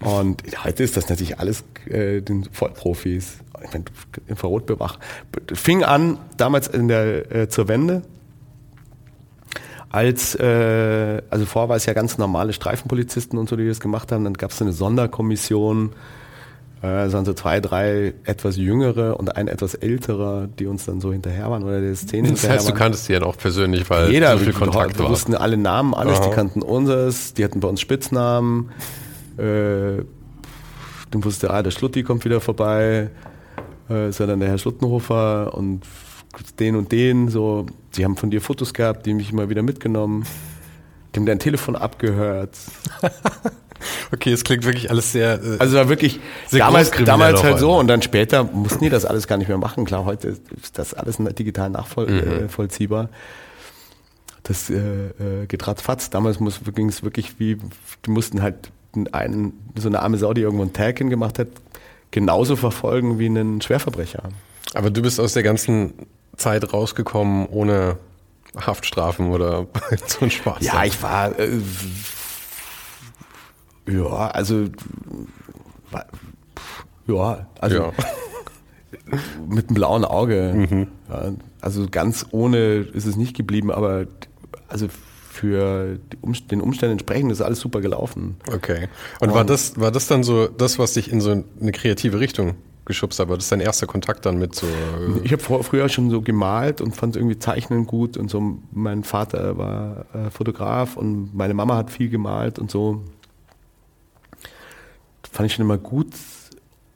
Und 0.00 0.42
heute 0.62 0.82
ist 0.82 0.96
das 0.96 1.08
natürlich 1.08 1.38
alles 1.38 1.64
äh, 1.86 2.20
den 2.20 2.44
Vollprofis. 2.52 3.38
Ich 3.66 3.72
meine, 3.72 3.84
Infrarotbewach. 4.26 4.98
Fing 5.52 5.84
an 5.84 6.18
damals 6.36 6.68
in 6.68 6.88
der 6.88 7.34
äh, 7.34 7.48
zur 7.48 7.68
Wende, 7.68 8.02
als 9.90 10.34
äh, 10.34 11.22
also 11.30 11.46
vorher 11.46 11.68
war 11.68 11.76
es 11.76 11.86
ja 11.86 11.94
ganz 11.94 12.18
normale 12.18 12.52
Streifenpolizisten 12.52 13.38
und 13.38 13.48
so, 13.48 13.56
die 13.56 13.66
das 13.66 13.80
gemacht 13.80 14.12
haben. 14.12 14.24
Dann 14.24 14.34
gab 14.34 14.50
es 14.50 14.60
eine 14.60 14.72
Sonderkommission, 14.72 15.92
äh, 16.82 17.12
waren 17.12 17.24
so 17.24 17.32
zwei, 17.32 17.60
drei 17.60 18.12
etwas 18.24 18.56
jüngere 18.56 19.18
und 19.18 19.36
ein 19.36 19.48
etwas 19.48 19.74
älterer, 19.74 20.48
die 20.58 20.66
uns 20.66 20.84
dann 20.84 21.00
so 21.00 21.12
hinterher 21.12 21.50
waren 21.50 21.62
oder 21.62 21.80
der 21.80 21.94
Szene 21.94 22.30
Das 22.30 22.48
heißt, 22.48 22.68
du 22.68 22.74
kanntest 22.74 23.08
die 23.08 23.14
ja 23.14 23.22
auch 23.22 23.38
persönlich, 23.38 23.88
weil 23.88 24.10
Jeder, 24.10 24.36
so 24.36 24.44
viel 24.44 24.52
Kontakt 24.52 24.98
war. 24.98 25.06
Wir 25.06 25.10
wussten 25.10 25.34
alle 25.34 25.56
Namen, 25.56 25.94
alles, 25.94 26.18
Aha. 26.18 26.28
die 26.28 26.34
kannten 26.34 26.62
unseres, 26.62 27.34
die 27.34 27.44
hatten 27.44 27.60
bei 27.60 27.68
uns 27.68 27.80
Spitznamen. 27.80 28.70
Äh, 29.38 30.02
dann 31.10 31.24
wusste, 31.24 31.50
ah, 31.50 31.62
der 31.62 31.70
Schlutti 31.70 32.02
kommt 32.02 32.24
wieder 32.24 32.40
vorbei. 32.40 33.10
Äh, 33.88 34.10
sondern 34.12 34.40
der 34.40 34.50
Herr 34.50 34.58
Schluttenhofer 34.58 35.54
und 35.54 35.82
den 36.58 36.76
und 36.76 36.92
den, 36.92 37.28
so, 37.28 37.66
sie 37.92 38.04
haben 38.04 38.16
von 38.16 38.30
dir 38.30 38.40
Fotos 38.40 38.74
gehabt, 38.74 39.06
die 39.06 39.14
mich 39.14 39.32
immer 39.32 39.48
wieder 39.48 39.62
mitgenommen, 39.62 40.26
die 41.14 41.20
haben 41.20 41.26
dein 41.26 41.38
Telefon 41.38 41.76
abgehört. 41.76 42.56
okay, 44.12 44.32
es 44.32 44.44
klingt 44.44 44.64
wirklich 44.64 44.90
alles 44.90 45.12
sehr. 45.12 45.42
Äh, 45.42 45.56
also 45.58 45.76
war 45.76 45.88
wirklich 45.88 46.20
sehr 46.46 46.60
damals, 46.60 46.90
damals 46.90 47.42
halt 47.42 47.58
so 47.58 47.78
und 47.78 47.88
dann 47.88 48.02
später 48.02 48.44
mussten 48.44 48.84
die 48.84 48.90
das 48.90 49.04
alles 49.04 49.26
gar 49.26 49.38
nicht 49.38 49.48
mehr 49.48 49.58
machen. 49.58 49.84
Klar, 49.84 50.04
heute 50.04 50.28
ist 50.28 50.78
das 50.78 50.94
alles 50.94 51.16
digital 51.16 51.70
nachvollziehbar. 51.70 53.04
Mhm. 53.04 53.08
Das 54.42 54.70
äh, 54.70 54.76
äh, 54.76 55.46
geht 55.48 55.66
ratzfatz. 55.66 56.10
Damals 56.10 56.38
ging 56.74 56.88
es 56.88 57.02
wirklich 57.02 57.40
wie, 57.40 57.56
die 58.04 58.10
mussten 58.10 58.42
halt 58.42 58.70
einen, 59.12 59.52
so 59.76 59.88
eine 59.88 60.00
arme 60.00 60.18
Sau, 60.18 60.32
die 60.32 60.42
irgendwo 60.42 60.62
einen 60.62 60.72
Tag 60.72 60.98
hingemacht 60.98 61.38
hat, 61.38 61.48
genauso 62.10 62.56
verfolgen 62.56 63.18
wie 63.18 63.26
einen 63.26 63.60
Schwerverbrecher. 63.60 64.24
Aber 64.74 64.90
du 64.90 65.02
bist 65.02 65.20
aus 65.20 65.32
der 65.32 65.42
ganzen 65.42 65.94
Zeit 66.36 66.72
rausgekommen 66.72 67.46
ohne 67.46 67.98
Haftstrafen 68.56 69.30
oder 69.30 69.66
so 70.06 70.24
ein 70.24 70.30
Spaß? 70.30 70.64
Ja, 70.64 70.84
ich 70.84 71.02
war, 71.02 71.38
äh, 71.38 71.60
ja, 73.88 74.28
also, 74.28 74.66
ja, 77.06 77.46
also 77.60 77.76
ja. 77.76 77.92
mit 79.48 79.68
einem 79.68 79.74
blauen 79.74 80.04
Auge. 80.04 80.52
Mhm. 80.54 80.88
Ja, 81.08 81.32
also 81.60 81.86
ganz 81.90 82.26
ohne 82.30 82.78
ist 82.78 83.06
es 83.06 83.16
nicht 83.16 83.36
geblieben, 83.36 83.70
aber 83.70 84.06
also 84.68 84.88
für 85.36 85.98
den 86.50 86.60
Umständen 86.60 86.92
entsprechend 86.92 87.30
ist 87.30 87.42
alles 87.42 87.60
super 87.60 87.80
gelaufen. 87.80 88.36
Okay. 88.52 88.88
Und, 89.20 89.28
Und 89.28 89.34
war 89.34 89.44
das, 89.44 89.78
war 89.78 89.90
das 89.90 90.06
dann 90.06 90.24
so 90.24 90.48
das, 90.48 90.78
was 90.78 90.94
dich 90.94 91.10
in 91.12 91.20
so 91.20 91.44
eine 91.60 91.72
kreative 91.72 92.18
Richtung 92.20 92.54
geschubst 92.86 93.18
hat? 93.18 93.28
War 93.28 93.36
das 93.36 93.48
dein 93.48 93.60
erster 93.60 93.86
Kontakt 93.86 94.24
dann 94.24 94.38
mit 94.38 94.54
so? 94.54 94.66
Ich 95.24 95.32
habe 95.32 95.42
früher 95.62 95.88
schon 95.88 96.10
so 96.10 96.22
gemalt 96.22 96.80
und 96.80 96.96
fand 96.96 97.16
irgendwie 97.16 97.38
Zeichnen 97.38 97.86
gut 97.86 98.16
und 98.16 98.30
so. 98.30 98.58
Mein 98.72 99.04
Vater 99.04 99.58
war 99.58 100.06
äh, 100.14 100.30
Fotograf 100.30 100.96
und 100.96 101.34
meine 101.34 101.52
Mama 101.52 101.76
hat 101.76 101.90
viel 101.90 102.08
gemalt 102.08 102.58
und 102.58 102.70
so. 102.70 103.02
fand 105.30 105.46
ich 105.48 105.54
schon 105.54 105.64
immer 105.64 105.78
gut 105.78 106.12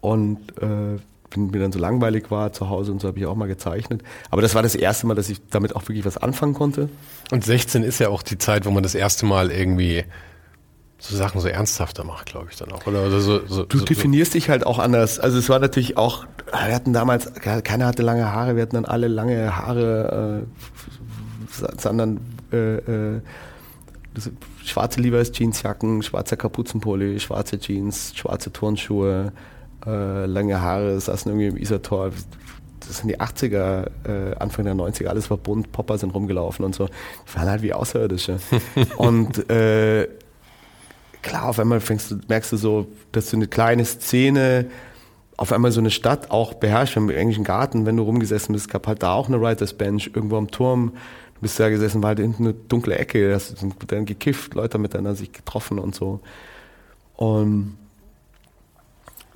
und 0.01 0.39
äh, 0.63 0.99
wenn 1.31 1.51
mir 1.51 1.61
dann 1.61 1.73
so 1.73 1.79
langweilig 1.79 2.31
war 2.31 2.53
zu 2.53 2.69
Hause 2.69 2.93
und 2.93 3.01
so 3.01 3.09
habe 3.09 3.19
ich 3.19 3.27
auch 3.27 3.35
mal 3.35 3.47
gezeichnet. 3.47 4.03
Aber 4.31 4.43
das 4.43 4.55
war 4.55 4.63
das 4.63 4.75
erste 4.75 5.07
Mal, 5.07 5.15
dass 5.15 5.29
ich 5.29 5.41
damit 5.51 5.77
auch 5.77 5.83
wirklich 5.83 6.05
was 6.05 6.19
anfangen 6.19 6.55
konnte. 6.55 6.89
Und 7.31 7.45
16 7.45 7.83
ist 7.83 8.01
ja 8.01 8.09
auch 8.09 8.23
die 8.23 8.39
Zeit, 8.39 8.67
wo 8.67 8.71
man 8.71 8.83
das 8.83 8.95
erste 8.95 9.27
Mal 9.27 9.51
irgendwie 9.51 10.05
so 10.99 11.17
Sachen 11.17 11.41
so 11.41 11.49
ernsthafter 11.49 12.05
macht, 12.05 12.27
glaube 12.27 12.49
ich 12.51 12.59
dann 12.59 12.71
auch. 12.73 12.87
Oder, 12.87 13.07
oder 13.07 13.21
so, 13.21 13.47
so, 13.47 13.65
du 13.65 13.81
definierst 13.81 14.33
so. 14.33 14.37
dich 14.37 14.51
halt 14.51 14.67
auch 14.67 14.79
anders. 14.79 15.19
Also 15.19 15.39
es 15.39 15.49
war 15.49 15.59
natürlich 15.59 15.97
auch, 15.97 16.27
wir 16.51 16.75
hatten 16.75 16.93
damals, 16.93 17.33
keiner 17.35 17.87
hatte 17.87 18.03
lange 18.03 18.31
Haare, 18.31 18.57
wir 18.57 18.63
hatten 18.63 18.75
dann 18.75 18.85
alle 18.85 19.09
lange 19.09 19.57
Haare, 19.57 20.45
äh, 20.45 21.81
sondern 21.81 22.21
äh, 22.53 22.77
äh, 22.77 23.21
schwarze 24.65 25.01
Levi's 25.01 25.33
Jeansjacken, 25.33 26.03
schwarzer 26.03 26.37
Kapuzenpulli, 26.37 27.19
schwarze 27.19 27.59
Jeans, 27.59 28.13
schwarze 28.15 28.53
Turnschuhe, 28.53 29.33
äh, 29.87 30.27
lange 30.27 30.61
Haare, 30.61 30.99
saßen 31.01 31.31
irgendwie 31.31 31.49
im 31.49 31.57
Isartor. 31.57 32.11
Das 32.81 32.99
sind 32.99 33.09
die 33.09 33.21
80er, 33.21 33.91
äh, 34.05 34.35
Anfang 34.39 34.65
der 34.65 34.75
90er, 34.75 35.07
alles 35.07 35.31
war 35.31 35.37
bunt, 35.37 35.71
Popper 35.71 35.99
sind 35.99 36.11
rumgelaufen 36.11 36.65
und 36.65 36.75
so. 36.75 36.87
Die 36.87 37.37
waren 37.37 37.49
halt 37.49 37.63
wie 37.63 37.73
Außerirdische. 37.73 38.39
und 38.97 39.49
äh, 39.51 40.09
klar, 41.23 41.49
auf 41.49 41.59
einmal 41.59 41.81
fängst 41.81 42.11
du, 42.11 42.19
merkst 42.29 42.53
du 42.53 42.57
so, 42.57 42.87
dass 43.13 43.31
du 43.31 43.37
eine 43.37 43.47
kleine 43.47 43.85
Szene, 43.85 44.67
auf 45.37 45.53
einmal 45.53 45.73
so 45.73 45.81
eine 45.81 45.91
Stadt 45.91 46.31
auch 46.31 46.55
beherrscht. 46.55 46.97
Im 46.97 47.09
englischen 47.09 47.45
Garten, 47.45 47.87
wenn 47.87 47.97
du 47.97 48.03
rumgesessen 48.03 48.53
bist, 48.53 48.69
gab 48.69 48.87
halt 48.87 49.03
da 49.03 49.15
auch 49.15 49.29
eine 49.29 49.41
Writers 49.41 49.73
Bench 49.73 50.11
irgendwo 50.15 50.37
am 50.37 50.51
Turm. 50.51 50.93
Du 51.35 51.41
bist 51.41 51.59
da 51.59 51.71
gesessen, 51.71 52.03
war 52.03 52.09
halt 52.09 52.19
hinten 52.19 52.45
eine 52.45 52.53
dunkle 52.53 52.99
Ecke, 52.99 53.31
da 53.31 53.35
hast 53.37 53.57
dann 53.87 54.05
gekifft, 54.05 54.55
Leute 54.55 54.77
miteinander 54.77 55.15
sich 55.15 55.33
getroffen 55.33 55.79
und 55.79 55.95
so. 55.95 56.21
Und 57.17 57.79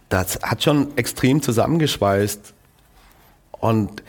das 0.08 0.38
hat 0.42 0.62
schon 0.62 0.96
extrem 0.96 1.42
zusammengeschweißt. 1.42 2.54
Und 3.60 4.02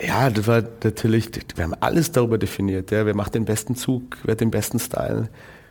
ja, 0.00 0.30
das 0.30 0.46
war 0.46 0.62
natürlich, 0.82 1.30
wir 1.54 1.64
haben 1.64 1.74
alles 1.80 2.12
darüber 2.12 2.38
definiert. 2.38 2.90
Ja. 2.90 3.06
Wer 3.06 3.14
macht 3.14 3.34
den 3.34 3.44
besten 3.44 3.76
Zug, 3.76 4.18
wer 4.24 4.32
hat 4.32 4.40
den 4.40 4.50
besten 4.50 4.78
Style, 4.78 5.28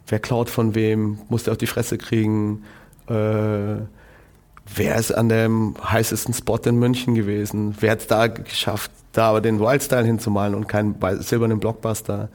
wer 0.08 0.20
klaut 0.20 0.50
von 0.50 0.76
wem, 0.76 1.20
muss 1.30 1.44
der 1.44 1.54
auf 1.54 1.58
die 1.58 1.68
Fresse 1.68 1.98
kriegen, 1.98 2.64
äh, 3.08 3.76
wer 4.76 4.96
ist 4.96 5.12
an 5.12 5.30
dem 5.30 5.76
heißesten 5.84 6.34
Spot 6.34 6.60
in 6.66 6.78
München 6.78 7.16
gewesen, 7.16 7.76
wer 7.80 7.92
hat 7.92 8.00
es 8.00 8.08
da 8.08 8.28
geschafft, 8.28 8.92
da 9.12 9.30
aber 9.30 9.42
den 9.42 9.60
Wildstyle 9.60 10.06
hinzumalen 10.06 10.56
und 10.56 10.68
keinen 10.68 10.96
silbernen 11.22 11.60
Blockbuster. 11.60 12.30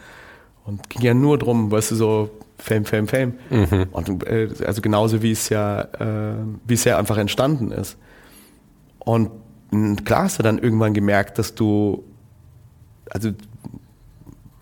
Und 0.65 0.91
ging 0.91 1.03
ja 1.03 1.15
nur 1.15 1.39
drum, 1.39 1.71
weißt 1.71 1.93
du, 1.93 1.95
so 1.95 2.31
Fame, 2.59 2.85
Fame, 2.85 3.07
Fame. 3.07 3.33
Mhm. 3.51 3.87
Und 3.93 4.27
äh, 4.27 4.49
also 4.67 4.83
genauso 4.83 5.23
wie 5.23 5.33
es 5.33 5.49
ja, 5.49 5.83
äh, 5.83 6.35
wie 6.67 6.75
es 6.75 6.85
ja 6.85 6.99
einfach 6.99 7.17
entstanden 7.17 7.71
ist. 7.71 7.97
Und 8.99 9.31
klar 10.05 10.25
hast 10.25 10.39
du 10.39 10.43
dann 10.43 10.59
irgendwann 10.59 10.95
gemerkt, 10.95 11.39
dass 11.39 11.55
du, 11.55 12.05
also 13.11 13.31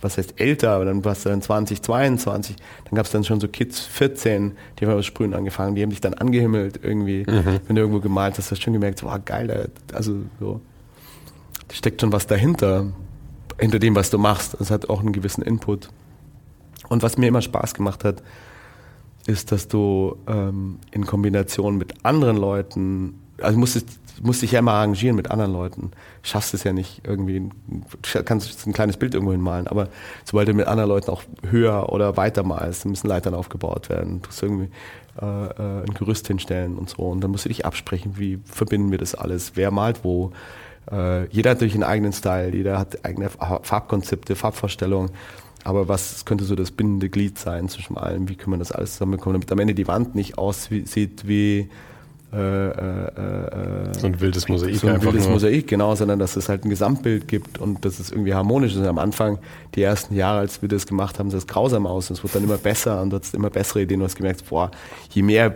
was 0.00 0.18
heißt 0.18 0.40
älter, 0.40 0.70
aber 0.70 0.85
dann 0.85 1.04
warst 1.04 1.24
du 1.24 1.30
dann 1.30 1.42
20, 1.42 1.82
22, 1.82 2.56
dann 2.85 2.94
gab 2.94 3.06
es 3.06 3.12
dann 3.12 3.24
schon 3.24 3.40
so 3.40 3.48
Kids 3.48 3.80
14, 3.80 4.52
die 4.78 4.87
haben 4.87 4.94
das 4.94 5.06
Sprühen 5.06 5.35
angefangen, 5.35 5.74
die 5.74 5.82
haben 5.82 5.90
dich 5.90 6.00
dann 6.00 6.14
angehimmelt 6.14 6.80
irgendwie, 6.82 7.24
mhm. 7.26 7.61
wenn 7.66 7.76
du 7.76 7.82
irgendwo 7.82 8.00
gemalt 8.00 8.38
hast, 8.38 8.50
hast 8.50 8.59
du 8.59 8.64
schon 8.64 8.72
gemerkt, 8.72 8.98
so, 8.98 9.09
oh, 9.09 9.18
geil, 9.24 9.70
also 9.92 10.16
so, 10.38 10.61
da 11.68 11.74
steckt 11.74 12.00
schon 12.00 12.12
was 12.12 12.26
dahinter, 12.26 12.92
hinter 13.59 13.78
dem, 13.78 13.94
was 13.94 14.11
du 14.11 14.18
machst. 14.18 14.56
Das 14.59 14.70
hat 14.70 14.88
auch 14.88 15.00
einen 15.00 15.12
gewissen 15.12 15.42
Input. 15.42 15.88
Und 16.88 17.03
was 17.03 17.16
mir 17.16 17.29
immer 17.29 17.42
Spaß 17.42 17.75
gemacht 17.75 18.05
hat, 18.05 18.22
ist, 19.27 19.53
dass 19.53 19.68
du 19.68 20.16
ähm, 20.27 20.79
in 20.90 21.05
Kombination 21.05 21.77
mit 21.77 22.05
anderen 22.05 22.37
Leuten, 22.37 23.20
also 23.40 23.59
musstest, 23.59 23.88
musst 24.22 24.42
dich 24.42 24.53
ja 24.53 24.61
immer 24.61 24.72
arrangieren 24.72 25.16
mit 25.16 25.31
anderen 25.31 25.53
Leuten. 25.53 25.90
Schaffst 26.22 26.55
es 26.55 26.64
ja 26.64 26.72
nicht 26.72 27.03
irgendwie, 27.05 27.51
kannst 28.25 28.66
ein 28.66 28.72
kleines 28.72 28.96
Bild 28.96 29.14
irgendwo 29.14 29.33
hinmalen, 29.33 29.66
aber 29.66 29.88
sobald 30.25 30.49
du 30.49 30.55
mit 30.55 30.66
anderen 30.66 30.88
Leuten 30.88 31.11
auch 31.11 31.22
höher 31.49 31.92
oder 31.92 32.16
weiter 32.16 32.44
malst, 32.44 32.87
müssen 32.87 33.09
Leitern 33.09 33.35
aufgebaut 33.35 33.88
werden. 33.88 34.22
Du 34.22 34.29
musst 34.29 34.42
irgendwie 34.42 34.70
äh, 35.20 35.25
äh, 35.25 35.83
ein 35.83 35.94
Gerüst 35.94 36.27
hinstellen 36.27 36.77
und 36.77 36.90
so. 36.90 37.03
Und 37.03 37.20
dann 37.22 37.31
musst 37.31 37.44
du 37.44 37.49
dich 37.49 37.66
absprechen, 37.66 38.18
wie 38.18 38.38
verbinden 38.44 38.90
wir 38.90 38.99
das 38.99 39.14
alles, 39.14 39.53
wer 39.55 39.70
malt 39.70 40.01
wo. 40.03 40.31
Äh, 40.90 41.27
jeder 41.29 41.51
hat 41.51 41.57
natürlich 41.57 41.75
einen 41.75 41.85
eigenen 41.85 42.12
Style, 42.12 42.55
jeder 42.55 42.79
hat 42.79 43.05
eigene 43.05 43.31
Farbkonzepte, 43.31 44.37
Farbvorstellungen. 44.37 45.11
Aber 45.66 45.88
was 45.88 46.24
könnte 46.24 46.44
so 46.44 46.55
das 46.55 46.70
bindende 46.70 47.09
Glied 47.09 47.38
sein 47.38 47.68
zwischen 47.68 47.98
allem? 47.98 48.29
Wie 48.29 48.37
können 48.37 48.55
wir 48.55 48.59
das 48.59 48.70
alles 48.70 48.92
zusammenbekommen, 48.92 49.40
damit 49.40 49.50
am 49.50 49.59
Ende 49.59 49.74
die 49.74 49.88
Wand 49.88 50.14
nicht 50.14 50.38
aussieht 50.38 51.26
wie 51.26 51.68
äh, 52.33 52.38
äh, 52.38 53.90
äh, 53.90 53.98
so 53.98 54.07
ein 54.07 54.20
wildes 54.20 54.48
Mosaik. 54.48 54.76
So 54.76 54.87
ein 54.87 55.02
wildes 55.02 55.24
nur. 55.24 55.35
Mosaik, 55.35 55.66
genau, 55.66 55.94
sondern 55.96 56.20
dass 56.20 56.37
es 56.37 56.48
halt 56.48 56.64
ein 56.64 56.70
Gesamtbild 56.70 57.26
gibt 57.26 57.59
und 57.59 57.85
dass 57.85 57.98
es 57.98 58.11
irgendwie 58.11 58.35
harmonisch 58.35 58.76
ist. 58.76 58.87
Am 58.87 58.98
Anfang, 58.98 59.38
die 59.74 59.83
ersten 59.83 60.14
Jahre, 60.14 60.38
als 60.38 60.62
wir 60.62 60.68
das 60.68 60.87
gemacht 60.87 61.18
haben, 61.18 61.31
sah 61.31 61.38
es 61.38 61.48
grausam 61.48 61.87
aus. 61.87 62.11
Und 62.11 62.16
es 62.18 62.22
wird 62.22 62.37
dann 62.37 62.44
immer 62.44 62.59
besser 62.59 63.02
und 63.02 63.11
du 63.11 63.18
hast 63.18 63.35
immer 63.35 63.50
bessere 63.50 63.83
Ideen. 63.83 64.00
Du 64.00 64.07
hast 64.07 64.16
gemerkt, 64.16 64.48
boah, 64.48 64.70
je 65.11 65.22
mehr 65.22 65.55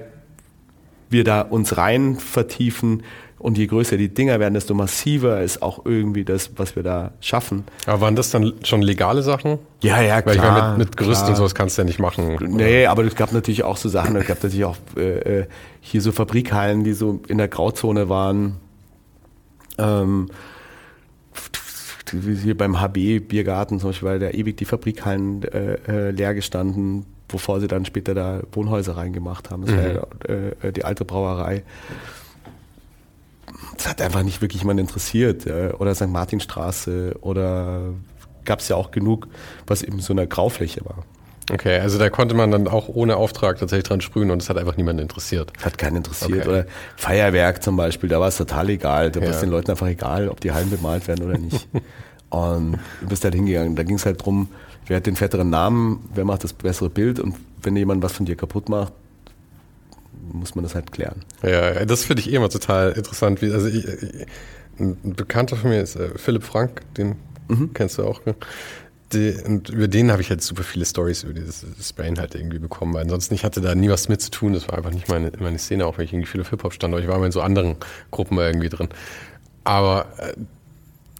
wir 1.08 1.22
da 1.22 1.42
uns 1.42 1.76
rein 1.76 2.16
vertiefen, 2.16 3.04
und 3.40 3.56
je 3.56 3.66
größer 3.66 3.96
die 3.96 4.10
Dinger 4.10 4.38
werden, 4.38 4.52
desto 4.52 4.74
massiver 4.74 5.40
ist 5.40 5.62
auch 5.62 5.86
irgendwie 5.86 6.24
das, 6.24 6.50
was 6.56 6.76
wir 6.76 6.82
da 6.82 7.12
schaffen. 7.20 7.64
Aber 7.86 8.02
waren 8.02 8.14
das 8.14 8.30
dann 8.30 8.52
schon 8.64 8.82
legale 8.82 9.22
Sachen? 9.22 9.58
Ja, 9.82 10.02
ja, 10.02 10.20
klar. 10.20 10.26
Weil 10.26 10.36
ich 10.36 10.42
meine, 10.42 10.68
mit, 10.76 10.78
mit 10.78 10.96
Gerüst 10.98 11.20
klar. 11.20 11.30
und 11.30 11.36
sowas 11.36 11.54
kannst 11.54 11.78
du 11.78 11.82
ja 11.82 11.86
nicht 11.86 11.98
machen. 11.98 12.36
Nee, 12.38 12.84
aber 12.84 13.02
es 13.04 13.14
gab 13.14 13.32
natürlich 13.32 13.64
auch 13.64 13.78
so 13.78 13.88
Sachen, 13.88 14.14
es 14.16 14.26
gab 14.26 14.42
natürlich 14.42 14.66
auch 14.66 14.76
äh, 14.94 15.40
äh, 15.40 15.46
hier 15.80 16.02
so 16.02 16.12
Fabrikhallen, 16.12 16.84
die 16.84 16.92
so 16.92 17.20
in 17.28 17.38
der 17.38 17.48
Grauzone 17.48 18.10
waren. 18.10 18.56
Ähm, 19.78 20.28
hier 22.42 22.58
beim 22.58 22.78
HB 22.78 23.20
Biergarten 23.20 23.80
zum 23.80 23.90
Beispiel, 23.90 24.08
weil 24.08 24.18
da 24.18 24.28
ewig 24.30 24.58
die 24.58 24.66
Fabrikhallen 24.66 25.44
äh, 25.44 25.78
äh, 25.88 26.10
leer 26.10 26.34
gestanden, 26.34 27.06
bevor 27.26 27.58
sie 27.60 27.68
dann 27.68 27.86
später 27.86 28.14
da 28.14 28.42
Wohnhäuser 28.52 28.98
reingemacht 28.98 29.50
haben. 29.50 29.64
Das 29.64 29.74
mhm. 29.74 29.78
war 29.78 29.86
ja, 29.86 30.06
äh, 30.28 30.68
äh, 30.68 30.72
die 30.72 30.84
alte 30.84 31.06
Brauerei 31.06 31.62
das 33.80 33.88
hat 33.88 34.02
einfach 34.02 34.22
nicht 34.22 34.42
wirklich 34.42 34.60
jemand 34.60 34.78
interessiert. 34.78 35.46
Oder 35.46 35.94
St. 35.94 36.08
Martinstraße 36.08 37.16
oder 37.22 37.94
gab 38.44 38.58
es 38.58 38.68
ja 38.68 38.76
auch 38.76 38.90
genug, 38.90 39.28
was 39.66 39.82
eben 39.82 40.00
so 40.00 40.12
eine 40.12 40.26
Graufläche 40.26 40.84
war. 40.84 41.04
Okay, 41.50 41.78
also 41.78 41.98
da 41.98 42.10
konnte 42.10 42.34
man 42.34 42.50
dann 42.50 42.68
auch 42.68 42.88
ohne 42.88 43.16
Auftrag 43.16 43.58
tatsächlich 43.58 43.88
dran 43.88 44.02
sprühen 44.02 44.30
und 44.30 44.42
es 44.42 44.50
hat 44.50 44.58
einfach 44.58 44.76
niemanden 44.76 45.00
interessiert. 45.00 45.52
Hat 45.62 45.78
keinen 45.78 45.96
interessiert. 45.96 46.40
Okay. 46.42 46.48
Oder 46.48 46.66
Feuerwerk 46.96 47.62
zum 47.62 47.76
Beispiel, 47.76 48.10
da 48.10 48.20
war 48.20 48.28
es 48.28 48.36
total 48.36 48.68
egal. 48.68 49.10
Da 49.10 49.20
ja. 49.20 49.26
war 49.26 49.34
es 49.34 49.40
den 49.40 49.50
Leuten 49.50 49.70
einfach 49.70 49.88
egal, 49.88 50.28
ob 50.28 50.40
die 50.40 50.52
Hallen 50.52 50.68
bemalt 50.68 51.08
werden 51.08 51.26
oder 51.26 51.38
nicht. 51.38 51.66
und 52.28 52.78
du 53.00 53.08
bist 53.08 53.24
halt 53.24 53.34
hingegangen. 53.34 53.76
Da 53.76 53.82
ging 53.82 53.96
es 53.96 54.04
halt 54.04 54.22
drum, 54.22 54.50
wer 54.88 54.98
hat 54.98 55.06
den 55.06 55.16
fetteren 55.16 55.48
Namen, 55.48 56.06
wer 56.14 56.26
macht 56.26 56.44
das 56.44 56.52
bessere 56.52 56.90
Bild 56.90 57.18
und 57.18 57.34
wenn 57.62 57.74
jemand 57.76 58.02
was 58.02 58.12
von 58.12 58.26
dir 58.26 58.36
kaputt 58.36 58.68
macht, 58.68 58.92
muss 60.32 60.54
man 60.54 60.62
das 60.64 60.74
halt 60.74 60.92
klären. 60.92 61.24
Ja, 61.42 61.84
das 61.84 62.04
finde 62.04 62.22
ich 62.22 62.32
eh 62.32 62.36
immer 62.36 62.48
total 62.48 62.92
interessant. 62.92 63.42
Wie, 63.42 63.52
also 63.52 63.66
ich, 63.66 63.86
ein 64.78 64.96
Bekannter 65.14 65.56
von 65.56 65.70
mir 65.70 65.80
ist 65.80 65.96
äh, 65.96 66.10
Philipp 66.16 66.44
Frank, 66.44 66.82
den 66.96 67.16
mhm. 67.48 67.70
kennst 67.74 67.98
du 67.98 68.04
auch. 68.04 68.20
Die, 69.12 69.34
und 69.44 69.68
über 69.70 69.88
den 69.88 70.12
habe 70.12 70.22
ich 70.22 70.30
halt 70.30 70.40
super 70.40 70.62
viele 70.62 70.84
Stories 70.84 71.24
über 71.24 71.32
dieses 71.32 71.64
Sprain 71.86 72.18
halt 72.18 72.34
irgendwie 72.34 72.60
bekommen. 72.60 72.94
Weil 72.94 73.02
ansonsten, 73.02 73.34
ich 73.34 73.44
hatte 73.44 73.60
da 73.60 73.74
nie 73.74 73.88
was 73.88 74.08
mit 74.08 74.22
zu 74.22 74.30
tun. 74.30 74.52
Das 74.52 74.68
war 74.68 74.78
einfach 74.78 74.92
nicht 74.92 75.08
meine, 75.08 75.32
meine 75.40 75.58
Szene, 75.58 75.84
auch 75.86 75.98
wenn 75.98 76.04
ich 76.04 76.12
irgendwie 76.12 76.28
viel 76.28 76.40
auf 76.40 76.50
Hip-Hop 76.50 76.72
stand. 76.72 76.94
Aber 76.94 77.02
ich 77.02 77.08
war 77.08 77.16
immer 77.16 77.26
in 77.26 77.32
so 77.32 77.40
anderen 77.40 77.76
Gruppen 78.10 78.38
irgendwie 78.38 78.68
drin. 78.68 78.88
Aber 79.64 80.06
äh, 80.18 80.34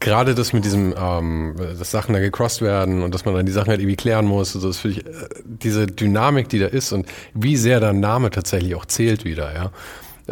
gerade 0.00 0.34
das 0.34 0.52
mit 0.52 0.64
diesem, 0.64 0.94
ähm, 0.98 1.54
dass 1.78 1.90
Sachen 1.90 2.14
da 2.14 2.20
gecrossed 2.20 2.62
werden 2.62 3.02
und 3.02 3.14
dass 3.14 3.24
man 3.26 3.34
dann 3.34 3.46
die 3.46 3.52
Sachen 3.52 3.68
halt 3.68 3.80
irgendwie 3.80 3.96
klären 3.96 4.26
muss, 4.26 4.54
also 4.56 4.68
das 4.68 4.78
finde 4.78 5.00
ich, 5.00 5.06
äh, 5.06 5.10
diese 5.44 5.86
Dynamik, 5.86 6.48
die 6.48 6.58
da 6.58 6.66
ist 6.66 6.92
und 6.92 7.06
wie 7.34 7.56
sehr 7.56 7.80
der 7.80 7.92
Name 7.92 8.30
tatsächlich 8.30 8.74
auch 8.74 8.86
zählt 8.86 9.24
wieder, 9.24 9.52
ja, 9.54 9.70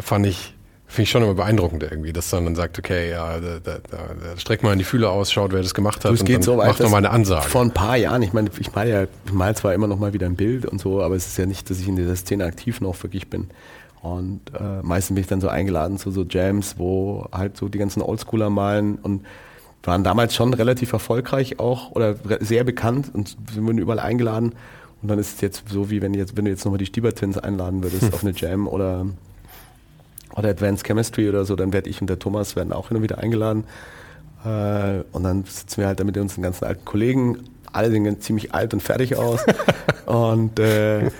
fand 0.00 0.26
ich, 0.26 0.54
finde 0.86 1.02
ich 1.02 1.10
schon 1.10 1.22
immer 1.22 1.34
beeindruckend 1.34 1.82
irgendwie, 1.82 2.14
dass 2.14 2.30
dann, 2.30 2.46
dann 2.46 2.56
sagt, 2.56 2.78
okay, 2.78 3.10
ja, 3.10 3.38
da, 3.38 3.58
da, 3.62 3.78
da 3.90 4.38
streckt 4.38 4.62
mal 4.62 4.72
in 4.72 4.78
die 4.78 4.86
Fühle 4.86 5.10
aus, 5.10 5.30
schaut, 5.30 5.52
wer 5.52 5.62
das 5.62 5.74
gemacht 5.74 6.02
hat 6.04 6.12
es 6.12 6.24
geht 6.24 6.36
und 6.36 6.42
so 6.42 6.56
weit, 6.56 6.68
macht 6.68 6.80
nochmal 6.80 7.04
eine 7.04 7.10
Ansage. 7.10 7.46
Vor 7.46 7.60
ein 7.60 7.72
paar 7.72 7.96
Jahren, 7.96 8.22
ich 8.22 8.32
meine, 8.32 8.50
ich 8.58 8.74
mal 8.74 8.88
ja, 8.88 9.02
ich 9.02 9.32
mal 9.32 9.54
zwar 9.54 9.74
immer 9.74 9.86
noch 9.86 9.98
mal 9.98 10.14
wieder 10.14 10.26
ein 10.26 10.36
Bild 10.36 10.64
und 10.64 10.80
so, 10.80 11.02
aber 11.02 11.14
es 11.14 11.26
ist 11.26 11.36
ja 11.36 11.44
nicht, 11.44 11.68
dass 11.68 11.78
ich 11.78 11.88
in 11.88 11.96
dieser 11.96 12.16
Szene 12.16 12.44
aktiv 12.46 12.80
noch 12.80 13.00
wirklich 13.02 13.28
bin. 13.28 13.48
Und 14.00 14.40
äh, 14.58 14.80
meistens 14.82 15.14
bin 15.14 15.22
ich 15.22 15.28
dann 15.28 15.40
so 15.40 15.48
eingeladen 15.48 15.98
zu 15.98 16.10
so 16.10 16.24
Jams, 16.24 16.76
wo 16.78 17.26
halt 17.32 17.56
so 17.56 17.68
die 17.68 17.78
ganzen 17.78 18.00
Oldschooler 18.00 18.48
malen 18.48 18.96
und 18.96 19.26
waren 19.82 20.04
damals 20.04 20.34
schon 20.34 20.54
relativ 20.54 20.92
erfolgreich 20.92 21.58
auch 21.60 21.92
oder 21.92 22.16
sehr 22.40 22.64
bekannt 22.64 23.10
und 23.12 23.36
wir 23.52 23.62
wurden 23.62 23.78
überall 23.78 24.00
eingeladen. 24.00 24.52
Und 25.00 25.08
dann 25.08 25.18
ist 25.18 25.36
es 25.36 25.40
jetzt 25.40 25.62
so, 25.68 25.90
wie 25.90 26.02
wenn, 26.02 26.14
jetzt, 26.14 26.36
wenn 26.36 26.44
du 26.44 26.50
jetzt 26.50 26.64
nochmal 26.64 26.78
die 26.78 26.86
Stiebertins 26.86 27.38
einladen 27.38 27.82
würdest 27.82 28.12
auf 28.12 28.22
eine 28.22 28.32
Jam 28.36 28.66
oder, 28.66 29.06
oder 30.34 30.48
Advanced 30.48 30.84
Chemistry 30.84 31.28
oder 31.28 31.44
so, 31.44 31.54
dann 31.54 31.72
werde 31.72 31.88
ich 31.88 32.00
und 32.00 32.08
der 32.08 32.18
Thomas 32.18 32.56
werden 32.56 32.72
auch 32.72 32.90
und 32.90 33.02
wieder 33.02 33.18
eingeladen. 33.18 33.64
Äh, 34.44 35.04
und 35.12 35.22
dann 35.22 35.44
sitzen 35.44 35.78
wir 35.78 35.86
halt 35.86 36.00
da 36.00 36.04
mit 36.04 36.16
unseren 36.16 36.42
ganzen 36.42 36.64
alten 36.64 36.84
Kollegen. 36.84 37.38
Alle 37.72 37.90
sehen 37.90 38.20
ziemlich 38.20 38.54
alt 38.54 38.74
und 38.74 38.82
fertig 38.82 39.16
aus. 39.16 39.44
und 40.06 40.58
äh, 40.58 41.10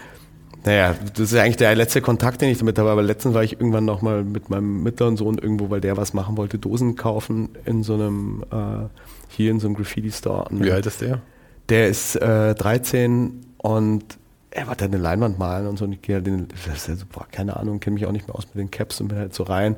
naja, 0.68 0.94
das 1.14 1.32
ist 1.32 1.34
eigentlich 1.34 1.56
der 1.56 1.74
letzte 1.74 2.02
Kontakt, 2.02 2.42
den 2.42 2.50
ich 2.50 2.58
damit 2.58 2.78
habe. 2.78 2.90
Aber 2.90 3.02
letztens 3.02 3.32
war 3.32 3.42
ich 3.42 3.52
irgendwann 3.52 3.86
nochmal 3.86 4.22
mit 4.22 4.50
meinem 4.50 4.82
mittleren 4.82 5.16
Sohn 5.16 5.38
irgendwo, 5.38 5.70
weil 5.70 5.80
der 5.80 5.96
was 5.96 6.12
machen 6.12 6.36
wollte, 6.36 6.58
Dosen 6.58 6.94
kaufen 6.94 7.48
in 7.64 7.82
so 7.82 7.94
einem, 7.94 8.44
äh, 8.50 8.86
hier 9.30 9.50
in 9.50 9.60
so 9.60 9.66
einem 9.66 9.76
Graffiti-Store. 9.76 10.48
Wie 10.50 10.70
alt 10.70 10.84
ist 10.84 11.00
der? 11.00 11.22
Der 11.70 11.88
ist 11.88 12.16
äh, 12.16 12.54
13 12.54 13.46
und 13.56 14.04
er 14.50 14.66
wollte 14.68 14.84
halt 14.84 14.92
eine 14.92 15.02
Leinwand 15.02 15.38
malen 15.38 15.68
und 15.68 15.78
so. 15.78 15.86
Und 15.86 15.92
ich 15.92 16.02
gehe 16.02 16.16
halt 16.16 16.28
in, 16.28 16.48
das 16.48 16.76
ist 16.76 16.88
ja 16.88 16.96
so, 16.96 17.06
boah, 17.10 17.26
keine 17.32 17.56
Ahnung, 17.56 17.80
kenne 17.80 17.94
mich 17.94 18.04
auch 18.04 18.12
nicht 18.12 18.28
mehr 18.28 18.36
aus 18.36 18.44
mit 18.52 18.56
den 18.56 18.70
Caps 18.70 19.00
und 19.00 19.08
bin 19.08 19.16
halt 19.16 19.32
so 19.32 19.44
rein, 19.44 19.74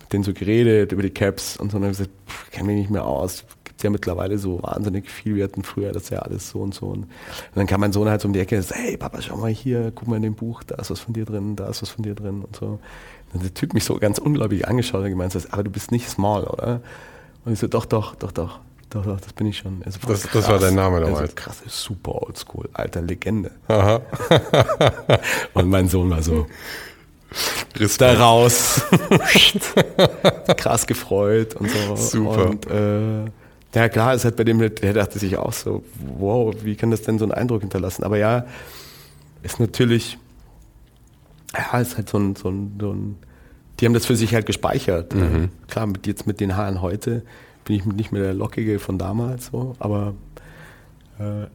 mit 0.00 0.12
denen 0.12 0.24
so 0.24 0.32
geredet 0.32 0.90
über 0.90 1.02
die 1.02 1.10
Caps 1.10 1.56
und 1.56 1.70
so. 1.70 1.76
Und 1.76 1.82
dann 1.82 1.92
gesagt, 1.92 2.10
kenne 2.50 2.66
mich 2.66 2.76
nicht 2.76 2.90
mehr 2.90 3.04
aus, 3.04 3.44
ja 3.80 3.90
mittlerweile 3.90 4.38
so 4.38 4.62
wahnsinnig 4.62 5.10
viel. 5.10 5.36
Wir 5.36 5.44
hatten 5.44 5.62
früher 5.62 5.92
das 5.92 6.10
ja 6.10 6.20
alles 6.20 6.50
so 6.50 6.60
und 6.60 6.74
so. 6.74 6.86
Und, 6.86 7.06
dann 7.54 7.66
kam 7.66 7.80
mein 7.80 7.92
Sohn 7.92 8.08
halt 8.08 8.20
so 8.20 8.28
um 8.28 8.34
die 8.34 8.40
Ecke 8.40 8.56
und 8.56 8.62
sagt, 8.62 8.80
hey 8.80 8.96
Papa, 8.96 9.22
schau 9.22 9.36
mal 9.36 9.50
hier, 9.50 9.92
guck 9.94 10.08
mal 10.08 10.16
in 10.16 10.22
dem 10.22 10.34
Buch, 10.34 10.62
da 10.64 10.76
ist 10.76 10.90
was 10.90 11.00
von 11.00 11.14
dir 11.14 11.24
drin, 11.24 11.56
da 11.56 11.68
ist 11.68 11.82
was 11.82 11.90
von 11.90 12.02
dir 12.02 12.14
drin 12.14 12.42
und 12.42 12.56
so. 12.56 12.66
Und 12.66 12.80
dann 13.32 13.42
der 13.42 13.54
Typ 13.54 13.72
mich 13.74 13.84
so 13.84 13.96
ganz 13.98 14.18
unglaublich 14.18 14.68
angeschaut 14.68 15.02
und 15.02 15.10
gemeint, 15.10 15.36
aber 15.50 15.62
du 15.62 15.70
bist 15.70 15.90
nicht 15.90 16.08
small, 16.08 16.44
oder? 16.44 16.80
Und 17.44 17.54
ich 17.54 17.58
so, 17.58 17.68
doch, 17.68 17.86
doch, 17.86 18.14
doch, 18.14 18.32
doch. 18.32 18.60
Doch, 18.90 19.06
doch, 19.06 19.18
das 19.18 19.32
bin 19.32 19.46
ich 19.46 19.56
schon. 19.56 19.80
Also, 19.86 19.98
das, 20.06 20.28
das, 20.30 20.48
war 20.48 20.58
dein 20.58 20.74
Name 20.74 21.00
damals. 21.00 21.20
Also, 21.20 21.32
krass, 21.34 21.62
super 21.66 22.22
oldschool, 22.22 22.68
alter 22.74 23.00
Legende. 23.00 23.50
Aha. 23.68 24.02
und 25.54 25.70
mein 25.70 25.88
Sohn 25.88 26.10
war 26.10 26.22
so, 26.22 26.46
Respekt. 27.76 28.00
da 28.00 28.22
raus. 28.22 28.82
krass 30.58 30.86
gefreut 30.86 31.54
und 31.54 31.70
so. 31.70 31.96
Super. 31.96 32.50
Und, 32.50 32.66
äh, 32.66 33.30
ja, 33.74 33.88
klar, 33.88 34.14
es 34.14 34.24
hat 34.24 34.36
bei 34.36 34.44
dem, 34.44 34.58
der 34.58 34.92
dachte 34.92 35.18
sich 35.18 35.36
auch 35.36 35.52
so, 35.52 35.82
wow, 36.18 36.54
wie 36.62 36.76
kann 36.76 36.90
das 36.90 37.02
denn 37.02 37.18
so 37.18 37.24
einen 37.24 37.32
Eindruck 37.32 37.62
hinterlassen? 37.62 38.04
Aber 38.04 38.18
ja, 38.18 38.46
ist 39.42 39.60
natürlich, 39.60 40.18
ja, 41.56 41.80
ist 41.80 41.96
halt 41.96 42.08
so 42.08 42.18
ein, 42.18 42.36
so 42.36 42.50
ein, 42.50 42.76
so 42.78 42.92
ein 42.92 43.16
die 43.82 43.86
haben 43.86 43.94
das 43.94 44.06
für 44.06 44.14
sich 44.14 44.32
halt 44.32 44.46
gespeichert. 44.46 45.12
Mhm. 45.14 45.48
Klar, 45.68 45.86
mit, 45.86 46.06
jetzt 46.06 46.26
mit 46.26 46.38
den 46.38 46.56
Haaren 46.56 46.82
heute 46.82 47.22
bin 47.64 47.76
ich 47.76 47.84
nicht 47.84 48.12
mehr 48.12 48.22
der 48.22 48.34
Lockige 48.34 48.78
von 48.78 48.96
damals, 48.96 49.46
so, 49.46 49.74
aber 49.80 50.14
äh, 51.18 51.46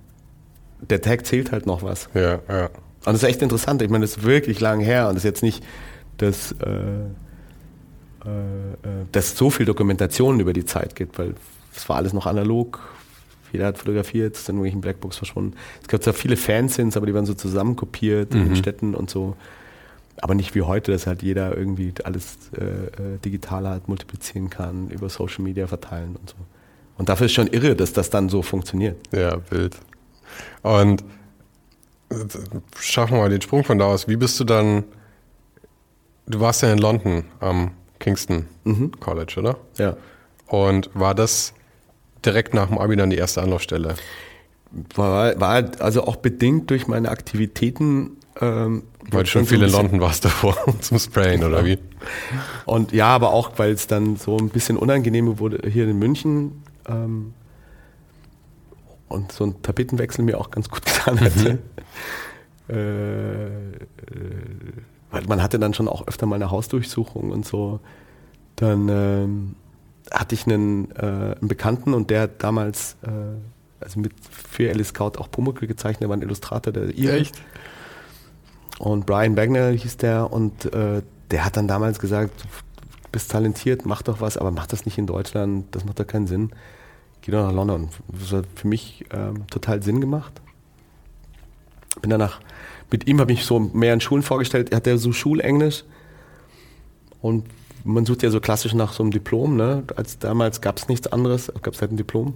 der 0.81 1.01
Tag 1.01 1.25
zählt 1.25 1.51
halt 1.51 1.65
noch 1.65 1.83
was. 1.83 2.09
Ja, 2.13 2.39
ja. 2.49 2.65
Und 2.65 3.13
das 3.13 3.23
ist 3.23 3.23
echt 3.23 3.41
interessant. 3.41 3.81
Ich 3.81 3.89
meine, 3.89 4.03
das 4.03 4.17
ist 4.17 4.23
wirklich 4.23 4.59
lang 4.59 4.81
her 4.81 5.07
und 5.07 5.15
das 5.15 5.23
ist 5.23 5.29
jetzt 5.29 5.43
nicht, 5.43 5.63
dass, 6.17 6.51
äh, 6.51 6.65
äh, 8.25 8.29
äh 8.29 9.05
dass 9.13 9.37
so 9.37 9.49
viel 9.49 9.65
Dokumentation 9.65 10.39
über 10.41 10.51
die 10.51 10.65
Zeit 10.65 10.95
gibt, 10.95 11.17
weil 11.17 11.35
das 11.77 11.87
war 11.89 11.97
alles 11.97 12.13
noch 12.13 12.25
analog. 12.25 12.79
Jeder 13.53 13.67
hat 13.67 13.77
fotografiert, 13.77 14.35
ist 14.35 14.49
in 14.49 14.55
irgendwelchen 14.55 14.81
Blackbox 14.81 15.17
verschwunden. 15.17 15.55
Es 15.81 15.87
gab 15.87 16.03
zwar 16.03 16.13
viele 16.13 16.35
Fansins, 16.35 16.97
aber 16.97 17.05
die 17.05 17.13
waren 17.13 17.25
so 17.25 17.33
zusammenkopiert 17.33 18.33
mhm. 18.33 18.41
in 18.41 18.47
den. 18.49 18.55
Städten 18.55 18.95
und 18.95 19.09
so. 19.09 19.35
Aber 20.19 20.33
nicht 20.33 20.55
wie 20.55 20.63
heute, 20.63 20.91
dass 20.91 21.05
halt 21.05 21.21
jeder 21.21 21.55
irgendwie 21.55 21.93
alles 22.03 22.37
äh, 22.57 22.63
äh, 22.63 23.17
digital 23.23 23.67
hat, 23.69 23.87
multiplizieren 23.87 24.49
kann, 24.49 24.89
über 24.89 25.07
Social 25.09 25.43
Media 25.43 25.67
verteilen 25.67 26.15
und 26.15 26.29
so. 26.31 26.35
Und 26.97 27.09
dafür 27.09 27.27
ist 27.27 27.33
schon 27.33 27.47
irre, 27.47 27.75
dass 27.75 27.93
das 27.93 28.09
dann 28.09 28.27
so 28.27 28.41
funktioniert. 28.41 28.97
Ja, 29.13 29.35
Bild. 29.35 29.77
Und 30.63 31.03
schaffen 32.79 33.13
wir 33.13 33.19
mal 33.19 33.29
den 33.29 33.41
Sprung 33.41 33.63
von 33.63 33.77
da 33.77 33.85
aus. 33.85 34.07
Wie 34.07 34.15
bist 34.15 34.39
du 34.39 34.43
dann, 34.43 34.85
du 36.25 36.39
warst 36.39 36.63
ja 36.63 36.73
in 36.73 36.79
London 36.79 37.25
am 37.39 37.71
Kingston 37.99 38.47
mhm. 38.63 38.91
College, 38.99 39.35
oder? 39.37 39.57
Ja. 39.77 39.95
Und 40.47 40.89
war 40.95 41.13
das 41.13 41.53
direkt 42.27 42.53
nach 42.53 42.67
dem 42.67 42.77
Abi 42.77 42.95
dann 42.95 43.09
die 43.09 43.17
erste 43.17 43.41
Anlaufstelle? 43.41 43.95
War, 44.93 45.39
war 45.39 45.63
also 45.79 46.03
auch 46.03 46.17
bedingt 46.17 46.69
durch 46.69 46.87
meine 46.87 47.09
Aktivitäten. 47.09 48.17
Ähm, 48.39 48.83
weil 49.09 49.23
du 49.23 49.29
schon 49.29 49.45
viel 49.45 49.63
in 49.63 49.71
London 49.71 50.01
warst 50.01 50.25
davor 50.25 50.57
zum 50.81 50.99
Sprayen, 50.99 51.43
oder 51.43 51.65
wie? 51.65 51.79
Und 52.65 52.91
ja, 52.91 53.07
aber 53.07 53.31
auch, 53.31 53.51
weil 53.57 53.71
es 53.71 53.87
dann 53.87 54.17
so 54.17 54.37
ein 54.37 54.49
bisschen 54.49 54.77
unangenehm 54.77 55.39
wurde 55.39 55.67
hier 55.69 55.87
in 55.87 55.97
München. 55.97 56.63
Ähm, 56.87 57.33
und 59.07 59.31
so 59.31 59.45
ein 59.45 59.61
Tapetenwechsel 59.61 60.23
mir 60.23 60.39
auch 60.39 60.51
ganz 60.51 60.69
gut 60.69 60.85
getan 60.85 61.17
hätte. 61.17 61.53
Mhm. 62.67 62.75
äh, 62.75 63.45
äh, 63.45 63.81
weil 65.09 65.23
man 65.27 65.41
hatte 65.41 65.57
dann 65.57 65.73
schon 65.73 65.87
auch 65.87 66.05
öfter 66.05 66.25
mal 66.25 66.35
eine 66.35 66.51
Hausdurchsuchung 66.51 67.31
und 67.31 67.45
so. 67.45 67.79
Dann 68.57 68.89
ähm, 68.89 69.55
hatte 70.11 70.35
ich 70.35 70.45
einen, 70.45 70.91
äh, 70.91 71.35
einen 71.37 71.47
Bekannten 71.47 71.93
und 71.93 72.09
der 72.09 72.21
hat 72.21 72.43
damals 72.43 72.97
äh, 73.03 73.09
also 73.79 73.99
mit 73.99 74.13
für 74.29 74.69
Alice 74.69 74.89
Scout 74.89 75.17
auch 75.17 75.29
Pumuckl 75.29 75.67
gezeichnet, 75.67 76.01
der 76.01 76.09
war 76.09 76.17
ein 76.17 76.21
Illustrator 76.21 76.73
der 76.73 76.89
ihr. 76.95 77.13
Echt? 77.13 77.35
Und 78.79 79.05
Brian 79.05 79.35
Wagner 79.35 79.69
hieß 79.69 79.97
der 79.97 80.31
und 80.31 80.71
äh, 80.73 81.01
der 81.31 81.45
hat 81.45 81.57
dann 81.57 81.67
damals 81.67 81.99
gesagt, 81.99 82.43
du 82.43 82.47
bist 83.11 83.31
talentiert, 83.31 83.85
mach 83.85 84.01
doch 84.01 84.21
was, 84.21 84.37
aber 84.37 84.51
mach 84.51 84.67
das 84.67 84.85
nicht 84.85 84.97
in 84.97 85.07
Deutschland, 85.07 85.65
das 85.71 85.85
macht 85.85 85.99
doch 85.99 86.07
keinen 86.07 86.27
Sinn. 86.27 86.51
Geh 87.21 87.31
doch 87.31 87.45
nach 87.45 87.53
London. 87.53 87.89
Das 88.07 88.31
hat 88.31 88.45
für 88.55 88.67
mich 88.67 89.05
ähm, 89.11 89.47
total 89.47 89.81
Sinn 89.81 89.99
gemacht. 89.99 90.41
Bin 92.01 92.11
danach, 92.11 92.39
mit 92.91 93.07
ihm 93.07 93.19
habe 93.19 93.31
ich 93.31 93.43
so 93.45 93.59
mehr 93.59 93.93
in 93.93 94.01
Schulen 94.01 94.21
vorgestellt, 94.21 94.71
er 94.71 94.77
hatte 94.77 94.97
so 94.97 95.11
Schulenglisch 95.11 95.83
und 97.21 97.45
man 97.83 98.05
sucht 98.05 98.23
ja 98.23 98.29
so 98.29 98.39
klassisch 98.39 98.73
nach 98.73 98.93
so 98.93 99.03
einem 99.03 99.11
Diplom, 99.11 99.55
ne? 99.55 99.83
Als 99.95 100.19
damals 100.19 100.61
gab 100.61 100.77
es 100.77 100.87
nichts 100.87 101.07
anderes, 101.07 101.51
gab 101.61 101.73
es 101.73 101.81
halt 101.81 101.91
ein 101.91 101.97
Diplom. 101.97 102.33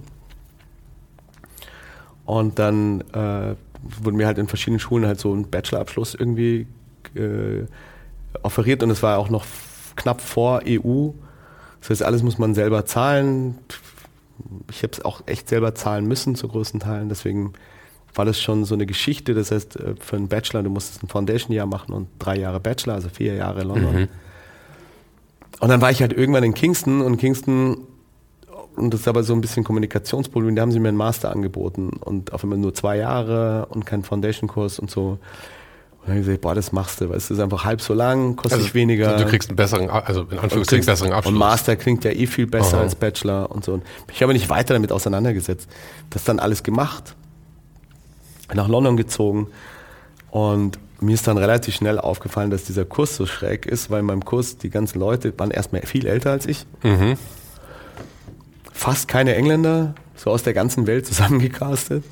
Und 2.24 2.58
dann 2.58 3.00
äh, 3.12 3.54
wurden 4.02 4.16
mir 4.16 4.26
halt 4.26 4.38
in 4.38 4.48
verschiedenen 4.48 4.80
Schulen 4.80 5.06
halt 5.06 5.20
so 5.20 5.34
ein 5.34 5.48
Bachelorabschluss 5.50 6.14
irgendwie 6.14 6.66
äh, 7.14 7.64
offeriert 8.42 8.82
und 8.82 8.90
es 8.90 9.02
war 9.02 9.18
auch 9.18 9.28
noch 9.28 9.44
knapp 9.96 10.20
vor 10.20 10.62
EU. 10.66 11.10
Das 11.80 11.90
heißt, 11.90 12.02
alles 12.02 12.22
muss 12.22 12.38
man 12.38 12.54
selber 12.54 12.86
zahlen. 12.86 13.58
Ich 14.70 14.82
habe 14.82 14.92
es 14.92 15.04
auch 15.04 15.22
echt 15.26 15.48
selber 15.48 15.74
zahlen 15.74 16.06
müssen 16.06 16.36
zu 16.36 16.48
größten 16.48 16.80
Teilen. 16.80 17.08
Deswegen 17.08 17.52
war 18.14 18.24
das 18.24 18.40
schon 18.40 18.64
so 18.64 18.74
eine 18.74 18.86
Geschichte. 18.86 19.34
Das 19.34 19.50
heißt, 19.50 19.76
äh, 19.76 19.94
für 19.98 20.16
einen 20.16 20.28
Bachelor, 20.28 20.62
du 20.62 20.70
musstest 20.70 21.02
ein 21.02 21.08
Foundation-Jahr 21.08 21.66
machen 21.66 21.92
und 21.92 22.08
drei 22.18 22.38
Jahre 22.38 22.60
Bachelor, 22.60 22.94
also 22.94 23.08
vier 23.08 23.34
Jahre 23.34 23.62
London. 23.64 24.02
Mhm. 24.02 24.08
Und 25.62 25.68
dann 25.68 25.80
war 25.80 25.92
ich 25.92 26.00
halt 26.00 26.12
irgendwann 26.12 26.42
in 26.42 26.54
Kingston 26.54 27.02
und 27.02 27.18
Kingston, 27.18 27.86
und 28.74 28.92
das 28.92 29.02
ist 29.02 29.06
aber 29.06 29.22
so 29.22 29.32
ein 29.32 29.40
bisschen 29.40 29.62
Kommunikationsproblem, 29.62 30.56
da 30.56 30.62
haben 30.62 30.72
sie 30.72 30.80
mir 30.80 30.88
einen 30.88 30.96
Master 30.96 31.30
angeboten 31.30 31.90
und 32.00 32.32
auf 32.32 32.42
einmal 32.42 32.58
nur 32.58 32.74
zwei 32.74 32.96
Jahre 32.96 33.66
und 33.66 33.86
keinen 33.86 34.02
Foundation-Kurs 34.02 34.80
und 34.80 34.90
so. 34.90 35.02
Und 35.02 35.18
dann 36.00 36.08
habe 36.08 36.18
ich 36.18 36.26
gesagt, 36.26 36.40
boah, 36.40 36.56
das 36.56 36.72
machst 36.72 37.00
du, 37.00 37.10
weil 37.10 37.16
es 37.16 37.30
ist 37.30 37.38
einfach 37.38 37.64
halb 37.64 37.80
so 37.80 37.94
lang, 37.94 38.34
kostet 38.34 38.60
also, 38.60 38.74
weniger. 38.74 39.16
Du 39.16 39.24
kriegst 39.24 39.50
einen 39.50 39.56
besseren, 39.56 39.88
also 39.88 40.22
in 40.22 40.40
Anführungszeichen 40.40 40.84
besseren 40.84 41.12
Abschluss. 41.12 41.32
Und 41.32 41.38
Master 41.38 41.76
klingt 41.76 42.02
ja 42.02 42.10
eh 42.10 42.26
viel 42.26 42.48
besser 42.48 42.78
Aha. 42.78 42.82
als 42.82 42.96
Bachelor 42.96 43.48
und 43.52 43.64
so. 43.64 43.74
Und 43.74 43.84
ich 44.12 44.20
habe 44.20 44.32
mich 44.32 44.50
weiter 44.50 44.74
damit 44.74 44.90
auseinandergesetzt. 44.90 45.70
Das 46.10 46.24
dann 46.24 46.40
alles 46.40 46.64
gemacht, 46.64 47.14
nach 48.52 48.66
London 48.66 48.96
gezogen 48.96 49.46
und 50.32 50.80
mir 51.02 51.14
ist 51.14 51.26
dann 51.26 51.36
relativ 51.36 51.74
schnell 51.74 51.98
aufgefallen, 51.98 52.50
dass 52.50 52.64
dieser 52.64 52.84
Kurs 52.84 53.16
so 53.16 53.26
schräg 53.26 53.66
ist, 53.66 53.90
weil 53.90 54.00
in 54.00 54.06
meinem 54.06 54.24
Kurs 54.24 54.56
die 54.56 54.70
ganzen 54.70 54.98
Leute 54.98 55.36
waren 55.38 55.50
erstmal 55.50 55.82
viel 55.82 56.06
älter 56.06 56.30
als 56.30 56.46
ich. 56.46 56.66
Mhm. 56.82 57.16
Fast 58.72 59.08
keine 59.08 59.34
Engländer, 59.34 59.94
so 60.16 60.30
aus 60.30 60.42
der 60.42 60.54
ganzen 60.54 60.86
Welt 60.86 61.06
zusammengecastet. 61.08 62.04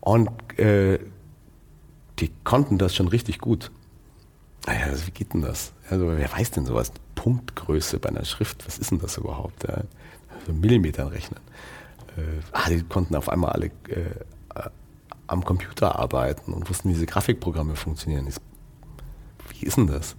Und 0.00 0.30
äh, 0.58 0.98
die 2.18 2.30
konnten 2.44 2.78
das 2.78 2.94
schon 2.94 3.08
richtig 3.08 3.38
gut. 3.38 3.70
Naja, 4.66 4.86
also 4.86 5.06
wie 5.06 5.10
geht 5.10 5.34
denn 5.34 5.42
das? 5.42 5.72
Also 5.88 6.08
wer 6.08 6.32
weiß 6.32 6.52
denn 6.52 6.66
sowas? 6.66 6.92
Punktgröße 7.14 7.98
bei 7.98 8.10
einer 8.10 8.24
Schrift, 8.24 8.66
was 8.66 8.78
ist 8.78 8.90
denn 8.90 9.00
das 9.00 9.16
überhaupt? 9.16 9.64
Ja? 9.64 9.82
Also 10.38 10.52
Millimetern 10.52 11.08
rechnen. 11.08 11.40
Äh, 12.16 12.22
ah, 12.52 12.68
die 12.68 12.82
konnten 12.82 13.16
auf 13.16 13.28
einmal 13.28 13.52
alle 13.52 13.66
äh, 13.66 14.14
am 15.30 15.44
Computer 15.44 15.98
arbeiten 15.98 16.52
und 16.52 16.68
wussten, 16.68 16.88
wie 16.88 16.94
diese 16.94 17.06
Grafikprogramme 17.06 17.76
funktionieren. 17.76 18.26
Wie 19.58 19.66
ist 19.66 19.76
denn 19.76 19.86
das? 19.86 20.16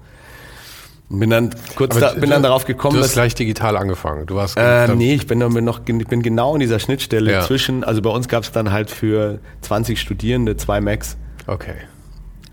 Bin 1.09 1.29
dann 1.29 1.53
kurz 1.75 1.99
da, 1.99 2.13
bin 2.13 2.29
dann 2.29 2.41
darauf 2.41 2.63
gekommen, 2.63 2.95
du 2.95 3.03
hast 3.03 3.13
gleich 3.13 3.35
digital 3.35 3.75
angefangen. 3.75 4.25
Du 4.27 4.35
warst 4.35 4.55
äh, 4.57 4.87
nee, 4.95 5.13
ich 5.13 5.27
bin, 5.27 5.41
dann 5.41 5.51
noch, 5.65 5.81
ich 5.85 6.07
bin 6.07 6.21
genau 6.21 6.53
in 6.53 6.61
dieser 6.61 6.79
Schnittstelle 6.79 7.31
ja. 7.31 7.41
zwischen. 7.41 7.83
Also 7.83 8.01
bei 8.01 8.09
uns 8.09 8.29
gab 8.29 8.43
es 8.43 8.53
dann 8.53 8.71
halt 8.71 8.89
für 8.89 9.39
20 9.59 9.99
Studierende 9.99 10.55
zwei 10.55 10.79
Macs. 10.79 11.17
Okay. 11.47 11.75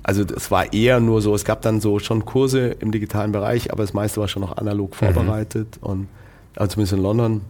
Also 0.02 0.24
es 0.24 0.50
war 0.50 0.72
eher 0.72 0.98
nur 0.98 1.22
so, 1.22 1.36
es 1.36 1.44
gab 1.44 1.62
dann 1.62 1.80
so 1.80 2.00
schon 2.00 2.24
Kurse 2.24 2.68
im 2.80 2.90
digitalen 2.90 3.30
Bereich, 3.30 3.70
aber 3.72 3.84
das 3.84 3.92
meiste 3.92 4.20
war 4.20 4.26
schon 4.26 4.42
noch 4.42 4.56
analog 4.56 4.90
mhm. 4.90 5.06
vorbereitet 5.06 5.78
mhm. 5.80 5.88
und 5.88 6.08
also 6.56 6.72
zumindest 6.72 6.94
in 6.94 7.02
London 7.02 7.40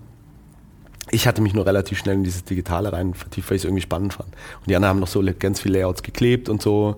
ich 1.10 1.26
hatte 1.26 1.42
mich 1.42 1.54
nur 1.54 1.66
relativ 1.66 1.98
schnell 1.98 2.16
in 2.16 2.24
dieses 2.24 2.44
Digitale 2.44 2.92
rein 2.92 3.14
vertieft, 3.14 3.50
weil 3.50 3.56
ich 3.56 3.62
es 3.62 3.64
irgendwie 3.64 3.82
spannend 3.82 4.14
fand. 4.14 4.28
Und 4.28 4.68
die 4.68 4.76
anderen 4.76 4.90
haben 4.90 5.00
noch 5.00 5.08
so 5.08 5.22
ganz 5.38 5.60
viele 5.60 5.78
Layouts 5.78 6.02
geklebt 6.02 6.48
und 6.48 6.62
so. 6.62 6.96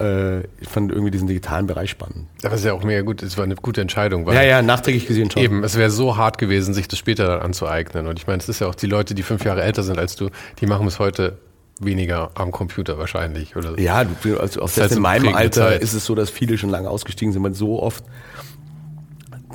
Äh, 0.00 0.40
ich 0.60 0.68
fand 0.68 0.90
irgendwie 0.90 1.10
diesen 1.10 1.28
digitalen 1.28 1.66
Bereich 1.66 1.90
spannend. 1.90 2.28
Aber 2.42 2.54
es 2.54 2.60
ist 2.60 2.66
ja 2.66 2.72
auch 2.72 2.82
mega 2.82 3.02
gut, 3.02 3.22
es 3.22 3.36
war 3.36 3.44
eine 3.44 3.54
gute 3.56 3.80
Entscheidung. 3.80 4.26
ja, 4.32 4.42
ja, 4.42 4.62
nachträglich 4.62 5.06
gesehen 5.06 5.30
schon. 5.30 5.42
Eben, 5.42 5.64
es 5.64 5.76
wäre 5.76 5.90
so 5.90 6.16
hart 6.16 6.38
gewesen, 6.38 6.74
sich 6.74 6.88
das 6.88 6.98
später 6.98 7.42
anzueignen. 7.42 8.06
Und 8.06 8.18
ich 8.18 8.26
meine, 8.26 8.38
es 8.38 8.48
ist 8.48 8.60
ja 8.60 8.66
auch 8.66 8.74
die 8.74 8.86
Leute, 8.86 9.14
die 9.14 9.22
fünf 9.22 9.44
Jahre 9.44 9.62
älter 9.62 9.82
sind 9.82 9.98
als 9.98 10.16
du, 10.16 10.30
die 10.60 10.66
machen 10.66 10.84
bis 10.84 10.98
heute 10.98 11.38
weniger 11.80 12.30
am 12.34 12.52
Computer 12.52 12.98
wahrscheinlich. 12.98 13.56
Oder 13.56 13.78
ja, 13.78 14.04
also 14.38 14.62
auch 14.62 14.68
selbst 14.68 14.78
halt 14.78 14.92
in 14.92 15.02
meinem 15.02 15.34
Alter 15.34 15.68
Zeit. 15.68 15.82
ist 15.82 15.94
es 15.94 16.04
so, 16.04 16.14
dass 16.14 16.30
viele 16.30 16.58
schon 16.58 16.70
lange 16.70 16.88
ausgestiegen 16.88 17.32
sind, 17.32 17.42
weil 17.42 17.54
so 17.54 17.82
oft 17.82 18.04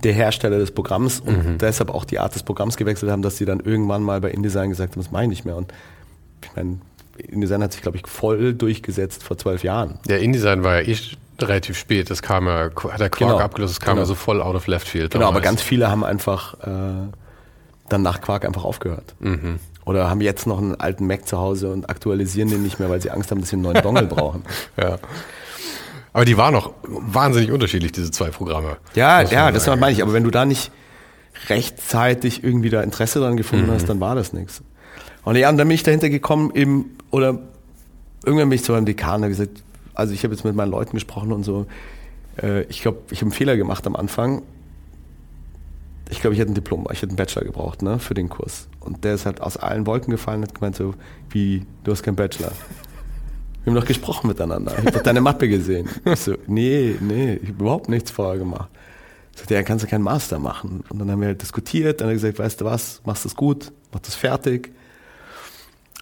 der 0.03 0.13
Hersteller 0.13 0.59
des 0.59 0.71
Programms 0.71 1.19
und 1.19 1.45
mhm. 1.45 1.57
deshalb 1.57 1.89
auch 1.89 2.05
die 2.05 2.19
Art 2.19 2.35
des 2.35 2.43
Programms 2.43 2.77
gewechselt 2.77 3.11
haben, 3.11 3.21
dass 3.21 3.37
sie 3.37 3.45
dann 3.45 3.59
irgendwann 3.59 4.03
mal 4.03 4.21
bei 4.21 4.31
InDesign 4.31 4.69
gesagt 4.69 4.93
haben, 4.93 5.01
das 5.01 5.11
mache 5.11 5.23
ich 5.23 5.29
nicht 5.29 5.45
mehr. 5.45 5.55
Und 5.55 5.73
ich 6.43 6.55
meine, 6.55 6.79
InDesign 7.17 7.63
hat 7.63 7.73
sich, 7.73 7.81
glaube 7.81 7.97
ich, 7.97 8.07
voll 8.07 8.53
durchgesetzt 8.53 9.23
vor 9.23 9.37
zwölf 9.37 9.63
Jahren. 9.63 9.99
Der 10.07 10.19
InDesign 10.19 10.63
war 10.63 10.81
ja 10.81 10.87
eh 10.87 10.97
relativ 11.39 11.77
spät. 11.77 12.09
Das 12.09 12.21
kam 12.21 12.47
ja, 12.47 12.69
hat 12.89 12.99
der 12.99 13.09
Quark 13.09 13.31
genau. 13.31 13.37
abgelöst, 13.39 13.75
das 13.75 13.79
kam 13.79 13.95
genau. 13.95 14.01
ja 14.01 14.05
so 14.05 14.15
voll 14.15 14.41
out 14.41 14.55
of 14.55 14.67
left 14.67 14.87
field. 14.87 15.11
Genau, 15.11 15.25
damals. 15.25 15.37
aber 15.37 15.43
ganz 15.43 15.61
viele 15.61 15.89
haben 15.89 16.03
einfach 16.03 16.55
äh, 16.61 17.09
dann 17.89 18.01
nach 18.01 18.21
Quark 18.21 18.45
einfach 18.45 18.63
aufgehört. 18.63 19.15
Mhm. 19.19 19.59
Oder 19.85 20.09
haben 20.09 20.19
jetzt 20.19 20.47
noch 20.47 20.57
einen 20.57 20.75
alten 20.75 21.07
Mac 21.07 21.27
zu 21.27 21.37
Hause 21.37 21.71
und 21.71 21.89
aktualisieren 21.89 22.49
den 22.49 22.61
nicht 22.61 22.79
mehr, 22.79 22.89
weil 22.89 23.01
sie 23.01 23.09
Angst 23.09 23.31
haben, 23.31 23.39
dass 23.39 23.49
sie 23.49 23.55
einen 23.55 23.63
neuen 23.63 23.81
Dongle 23.81 24.05
brauchen. 24.07 24.43
Ja. 24.75 24.97
Aber 26.17 26.25
die 26.25 26.35
waren 26.35 26.51
noch 26.51 26.73
wahnsinnig 26.81 27.51
unterschiedlich, 27.51 27.91
diese 27.91 28.09
zwei 28.09 28.29
Programme. 28.29 28.77
Ja, 28.95 29.21
ja, 29.21 29.51
das 29.51 29.67
meine 29.67 29.91
ich. 29.91 30.01
Aber 30.01 30.13
wenn 30.13 30.23
du 30.23 30.31
da 30.31 30.45
nicht 30.45 30.71
rechtzeitig 31.47 32.43
irgendwie 32.43 32.71
da 32.71 32.81
Interesse 32.81 33.19
dran 33.19 33.37
gefunden 33.37 33.67
mhm. 33.67 33.73
hast, 33.73 33.87
dann 33.87 33.99
war 33.99 34.15
das 34.15 34.33
nichts. 34.33 34.63
Und 35.25 35.35
ja, 35.35 35.47
und 35.47 35.57
dann 35.57 35.67
bin 35.67 35.75
ich 35.75 35.83
dahinter 35.83 36.09
gekommen, 36.09 36.49
eben, 36.55 36.97
oder 37.11 37.37
irgendwann 38.25 38.49
bin 38.49 38.55
ich 38.55 38.63
zu 38.63 38.71
meinem 38.71 38.87
Dekan 38.87 39.21
und 39.21 39.29
gesagt, 39.29 39.61
also 39.93 40.11
ich 40.11 40.23
habe 40.23 40.33
jetzt 40.33 40.43
mit 40.43 40.55
meinen 40.55 40.71
Leuten 40.71 40.93
gesprochen 40.93 41.31
und 41.31 41.43
so, 41.43 41.67
äh, 42.41 42.63
ich 42.63 42.81
glaube, 42.81 42.97
ich 43.11 43.19
habe 43.19 43.27
einen 43.27 43.31
Fehler 43.33 43.55
gemacht 43.55 43.85
am 43.85 43.95
Anfang. 43.95 44.41
Ich 46.09 46.19
glaube, 46.19 46.33
ich 46.33 46.39
hätte 46.39 46.51
ein 46.51 46.55
Diplom, 46.55 46.87
ich 46.91 47.03
hätte 47.03 47.09
einen 47.09 47.17
Bachelor 47.17 47.43
gebraucht, 47.43 47.83
ne, 47.83 47.99
für 47.99 48.15
den 48.15 48.27
Kurs. 48.27 48.69
Und 48.79 49.03
der 49.03 49.13
ist 49.13 49.27
halt 49.27 49.39
aus 49.39 49.55
allen 49.55 49.85
Wolken 49.85 50.09
gefallen 50.09 50.39
und 50.39 50.47
hat 50.47 50.55
gemeint 50.55 50.77
so, 50.77 50.95
wie, 51.29 51.67
du 51.83 51.91
hast 51.91 52.01
keinen 52.01 52.15
Bachelor. 52.15 52.53
Wir 53.67 53.71
haben 53.71 53.81
doch 53.81 53.87
gesprochen 53.87 54.27
miteinander. 54.27 54.71
Ich 54.79 54.85
habe 54.85 55.03
deine 55.03 55.19
Mappe 55.19 55.49
gesehen. 55.49 55.89
Ich 56.05 56.21
so, 56.21 56.35
nee, 56.47 56.95
nee, 57.01 57.33
ich 57.33 57.49
habe 57.49 57.59
überhaupt 57.59 57.89
nichts 57.89 58.11
vorher 58.11 58.37
gemacht. 58.37 58.69
Ich 59.33 59.39
sagte, 59.39 59.55
ja, 59.55 59.63
kannst 59.63 59.83
du 59.83 59.89
keinen 59.89 60.03
Master 60.03 60.39
machen. 60.39 60.85
Und 60.87 60.99
dann 60.99 61.11
haben 61.11 61.19
wir 61.19 61.27
halt 61.27 61.41
diskutiert, 61.41 61.99
dann 61.99 62.07
hat 62.07 62.11
er 62.11 62.13
gesagt, 62.13 62.39
weißt 62.39 62.61
du 62.61 62.63
was, 62.65 63.01
machst 63.03 63.25
du 63.25 63.27
es 63.27 63.35
gut, 63.35 63.73
mach 63.91 63.99
das 63.99 64.15
fertig. 64.15 64.73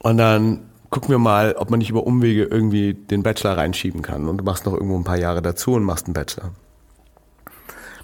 Und 0.04 0.18
dann 0.18 0.60
gucken 0.92 1.10
wir 1.10 1.18
mal, 1.18 1.56
ob 1.58 1.72
man 1.72 1.80
nicht 1.80 1.90
über 1.90 2.06
Umwege 2.06 2.44
irgendwie 2.44 2.94
den 2.94 3.24
Bachelor 3.24 3.58
reinschieben 3.58 4.04
kann. 4.04 4.28
Und 4.28 4.38
du 4.38 4.44
machst 4.44 4.68
noch 4.68 4.74
irgendwo 4.74 5.00
ein 5.00 5.04
paar 5.04 5.18
Jahre 5.18 5.42
dazu 5.42 5.74
und 5.74 5.82
machst 5.82 6.06
einen 6.06 6.14
Bachelor. 6.14 6.52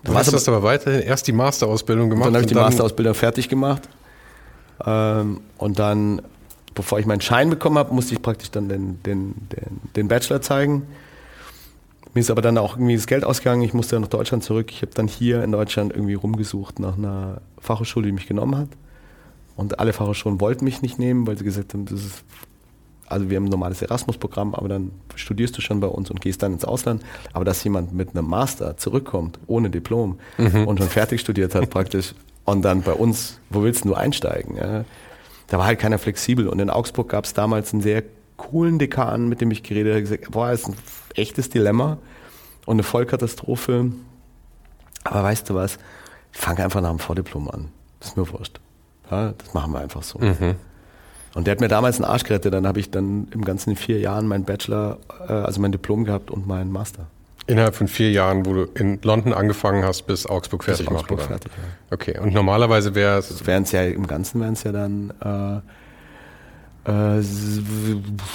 Dann 0.02 0.14
du 0.14 0.20
hast 0.20 0.34
aber, 0.34 0.58
aber 0.58 0.66
weiterhin 0.66 1.02
erst 1.02 1.28
die 1.28 1.34
Masterausbildung 1.34 2.10
gemacht. 2.10 2.30
Dann 2.30 2.34
habe 2.34 2.46
ich 2.46 2.50
die 2.50 2.56
Masterausbildung 2.56 3.14
fertig 3.14 3.48
gemacht. 3.48 3.88
Ähm, 4.84 5.42
und 5.60 5.78
dann 5.78 6.24
bevor 6.74 7.00
ich 7.00 7.06
meinen 7.06 7.22
Schein 7.22 7.50
bekommen 7.50 7.78
habe, 7.78 7.94
musste 7.94 8.14
ich 8.14 8.22
praktisch 8.22 8.52
dann 8.52 8.70
den, 8.70 9.02
den, 9.04 9.34
den, 9.50 9.82
den 9.96 10.08
Bachelor 10.08 10.42
zeigen. 10.42 10.88
Mir 12.14 12.22
ist 12.22 12.32
aber 12.32 12.42
dann 12.42 12.58
auch 12.58 12.76
irgendwie 12.76 12.96
das 12.96 13.08
Geld 13.08 13.24
ausgegangen, 13.24 13.62
ich 13.62 13.74
musste 13.74 14.00
nach 14.00 14.08
Deutschland 14.08 14.44
zurück. 14.44 14.72
Ich 14.72 14.82
habe 14.82 14.92
dann 14.94 15.08
hier 15.08 15.44
in 15.44 15.52
Deutschland 15.52 15.94
irgendwie 15.94 16.14
rumgesucht 16.14 16.80
nach 16.80 16.98
einer 16.98 17.42
Fachhochschule, 17.60 18.08
die 18.08 18.12
mich 18.12 18.28
genommen 18.28 18.58
hat. 18.58 18.70
Und 19.56 19.80
alle 19.80 19.94
Fachhochschulen 19.94 20.42
wollten 20.42 20.66
mich 20.66 20.82
nicht 20.82 21.00
nehmen, 21.00 21.26
weil 21.26 21.38
sie 21.38 21.46
gesagt 21.46 21.74
haben, 21.74 21.86
das 21.86 22.00
ist, 22.00 22.24
also 23.08 23.30
wir 23.30 23.38
haben 23.38 23.46
ein 23.46 23.50
normales 23.50 23.82
Erasmus-Programm, 23.82 24.56
aber 24.56 24.68
dann 24.68 24.92
studierst 25.16 25.58
du 25.58 25.62
schon 25.62 25.80
bei 25.80 25.88
uns 25.88 26.10
und 26.10 26.20
gehst 26.20 26.44
dann 26.44 26.54
ins 26.54 26.66
Ausland. 26.66 27.02
Aber 27.32 27.46
dass 27.46 27.64
jemand 27.64 27.94
mit 27.94 28.10
einem 28.10 28.28
Master 28.28 28.76
zurückkommt, 28.76 29.40
ohne 29.48 29.70
Diplom 29.70 30.20
mhm. 30.38 30.68
und 30.68 30.80
schon 30.80 30.90
fertig 30.90 31.22
studiert 31.22 31.56
hat 31.56 31.70
praktisch, 31.70 32.14
und 32.46 32.64
dann 32.64 32.82
bei 32.82 32.94
uns, 32.94 33.40
wo 33.50 33.64
willst 33.64 33.86
du 33.86 33.94
einsteigen? 33.94 34.58
Ja? 34.58 34.84
Da 35.52 35.58
war 35.58 35.66
halt 35.66 35.80
keiner 35.80 36.00
flexibel. 36.00 36.48
Und 36.48 36.60
in 36.60 36.70
Augsburg 36.70 37.10
gab 37.10 37.26
es 37.26 37.34
damals 37.34 37.74
einen 37.74 37.82
sehr 37.82 38.04
coolen 38.38 38.80
Dekan, 38.80 39.28
mit 39.28 39.42
dem 39.42 39.52
ich 39.52 39.64
geredet 39.64 39.92
habe, 39.92 40.02
gesagt, 40.02 40.32
boah, 40.32 40.50
ist 40.50 40.70
ein 40.70 40.76
echtes 41.16 41.50
Dilemma 41.50 41.98
und 42.66 42.76
eine 42.76 42.84
Vollkatastrophe. 42.84 43.92
Aber 45.04 45.24
weißt 45.24 45.50
du 45.50 45.56
was, 45.56 45.78
ich 46.32 46.40
fange 46.40 46.64
einfach 46.64 46.80
nach 46.80 46.92
dem 46.92 47.00
Vordiplom 47.00 47.50
an. 47.50 47.68
Das 48.00 48.10
ist 48.10 48.18
mir 48.18 48.32
wurscht. 48.32 48.62
Ja, 49.12 49.34
das 49.38 49.54
machen 49.54 49.74
wir 49.74 49.80
einfach 49.80 50.04
so. 50.04 50.20
Mhm. 50.20 50.56
Und 51.36 51.48
der 51.48 51.52
hat 51.52 51.60
mir 51.60 51.68
damals 51.68 51.98
einen 51.98 52.06
Arsch 52.06 52.24
gerettet. 52.24 52.54
Dann 52.54 52.66
habe 52.66 52.80
ich 52.80 52.90
dann 52.90 53.28
im 53.32 53.44
ganzen 53.44 53.76
vier 53.76 54.00
Jahren 54.00 54.28
meinen 54.28 54.46
Bachelor, 54.46 55.00
äh, 55.28 55.34
also 55.34 55.60
mein 55.60 55.74
Diplom 55.74 56.06
gehabt 56.06 56.32
und 56.32 56.48
meinen 56.48 56.72
Master. 56.72 57.08
Innerhalb 57.52 57.76
von 57.76 57.90
vier 57.90 58.12
Jahren, 58.12 58.46
wo 58.46 58.54
du 58.54 58.64
in 58.76 59.02
London 59.04 59.34
angefangen 59.34 59.84
hast, 59.84 60.04
bis 60.04 60.26
Augsburg 60.26 60.64
fertig 60.64 60.86
bis 60.86 60.96
Augsburg 60.96 61.22
fertig, 61.22 61.52
ja. 61.52 61.94
Okay, 61.94 62.18
und 62.18 62.34
normalerweise 62.34 62.96
wäre 62.96 63.20
es... 63.20 63.46
Wären 63.46 63.64
es 63.64 63.74
ja, 63.74 63.84
im 63.84 64.08
Ganzen 64.08 64.40
wären 64.40 64.54
es 64.54 64.64
ja 64.64 64.72
dann 64.72 65.62
äh, 66.86 66.90
äh, 66.90 67.22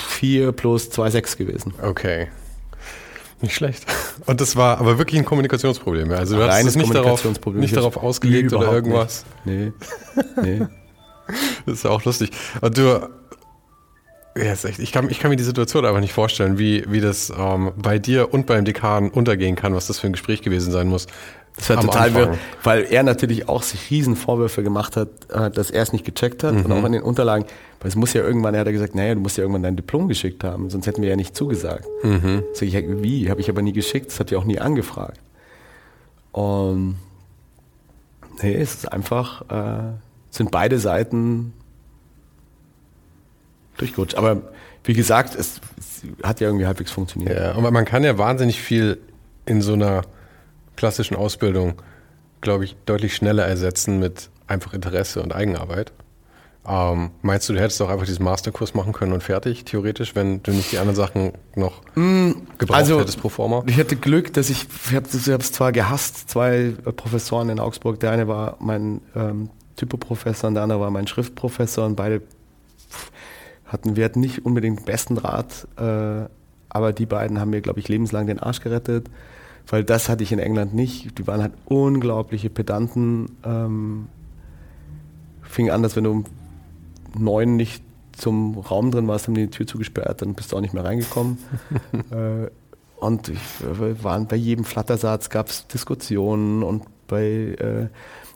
vier 0.09 0.53
plus 0.53 0.91
zwei 0.91 1.09
sechs 1.09 1.39
gewesen. 1.39 1.73
Okay. 1.81 2.29
Nicht 3.41 3.55
schlecht. 3.55 3.87
Und 4.27 4.43
das 4.43 4.57
war 4.57 4.79
aber 4.79 4.99
wirklich 4.99 5.19
ein 5.19 5.25
Kommunikationsproblem. 5.25 6.11
Also 6.13 6.37
du 6.37 6.47
hast 6.47 6.67
es 6.67 6.77
nicht 6.77 6.95
darauf, 6.95 7.25
nicht 7.55 7.75
darauf 7.75 7.97
ausgelegt 7.97 8.53
oder 8.53 8.71
irgendwas. 8.71 9.25
Nicht. 9.47 9.73
Nee. 10.37 10.43
nee. 10.59 10.67
das 11.65 11.75
ist 11.77 11.87
auch 11.87 12.05
lustig. 12.05 12.31
Und 12.61 12.77
du 12.77 13.09
ja, 14.37 14.53
ist 14.53 14.65
echt, 14.65 14.79
ich, 14.79 14.93
kann, 14.93 15.11
ich 15.11 15.19
kann 15.19 15.31
mir 15.31 15.37
die 15.37 15.45
Situation 15.45 15.85
einfach 15.85 16.01
nicht 16.01 16.13
vorstellen, 16.13 16.59
wie, 16.59 16.85
wie 16.89 17.01
das 17.01 17.33
ähm, 17.37 17.73
bei 17.77 17.99
dir 17.99 18.33
und 18.33 18.47
beim 18.47 18.65
Dekan 18.65 19.11
untergehen 19.11 19.57
kann, 19.57 19.75
was 19.75 19.87
das 19.87 19.99
für 19.99 20.07
ein 20.07 20.13
Gespräch 20.13 20.43
gewesen 20.43 20.73
sein 20.73 20.89
muss. 20.89 21.07
Das 21.57 21.71
war 21.71 21.81
total 21.81 22.15
wirr, 22.15 22.39
weil 22.63 22.85
er 22.85 23.03
natürlich 23.03 23.49
auch 23.49 23.63
sich 23.63 23.91
riesen 23.91 24.15
Vorwürfe 24.15 24.63
gemacht 24.63 24.97
hat, 24.97 25.09
äh, 25.31 25.51
dass 25.51 25.71
er 25.71 25.83
es 25.83 25.93
nicht 25.93 26.05
gecheckt 26.05 26.45
hat 26.45 26.55
mhm. 26.55 26.67
und 26.67 26.73
auch 26.73 26.85
in 26.85 26.93
den 26.93 27.03
Unterlagen, 27.03 27.47
weil 27.81 27.89
es 27.89 27.97
muss 27.97 28.13
ja 28.13 28.23
irgendwann, 28.23 28.55
er 28.55 28.61
hat 28.61 28.69
gesagt, 28.69 28.95
naja, 28.95 29.15
du 29.15 29.21
musst 29.21 29.39
ja 29.39 29.43
irgendwann 29.43 29.63
dein 29.63 29.77
Diplom 29.77 30.07
geschickt 30.09 30.45
haben, 30.45 30.69
sonst 30.69 30.87
hätten 30.87 31.01
wir 31.01 31.09
ja 31.09 31.17
nicht 31.17 31.35
zugesagt. 31.35 31.87
Mhm. 32.03 32.43
Sag 32.53 32.69
ich, 32.69 32.75
wie? 32.75 33.31
Habe 33.31 33.41
ich 33.41 33.49
aber 33.49 33.63
nie 33.63 33.73
geschickt, 33.73 34.09
das 34.09 34.21
hat 34.21 34.31
ja 34.31 34.39
auch 34.39 34.45
nie 34.45 34.59
angefragt. 34.59 35.19
Und 36.33 36.97
nee, 38.43 38.55
es 38.55 38.75
ist 38.75 38.93
einfach, 38.93 39.43
äh, 39.51 39.95
sind 40.31 40.51
beide 40.51 40.79
Seiten 40.79 41.55
durchgerutscht. 43.77 44.17
Aber 44.17 44.43
wie 44.85 44.95
gesagt, 44.95 45.35
es, 45.35 45.61
es, 45.79 46.03
hat 46.23 46.41
ja 46.41 46.49
irgendwie 46.49 46.67
halbwegs 46.67 46.91
funktioniert. 46.91 47.37
Ja, 47.37 47.53
aber 47.53 47.71
man 47.71 47.85
kann 47.85 48.05
ja 48.05 48.19
wahnsinnig 48.19 48.61
viel 48.61 48.99
in 49.45 49.61
so 49.63 49.73
einer 49.73 50.03
klassischen 50.77 51.17
Ausbildung, 51.17 51.75
glaube 52.41 52.65
ich, 52.65 52.77
deutlich 52.87 53.17
schneller 53.17 53.45
ersetzen 53.45 53.99
mit 53.99 54.31
einfach 54.47 54.75
Interesse 54.75 55.23
und 55.23 55.35
Eigenarbeit. 55.35 55.93
Ähm, 56.69 57.11
meinst 57.23 57.49
du, 57.49 57.53
du 57.53 57.61
hättest 57.61 57.81
auch 57.81 57.89
einfach 57.89 58.07
diesen 58.07 58.25
Masterkurs 58.25 58.75
machen 58.75 58.93
können 58.93 59.13
und 59.13 59.23
fertig, 59.23 59.65
theoretisch, 59.65 60.17
wenn 60.17 60.43
du 60.43 60.51
nicht 60.51 60.73
die 60.73 60.79
anderen 60.79 60.97
Sachen 60.97 61.33
noch 61.55 61.83
mm, 61.95 62.33
gebraucht 62.59 62.79
also, 62.79 63.01
hättest 63.01 63.21
pro 63.21 63.29
forma? 63.29 63.63
Ich 63.67 63.79
hatte 63.79 63.95
Glück, 63.95 64.33
dass 64.33 64.51
ich, 64.51 64.67
ich 64.89 64.95
habe 64.95 65.07
es 65.07 65.53
zwar 65.53 65.71
gehasst, 65.71 66.29
zwei 66.29 66.75
Professoren 66.97 67.51
in 67.51 67.61
Augsburg, 67.61 68.01
der 68.01 68.11
eine 68.11 68.27
war 68.27 68.57
mein 68.59 69.01
ähm, 69.15 69.51
Typoprofessor 69.77 70.49
und 70.49 70.55
der 70.55 70.65
andere 70.65 70.81
war 70.81 70.91
mein 70.91 71.07
Schriftprofessor 71.07 71.87
und 71.87 71.95
beide 71.95 72.23
hatten 73.67 73.97
wir 73.97 74.11
nicht 74.17 74.45
unbedingt 74.45 74.81
den 74.81 74.85
besten 74.85 75.17
Draht. 75.17 75.67
Äh, 75.77 76.29
aber 76.69 76.93
die 76.93 77.07
beiden 77.07 77.41
haben 77.41 77.51
mir, 77.51 77.61
glaube 77.61 77.81
ich, 77.81 77.89
lebenslang 77.89 78.27
den 78.27 78.39
Arsch 78.39 78.61
gerettet, 78.61 79.09
weil 79.67 79.85
das 79.85 80.09
hatte 80.09 80.23
ich 80.23 80.33
in 80.33 80.39
England 80.39 80.75
nicht. 80.75 81.19
Die 81.19 81.27
waren 81.27 81.43
halt 81.43 81.55
unglaubliche 81.65 82.51
Pedanten. 82.51 83.37
Ähm, 83.45 84.09
fing 85.43 85.71
an, 85.71 85.83
dass 85.83 85.97
wenn 85.97 86.05
du 86.05 86.11
um 86.11 86.25
neun 87.19 87.57
nicht 87.57 87.83
zum 88.13 88.59
Raum 88.59 88.91
drin 88.91 89.09
warst, 89.09 89.27
haben 89.27 89.35
die 89.35 89.47
die 89.47 89.51
Tür 89.51 89.67
zugesperrt, 89.67 90.23
dann 90.23 90.35
bist 90.35 90.53
du 90.53 90.57
auch 90.57 90.61
nicht 90.61 90.75
mehr 90.75 90.85
reingekommen. 90.85 91.39
äh, 92.11 92.49
und 92.97 93.29
ich, 93.29 93.39
äh, 93.63 94.03
waren 94.03 94.27
bei 94.27 94.37
jedem 94.37 94.65
Flattersatz 94.65 95.29
gab 95.31 95.49
es 95.49 95.67
Diskussionen 95.67 96.63
und 96.63 96.85
bei 97.09 97.25
äh, 97.25 97.89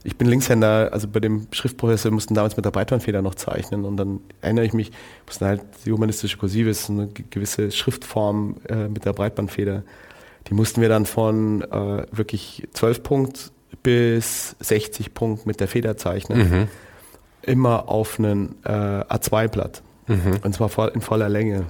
ich 0.03 0.16
bin 0.16 0.28
Linkshänder, 0.28 0.90
also 0.92 1.09
bei 1.09 1.20
dem 1.20 1.46
Schriftprofessor 1.53 2.11
mussten 2.11 2.34
damals 2.34 2.57
mit 2.57 2.64
der 2.64 2.70
Breitbandfeder 2.70 3.20
noch 3.20 3.34
zeichnen 3.34 3.84
und 3.84 3.96
dann 3.96 4.20
erinnere 4.40 4.64
ich 4.64 4.72
mich, 4.72 4.92
mussten 5.26 5.44
halt 5.44 5.62
die 5.84 5.92
humanistische 5.92 6.38
Kursive 6.38 6.70
ist 6.70 6.88
eine 6.88 7.09
gewisse 7.09 7.70
Schriftform 7.70 8.57
äh, 8.68 8.88
mit 8.88 9.05
der 9.05 9.12
Breitbandfeder. 9.12 9.82
Die 10.48 10.55
mussten 10.55 10.80
wir 10.80 10.88
dann 10.88 11.05
von 11.05 11.62
äh, 11.62 12.07
wirklich 12.12 12.66
12 12.72 13.03
Punkt 13.03 13.53
bis 13.82 14.57
60 14.61 15.12
Punkt 15.14 15.46
mit 15.46 15.61
der 15.61 15.68
Feder 15.68 15.96
zeichnen. 15.96 16.38
Mhm. 16.38 16.68
Immer 17.42 17.88
auf 17.88 18.18
einen 18.18 18.57
äh, 18.64 18.70
A2-Blatt. 18.70 19.82
Mhm. 20.07 20.40
Und 20.42 20.55
zwar 20.55 20.68
voll, 20.68 20.90
in 20.94 21.03
voller 21.03 21.28
Länge. 21.28 21.66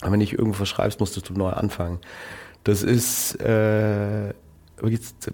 Aber 0.00 0.12
wenn 0.12 0.20
ich 0.20 0.32
irgendwo 0.32 0.54
verschreibst, 0.54 0.98
musstest 0.98 1.28
du 1.28 1.34
neu 1.34 1.50
anfangen. 1.50 1.98
Das 2.64 2.82
ist 2.82 3.40
äh, 3.40 4.32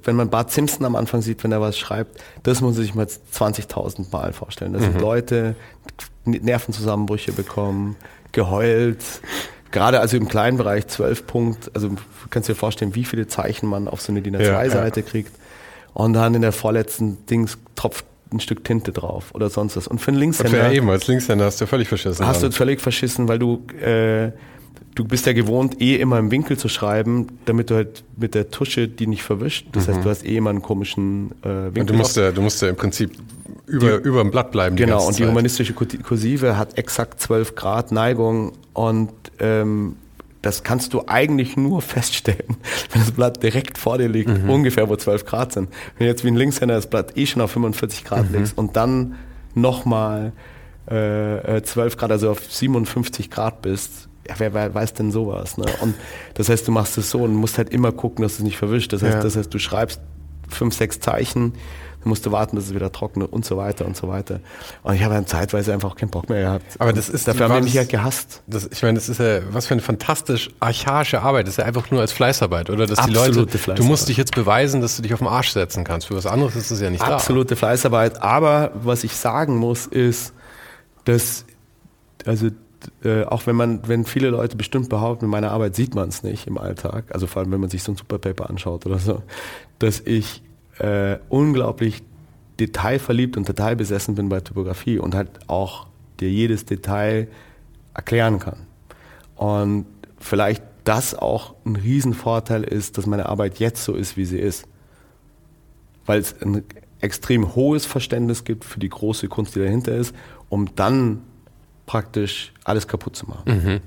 wenn 0.04 0.16
man 0.16 0.30
Bart 0.30 0.50
Simpson 0.50 0.84
am 0.84 0.96
Anfang 0.96 1.22
sieht, 1.22 1.44
wenn 1.44 1.52
er 1.52 1.60
was 1.60 1.78
schreibt, 1.78 2.20
das 2.42 2.60
muss 2.60 2.74
man 2.74 2.84
sich 2.84 2.94
mal 2.94 3.06
20.000 3.06 4.10
Mal 4.12 4.32
vorstellen. 4.32 4.72
Das 4.72 4.82
mhm. 4.82 4.92
sind 4.92 5.00
Leute, 5.00 5.54
Nervenzusammenbrüche 6.24 7.32
bekommen, 7.32 7.96
geheult, 8.32 9.02
gerade 9.70 10.00
also 10.00 10.16
im 10.16 10.28
kleinen 10.28 10.56
Bereich 10.56 10.86
12 10.86 11.26
Punkt, 11.26 11.70
also 11.74 11.88
du 11.88 11.96
kannst 12.30 12.48
dir 12.48 12.54
vorstellen, 12.54 12.94
wie 12.94 13.04
viele 13.04 13.26
Zeichen 13.26 13.68
man 13.68 13.88
auf 13.88 14.00
so 14.00 14.12
eine 14.12 14.22
DIN 14.22 14.36
A2-Seite 14.36 15.00
ja, 15.00 15.06
ja. 15.06 15.10
kriegt. 15.10 15.32
Und 15.92 16.12
dann 16.12 16.34
in 16.34 16.42
der 16.42 16.52
vorletzten 16.52 17.24
Dings 17.26 17.56
tropft 17.74 18.04
ein 18.32 18.40
Stück 18.40 18.64
Tinte 18.64 18.92
drauf 18.92 19.34
oder 19.34 19.50
sonst 19.50 19.76
was. 19.76 19.86
Und 19.86 20.00
für 20.00 20.08
einen 20.08 20.18
Linkshänder. 20.18 20.58
Ja, 20.58 20.72
eben, 20.72 20.90
als 20.90 21.06
Linkshänder 21.06 21.44
hast 21.44 21.60
du 21.60 21.66
völlig 21.66 21.88
verschissen. 21.88 22.26
Hast 22.26 22.42
dann. 22.42 22.50
du 22.50 22.56
völlig 22.56 22.80
verschissen, 22.80 23.28
weil 23.28 23.38
du 23.38 23.66
äh, 23.80 24.32
du 24.96 25.04
bist 25.04 25.26
ja 25.26 25.32
gewohnt, 25.32 25.80
eh 25.80 25.96
immer 25.96 26.18
im 26.18 26.32
Winkel 26.32 26.58
zu 26.58 26.68
schreiben, 26.68 27.28
damit 27.44 27.70
du 27.70 27.76
halt 27.76 28.02
mit 28.16 28.34
der 28.34 28.50
Tusche 28.50 28.88
die 28.88 29.06
nicht 29.06 29.22
verwischt. 29.22 29.68
Das 29.72 29.86
mhm. 29.86 29.92
heißt, 29.92 30.04
du 30.04 30.10
hast 30.10 30.26
eh 30.26 30.36
immer 30.36 30.50
einen 30.50 30.62
komischen 30.62 31.30
äh, 31.42 31.66
Winkel. 31.66 31.80
Und 31.82 31.90
du 31.90 31.94
musst, 31.94 32.16
ja, 32.16 32.32
du 32.32 32.42
musst 32.42 32.60
ja 32.62 32.68
im 32.68 32.76
Prinzip 32.76 33.12
über, 33.66 33.98
die, 33.98 34.08
über 34.08 34.22
dem 34.22 34.30
Blatt 34.30 34.50
bleiben. 34.50 34.74
Genau, 34.74 35.06
und 35.06 35.18
die 35.18 35.26
humanistische 35.26 35.74
Kursive 35.74 36.56
hat 36.56 36.78
exakt 36.78 37.20
12 37.20 37.54
Grad 37.54 37.92
Neigung 37.92 38.52
und 38.72 39.12
ähm, 39.38 39.96
das 40.40 40.62
kannst 40.62 40.94
du 40.94 41.02
eigentlich 41.06 41.56
nur 41.58 41.82
feststellen, 41.82 42.56
wenn 42.92 43.02
das 43.02 43.10
Blatt 43.10 43.42
direkt 43.42 43.76
vor 43.76 43.98
dir 43.98 44.08
liegt, 44.08 44.30
mhm. 44.30 44.48
ungefähr 44.48 44.88
wo 44.88 44.96
12 44.96 45.26
Grad 45.26 45.52
sind. 45.52 45.68
Wenn 45.98 46.06
jetzt 46.06 46.24
wie 46.24 46.28
ein 46.28 46.36
Linkshänder 46.36 46.74
das 46.74 46.88
Blatt 46.88 47.16
eh 47.18 47.26
schon 47.26 47.42
auf 47.42 47.50
45 47.50 48.04
Grad 48.04 48.30
mhm. 48.30 48.38
legst 48.38 48.56
und 48.56 48.76
dann 48.76 49.16
nochmal 49.54 50.32
äh, 50.86 51.60
12 51.60 51.94
äh, 51.94 51.96
Grad, 51.96 52.10
also 52.12 52.30
auf 52.30 52.40
57 52.50 53.30
Grad 53.30 53.60
bist, 53.60 54.05
ja, 54.28 54.34
wer, 54.38 54.54
wer 54.54 54.74
weiß 54.74 54.94
denn 54.94 55.10
sowas? 55.10 55.58
Ne? 55.58 55.66
Und 55.80 55.94
das 56.34 56.48
heißt, 56.48 56.66
du 56.66 56.72
machst 56.72 56.98
es 56.98 57.10
so 57.10 57.22
und 57.22 57.34
musst 57.34 57.58
halt 57.58 57.70
immer 57.70 57.92
gucken, 57.92 58.22
dass 58.22 58.34
es 58.34 58.40
nicht 58.40 58.56
verwischt. 58.56 58.92
Das 58.92 59.02
heißt, 59.02 59.14
ja. 59.14 59.22
das 59.22 59.36
heißt, 59.36 59.52
du 59.52 59.58
schreibst 59.58 60.00
fünf, 60.48 60.74
sechs 60.74 61.00
Zeichen, 61.00 61.52
dann 62.00 62.08
musst 62.08 62.24
du 62.24 62.32
warten, 62.32 62.56
bis 62.56 62.66
es 62.66 62.74
wieder 62.74 62.92
trocknet 62.92 63.32
und 63.32 63.44
so 63.44 63.56
weiter 63.56 63.84
und 63.84 63.96
so 63.96 64.08
weiter. 64.08 64.40
Und 64.82 64.94
ich 64.94 65.02
habe 65.02 65.14
dann 65.14 65.26
zeitweise 65.26 65.72
einfach 65.72 65.90
auch 65.90 65.96
keinen 65.96 66.10
Bock 66.10 66.28
mehr 66.28 66.42
gehabt. 66.42 66.64
Aber 66.78 66.92
das 66.92 67.08
ist 67.08 67.26
dafür 67.26 67.48
haben 67.48 67.56
die 67.56 67.62
mich 67.64 67.76
halt 67.76 67.88
gehasst. 67.88 68.42
Das, 68.46 68.68
ich 68.70 68.82
meine, 68.82 68.94
das 68.94 69.08
ist 69.08 69.18
ja 69.18 69.40
was 69.50 69.66
für 69.66 69.74
eine 69.74 69.80
fantastisch 69.80 70.50
archaische 70.60 71.22
Arbeit. 71.22 71.46
Das 71.46 71.54
ist 71.54 71.58
ja 71.58 71.64
einfach 71.64 71.90
nur 71.90 72.00
als 72.00 72.12
Fleißarbeit, 72.12 72.70
oder? 72.70 72.86
Dass 72.86 72.98
Absolute 72.98 73.30
die 73.32 73.38
Leute, 73.38 73.58
Fleißarbeit. 73.58 73.78
du 73.78 73.84
musst 73.84 74.08
dich 74.08 74.16
jetzt 74.16 74.34
beweisen, 74.34 74.80
dass 74.80 74.96
du 74.96 75.02
dich 75.02 75.14
auf 75.14 75.18
den 75.18 75.28
Arsch 75.28 75.50
setzen 75.50 75.82
kannst. 75.82 76.06
Für 76.06 76.14
was 76.14 76.26
anderes 76.26 76.54
ist 76.54 76.70
es 76.70 76.80
ja 76.80 76.90
nicht 76.90 77.00
Absolute 77.00 77.10
da. 77.10 77.16
Absolute 77.16 77.56
Fleißarbeit. 77.56 78.22
Aber 78.22 78.70
was 78.74 79.02
ich 79.02 79.16
sagen 79.16 79.56
muss, 79.56 79.86
ist, 79.86 80.32
dass 81.04 81.44
also 82.24 82.50
äh, 83.04 83.24
auch 83.24 83.46
wenn 83.46 83.56
man, 83.56 83.86
wenn 83.88 84.04
viele 84.04 84.30
Leute 84.30 84.56
bestimmt 84.56 84.88
behaupten, 84.88 85.26
in 85.26 85.30
meiner 85.30 85.50
Arbeit 85.50 85.76
sieht 85.76 85.94
man 85.94 86.08
es 86.08 86.22
nicht 86.22 86.46
im 86.46 86.58
Alltag, 86.58 87.04
also 87.10 87.26
vor 87.26 87.42
allem 87.42 87.52
wenn 87.52 87.60
man 87.60 87.70
sich 87.70 87.82
so 87.82 87.92
ein 87.92 87.96
Superpaper 87.96 88.48
anschaut 88.50 88.86
oder 88.86 88.98
so, 88.98 89.22
dass 89.78 90.00
ich 90.00 90.42
äh, 90.78 91.16
unglaublich 91.28 92.02
detailverliebt 92.60 93.36
und 93.36 93.48
detailbesessen 93.48 94.14
bin 94.14 94.28
bei 94.28 94.40
Typografie 94.40 94.98
und 94.98 95.14
halt 95.14 95.28
auch 95.46 95.86
dir 96.20 96.30
jedes 96.30 96.64
Detail 96.64 97.28
erklären 97.94 98.38
kann. 98.38 98.66
Und 99.36 99.86
vielleicht 100.18 100.62
das 100.84 101.14
auch 101.14 101.54
ein 101.64 101.76
Riesenvorteil 101.76 102.62
ist, 102.62 102.96
dass 102.96 103.06
meine 103.06 103.26
Arbeit 103.26 103.58
jetzt 103.58 103.84
so 103.84 103.94
ist, 103.94 104.16
wie 104.16 104.24
sie 104.24 104.38
ist. 104.38 104.66
Weil 106.06 106.20
es 106.20 106.40
ein 106.40 106.62
extrem 107.00 107.54
hohes 107.54 107.84
Verständnis 107.84 108.44
gibt 108.44 108.64
für 108.64 108.80
die 108.80 108.88
große 108.88 109.28
Kunst, 109.28 109.56
die 109.56 109.60
dahinter 109.60 109.94
ist, 109.94 110.14
um 110.48 110.74
dann 110.76 111.22
praktisch 111.86 112.52
alles 112.64 112.86
kaputt 112.88 113.16
zu 113.16 113.26
machen. 113.26 113.42
Mhm. 113.46 113.80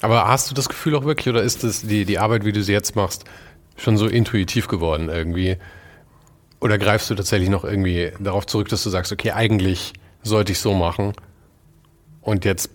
Aber 0.00 0.26
hast 0.26 0.50
du 0.50 0.54
das 0.54 0.68
Gefühl 0.68 0.96
auch 0.96 1.04
wirklich, 1.04 1.28
oder 1.28 1.42
ist 1.42 1.62
das 1.62 1.82
die, 1.82 2.04
die 2.04 2.18
Arbeit, 2.18 2.44
wie 2.44 2.52
du 2.52 2.62
sie 2.62 2.72
jetzt 2.72 2.96
machst, 2.96 3.24
schon 3.76 3.96
so 3.96 4.06
intuitiv 4.06 4.66
geworden 4.66 5.08
irgendwie? 5.08 5.56
Oder 6.60 6.78
greifst 6.78 7.10
du 7.10 7.14
tatsächlich 7.14 7.48
noch 7.48 7.64
irgendwie 7.64 8.12
darauf 8.18 8.46
zurück, 8.46 8.68
dass 8.68 8.82
du 8.82 8.90
sagst, 8.90 9.12
okay, 9.12 9.32
eigentlich 9.32 9.92
sollte 10.22 10.52
ich 10.52 10.58
so 10.58 10.74
machen 10.74 11.12
und 12.20 12.44
jetzt 12.44 12.70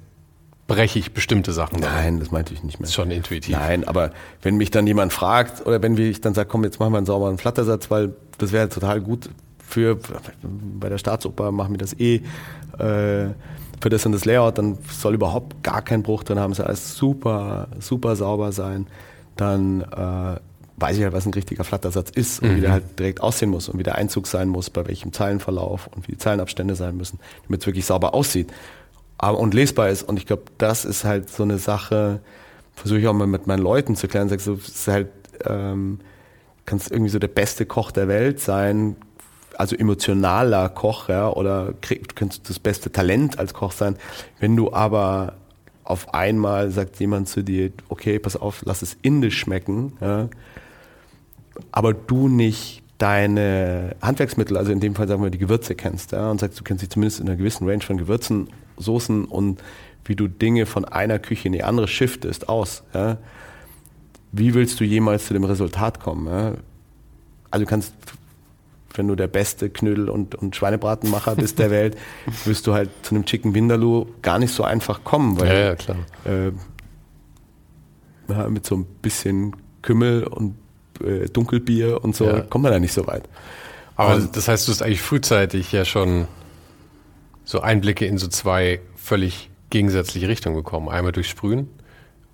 breche 0.67 0.99
ich 0.99 1.13
bestimmte 1.13 1.53
Sachen. 1.53 1.79
Nein, 1.79 2.19
das 2.19 2.31
meinte 2.31 2.53
ich 2.53 2.63
nicht 2.63 2.79
mehr. 2.79 2.85
Das 2.85 2.89
ist 2.89 2.95
schon 2.95 3.11
intuitiv. 3.11 3.55
Nein, 3.55 3.88
aber 3.88 4.11
wenn 4.41 4.57
mich 4.57 4.69
dann 4.71 4.85
jemand 4.85 5.13
fragt 5.13 5.65
oder 5.65 5.81
wenn 5.81 5.97
ich 5.97 6.21
dann 6.21 6.33
sage, 6.33 6.49
komm, 6.49 6.63
jetzt 6.65 6.79
machen 6.79 6.91
wir 6.91 6.97
einen 6.97 7.05
sauberen 7.05 7.38
Flattersatz, 7.38 7.89
weil 7.89 8.13
das 8.38 8.51
wäre 8.51 8.67
total 8.67 9.01
gut 9.01 9.29
für, 9.59 9.97
bei 10.43 10.89
der 10.89 10.97
Staatsoper 10.97 11.51
machen 11.51 11.73
wir 11.73 11.77
das 11.77 11.97
eh, 11.99 12.21
äh, 12.79 13.29
für 13.82 13.89
das 13.89 14.05
und 14.05 14.11
das 14.11 14.25
Layout, 14.25 14.57
dann 14.57 14.78
soll 14.91 15.15
überhaupt 15.15 15.63
gar 15.63 15.82
kein 15.82 16.03
Bruch 16.03 16.23
drin 16.23 16.39
haben, 16.39 16.53
soll 16.53 16.65
alles 16.65 16.95
super, 16.95 17.67
super 17.80 18.15
sauber 18.15 18.51
sein. 18.51 18.88
Dann 19.36 19.82
äh, 19.82 20.39
weiß 20.78 20.97
ich 20.97 21.03
halt, 21.03 21.13
was 21.13 21.25
ein 21.25 21.34
richtiger 21.34 21.63
Flattersatz 21.63 22.09
ist 22.09 22.41
und 22.41 22.51
mhm. 22.51 22.55
wie 22.57 22.61
der 22.61 22.71
halt 22.71 22.99
direkt 22.99 23.21
aussehen 23.21 23.49
muss 23.49 23.69
und 23.69 23.78
wie 23.80 23.84
der 23.84 23.95
Einzug 23.95 24.28
sein 24.28 24.49
muss, 24.49 24.69
bei 24.69 24.88
welchem 24.88 25.13
Zeilenverlauf 25.13 25.88
und 25.95 26.07
wie 26.07 26.13
die 26.13 26.17
Zeilenabstände 26.17 26.75
sein 26.75 26.97
müssen, 26.97 27.19
damit 27.47 27.61
es 27.61 27.67
wirklich 27.67 27.86
sauber 27.86 28.13
aussieht 28.13 28.51
aber, 29.17 29.39
und 29.39 29.53
lesbar 29.53 29.89
ist. 29.89 30.03
Und 30.03 30.17
ich 30.17 30.25
glaube, 30.25 30.43
das 30.57 30.86
ist 30.86 31.03
halt 31.03 31.30
so 31.30 31.43
eine 31.43 31.57
Sache, 31.57 32.21
versuche 32.75 32.99
ich 32.99 33.07
auch 33.07 33.13
mal 33.13 33.28
mit 33.28 33.47
meinen 33.47 33.61
Leuten 33.61 33.95
zu 33.95 34.07
klären, 34.07 34.30
sagst 34.30 34.47
du, 34.47 34.53
es 34.53 34.67
ist 34.67 34.88
halt, 34.88 35.09
ähm, 35.45 35.99
kannst 36.65 36.91
irgendwie 36.91 37.09
so 37.09 37.19
der 37.19 37.28
beste 37.28 37.65
Koch 37.65 37.91
der 37.91 38.07
Welt 38.07 38.39
sein, 38.39 38.95
also 39.58 39.76
emotionaler 39.76 40.70
Koch, 40.70 41.10
ja, 41.10 41.30
oder 41.30 41.74
krieg, 41.82 42.16
könntest 42.16 42.49
das 42.49 42.60
beste 42.60 42.91
Talent 42.91 43.39
als 43.39 43.53
Koch 43.53 43.72
sein. 43.72 43.95
Wenn 44.39 44.55
du 44.55 44.72
aber 44.72 45.34
auf 45.84 46.14
einmal 46.14 46.70
sagt 46.72 46.99
jemand 46.99 47.28
zu 47.28 47.43
dir, 47.43 47.72
okay, 47.89 48.20
pass 48.20 48.36
auf, 48.36 48.62
lass 48.66 48.82
es 48.82 48.97
indisch 49.01 49.39
schmecken, 49.39 49.93
ja, 50.01 50.30
aber 51.72 51.93
du 51.93 52.28
nicht 52.28 52.84
deine 52.97 53.95
Handwerksmittel, 54.01 54.58
also 54.58 54.72
in 54.72 54.80
dem 54.80 54.95
Fall 54.95 55.08
sagen 55.08 55.24
wir 55.24 55.30
die 55.30 55.38
Gewürze 55.38 55.76
kennst, 55.76 56.12
ja, 56.12 56.30
und 56.30 56.39
sagst, 56.39 56.60
du 56.60 56.64
kennst 56.64 56.82
sie 56.82 56.89
zumindest 56.89 57.20
in 57.20 57.28
einer 57.28 57.38
gewissen 57.38 57.68
Range 57.68 57.84
von 57.84 57.97
Gewürzen, 57.97 58.49
Soßen 58.78 59.26
und 59.26 59.62
wie 60.05 60.16
du 60.16 60.28
Dinge 60.28 60.66
von 60.66 60.86
einer 60.86 61.20
Küche 61.20 61.47
in 61.47 61.53
die 61.53 61.64
andere 61.64 61.88
shiftest 61.88 62.47
aus, 62.47 62.84
ja, 62.93 63.18
wie 64.32 64.53
willst 64.53 64.80
du 64.80 64.84
jemals 64.84 65.26
zu 65.26 65.34
dem 65.34 65.45
Resultat 65.45 65.99
kommen? 65.99 66.28
Ja? 66.28 66.53
Also 67.49 67.66
du 67.66 67.70
kannst 67.70 67.93
wenn 68.98 69.08
du 69.08 69.16
der 69.16 69.28
beste 69.28 69.70
Knödel- 69.70 70.10
und, 70.10 70.36
und 70.36 70.56
Schweinebratenmacher 70.56 71.36
bist 71.36 71.60
der 71.60 71.72
Welt, 71.78 71.98
wirst 72.45 72.68
du 72.68 72.74
halt 72.74 72.89
zu 73.04 73.16
einem 73.16 73.26
Chicken 73.26 73.54
Vindaloo 73.54 74.08
gar 74.22 74.39
nicht 74.39 74.54
so 74.54 74.64
einfach 74.64 75.04
kommen, 75.04 75.39
weil 75.39 75.48
ja, 75.48 75.60
ja, 75.60 75.76
klar. 75.76 75.98
Äh, 76.26 76.52
mit 78.50 78.66
so 78.66 78.76
ein 78.76 78.86
bisschen 79.02 79.56
Kümmel 79.82 80.26
und 80.26 80.56
äh, 81.02 81.28
Dunkelbier 81.30 82.04
und 82.04 82.16
so 82.16 82.26
ja. 82.26 82.41
kommt 82.41 82.64
man 82.64 82.74
da 82.74 82.80
nicht 82.80 82.93
so 82.93 83.08
weit. 83.08 83.24
Aber 83.95 84.16
und, 84.16 84.36
das 84.36 84.48
heißt, 84.48 84.68
du 84.68 84.72
hast 84.72 84.82
eigentlich 84.82 85.02
frühzeitig 85.02 85.72
ja 85.72 85.86
schon 85.86 86.28
so 87.45 87.62
Einblicke 87.62 88.06
in 88.06 88.18
so 88.18 88.28
zwei 88.28 88.82
völlig 88.95 89.50
gegensätzliche 89.70 90.28
Richtungen 90.28 90.56
bekommen. 90.56 90.89
Einmal 90.89 91.12
durch 91.12 91.30
Sprühen. 91.30 91.70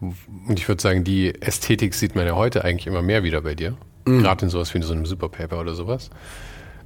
Und 0.01 0.59
ich 0.59 0.67
würde 0.67 0.81
sagen, 0.81 1.03
die 1.03 1.39
Ästhetik 1.41 1.93
sieht 1.93 2.15
man 2.15 2.25
ja 2.25 2.35
heute 2.35 2.65
eigentlich 2.65 2.87
immer 2.87 3.01
mehr 3.01 3.23
wieder 3.23 3.41
bei 3.41 3.55
dir. 3.55 3.77
Mhm. 4.05 4.21
Gerade 4.21 4.45
in 4.45 4.49
sowas 4.49 4.73
wie 4.73 4.77
in 4.77 4.83
so 4.83 4.93
einem 4.93 5.05
Superpaper 5.05 5.59
oder 5.59 5.73
sowas. 5.73 6.09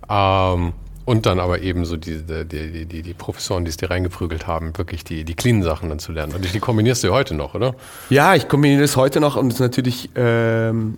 Ähm, 0.09 0.73
und 1.05 1.25
dann 1.25 1.39
aber 1.39 1.61
eben 1.61 1.85
so 1.85 1.95
die, 1.95 2.21
die, 2.21 2.85
die, 2.85 3.01
die, 3.01 3.13
Professoren, 3.13 3.63
die 3.63 3.69
es 3.69 3.77
dir 3.77 3.89
reingeprügelt 3.89 4.45
haben, 4.45 4.77
wirklich 4.77 5.05
die, 5.05 5.23
die 5.23 5.35
cleanen 5.35 5.63
Sachen 5.63 5.87
dann 5.87 5.99
zu 5.99 6.11
lernen. 6.11 6.33
Und 6.33 6.53
die 6.53 6.59
kombinierst 6.59 7.01
du 7.01 7.13
heute 7.13 7.33
noch, 7.33 7.55
oder? 7.55 7.75
Ja, 8.09 8.35
ich 8.35 8.49
kombiniere 8.49 8.81
das 8.81 8.97
heute 8.97 9.21
noch 9.21 9.37
und 9.37 9.47
es 9.47 9.53
ist 9.53 9.59
natürlich, 9.61 10.09
ähm, 10.15 10.97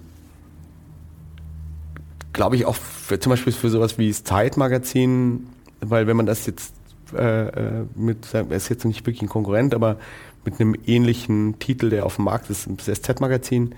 glaube 2.34 2.56
ich, 2.56 2.66
auch 2.66 2.76
für, 2.76 3.20
zum 3.20 3.30
Beispiel 3.30 3.54
für 3.54 3.70
sowas 3.70 4.00
wie 4.00 4.08
das 4.08 4.24
Zeitmagazin, 4.24 5.48
weil 5.80 6.08
wenn 6.08 6.18
man 6.18 6.26
das 6.26 6.48
jetzt 6.48 6.74
äh, 7.14 7.48
äh 7.48 7.86
mit, 7.94 8.34
er 8.34 8.50
ist 8.50 8.70
jetzt 8.70 8.86
nicht 8.86 9.06
wirklich 9.06 9.22
ein 9.22 9.30
Konkurrent, 9.30 9.76
aber 9.76 9.98
mit 10.44 10.60
einem 10.60 10.76
ähnlichen 10.88 11.60
Titel, 11.60 11.92
der 11.92 12.08
auf 12.08 12.16
dem 12.16 12.26
Markt 12.26 12.50
ist, 12.50 12.68
das 12.84 13.00
SZ-Magazin. 13.00 13.76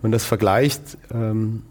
Wenn 0.00 0.10
man 0.10 0.12
das 0.12 0.24
vergleicht, 0.24 0.98
ähm, 1.12 1.62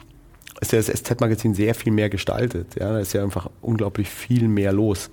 ist 0.62 0.72
ja 0.72 0.80
das 0.80 0.88
SZ-Magazin 0.88 1.54
sehr 1.54 1.76
viel 1.76 1.92
mehr 1.92 2.10
gestaltet. 2.10 2.76
Ja? 2.80 2.92
Da 2.94 3.00
ist 3.00 3.14
ja 3.14 3.24
einfach 3.24 3.50
unglaublich 3.62 4.10
viel 4.10 4.48
mehr 4.48 4.74
los 4.74 5.10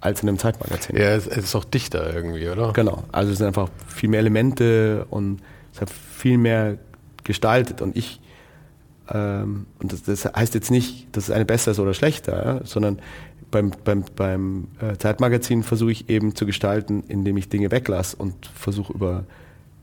als 0.00 0.22
in 0.22 0.28
einem 0.28 0.38
Zeitmagazin. 0.38 0.96
Ja, 0.96 1.14
es 1.14 1.26
ist 1.26 1.54
auch 1.54 1.64
dichter 1.64 2.12
irgendwie, 2.12 2.48
oder? 2.48 2.72
Genau. 2.72 3.04
Also 3.12 3.30
es 3.30 3.38
sind 3.38 3.46
einfach 3.46 3.68
viel 3.86 4.08
mehr 4.08 4.20
Elemente 4.20 5.06
und 5.10 5.40
es 5.72 5.80
hat 5.80 5.90
viel 5.90 6.38
mehr 6.38 6.78
gestaltet. 7.22 7.80
Und 7.80 7.96
ich, 7.96 8.20
ähm, 9.08 9.66
und 9.80 9.92
das, 9.92 10.02
das, 10.02 10.24
heißt 10.24 10.54
jetzt 10.54 10.72
nicht, 10.72 11.16
dass 11.16 11.24
es 11.24 11.30
eine 11.30 11.44
besser 11.44 11.70
ist 11.70 11.78
oder 11.78 11.94
schlechter, 11.94 12.44
ja? 12.44 12.60
sondern 12.64 12.98
beim, 13.52 13.70
beim, 13.84 14.04
beim 14.16 14.68
äh, 14.80 14.96
Zeitmagazin 14.96 15.62
versuche 15.62 15.92
ich 15.92 16.08
eben 16.08 16.34
zu 16.34 16.46
gestalten, 16.46 17.04
indem 17.06 17.36
ich 17.36 17.48
Dinge 17.48 17.70
weglasse 17.70 18.16
und 18.16 18.46
versuche 18.46 18.92
über, 18.92 19.24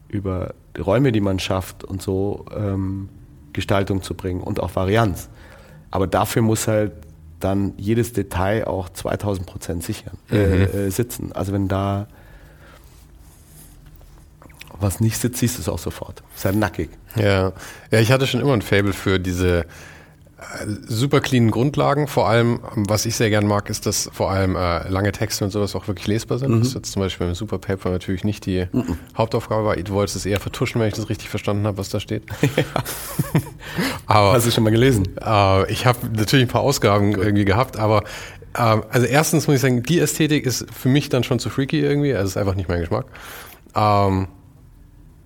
über 0.10 0.54
Räume, 0.78 1.12
die 1.12 1.22
man 1.22 1.40
schafft 1.40 1.84
und 1.84 2.02
so 2.02 2.46
ähm, 2.56 3.10
Gestaltung 3.54 4.02
zu 4.02 4.14
bringen 4.14 4.42
und 4.42 4.60
auch 4.60 4.76
Varianz. 4.76 5.30
Aber 5.92 6.08
dafür 6.08 6.42
muss 6.42 6.68
halt 6.68 6.92
dann 7.40 7.74
jedes 7.78 8.14
Detail 8.14 8.66
auch 8.68 8.90
2000 8.90 9.48
Prozent 9.48 9.84
sichern, 9.84 10.18
äh, 10.30 10.46
mhm. 10.46 10.62
äh, 10.62 10.90
sitzen. 10.92 11.32
Also 11.32 11.54
wenn 11.54 11.68
da 11.68 12.08
was 14.80 15.00
nicht 15.00 15.18
sitzt, 15.18 15.40
siehst 15.40 15.58
du 15.58 15.62
es 15.62 15.70
auch 15.70 15.80
sofort. 15.80 16.24
Ist 16.36 16.46
halt 16.46 16.56
nackig. 16.56 16.90
Ja. 17.16 17.52
ja, 17.92 18.00
ich 18.00 18.12
hatte 18.12 18.28
schon 18.28 18.42
immer 18.42 18.54
ein 18.54 18.62
Fable 18.62 18.94
für 18.94 19.20
diese 19.20 19.66
super 20.88 21.20
cleanen 21.20 21.52
Grundlagen. 21.52 22.08
Vor 22.08 22.30
allem, 22.30 22.60
was 22.76 23.06
ich 23.06 23.16
sehr 23.16 23.30
gern 23.30 23.46
mag, 23.46 23.70
ist, 23.70 23.86
dass 23.86 24.10
vor 24.14 24.32
allem 24.32 24.56
äh, 24.56 24.88
lange 24.88 25.12
Texte 25.12 25.44
und 25.44 25.52
sowas 25.52 25.76
auch 25.76 25.88
wirklich 25.88 26.08
lesbar 26.08 26.40
sind. 26.40 26.52
Mhm. 26.52 26.60
Das 26.60 26.70
ist 26.70 26.74
jetzt 26.76 26.92
zum 26.92 27.02
Beispiel 27.02 27.28
im 27.28 27.36
Superpaper 27.36 27.90
natürlich 27.90 28.24
nicht 28.24 28.46
die 28.46 28.68
mhm. 28.72 28.98
Hauptaufgabe 29.18 29.66
war. 29.66 29.76
Du 29.76 29.94
wolltest 29.94 30.16
es 30.16 30.26
eher 30.26 30.40
vertuschen, 30.40 30.80
wenn 30.80 30.88
ich 30.88 30.94
das 30.94 31.10
richtig 31.10 31.30
verstanden 31.30 31.66
habe, 31.68 31.78
was 31.78 31.90
da 31.90 32.00
steht. 32.00 32.24
Ja. 32.56 32.64
aber, 34.08 34.34
Hast 34.34 34.48
du 34.48 34.52
schon 34.52 34.64
mal 34.64 34.72
gelesen? 34.72 35.08
Äh, 35.24 35.72
ich 35.72 35.86
habe 35.86 36.00
natürlich 36.08 36.46
ein 36.46 36.52
paar 36.52 36.62
Ausgaben 36.62 37.14
irgendwie 37.14 37.46
gehabt, 37.46 37.78
aber 37.78 38.04
äh, 38.54 38.78
also 38.90 39.06
erstens 39.06 39.48
muss 39.48 39.58
ich 39.58 39.62
sagen, 39.62 39.84
die 39.84 40.00
Ästhetik 40.00 40.46
ist 40.46 40.66
für 40.74 40.90
mich 40.90 41.10
dann 41.10 41.24
schon 41.24 41.40
zu 41.40 41.50
freaky 41.50 41.80
irgendwie. 41.80 42.14
Also 42.14 42.26
es 42.26 42.32
ist 42.32 42.38
einfach 42.38 42.56
nicht 42.56 42.68
mein 42.68 42.82
Geschmack. 42.82 43.06
Ähm, 43.76 44.28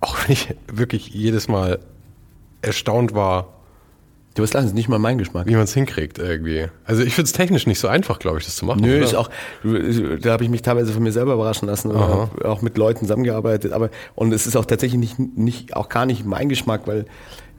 auch 0.00 0.16
wenn 0.22 0.32
ich 0.32 0.54
wirklich 0.70 1.08
jedes 1.08 1.48
Mal 1.48 1.78
erstaunt 2.62 3.14
war, 3.14 3.53
Du 4.34 4.42
wirst 4.42 4.54
lachen, 4.54 4.66
ist 4.66 4.74
nicht 4.74 4.88
mal 4.88 4.98
mein 4.98 5.16
Geschmack. 5.16 5.46
Wie 5.46 5.54
man 5.54 5.62
es 5.62 5.74
hinkriegt 5.74 6.18
irgendwie. 6.18 6.66
Also 6.84 7.02
ich 7.02 7.14
finde 7.14 7.26
es 7.26 7.32
technisch 7.32 7.68
nicht 7.68 7.78
so 7.78 7.86
einfach, 7.86 8.18
glaube 8.18 8.38
ich, 8.38 8.44
das 8.44 8.56
zu 8.56 8.64
machen. 8.64 8.80
Nö, 8.80 8.96
oder? 8.96 9.04
ist 9.04 9.14
auch, 9.14 9.30
da 9.62 10.32
habe 10.32 10.42
ich 10.42 10.50
mich 10.50 10.62
teilweise 10.62 10.92
von 10.92 11.04
mir 11.04 11.12
selber 11.12 11.34
überraschen 11.34 11.68
lassen 11.68 11.92
oder 11.92 12.30
auch 12.44 12.60
mit 12.60 12.76
Leuten 12.76 13.00
zusammengearbeitet. 13.00 13.72
Aber 13.72 13.90
und 14.16 14.32
es 14.32 14.48
ist 14.48 14.56
auch 14.56 14.64
tatsächlich 14.64 14.98
nicht, 14.98 15.18
nicht 15.38 15.76
auch 15.76 15.88
gar 15.88 16.04
nicht 16.04 16.26
mein 16.26 16.48
Geschmack, 16.48 16.82
weil 16.86 17.06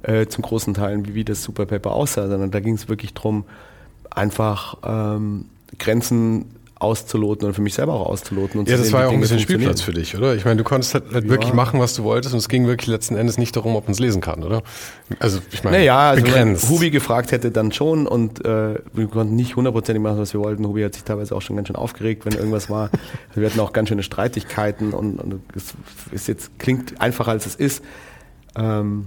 äh, 0.03 0.27
zum 0.27 0.41
großen 0.43 0.73
Teil, 0.73 1.05
wie, 1.05 1.15
wie 1.15 1.23
das 1.23 1.43
Super 1.43 1.65
Paper 1.65 1.91
aussah, 1.91 2.27
sondern 2.27 2.51
da 2.51 2.59
ging 2.59 2.75
es 2.75 2.89
wirklich 2.89 3.13
drum, 3.13 3.45
einfach 4.09 4.77
ähm, 4.85 5.45
Grenzen 5.79 6.45
auszuloten 6.77 7.47
und 7.47 7.53
für 7.53 7.61
mich 7.61 7.73
selber 7.73 7.93
auch 7.93 8.05
auszuloten. 8.05 8.59
Und 8.59 8.69
ja, 8.69 8.75
das 8.75 8.87
sehen, 8.87 8.93
war 8.93 9.03
ja 9.03 9.07
auch 9.07 9.13
ein 9.13 9.21
bisschen 9.21 9.39
Spielplatz 9.39 9.81
für 9.81 9.93
dich, 9.93 10.17
oder? 10.17 10.35
Ich 10.35 10.43
meine, 10.43 10.57
du 10.57 10.65
konntest 10.65 10.93
halt, 10.93 11.05
halt 11.13 11.23
ja. 11.23 11.29
wirklich 11.29 11.53
machen, 11.53 11.79
was 11.79 11.93
du 11.93 12.03
wolltest 12.03 12.33
und 12.33 12.39
es 12.39 12.49
ging 12.49 12.67
wirklich 12.67 12.87
letzten 12.87 13.15
Endes 13.15 13.37
nicht 13.37 13.55
darum, 13.55 13.75
ob 13.77 13.85
man 13.85 13.93
es 13.93 13.99
lesen 13.99 14.21
kann, 14.21 14.43
oder? 14.43 14.61
Also 15.19 15.39
ich 15.51 15.63
meine, 15.63 15.77
naja, 15.77 16.09
also 16.09 16.23
begrenzt. 16.23 16.69
wenn 16.69 16.75
Hubi 16.75 16.89
gefragt 16.91 17.31
hätte, 17.31 17.49
dann 17.51 17.71
schon 17.71 18.07
und 18.07 18.43
äh, 18.43 18.75
wir 18.91 19.07
konnten 19.07 19.35
nicht 19.35 19.55
hundertprozentig 19.55 20.03
machen, 20.03 20.17
was 20.17 20.33
wir 20.33 20.41
wollten. 20.41 20.67
Hubi 20.67 20.83
hat 20.83 20.95
sich 20.95 21.05
teilweise 21.05 21.33
auch 21.33 21.41
schon 21.41 21.55
ganz 21.55 21.69
schön 21.69 21.77
aufgeregt, 21.77 22.25
wenn 22.25 22.33
irgendwas 22.33 22.69
war. 22.69 22.89
wir 23.35 23.49
hatten 23.49 23.59
auch 23.61 23.71
ganz 23.71 23.87
schöne 23.87 24.03
Streitigkeiten 24.03 24.91
und, 24.91 25.17
und 25.19 25.41
es 25.55 25.75
ist 26.11 26.27
jetzt 26.27 26.59
klingt 26.59 26.99
einfacher 26.99 27.31
als 27.31 27.45
es 27.45 27.55
ist. 27.55 27.83
Ähm, 28.57 29.05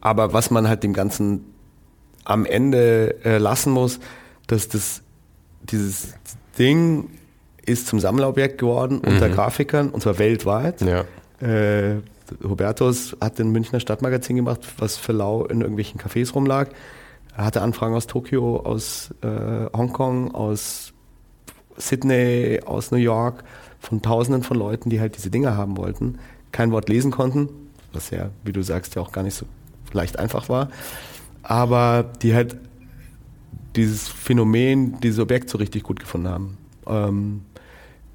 aber 0.00 0.32
was 0.32 0.50
man 0.50 0.68
halt 0.68 0.84
dem 0.84 0.94
Ganzen 0.94 1.44
am 2.24 2.46
Ende 2.46 3.16
äh, 3.24 3.38
lassen 3.38 3.72
muss, 3.72 4.00
dass 4.46 4.68
das 4.68 5.02
dieses 5.70 6.14
Ding 6.58 7.10
ist 7.64 7.86
zum 7.86 8.00
Sammlerobjekt 8.00 8.58
geworden 8.58 9.02
mhm. 9.02 9.12
unter 9.12 9.28
Grafikern 9.28 9.90
und 9.90 10.02
zwar 10.02 10.18
weltweit. 10.18 10.80
Ja. 10.80 11.04
Äh, 11.40 12.00
Hubertus 12.42 13.16
hat 13.20 13.38
den 13.38 13.50
Münchner 13.50 13.80
Stadtmagazin 13.80 14.36
gemacht, 14.36 14.60
was 14.78 14.96
für 14.96 15.12
lau 15.12 15.44
in 15.46 15.60
irgendwelchen 15.60 16.00
Cafés 16.00 16.32
rumlag. 16.32 16.68
Er 17.36 17.44
hatte 17.44 17.62
Anfragen 17.62 17.94
aus 17.94 18.06
Tokio, 18.06 18.56
aus 18.58 19.14
äh, 19.22 19.66
Hongkong, 19.76 20.34
aus 20.34 20.92
Sydney, 21.76 22.60
aus 22.66 22.90
New 22.90 22.98
York, 22.98 23.44
von 23.78 24.02
Tausenden 24.02 24.42
von 24.42 24.58
Leuten, 24.58 24.90
die 24.90 25.00
halt 25.00 25.16
diese 25.16 25.30
Dinge 25.30 25.56
haben 25.56 25.76
wollten, 25.76 26.18
kein 26.50 26.72
Wort 26.72 26.88
lesen 26.88 27.10
konnten, 27.10 27.48
was 27.92 28.10
ja, 28.10 28.30
wie 28.44 28.52
du 28.52 28.62
sagst, 28.62 28.96
ja 28.96 29.02
auch 29.02 29.12
gar 29.12 29.22
nicht 29.22 29.34
so 29.34 29.46
leicht 29.92 30.18
einfach 30.18 30.48
war, 30.48 30.68
aber 31.42 32.04
die 32.22 32.34
halt 32.34 32.56
dieses 33.76 34.08
Phänomen, 34.08 35.00
dieses 35.00 35.18
Objekt 35.18 35.50
so 35.50 35.58
richtig 35.58 35.82
gut 35.82 36.00
gefunden 36.00 36.28
haben. 36.28 36.58
Ähm, 36.86 37.42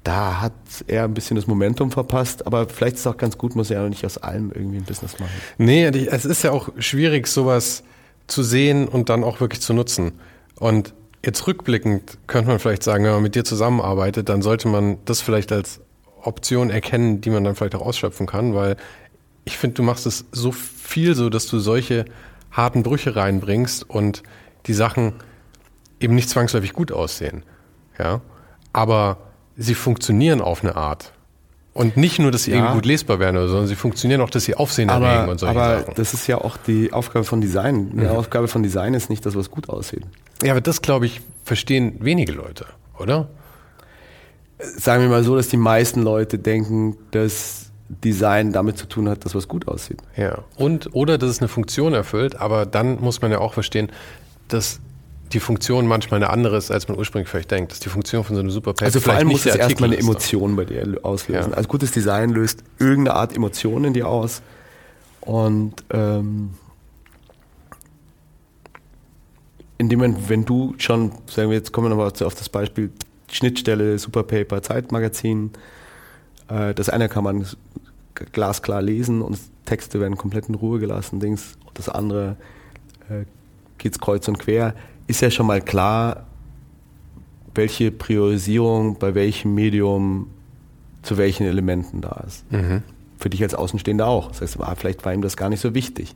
da 0.02 0.42
hat 0.42 0.52
er 0.86 1.04
ein 1.04 1.14
bisschen 1.14 1.36
das 1.36 1.46
Momentum 1.46 1.90
verpasst, 1.90 2.46
aber 2.46 2.68
vielleicht 2.68 2.96
ist 2.96 3.00
es 3.00 3.06
auch 3.06 3.16
ganz 3.16 3.38
gut, 3.38 3.56
muss 3.56 3.70
er 3.70 3.82
ja 3.82 3.88
nicht 3.88 4.04
aus 4.04 4.18
allem 4.18 4.52
irgendwie 4.54 4.76
ein 4.76 4.84
Business 4.84 5.18
machen. 5.18 5.32
Nee, 5.56 5.86
es 5.86 6.26
ist 6.26 6.44
ja 6.44 6.52
auch 6.52 6.68
schwierig, 6.78 7.26
sowas 7.26 7.82
zu 8.26 8.42
sehen 8.42 8.86
und 8.86 9.08
dann 9.08 9.24
auch 9.24 9.40
wirklich 9.40 9.62
zu 9.62 9.72
nutzen. 9.72 10.12
Und 10.56 10.92
jetzt 11.24 11.46
rückblickend 11.46 12.18
könnte 12.26 12.50
man 12.50 12.58
vielleicht 12.58 12.82
sagen, 12.82 13.04
wenn 13.04 13.12
man 13.12 13.22
mit 13.22 13.34
dir 13.34 13.44
zusammenarbeitet, 13.44 14.28
dann 14.28 14.42
sollte 14.42 14.68
man 14.68 14.98
das 15.06 15.22
vielleicht 15.22 15.52
als 15.52 15.80
Option 16.20 16.68
erkennen, 16.68 17.22
die 17.22 17.30
man 17.30 17.44
dann 17.44 17.54
vielleicht 17.54 17.74
auch 17.74 17.86
ausschöpfen 17.86 18.26
kann, 18.26 18.54
weil 18.54 18.76
ich 19.46 19.58
finde, 19.58 19.74
du 19.74 19.82
machst 19.82 20.06
es 20.06 20.24
so 20.32 20.52
viel 20.52 21.14
so, 21.14 21.28
dass 21.30 21.46
du 21.46 21.58
solche 21.58 22.04
harten 22.50 22.82
Brüche 22.82 23.16
reinbringst 23.16 23.88
und 23.88 24.22
die 24.66 24.74
Sachen 24.74 25.14
eben 26.00 26.14
nicht 26.14 26.30
zwangsläufig 26.30 26.72
gut 26.72 26.92
aussehen. 26.92 27.42
Ja? 27.98 28.20
Aber 28.72 29.18
sie 29.56 29.74
funktionieren 29.74 30.40
auf 30.40 30.62
eine 30.62 30.76
Art. 30.76 31.12
Und 31.72 31.96
nicht 31.96 32.20
nur, 32.20 32.30
dass 32.30 32.44
sie 32.44 32.52
ja. 32.52 32.58
irgendwie 32.58 32.74
gut 32.74 32.86
lesbar 32.86 33.18
werden, 33.18 33.48
sondern 33.48 33.66
sie 33.66 33.74
funktionieren 33.74 34.20
auch, 34.20 34.30
dass 34.30 34.44
sie 34.44 34.54
Aufsehen 34.54 34.90
aber, 34.90 35.08
erregen 35.08 35.30
und 35.32 35.38
solche 35.40 35.58
aber 35.58 35.70
Sachen. 35.70 35.84
Aber 35.86 35.94
das 35.94 36.14
ist 36.14 36.26
ja 36.28 36.38
auch 36.38 36.56
die 36.56 36.92
Aufgabe 36.92 37.24
von 37.24 37.40
Design. 37.40 37.90
Die 37.90 38.04
mhm. 38.04 38.08
Aufgabe 38.08 38.46
von 38.46 38.62
Design 38.62 38.94
ist 38.94 39.10
nicht, 39.10 39.26
dass 39.26 39.34
was 39.34 39.50
gut 39.50 39.68
aussieht. 39.68 40.02
Ja, 40.42 40.52
aber 40.52 40.60
das, 40.60 40.82
glaube 40.82 41.06
ich, 41.06 41.20
verstehen 41.44 41.96
wenige 41.98 42.32
Leute, 42.32 42.66
oder? 42.98 43.28
Sagen 44.58 45.02
wir 45.02 45.08
mal 45.08 45.24
so, 45.24 45.34
dass 45.34 45.48
die 45.48 45.56
meisten 45.56 46.02
Leute 46.02 46.38
denken, 46.38 46.96
dass 47.10 47.72
Design 47.88 48.52
damit 48.52 48.78
zu 48.78 48.86
tun 48.86 49.08
hat, 49.08 49.24
dass 49.24 49.34
was 49.34 49.48
gut 49.48 49.66
aussieht. 49.66 49.98
Ja. 50.16 50.38
Und, 50.56 50.94
oder 50.94 51.18
dass 51.18 51.30
es 51.30 51.40
eine 51.40 51.48
Funktion 51.48 51.92
erfüllt, 51.92 52.36
aber 52.36 52.66
dann 52.66 53.00
muss 53.00 53.20
man 53.20 53.32
ja 53.32 53.38
auch 53.38 53.52
verstehen, 53.52 53.90
dass 54.46 54.80
die 55.34 55.40
Funktion 55.40 55.86
manchmal 55.86 56.22
eine 56.22 56.30
andere 56.30 56.56
ist, 56.56 56.70
als 56.70 56.88
man 56.88 56.96
ursprünglich 56.96 57.28
vielleicht 57.28 57.50
denkt. 57.50 57.72
Dass 57.72 57.80
die 57.80 57.88
Funktion 57.88 58.24
von 58.24 58.36
so 58.36 58.40
einem 58.40 58.50
Superpad 58.50 58.84
Also 58.84 59.00
vor 59.00 59.14
allem 59.14 59.28
muss 59.28 59.44
es 59.44 59.56
erstmal 59.56 59.90
eine 59.90 59.98
Emotion 59.98 60.56
bei 60.56 60.64
dir 60.64 60.98
auslösen. 61.02 61.50
Ja. 61.50 61.56
Also 61.56 61.68
gutes 61.68 61.90
Design 61.90 62.30
löst 62.30 62.62
irgendeine 62.78 63.16
Art 63.16 63.34
Emotionen 63.36 63.86
in 63.86 63.94
dir 63.94 64.08
aus. 64.08 64.42
Und 65.20 65.74
ähm, 65.90 66.50
in 69.76 69.88
dem 69.88 69.98
Moment, 69.98 70.28
wenn 70.28 70.44
du 70.44 70.74
schon, 70.78 71.10
sagen 71.26 71.50
wir 71.50 71.56
jetzt 71.56 71.72
kommen 71.72 71.86
wir 71.86 71.90
nochmal 71.90 72.06
auf 72.06 72.34
das 72.34 72.48
Beispiel 72.48 72.90
Schnittstelle, 73.30 73.98
Superpaper, 73.98 74.62
Zeitmagazin, 74.62 75.50
äh, 76.48 76.74
das 76.74 76.88
eine 76.88 77.08
kann 77.08 77.24
man 77.24 77.44
glasklar 78.14 78.82
lesen 78.82 79.20
und 79.20 79.38
Texte 79.64 79.98
werden 79.98 80.16
komplett 80.16 80.48
in 80.48 80.54
Ruhe 80.54 80.78
gelassen, 80.78 81.18
Dings. 81.18 81.58
Das 81.72 81.88
andere 81.88 82.36
äh, 83.08 83.24
geht's 83.78 83.98
kreuz 83.98 84.28
und 84.28 84.38
quer 84.38 84.74
ist 85.06 85.20
ja 85.20 85.30
schon 85.30 85.46
mal 85.46 85.60
klar, 85.60 86.26
welche 87.54 87.90
Priorisierung 87.90 88.98
bei 88.98 89.14
welchem 89.14 89.54
Medium 89.54 90.28
zu 91.02 91.18
welchen 91.18 91.46
Elementen 91.46 92.00
da 92.00 92.24
ist. 92.26 92.50
Mhm. 92.50 92.82
Für 93.18 93.30
dich 93.30 93.42
als 93.42 93.54
Außenstehender 93.54 94.06
auch. 94.06 94.28
Das 94.28 94.40
heißt, 94.40 94.60
ah, 94.60 94.74
vielleicht 94.74 95.04
war 95.04 95.14
ihm 95.14 95.22
das 95.22 95.36
gar 95.36 95.48
nicht 95.48 95.60
so 95.60 95.74
wichtig. 95.74 96.14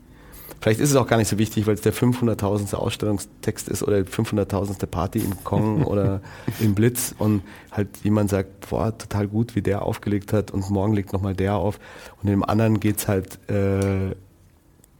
Vielleicht 0.60 0.80
ist 0.80 0.90
es 0.90 0.96
auch 0.96 1.06
gar 1.06 1.18
nicht 1.18 1.28
so 1.28 1.38
wichtig, 1.38 1.66
weil 1.66 1.74
es 1.74 1.82
der 1.82 1.94
500.000. 1.94 2.74
Ausstellungstext 2.74 3.68
ist 3.68 3.82
oder 3.84 3.98
500.000. 3.98 4.86
Party 4.86 5.20
im 5.20 5.44
Kong 5.44 5.84
oder 5.84 6.20
im 6.58 6.74
Blitz 6.74 7.14
und 7.16 7.42
halt 7.70 7.88
jemand 8.02 8.30
sagt, 8.30 8.68
boah, 8.68 8.96
total 8.96 9.28
gut, 9.28 9.54
wie 9.54 9.62
der 9.62 9.82
aufgelegt 9.82 10.32
hat 10.32 10.50
und 10.50 10.68
morgen 10.70 10.94
legt 10.94 11.12
nochmal 11.12 11.34
der 11.34 11.54
auf. 11.54 11.78
Und 12.16 12.24
in 12.24 12.30
dem 12.30 12.44
anderen 12.44 12.80
geht 12.80 12.98
es 12.98 13.08
halt 13.08 13.38
äh, 13.48 14.16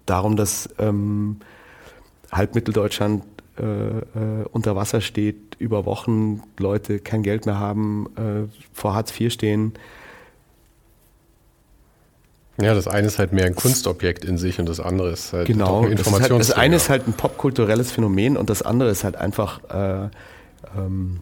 darum, 0.06 0.36
dass 0.36 0.68
ähm, 0.78 1.38
halb 2.30 2.54
Mitteldeutschland 2.54 3.24
äh, 3.58 3.98
äh, 3.98 4.44
unter 4.52 4.76
Wasser 4.76 5.00
steht, 5.00 5.56
über 5.58 5.84
Wochen 5.86 6.42
Leute 6.58 6.98
kein 6.98 7.22
Geld 7.22 7.46
mehr 7.46 7.58
haben, 7.58 8.06
äh, 8.16 8.48
vor 8.72 8.94
Hartz 8.94 9.18
IV 9.18 9.32
stehen. 9.32 9.74
Ja, 12.60 12.74
das 12.74 12.88
eine 12.88 13.06
ist 13.06 13.18
halt 13.18 13.32
mehr 13.32 13.46
ein 13.46 13.54
Kunstobjekt 13.54 14.24
in 14.24 14.36
sich 14.36 14.58
und 14.58 14.68
das 14.68 14.80
andere 14.80 15.10
ist 15.10 15.32
halt 15.32 15.46
genau, 15.46 15.84
ein 15.84 15.92
Informations 15.92 16.28
das, 16.28 16.30
halt, 16.30 16.40
das 16.40 16.52
eine 16.52 16.76
ist 16.76 16.88
halt 16.88 17.06
ein 17.06 17.12
popkulturelles 17.12 17.92
Phänomen 17.92 18.36
und 18.36 18.50
das 18.50 18.62
andere 18.62 18.90
ist 18.90 19.04
halt 19.04 19.14
einfach 19.14 19.60
äh, 19.70 20.08
ähm, 20.76 21.20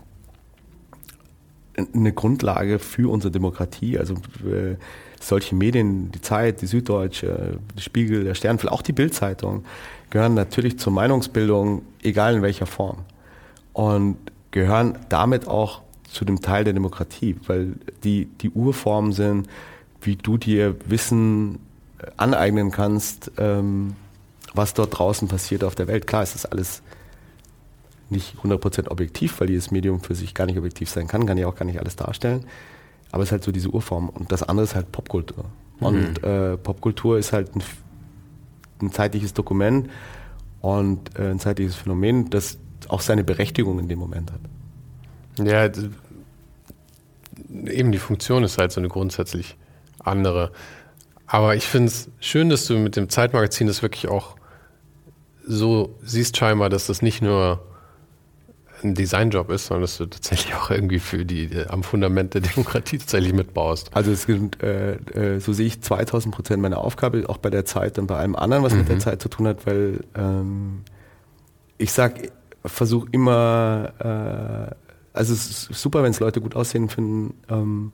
eine 1.94 2.12
Grundlage 2.12 2.78
für 2.78 3.10
unsere 3.10 3.30
Demokratie. 3.30 3.98
Also 3.98 4.14
äh, 4.14 4.76
solche 5.20 5.54
Medien, 5.54 6.10
die 6.10 6.20
Zeit, 6.20 6.62
die 6.62 6.66
Süddeutsche, 6.66 7.58
der 7.76 7.82
Spiegel, 7.82 8.24
der 8.24 8.34
Stern, 8.34 8.58
auch 8.68 8.82
die 8.82 8.92
Bildzeitung, 8.92 9.64
gehören 10.10 10.34
natürlich 10.34 10.78
zur 10.78 10.92
Meinungsbildung, 10.92 11.82
egal 12.02 12.36
in 12.36 12.42
welcher 12.42 12.66
Form. 12.66 12.98
Und 13.72 14.16
gehören 14.50 14.98
damit 15.08 15.48
auch 15.48 15.82
zu 16.10 16.24
dem 16.24 16.40
Teil 16.40 16.64
der 16.64 16.72
Demokratie, 16.72 17.36
weil 17.46 17.74
die 18.04 18.26
die 18.40 18.50
Urformen 18.50 19.12
sind, 19.12 19.48
wie 20.00 20.16
du 20.16 20.38
dir 20.38 20.76
Wissen 20.86 21.58
äh, 21.98 22.06
aneignen 22.16 22.70
kannst, 22.70 23.32
ähm, 23.38 23.94
was 24.54 24.72
dort 24.72 24.98
draußen 24.98 25.28
passiert 25.28 25.62
auf 25.64 25.74
der 25.74 25.88
Welt. 25.88 26.06
Klar, 26.06 26.22
ist 26.22 26.34
das 26.34 26.46
alles 26.46 26.82
nicht 28.08 28.36
100% 28.42 28.88
objektiv, 28.88 29.40
weil 29.40 29.48
dieses 29.48 29.70
Medium 29.70 30.00
für 30.00 30.14
sich 30.14 30.34
gar 30.34 30.46
nicht 30.46 30.56
objektiv 30.58 30.88
sein 30.88 31.08
kann, 31.08 31.26
kann 31.26 31.38
ja 31.38 31.46
auch 31.46 31.56
gar 31.56 31.64
nicht 31.64 31.80
alles 31.80 31.96
darstellen. 31.96 32.46
Aber 33.12 33.22
es 33.22 33.28
ist 33.28 33.32
halt 33.32 33.44
so 33.44 33.52
diese 33.52 33.68
Urform. 33.68 34.08
Und 34.08 34.32
das 34.32 34.42
andere 34.42 34.64
ist 34.64 34.74
halt 34.74 34.92
Popkultur. 34.92 35.44
Mhm. 35.80 35.86
Und 35.86 36.24
äh, 36.24 36.56
Popkultur 36.56 37.18
ist 37.18 37.32
halt 37.32 37.54
ein, 37.56 37.62
ein 38.80 38.92
zeitliches 38.92 39.34
Dokument 39.34 39.90
und 40.60 41.18
äh, 41.18 41.30
ein 41.30 41.38
zeitliches 41.38 41.76
Phänomen, 41.76 42.30
das 42.30 42.58
auch 42.88 43.00
seine 43.00 43.24
Berechtigung 43.24 43.78
in 43.78 43.88
dem 43.88 43.98
Moment 43.98 44.32
hat. 44.32 44.40
Ja, 45.46 45.68
eben 47.70 47.92
die 47.92 47.98
Funktion 47.98 48.44
ist 48.44 48.58
halt 48.58 48.72
so 48.72 48.80
eine 48.80 48.88
grundsätzlich 48.88 49.56
andere. 49.98 50.52
Aber 51.26 51.56
ich 51.56 51.66
finde 51.66 51.88
es 51.88 52.08
schön, 52.20 52.48
dass 52.48 52.66
du 52.66 52.78
mit 52.78 52.96
dem 52.96 53.08
Zeitmagazin 53.08 53.66
das 53.66 53.82
wirklich 53.82 54.08
auch 54.08 54.36
so 55.46 55.96
siehst 56.02 56.36
scheinbar, 56.36 56.70
dass 56.70 56.86
das 56.86 57.02
nicht 57.02 57.22
nur 57.22 57.62
ein 58.82 58.94
Designjob 58.94 59.50
ist, 59.50 59.66
sondern 59.66 59.82
dass 59.82 59.98
du 59.98 60.06
tatsächlich 60.06 60.54
auch 60.54 60.70
irgendwie 60.70 60.98
für 60.98 61.24
die 61.24 61.44
äh, 61.44 61.66
am 61.68 61.82
Fundament 61.82 62.34
der 62.34 62.40
Demokratie 62.42 62.98
tatsächlich 62.98 63.32
mitbaust. 63.32 63.90
Also 63.94 64.12
es 64.12 64.22
sind, 64.22 64.62
äh, 64.62 64.94
äh, 64.94 65.40
so 65.40 65.52
sehe 65.52 65.66
ich 65.66 65.82
2000 65.82 66.34
Prozent 66.34 66.62
meiner 66.62 66.78
Aufgabe, 66.78 67.28
auch 67.28 67.38
bei 67.38 67.50
der 67.50 67.64
Zeit 67.64 67.98
und 67.98 68.06
bei 68.06 68.16
allem 68.16 68.36
anderen, 68.36 68.62
was 68.62 68.72
mhm. 68.72 68.80
mit 68.80 68.88
der 68.88 68.96
mhm. 68.96 69.00
Zeit 69.00 69.22
zu 69.22 69.28
tun 69.28 69.46
hat, 69.46 69.66
weil 69.66 70.00
ähm, 70.14 70.82
ich 71.78 71.92
sag, 71.92 72.32
versuche 72.64 73.08
immer, 73.12 73.92
äh, 73.98 74.74
also 75.12 75.32
es 75.32 75.50
ist 75.50 75.74
super, 75.74 76.02
wenn 76.02 76.10
es 76.10 76.20
Leute 76.20 76.40
gut 76.40 76.56
aussehen 76.56 76.88
finden. 76.88 77.34
Ähm, 77.48 77.92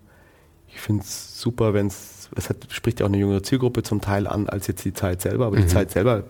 ich 0.68 0.80
finde 0.80 1.02
es 1.02 1.40
super, 1.40 1.74
wenn 1.74 1.88
es, 1.88 2.30
es 2.34 2.48
hat, 2.48 2.56
spricht 2.70 3.00
ja 3.00 3.06
auch 3.06 3.10
eine 3.10 3.18
jüngere 3.18 3.42
Zielgruppe 3.42 3.82
zum 3.82 4.00
Teil 4.00 4.26
an, 4.26 4.48
als 4.48 4.66
jetzt 4.66 4.84
die 4.84 4.94
Zeit 4.94 5.20
selber, 5.20 5.46
aber 5.46 5.56
mhm. 5.56 5.62
die 5.62 5.68
Zeit 5.68 5.90
selber 5.90 6.24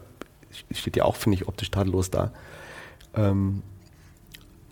steht 0.71 0.97
ja 0.97 1.05
auch, 1.05 1.17
finde 1.17 1.37
ich, 1.37 1.49
optisch 1.49 1.71
tadellos 1.71 2.11
da. 2.11 2.33
Ähm, 3.15 3.63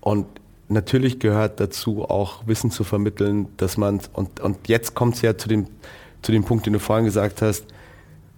und 0.00 0.26
natürlich 0.68 1.18
gehört 1.18 1.60
dazu 1.60 2.04
auch 2.08 2.46
Wissen 2.46 2.70
zu 2.70 2.84
vermitteln, 2.84 3.48
dass 3.56 3.76
man, 3.76 4.00
und, 4.12 4.40
und 4.40 4.68
jetzt 4.68 4.94
kommt 4.94 5.16
es 5.16 5.22
ja 5.22 5.36
zu 5.36 5.48
dem, 5.48 5.66
zu 6.22 6.32
dem 6.32 6.44
Punkt, 6.44 6.66
den 6.66 6.72
du 6.72 6.78
vorhin 6.78 7.04
gesagt 7.04 7.42
hast, 7.42 7.64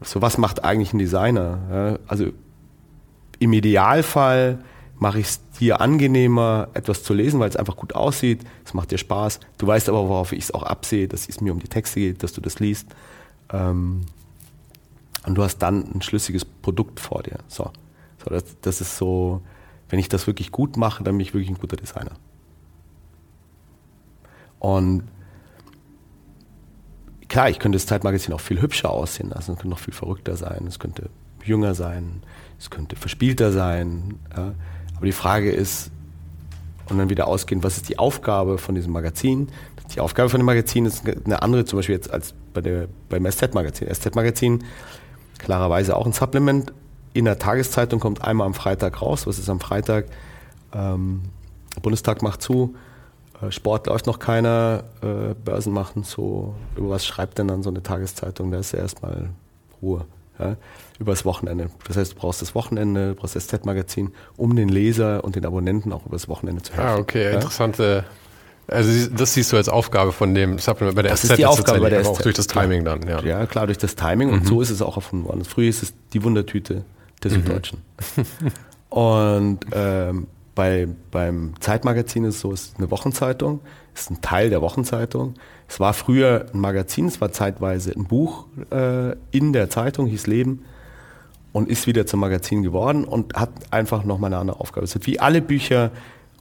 so 0.01 0.23
was 0.23 0.39
macht 0.39 0.65
eigentlich 0.65 0.93
ein 0.93 0.99
Designer? 0.99 1.59
Ja, 1.71 1.99
also 2.09 2.27
im 3.39 3.53
Idealfall 3.53 4.59
mache 4.99 5.19
ich 5.19 5.27
es 5.27 5.41
dir 5.59 5.81
angenehmer, 5.81 6.69
etwas 6.75 7.03
zu 7.03 7.13
lesen, 7.13 7.41
weil 7.41 7.49
es 7.49 7.57
einfach 7.57 7.77
gut 7.77 7.95
aussieht, 7.95 8.41
es 8.65 8.73
macht 8.73 8.91
dir 8.91 8.99
Spaß. 8.99 9.41
Du 9.59 9.67
weißt 9.67 9.89
aber, 9.89 10.09
worauf 10.09 10.33
ich 10.33 10.45
es 10.45 10.55
auch 10.55 10.63
absehe, 10.63 11.09
dass 11.09 11.29
es 11.29 11.41
mir 11.41 11.53
um 11.53 11.59
die 11.59 11.69
Texte 11.69 12.01
geht, 12.01 12.23
dass 12.23 12.33
du 12.33 12.41
das 12.41 12.61
liest. 12.61 12.87
Ähm, 13.53 14.03
und 15.27 15.35
du 15.35 15.43
hast 15.43 15.59
dann 15.59 15.85
ein 15.93 16.03
schlüssiges 16.03 16.45
Produkt 16.45 17.01
vor 17.01 17.23
dir. 17.23 17.39
So, 17.49 17.71
so 18.25 18.31
das, 18.31 18.45
das 18.61 18.81
ist 18.81 18.97
so, 18.97 19.43
wenn 19.93 19.99
ich 19.99 20.09
das 20.09 20.27
wirklich 20.27 20.51
gut 20.51 20.79
mache, 20.79 21.05
dann 21.05 21.19
bin 21.19 21.21
ich 21.21 21.35
wirklich 21.35 21.51
ein 21.51 21.59
guter 21.59 21.77
Designer. 21.77 22.13
Und 24.59 25.03
klar, 27.29 27.51
ich 27.51 27.59
könnte 27.59 27.77
das 27.77 27.85
Zeitmagazin 27.85 28.33
auch 28.33 28.41
viel 28.41 28.63
hübscher 28.63 28.89
aussehen 28.89 29.29
lassen, 29.29 29.53
es 29.53 29.59
könnte 29.59 29.69
noch 29.69 29.81
viel 29.81 29.93
verrückter 29.93 30.35
sein, 30.35 30.65
es 30.67 30.79
könnte 30.79 31.11
jünger 31.45 31.75
sein, 31.75 32.23
es 32.59 32.71
könnte 32.71 32.97
verspielter 32.97 33.53
sein. 33.53 34.19
Ja. 34.35 34.55
Aber 34.97 35.05
die 35.05 35.13
Frage 35.13 35.53
ist, 35.53 35.91
und 36.89 36.97
dann 36.97 37.11
wieder 37.11 37.29
ausgehend, 37.29 37.63
was 37.63 37.77
ist 37.77 37.91
die 37.91 37.99
Aufgabe 37.99 38.57
von 38.57 38.75
diesem 38.75 38.95
Magazin? 38.95 39.49
Die 39.95 40.01
Aufgabe 40.01 40.31
von 40.31 40.41
dem 40.41 40.47
Magazin 40.47 40.87
ist 40.87 41.05
eine 41.07 41.43
andere, 41.43 41.67
zum 41.67 41.79
Beispiel 41.79 41.97
jetzt 41.97 42.11
als 42.11 42.33
bei 42.55 42.63
der, 42.63 42.89
beim 43.11 43.31
SZ-Magazin. 43.31 43.93
SZ-Magazin, 43.93 44.65
klarerweise 45.37 45.95
auch 45.95 46.07
ein 46.07 46.15
Supplement, 46.15 46.73
in 47.13 47.25
der 47.25 47.39
Tageszeitung 47.39 48.01
kommt 48.01 48.23
einmal 48.25 48.47
am 48.47 48.55
Freitag 48.55 49.03
raus. 49.03 49.27
Was 49.27 49.39
ist 49.39 49.49
am 49.49 49.61
Freitag? 49.61 50.07
Ähm, 50.75 51.23
Bundestag 51.81 52.23
macht 52.23 52.43
zu, 52.43 52.75
äh, 53.43 53.51
Sport 53.51 53.87
läuft 53.87 54.07
noch 54.07 54.19
keiner, 54.19 54.85
äh, 55.03 55.35
Börsen 55.45 55.73
machen 55.73 56.05
so. 56.05 56.55
Über 56.77 56.91
was 56.91 57.05
schreibt 57.05 57.39
denn 57.39 57.49
dann 57.49 57.63
so 57.63 57.71
eine 57.71 57.83
Tageszeitung? 57.83 58.51
Da 58.51 58.59
ist 58.59 58.73
ja 58.73 58.81
erstmal 58.81 59.31
Ruhe. 59.81 60.05
Ja? 60.39 60.57
Übers 60.99 61.25
Wochenende. 61.25 61.71
Das 61.87 61.97
heißt, 61.97 62.13
du 62.13 62.17
brauchst 62.17 62.43
das 62.43 62.55
Wochenende, 62.55 63.11
du 63.11 63.15
brauchst 63.15 63.37
das 63.37 63.47
Z-Magazin, 63.47 64.13
um 64.37 64.57
den 64.57 64.69
Leser 64.69 65.25
und 65.25 65.37
den 65.37 65.45
Abonnenten 65.45 65.93
auch 65.93 66.07
übers 66.07 66.29
Wochenende 66.29 66.63
zu 66.63 66.73
helfen. 66.73 66.89
Ah, 66.89 66.97
okay, 66.97 67.25
ja? 67.25 67.31
interessante. 67.33 68.05
Also 68.69 69.11
das 69.11 69.35
siehst 69.35 69.53
du 69.53 69.57
als 69.57 69.69
Aufgabe 69.69 70.13
von 70.13 70.35
dem 70.35 70.59
Supplement 70.59 70.95
bei 70.95 71.03
der 71.03 71.11
das 71.11 71.23
SZ 71.23 71.31
ist 71.31 71.39
die 71.39 71.47
Aufgabe 71.47 71.81
bei 71.81 71.91
der 71.91 72.05
SZ. 72.05 72.09
auch 72.09 72.23
durch 72.23 72.37
das 72.37 72.47
Timing 72.47 72.85
dann. 72.85 73.07
Ja. 73.07 73.21
ja, 73.21 73.47
klar, 73.47 73.67
durch 73.67 73.79
das 73.79 73.97
Timing 73.97 74.31
und 74.31 74.45
mhm. 74.45 74.47
so 74.47 74.61
ist 74.61 74.71
es 74.71 74.81
auch 74.81 74.97
erfunden 74.97 75.27
worden. 75.27 75.45
Früher 75.45 75.69
ist 75.69 75.83
es 75.83 75.93
die 76.13 76.23
Wundertüte 76.23 76.85
der 77.25 77.31
mhm. 77.31 77.35
Süddeutschen. 77.37 77.79
und 78.89 79.61
ähm, 79.73 80.27
bei, 80.55 80.89
beim 81.11 81.55
Zeitmagazin 81.61 82.25
ist 82.25 82.37
es 82.37 82.41
so, 82.41 82.53
es 82.53 82.63
ist 82.63 82.79
eine 82.79 82.91
Wochenzeitung, 82.91 83.61
ist 83.95 84.11
ein 84.11 84.21
Teil 84.21 84.51
der 84.51 84.61
Wochenzeitung. 84.61 85.35
Es 85.69 85.81
war 85.81 85.95
früher 85.95 86.47
ein 86.53 86.61
Magazin, 86.61 87.07
es 87.07 87.21
war 87.21 87.33
zeitweise 87.33 87.93
ein 87.93 88.05
Buch 88.05 88.47
äh, 88.71 89.15
in 89.31 89.53
der 89.53 89.71
Zeitung, 89.71 90.07
hieß 90.07 90.27
Leben 90.27 90.65
und 91.53 91.69
ist 91.69 91.87
wieder 91.87 92.07
zum 92.07 92.21
Magazin 92.21 92.63
geworden 92.63 93.05
und 93.05 93.35
hat 93.35 93.51
einfach 93.71 94.05
nochmal 94.05 94.29
eine 94.29 94.39
andere 94.39 94.61
Aufgabe. 94.61 94.85
Es 94.85 94.95
ist 94.95 95.07
wie 95.07 95.21
alle 95.21 95.41
Bücher 95.41 95.91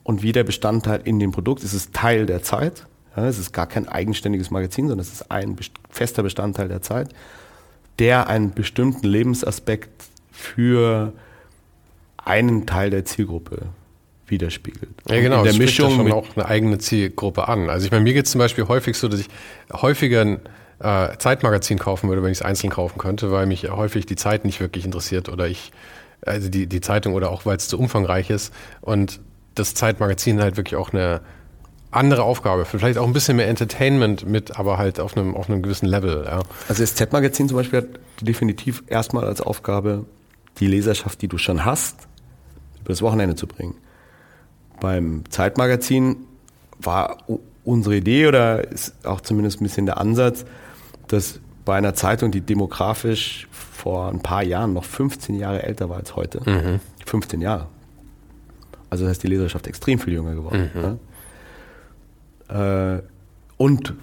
und 0.03 0.23
wie 0.23 0.31
der 0.31 0.43
Bestandteil 0.43 1.01
in 1.03 1.19
dem 1.19 1.31
Produkt, 1.31 1.63
es 1.63 1.73
ist 1.73 1.93
Teil 1.93 2.25
der 2.25 2.43
Zeit. 2.43 2.87
Ja, 3.15 3.25
es 3.25 3.37
ist 3.37 3.51
gar 3.51 3.67
kein 3.67 3.89
eigenständiges 3.89 4.51
Magazin, 4.51 4.87
sondern 4.87 5.05
es 5.05 5.11
ist 5.11 5.31
ein 5.31 5.57
fester 5.89 6.23
Bestandteil 6.23 6.69
der 6.69 6.81
Zeit, 6.81 7.09
der 7.99 8.27
einen 8.27 8.51
bestimmten 8.51 9.05
Lebensaspekt 9.05 9.89
für 10.31 11.13
einen 12.17 12.65
Teil 12.65 12.89
der 12.89 13.05
Zielgruppe 13.05 13.67
widerspiegelt. 14.27 14.91
Ja, 15.09 15.19
genau. 15.19 15.39
In 15.39 15.45
der 15.45 15.53
Mischung 15.53 15.95
schon 15.95 16.11
auch 16.11 16.25
eine 16.35 16.45
eigene 16.45 16.77
Zielgruppe 16.77 17.47
an. 17.47 17.69
Also 17.69 17.85
ich 17.85 17.91
meine, 17.91 18.03
mir 18.03 18.13
geht 18.13 18.25
es 18.25 18.31
zum 18.31 18.39
Beispiel 18.39 18.67
häufig 18.67 18.97
so, 18.97 19.07
dass 19.07 19.19
ich 19.19 19.27
häufiger 19.71 20.21
ein 20.21 20.39
äh, 20.79 21.17
Zeitmagazin 21.17 21.77
kaufen 21.77 22.09
würde, 22.09 22.23
wenn 22.23 22.31
ich 22.31 22.39
es 22.39 22.41
einzeln 22.41 22.69
kaufen 22.69 22.97
könnte, 22.97 23.31
weil 23.31 23.45
mich 23.45 23.69
häufig 23.69 24.05
die 24.05 24.15
Zeit 24.15 24.45
nicht 24.45 24.59
wirklich 24.59 24.85
interessiert 24.85 25.29
oder 25.29 25.47
ich, 25.47 25.71
also 26.25 26.49
die, 26.49 26.67
die 26.67 26.81
Zeitung 26.81 27.13
oder 27.13 27.29
auch 27.29 27.45
weil 27.45 27.57
es 27.57 27.67
zu 27.67 27.77
umfangreich 27.77 28.29
ist 28.29 28.53
und 28.81 29.19
das 29.53 29.73
Zeitmagazin 29.73 30.41
halt 30.41 30.57
wirklich 30.57 30.77
auch 30.77 30.93
eine 30.93 31.21
andere 31.91 32.23
Aufgabe, 32.23 32.63
vielleicht 32.63 32.97
auch 32.97 33.05
ein 33.05 33.13
bisschen 33.13 33.35
mehr 33.35 33.49
Entertainment 33.49 34.25
mit, 34.25 34.57
aber 34.57 34.77
halt 34.77 34.99
auf 34.99 35.17
einem, 35.17 35.35
auf 35.35 35.49
einem 35.49 35.61
gewissen 35.61 35.87
Level. 35.87 36.23
Ja. 36.25 36.39
Also 36.69 36.83
das 36.83 36.95
Z-Magazin 36.95 37.49
zum 37.49 37.57
Beispiel 37.57 37.79
hat 37.79 37.87
definitiv 38.21 38.81
erstmal 38.87 39.25
als 39.25 39.41
Aufgabe 39.41 40.05
die 40.59 40.67
Leserschaft, 40.67 41.21
die 41.21 41.27
du 41.27 41.37
schon 41.37 41.65
hast, 41.65 42.07
über 42.79 42.89
das 42.89 43.01
Wochenende 43.01 43.35
zu 43.35 43.47
bringen. 43.47 43.75
Beim 44.79 45.23
Zeitmagazin 45.29 46.17
war 46.79 47.17
unsere 47.63 47.97
Idee 47.97 48.27
oder 48.27 48.67
ist 48.67 49.05
auch 49.05 49.21
zumindest 49.21 49.61
ein 49.61 49.63
bisschen 49.63 49.85
der 49.85 49.97
Ansatz, 49.97 50.45
dass 51.07 51.39
bei 51.65 51.75
einer 51.75 51.93
Zeitung, 51.93 52.31
die 52.31 52.41
demografisch 52.41 53.47
vor 53.51 54.09
ein 54.09 54.21
paar 54.21 54.43
Jahren 54.43 54.73
noch 54.73 54.83
15 54.83 55.35
Jahre 55.35 55.63
älter 55.63 55.89
war 55.89 55.97
als 55.97 56.15
heute, 56.15 56.41
mhm. 56.49 56.79
15 57.05 57.41
Jahre. 57.41 57.67
Also 58.89 59.03
das 59.05 59.11
heißt, 59.11 59.23
die 59.23 59.27
Leserschaft 59.27 59.67
extrem 59.67 59.99
viel 59.99 60.13
jünger 60.13 60.35
geworden. 60.35 60.71
Mhm. 60.73 60.99
Ja? 62.49 62.95
Äh, 62.95 63.03
und 63.57 63.93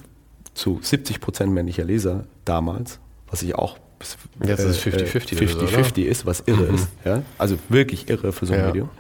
zu 0.55 0.81
70 0.81 1.21
Prozent 1.21 1.53
männlicher 1.53 1.85
Leser 1.85 2.25
damals, 2.45 3.01
was 3.29 3.43
ich 3.43 3.55
auch 3.55 3.79
Jetzt 4.45 4.61
ist 4.61 4.87
es 4.87 4.95
50-50 4.95 5.37
50-50 5.37 5.99
äh, 5.99 6.03
ist, 6.03 6.27
was 6.27 6.43
irre 6.47 6.65
mhm. 6.65 6.75
ist. 6.75 6.89
Ja? 7.05 7.23
Also 7.37 7.59
wirklich 7.69 8.09
irre 8.09 8.33
für 8.33 8.47
so 8.47 8.55
ein 8.55 8.61
ja. 8.61 8.67
Medium. 8.67 8.91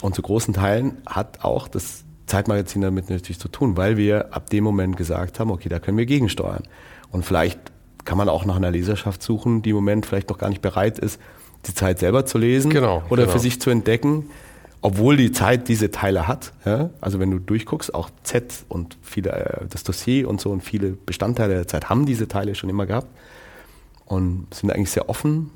Und 0.00 0.14
zu 0.14 0.22
großen 0.22 0.54
Teilen 0.54 0.98
hat 1.06 1.44
auch 1.44 1.68
das 1.68 2.04
Zeitmagazin 2.26 2.82
damit 2.82 3.10
natürlich 3.10 3.38
zu 3.38 3.48
tun, 3.48 3.76
weil 3.76 3.96
wir 3.96 4.34
ab 4.34 4.50
dem 4.50 4.64
Moment 4.64 4.96
gesagt 4.96 5.40
haben, 5.40 5.50
okay, 5.50 5.68
da 5.68 5.78
können 5.78 5.98
wir 5.98 6.06
gegensteuern. 6.06 6.62
Und 7.10 7.24
vielleicht 7.24 7.58
kann 8.04 8.18
man 8.18 8.28
auch 8.28 8.44
nach 8.44 8.56
einer 8.56 8.70
Leserschaft 8.70 9.22
suchen, 9.22 9.62
die 9.62 9.70
im 9.70 9.76
Moment 9.76 10.06
vielleicht 10.06 10.30
noch 10.30 10.38
gar 10.38 10.48
nicht 10.48 10.62
bereit 10.62 10.98
ist, 10.98 11.20
die 11.66 11.74
Zeit 11.74 11.98
selber 11.98 12.24
zu 12.24 12.38
lesen 12.38 12.70
genau, 12.70 13.02
oder 13.10 13.22
genau. 13.22 13.32
für 13.32 13.38
sich 13.40 13.60
zu 13.60 13.70
entdecken, 13.70 14.30
obwohl 14.80 15.16
die 15.16 15.32
Zeit 15.32 15.68
diese 15.68 15.90
Teile 15.90 16.28
hat. 16.28 16.52
Ja? 16.64 16.90
Also 17.00 17.18
wenn 17.18 17.30
du 17.30 17.38
durchguckst, 17.38 17.94
auch 17.94 18.10
Z 18.22 18.64
und 18.68 18.96
viele, 19.02 19.32
äh, 19.32 19.66
das 19.68 19.82
Dossier 19.82 20.28
und 20.28 20.40
so 20.40 20.50
und 20.50 20.62
viele 20.62 20.90
Bestandteile 20.90 21.54
der 21.54 21.66
Zeit 21.66 21.90
haben 21.90 22.06
diese 22.06 22.28
Teile 22.28 22.54
schon 22.54 22.70
immer 22.70 22.86
gehabt 22.86 23.08
und 24.08 24.46
sind 24.52 24.72
eigentlich 24.72 24.90
sehr 24.90 25.08
offen, 25.08 25.50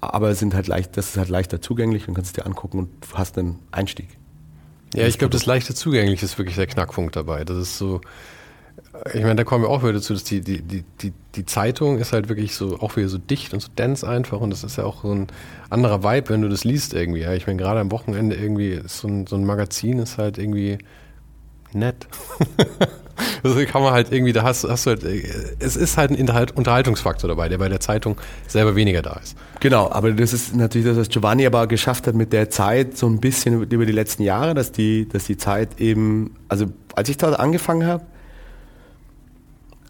aber 0.00 0.34
sind 0.34 0.54
halt 0.54 0.66
leicht, 0.66 0.96
das 0.96 1.10
ist 1.10 1.16
halt 1.16 1.28
leichter 1.28 1.60
zugänglich 1.60 2.06
und 2.08 2.14
kannst 2.14 2.30
es 2.30 2.32
dir 2.34 2.46
angucken 2.46 2.78
und 2.78 2.90
hast 3.14 3.38
einen 3.38 3.58
Einstieg. 3.70 4.08
Ja, 4.94 5.06
ich 5.06 5.18
glaube, 5.18 5.32
das 5.32 5.46
leichte 5.46 5.74
zugänglich 5.74 6.22
ist 6.22 6.38
wirklich 6.38 6.56
der 6.56 6.66
Knackpunkt 6.66 7.16
dabei. 7.16 7.44
Das 7.44 7.56
ist 7.56 7.78
so, 7.78 8.00
ich 9.12 9.22
meine, 9.22 9.36
da 9.36 9.44
kommen 9.44 9.64
wir 9.64 9.68
auch 9.68 9.82
wieder 9.82 9.94
dazu, 9.94 10.12
dass 10.12 10.24
die, 10.24 10.40
die, 10.40 10.62
die, 10.62 11.12
die, 11.34 11.44
Zeitung 11.44 11.98
ist 11.98 12.12
halt 12.12 12.28
wirklich 12.28 12.54
so, 12.54 12.78
auch 12.80 12.96
wieder 12.96 13.08
so 13.08 13.18
dicht 13.18 13.52
und 13.52 13.60
so 13.60 13.68
dense 13.76 14.06
einfach 14.08 14.40
und 14.40 14.50
das 14.50 14.64
ist 14.64 14.76
ja 14.76 14.84
auch 14.84 15.02
so 15.02 15.12
ein 15.12 15.26
anderer 15.70 16.02
Vibe, 16.02 16.30
wenn 16.30 16.42
du 16.42 16.48
das 16.48 16.64
liest 16.64 16.94
irgendwie. 16.94 17.20
Ja. 17.20 17.34
Ich 17.34 17.46
meine, 17.46 17.60
gerade 17.60 17.80
am 17.80 17.90
Wochenende 17.90 18.36
irgendwie 18.36 18.80
so 18.86 19.08
ein, 19.08 19.26
so 19.26 19.36
ein 19.36 19.44
Magazin 19.44 19.98
ist 19.98 20.18
halt 20.18 20.38
irgendwie 20.38 20.78
nett. 21.72 22.06
also 23.42 23.64
kann 23.66 23.82
man 23.82 23.92
halt 23.92 24.12
irgendwie, 24.12 24.32
da 24.32 24.42
hast, 24.42 24.64
hast 24.64 24.86
du 24.86 24.90
halt, 24.90 25.04
es 25.04 25.76
ist 25.76 25.96
halt 25.96 26.10
ein 26.10 26.18
Unterhaltungsfaktor 26.54 27.28
dabei, 27.28 27.48
der 27.48 27.58
bei 27.58 27.68
der 27.68 27.80
Zeitung 27.80 28.16
selber 28.46 28.76
weniger 28.76 29.02
da 29.02 29.14
ist. 29.22 29.36
Genau, 29.60 29.90
aber 29.90 30.12
das 30.12 30.32
ist 30.32 30.54
natürlich 30.54 30.86
das, 30.86 30.96
was 30.96 31.08
Giovanni 31.08 31.46
aber 31.46 31.66
geschafft 31.66 32.06
hat 32.06 32.14
mit 32.14 32.32
der 32.32 32.50
Zeit 32.50 32.96
so 32.96 33.06
ein 33.06 33.20
bisschen 33.20 33.62
über 33.62 33.86
die 33.86 33.92
letzten 33.92 34.22
Jahre, 34.22 34.54
dass 34.54 34.72
die, 34.72 35.08
dass 35.08 35.24
die 35.24 35.36
Zeit 35.36 35.80
eben, 35.80 36.36
also 36.48 36.66
als 36.94 37.08
ich 37.08 37.16
dort 37.16 37.38
angefangen 37.38 37.86
habe, 37.86 38.04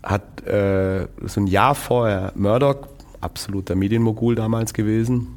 hat 0.02 0.46
äh, 0.46 1.06
so 1.24 1.40
ein 1.40 1.46
Jahr 1.46 1.74
vorher 1.74 2.32
Murdoch, 2.36 2.88
absoluter 3.20 3.74
Medienmogul 3.74 4.34
damals 4.34 4.72
gewesen, 4.72 5.36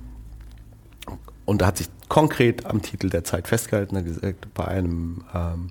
und 1.50 1.64
da 1.64 1.66
hat 1.66 1.80
sich 1.80 1.88
konkret 2.10 2.68
am 2.68 2.84
Titel 2.84 3.10
der 3.10 3.24
Zeit 3.24 3.48
festgehalten, 3.48 3.98
hat 3.98 4.06
gesagt, 4.06 4.54
bei 4.54 4.68
einem 4.68 5.24
ähm, 5.34 5.70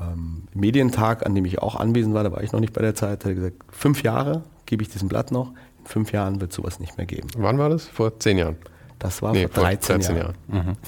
ähm, 0.00 0.44
Medientag, 0.54 1.26
an 1.26 1.34
dem 1.34 1.44
ich 1.44 1.60
auch 1.60 1.76
anwesend 1.76 2.14
war, 2.14 2.24
da 2.24 2.32
war 2.32 2.42
ich 2.42 2.52
noch 2.52 2.60
nicht 2.60 2.72
bei 2.72 2.82
der 2.82 2.94
Zeit, 2.94 3.24
hat 3.24 3.26
er 3.26 3.34
gesagt, 3.34 3.56
fünf 3.70 4.02
Jahre 4.02 4.42
gebe 4.66 4.82
ich 4.82 4.88
diesem 4.88 5.08
Blatt 5.08 5.30
noch, 5.30 5.52
in 5.78 5.86
fünf 5.86 6.12
Jahren 6.12 6.40
wird 6.40 6.52
sowas 6.52 6.80
nicht 6.80 6.96
mehr 6.96 7.06
geben. 7.06 7.28
Wann 7.36 7.58
war 7.58 7.68
das? 7.68 7.86
Vor 7.86 8.18
zehn 8.18 8.38
Jahren? 8.38 8.56
Das 8.98 9.22
war 9.22 9.32
nee, 9.32 9.48
vor 9.48 9.64
13, 9.64 9.96
13 9.96 10.16
Jahren. 10.16 10.34
Jahren. 10.52 10.66
Mhm. 10.66 10.76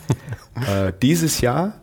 Äh, 0.69 0.93
dieses 1.01 1.41
Jahr 1.41 1.81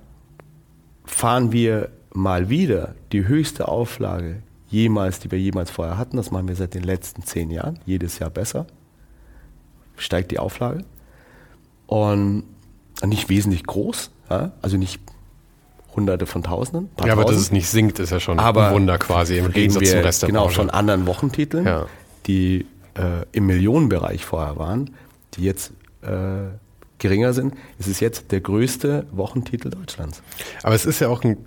fahren 1.04 1.52
wir 1.52 1.90
mal 2.14 2.50
wieder 2.50 2.94
die 3.12 3.28
höchste 3.28 3.68
Auflage 3.68 4.44
jemals, 4.68 5.20
die 5.20 5.32
wir 5.32 5.40
jemals 5.40 5.72
vorher 5.72 5.98
hatten. 5.98 6.18
Das 6.18 6.30
machen 6.30 6.48
wir 6.48 6.56
seit 6.56 6.76
den 6.76 6.84
letzten 6.84 7.24
zehn 7.24 7.50
Jahren, 7.50 7.80
jedes 7.86 8.20
Jahr 8.20 8.30
besser. 8.30 8.68
Steigt 9.98 10.30
die 10.32 10.38
Auflage. 10.38 10.86
Und 11.88 12.44
nicht 13.04 13.30
wesentlich 13.30 13.66
groß, 13.66 14.12
ja? 14.30 14.52
also 14.62 14.78
nicht 14.78 15.02
Hunderte 15.96 16.26
von 16.26 16.44
Tausenden. 16.44 16.90
Ja, 17.06 17.14
aber 17.14 17.26
dass 17.26 17.36
es 17.36 17.52
nicht 17.52 17.68
sinkt, 17.68 18.00
ist 18.00 18.12
ja 18.12 18.20
schon 18.20 18.40
aber 18.40 18.68
ein 18.68 18.74
Wunder 18.74 18.98
quasi 18.98 19.38
im 19.38 19.52
Gegensatz 19.52 19.90
zum 19.90 20.00
Rest 20.00 20.22
der 20.22 20.28
Genau, 20.28 20.44
Branche. 20.44 20.56
von 20.56 20.70
anderen 20.70 21.08
Wochentiteln, 21.08 21.66
ja. 21.66 21.86
die 22.28 22.66
äh, 22.96 23.26
im 23.32 23.48
Millionenbereich 23.48 24.26
vorher 24.26 24.58
waren, 24.58 24.92
die 25.36 25.44
jetzt 25.44 25.72
äh, 26.02 26.08
geringer 27.00 27.34
sind. 27.34 27.54
Es 27.80 27.88
ist 27.88 28.00
jetzt 28.00 28.32
der 28.32 28.42
größte 28.42 29.08
Wochentitel 29.12 29.70
Deutschlands. 29.70 30.22
Aber 30.64 30.76
es 30.76 30.86
ist 30.86 31.00
ja 31.00 31.08
auch 31.10 31.24
ein 31.24 31.38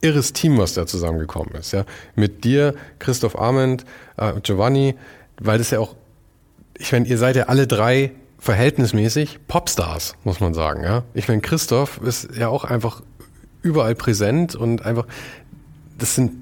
irres 0.00 0.32
Team, 0.32 0.58
was 0.58 0.74
da 0.74 0.86
zusammengekommen 0.86 1.54
ist. 1.54 1.72
Ja? 1.72 1.84
Mit 2.14 2.44
dir, 2.44 2.74
Christoph 2.98 3.38
Arment, 3.38 3.84
äh, 4.16 4.32
Giovanni, 4.42 4.96
weil 5.40 5.58
das 5.58 5.70
ja 5.70 5.78
auch, 5.78 5.94
ich 6.78 6.92
meine, 6.92 7.06
ihr 7.06 7.18
seid 7.18 7.36
ja 7.36 7.44
alle 7.44 7.66
drei 7.66 8.12
verhältnismäßig 8.38 9.40
Popstars, 9.46 10.14
muss 10.24 10.40
man 10.40 10.54
sagen. 10.54 10.82
Ja? 10.82 11.04
Ich 11.12 11.28
meine, 11.28 11.42
Christoph 11.42 12.00
ist 12.02 12.34
ja 12.36 12.48
auch 12.48 12.64
einfach 12.64 13.02
überall 13.62 13.94
präsent 13.94 14.54
und 14.54 14.84
einfach, 14.84 15.06
das 15.98 16.14
sind 16.14 16.32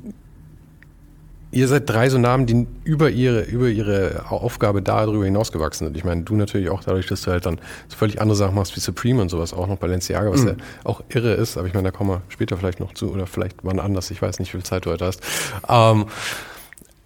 Ihr 1.51 1.67
seid 1.67 1.89
drei 1.89 2.11
so 2.11 2.19
Namen, 2.19 2.45
die 2.45 2.67
über 2.85 3.09
ihre, 3.09 3.41
über 3.41 3.69
ihre 3.69 4.31
Aufgabe 4.31 4.83
darüber 4.83 5.25
hinausgewachsen 5.25 5.87
sind. 5.87 5.97
Ich 5.97 6.05
meine, 6.05 6.23
du 6.23 6.37
natürlich 6.37 6.69
auch 6.69 6.85
dadurch, 6.85 7.07
dass 7.07 7.23
du 7.23 7.31
halt 7.31 7.47
dann 7.47 7.59
so 7.89 7.97
völlig 7.97 8.21
andere 8.21 8.37
Sachen 8.37 8.55
machst 8.55 8.77
wie 8.77 8.81
Supreme 8.81 9.23
und 9.23 9.31
sowas, 9.31 9.55
auch 9.55 9.67
noch 9.67 9.79
Balenciaga, 9.79 10.31
was 10.31 10.43
mhm. 10.43 10.49
ja 10.49 10.55
auch 10.85 11.03
irre 11.09 11.33
ist, 11.33 11.57
aber 11.57 11.67
ich 11.67 11.73
meine, 11.73 11.91
da 11.91 11.97
kommen 11.97 12.11
wir 12.11 12.23
später 12.29 12.59
vielleicht 12.59 12.81
noch 12.81 12.93
zu 12.93 13.11
oder 13.11 13.27
vielleicht 13.27 13.57
wann 13.63 13.79
anders, 13.79 14.11
ich 14.11 14.21
weiß 14.21 14.41
nicht, 14.41 14.53
wie 14.53 14.59
viel 14.59 14.65
Zeit 14.65 14.85
du 14.85 14.91
heute 14.91 15.07
hast. 15.07 15.23
Ähm, 15.67 16.05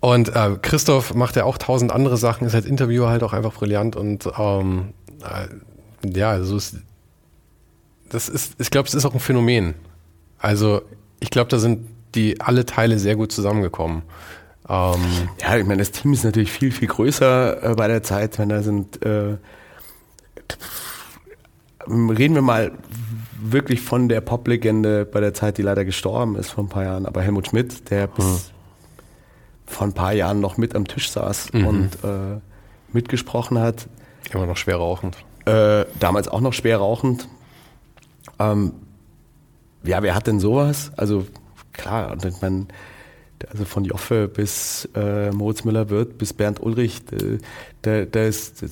und 0.01 0.35
äh, 0.35 0.57
Christoph 0.61 1.15
macht 1.15 1.37
ja 1.37 1.45
auch 1.45 1.57
tausend 1.57 1.93
andere 1.93 2.17
Sachen, 2.17 2.45
ist 2.45 2.57
als 2.57 2.67
Interviewer 2.67 3.11
halt 3.11 3.23
auch 3.23 3.33
einfach 3.33 3.53
brillant 3.53 3.95
und 3.95 4.29
ähm, 4.37 4.87
äh, 5.23 6.09
ja, 6.19 6.31
also 6.31 6.57
ist, 6.57 6.79
das 8.09 8.29
ist, 8.29 8.55
ich 8.59 8.73
glaube, 8.73 8.89
es 8.89 8.95
ist 8.95 9.05
auch 9.05 9.15
ein 9.15 9.21
Phänomen. 9.21 9.75
Also 10.43 10.83
ich 11.21 11.31
glaube, 11.31 11.49
da 11.49 11.59
sind 11.59 11.87
die 12.17 12.41
alle 12.41 12.67
Teile 12.67 12.99
sehr 12.99 13.15
gut 13.17 13.33
zusammengekommen. 13.33 14.03
Ähm 14.69 15.01
ja, 15.41 15.57
ich 15.57 15.65
meine, 15.65 15.79
das 15.79 15.93
Team 15.93 16.13
ist 16.13 16.25
natürlich 16.25 16.51
viel, 16.51 16.73
viel 16.73 16.89
größer 16.89 17.71
äh, 17.71 17.75
bei 17.75 17.87
der 17.87 18.03
Zeit, 18.03 18.39
wenn 18.39 18.49
da 18.49 18.63
sind, 18.63 19.03
äh, 19.05 19.37
reden 21.89 22.35
wir 22.35 22.43
mal 22.43 22.73
wirklich 23.41 23.81
von 23.81 24.09
der 24.09 24.21
Poplegende 24.21 25.05
bei 25.05 25.21
der 25.21 25.33
Zeit, 25.33 25.59
die 25.59 25.63
leider 25.63 25.85
gestorben 25.85 26.37
ist 26.37 26.51
vor 26.51 26.65
ein 26.65 26.69
paar 26.69 26.85
Jahren, 26.85 27.07
aber 27.07 27.23
Helmut 27.23 27.49
Schmidt, 27.49 27.91
der 27.91 28.09
bis 28.09 28.25
mhm. 28.25 28.39
vor 29.67 29.87
ein 29.87 29.93
paar 29.93 30.13
Jahren 30.13 30.41
noch 30.41 30.57
mit 30.57 30.75
am 30.75 30.89
Tisch 30.89 31.11
saß 31.11 31.53
mhm. 31.53 31.67
und 31.67 31.89
äh, 32.05 32.41
mitgesprochen 32.93 33.59
hat. 33.59 33.89
Immer 34.33 34.47
noch 34.47 34.57
schwer 34.57 34.77
rauchend. 34.77 35.17
Äh, 35.45 35.87
damals 36.01 36.29
auch 36.29 36.41
noch 36.41 36.53
schwer 36.53 36.79
rauchend. 36.79 37.29
Ähm, 38.39 38.73
ja, 39.85 40.03
wer 40.03 40.15
hat 40.15 40.27
denn 40.27 40.41
sowas? 40.41 40.93
Also 40.97 41.27
klar, 41.73 42.13
und 42.13 42.43
man, 42.43 42.69
also 43.51 43.65
von 43.65 43.85
Joffe 43.85 44.29
bis 44.29 44.89
äh, 44.95 45.31
Moritz 45.31 45.65
Müller-Wirth 45.65 46.19
bis 46.19 46.33
Bernd 46.33 46.61
Ulrich, 46.61 47.03
da, 47.83 48.05
da 48.05 48.25
ist, 48.25 48.65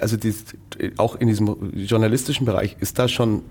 also 0.00 0.16
die, 0.16 0.34
auch 0.96 1.16
in 1.16 1.28
diesem 1.28 1.72
journalistischen 1.74 2.46
Bereich 2.46 2.76
ist 2.80 2.98
da 2.98 3.08
schon 3.08 3.42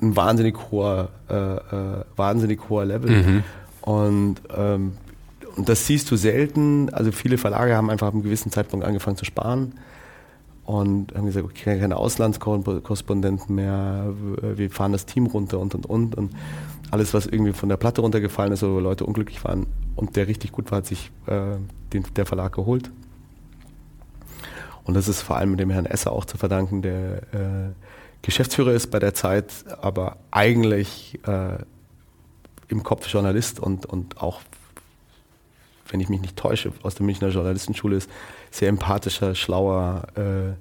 ein 0.00 0.16
wahnsinnig 0.16 0.56
hoher, 0.70 1.10
äh, 1.30 1.34
äh, 1.34 2.04
wahnsinnig 2.16 2.68
hoher 2.68 2.84
Level. 2.84 3.10
Mhm. 3.10 3.44
Und, 3.82 4.36
ähm, 4.56 4.92
und 5.56 5.68
das 5.68 5.86
siehst 5.86 6.10
du 6.10 6.16
selten. 6.16 6.88
Also 6.90 7.12
viele 7.12 7.38
Verlage 7.38 7.76
haben 7.76 7.90
einfach 7.90 8.08
ab 8.08 8.14
einem 8.14 8.22
gewissen 8.22 8.50
Zeitpunkt 8.50 8.84
angefangen 8.86 9.16
zu 9.16 9.24
sparen 9.24 9.74
und 10.72 11.14
haben 11.14 11.26
gesagt, 11.26 11.44
okay, 11.44 11.78
keine 11.78 11.96
Auslandskorrespondenten 11.96 13.54
mehr, 13.54 14.12
wir 14.40 14.70
fahren 14.70 14.92
das 14.92 15.06
Team 15.06 15.26
runter 15.26 15.58
und 15.58 15.74
und 15.74 15.86
und. 15.86 16.14
und 16.16 16.30
alles, 16.90 17.14
was 17.14 17.26
irgendwie 17.26 17.54
von 17.54 17.70
der 17.70 17.78
Platte 17.78 18.02
runtergefallen 18.02 18.52
ist 18.52 18.62
oder 18.62 18.82
Leute 18.82 19.06
unglücklich 19.06 19.42
waren 19.44 19.66
und 19.96 20.14
der 20.14 20.28
richtig 20.28 20.52
gut 20.52 20.70
war, 20.70 20.78
hat 20.78 20.86
sich 20.86 21.10
äh, 21.26 21.56
den, 21.92 22.04
der 22.16 22.26
Verlag 22.26 22.54
geholt. 22.54 22.90
Und 24.84 24.94
das 24.94 25.08
ist 25.08 25.22
vor 25.22 25.36
allem 25.36 25.56
dem 25.56 25.70
Herrn 25.70 25.86
Esser 25.86 26.12
auch 26.12 26.26
zu 26.26 26.36
verdanken, 26.36 26.82
der 26.82 27.22
äh, 27.32 27.72
Geschäftsführer 28.20 28.72
ist 28.72 28.90
bei 28.90 28.98
der 28.98 29.14
Zeit, 29.14 29.52
aber 29.80 30.18
eigentlich 30.30 31.18
äh, 31.26 31.58
im 32.68 32.82
Kopf 32.82 33.08
Journalist 33.08 33.58
und, 33.58 33.86
und 33.86 34.20
auch, 34.20 34.42
wenn 35.92 36.00
ich 36.00 36.08
mich 36.08 36.20
nicht 36.20 36.36
täusche, 36.36 36.72
aus 36.82 36.94
der 36.94 37.04
Münchner 37.06 37.28
Journalistenschule 37.28 37.96
ist, 37.96 38.10
sehr 38.50 38.68
empathischer, 38.68 39.34
schlauer 39.34 40.06
äh, 40.16 40.52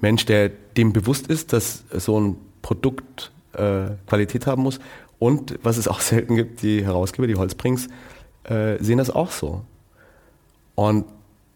Mensch, 0.00 0.24
der 0.26 0.50
dem 0.76 0.92
bewusst 0.92 1.26
ist, 1.26 1.52
dass 1.52 1.84
so 1.92 2.18
ein 2.20 2.36
Produkt 2.62 3.32
äh, 3.54 3.88
Qualität 4.06 4.46
haben 4.46 4.62
muss 4.62 4.78
und 5.18 5.58
was 5.62 5.76
es 5.76 5.88
auch 5.88 6.00
selten 6.00 6.36
gibt, 6.36 6.62
die 6.62 6.84
Herausgeber, 6.84 7.26
die 7.26 7.36
Holzbrings, 7.36 7.88
äh, 8.44 8.82
sehen 8.82 8.98
das 8.98 9.10
auch 9.10 9.30
so. 9.30 9.62
Und 10.74 11.06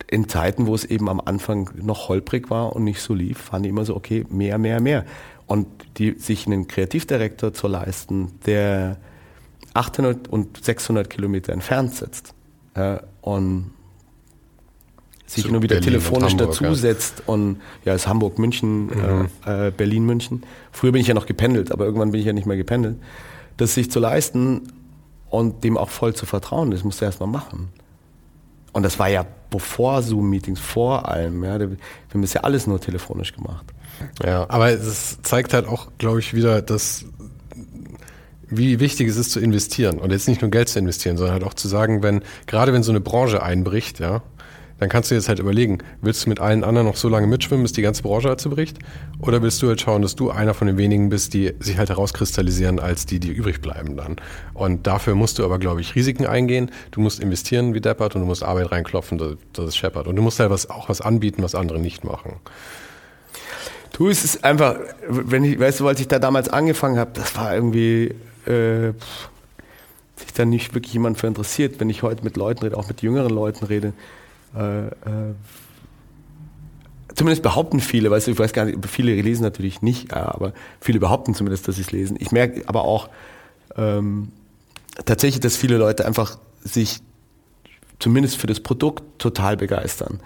in 0.09 0.29
Zeiten, 0.29 0.67
wo 0.67 0.75
es 0.75 0.85
eben 0.85 1.09
am 1.09 1.21
Anfang 1.25 1.71
noch 1.77 2.09
holprig 2.09 2.51
war 2.51 2.75
und 2.75 2.85
nicht 2.85 3.01
so 3.01 3.15
lief, 3.15 3.39
fanden 3.39 3.63
die 3.63 3.69
immer 3.69 3.85
so, 3.85 3.97
okay, 3.97 4.27
mehr, 4.29 4.59
mehr, 4.59 4.81
mehr. 4.81 5.05
Und 5.47 5.69
die, 5.97 6.19
sich 6.19 6.47
einen 6.47 6.67
Kreativdirektor 6.67 7.55
zu 7.55 7.69
leisten, 7.69 8.33
der 8.45 8.97
800 9.75 10.29
und 10.29 10.63
600 10.63 11.09
Kilometer 11.09 11.53
entfernt 11.53 11.95
sitzt 11.95 12.35
äh, 12.75 12.99
und 13.23 13.71
sich 15.27 15.51
nur 15.51 15.63
wieder 15.63 15.77
Berlin 15.77 15.93
telefonisch 15.93 16.37
dazusetzt 16.37 17.21
ja. 17.21 17.33
und 17.33 17.63
ja, 17.87 17.95
ist 17.95 18.07
Hamburg, 18.07 18.39
München, 18.39 18.87
mhm. 18.87 19.29
äh, 19.47 19.71
Berlin, 19.71 20.05
München. 20.05 20.43
Früher 20.73 20.93
bin 20.93 21.01
ich 21.01 21.07
ja 21.09 21.15
noch 21.15 21.25
gependelt, 21.25 21.73
aber 21.73 21.87
irgendwann 21.87 22.11
bin 22.11 22.21
ich 22.21 22.27
ja 22.27 22.35
nicht 22.35 22.47
mehr 22.47 22.59
gependelt 22.59 22.99
das 23.57 23.75
sich 23.75 23.91
zu 23.91 24.01
leisten 24.01 24.73
und 25.31 25.65
dem 25.65 25.77
auch 25.77 25.89
voll 25.89 26.15
zu 26.15 26.27
vertrauen, 26.27 26.71
das 26.71 26.85
musst 26.85 27.01
du 27.01 27.05
erstmal 27.05 27.29
machen. 27.29 27.69
Und 28.73 28.83
das 28.83 28.99
war 28.99 29.09
ja 29.09 29.27
bevor 29.51 30.03
Zoom-Meetings, 30.03 30.59
vor 30.59 31.09
allem. 31.09 31.45
Ja, 31.45 31.59
wir 31.61 31.77
haben 32.13 32.23
das 32.23 32.33
ja 32.33 32.41
alles 32.43 32.67
nur 32.67 32.81
telefonisch 32.81 33.35
gemacht. 33.35 33.67
Ja, 34.25 34.49
aber 34.49 34.71
es 34.71 35.21
zeigt 35.23 35.53
halt 35.53 35.67
auch, 35.67 35.89
glaube 35.99 36.21
ich, 36.21 36.33
wieder, 36.33 36.63
dass 36.63 37.05
wie 38.57 38.81
wichtig 38.81 39.09
es 39.09 39.17
ist 39.17 39.31
zu 39.31 39.41
investieren 39.41 39.99
und 39.99 40.11
jetzt 40.13 40.29
nicht 40.29 40.43
nur 40.43 40.51
Geld 40.51 40.69
zu 40.69 40.79
investieren, 40.79 41.17
sondern 41.17 41.35
halt 41.35 41.45
auch 41.45 41.55
zu 41.55 41.69
sagen, 41.69 42.03
wenn 42.03 42.23
gerade 42.47 42.73
wenn 42.73 42.83
so 42.83 42.93
eine 42.93 43.01
Branche 43.01 43.43
einbricht, 43.43 44.01
ja, 44.01 44.23
dann 44.83 44.89
kannst 44.89 45.13
du 45.13 45.15
jetzt 45.15 45.29
halt 45.29 45.39
überlegen, 45.39 45.79
willst 46.01 46.27
du 46.27 46.29
mit 46.29 46.41
allen 46.41 46.65
anderen 46.65 46.89
noch 46.89 46.97
so 46.97 47.09
lange 47.09 47.29
mitschwimmen, 47.29 47.63
bis 47.63 47.73
die 47.73 47.83
ganze 47.83 48.03
Branche 48.03 48.27
dazu 48.27 48.51
bricht? 48.51 48.79
Oder 49.21 49.41
willst 49.41 49.63
du 49.63 49.69
halt 49.69 49.81
schauen, 49.81 50.03
dass 50.03 50.17
du 50.17 50.33
einer 50.33 50.55
von 50.55 50.67
den 50.67 50.77
wenigen 50.77 51.09
bist, 51.09 51.35
die 51.35 51.55
sich 51.61 51.79
halt 51.79 51.89
herauskristallisieren 51.89 52.81
als 52.81 53.07
die, 53.07 53.21
die 53.21 53.31
übrig 53.31 53.61
bleiben 53.61 53.97
dann? 53.97 54.17
Und 54.55 54.89
dafür 54.89 55.15
musst 55.15 55.39
du 55.39 55.45
aber, 55.45 55.61
glaube 55.61 55.81
ich, 55.81 55.95
Risiken 55.95 56.27
eingehen. 56.27 56.73
Du 56.91 57.01
musst 57.01 57.21
investieren 57.21 57.75
wie 57.75 57.81
Deppert 57.81 58.17
und 58.17 58.23
du 58.23 58.27
musst 58.27 58.43
Arbeit 58.43 58.73
reinklopfen, 58.73 59.19
dass, 59.19 59.37
dass 59.53 59.67
es 59.67 59.77
scheppert. 59.77 60.09
Und 60.09 60.17
du 60.17 60.23
musst 60.23 60.41
halt 60.41 60.51
was, 60.51 60.69
auch 60.69 60.89
was 60.89 61.01
anbieten, 61.01 61.45
was 61.45 61.55
andere 61.55 61.79
nicht 61.79 62.03
machen. 62.03 62.41
Du, 63.93 64.09
es 64.09 64.25
ist 64.25 64.43
einfach, 64.43 64.81
wenn 65.07 65.45
ich, 65.45 65.61
weißt 65.61 65.79
du, 65.79 65.87
als 65.87 66.01
ich 66.01 66.09
da 66.09 66.19
damals 66.19 66.49
angefangen 66.49 66.99
habe, 66.99 67.13
das 67.15 67.37
war 67.37 67.55
irgendwie, 67.55 68.17
äh, 68.47 68.93
sich 70.17 70.33
da 70.35 70.45
nicht 70.45 70.75
wirklich 70.75 70.93
jemand 70.93 71.19
für 71.19 71.27
interessiert. 71.27 71.81
Wenn 71.81 71.91
ich 71.91 72.03
heute 72.03 72.25
mit 72.25 72.37
Leuten 72.37 72.65
rede, 72.65 72.77
auch 72.77 72.89
mit 72.89 73.03
jüngeren 73.03 73.31
Leuten 73.31 73.65
rede, 73.65 73.93
äh, 74.57 74.87
äh, 74.87 75.35
zumindest 77.15 77.43
behaupten 77.43 77.81
viele, 77.81 78.11
weißt 78.11 78.27
du, 78.27 78.31
ich 78.33 78.39
weiß 78.39 78.53
gar 78.53 78.65
nicht, 78.65 78.79
viele 78.87 79.21
lesen 79.21 79.43
natürlich 79.43 79.83
nicht, 79.83 80.13
aber 80.13 80.53
viele 80.81 81.01
behaupten 81.01 81.35
zumindest, 81.35 81.69
dass 81.69 81.77
sie 81.77 81.83
es 81.83 81.93
lesen. 81.93 82.17
Ich 82.21 82.33
merke 82.33 82.69
aber 82.69 82.85
auch 82.85 83.09
ähm, 83.77 84.33
tatsächlich, 85.05 85.41
dass 85.41 85.57
viele 85.57 85.77
Leute 85.77 86.07
einfach 86.07 86.39
sich 86.63 87.01
zumindest 87.99 88.37
für 88.37 88.47
das 88.47 88.61
Produkt 88.61 89.03
total 89.19 89.57
begeistern. 89.57 90.21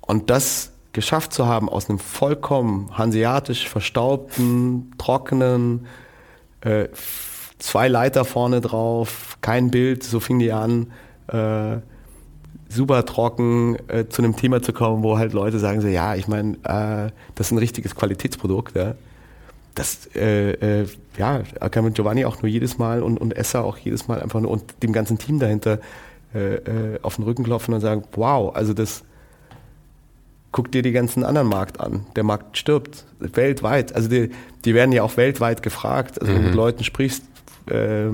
Und 0.00 0.30
das 0.30 0.72
geschafft 0.92 1.32
zu 1.32 1.46
haben, 1.46 1.68
aus 1.68 1.88
einem 1.88 1.98
vollkommen 1.98 2.96
hanseatisch 2.96 3.68
verstaubten, 3.68 4.92
trockenen, 4.98 5.86
äh, 6.62 6.88
zwei 7.58 7.88
Leiter 7.88 8.24
vorne 8.24 8.60
drauf, 8.60 9.36
kein 9.40 9.70
Bild, 9.70 10.02
so 10.02 10.20
fing 10.20 10.38
die 10.38 10.52
an, 10.52 10.92
äh, 11.28 11.78
super 12.68 13.04
trocken 13.04 13.76
äh, 13.88 14.06
zu 14.08 14.22
einem 14.22 14.36
Thema 14.36 14.62
zu 14.62 14.72
kommen, 14.72 15.02
wo 15.02 15.18
halt 15.18 15.32
Leute 15.32 15.58
sagen 15.58 15.80
so, 15.80 15.88
ja, 15.88 16.14
ich 16.14 16.28
meine, 16.28 16.54
äh, 16.64 17.10
das 17.34 17.48
ist 17.48 17.52
ein 17.52 17.58
richtiges 17.58 17.94
Qualitätsprodukt, 17.94 18.76
ja. 18.76 18.94
Das, 19.74 20.08
äh, 20.16 20.82
äh, 20.82 20.86
ja, 21.16 21.42
kann 21.70 21.84
mit 21.84 21.94
Giovanni 21.94 22.24
auch 22.24 22.42
nur 22.42 22.50
jedes 22.50 22.78
Mal 22.78 23.02
und, 23.02 23.18
und 23.18 23.36
Essa 23.36 23.60
auch 23.60 23.78
jedes 23.78 24.08
Mal 24.08 24.20
einfach 24.20 24.40
nur 24.40 24.50
und 24.50 24.82
dem 24.82 24.92
ganzen 24.92 25.18
Team 25.18 25.38
dahinter 25.38 25.78
äh, 26.34 26.56
äh, 26.56 26.98
auf 27.02 27.16
den 27.16 27.24
Rücken 27.24 27.44
klopfen 27.44 27.74
und 27.74 27.80
sagen, 27.80 28.02
wow, 28.12 28.54
also 28.54 28.74
das, 28.74 29.04
guck 30.50 30.72
dir 30.72 30.82
die 30.82 30.92
ganzen 30.92 31.24
anderen 31.24 31.48
Markt 31.48 31.80
an. 31.80 32.06
Der 32.16 32.24
Markt 32.24 32.58
stirbt 32.58 33.04
weltweit. 33.20 33.94
Also 33.94 34.08
die, 34.08 34.30
die 34.64 34.74
werden 34.74 34.92
ja 34.92 35.04
auch 35.04 35.16
weltweit 35.16 35.62
gefragt. 35.62 36.20
Also 36.20 36.32
mhm. 36.32 36.36
wenn 36.36 36.42
du 36.42 36.48
mit 36.48 36.56
mhm. 36.56 36.60
Leuten 36.60 36.84
sprichst, 36.84 37.22
äh, 37.70 38.10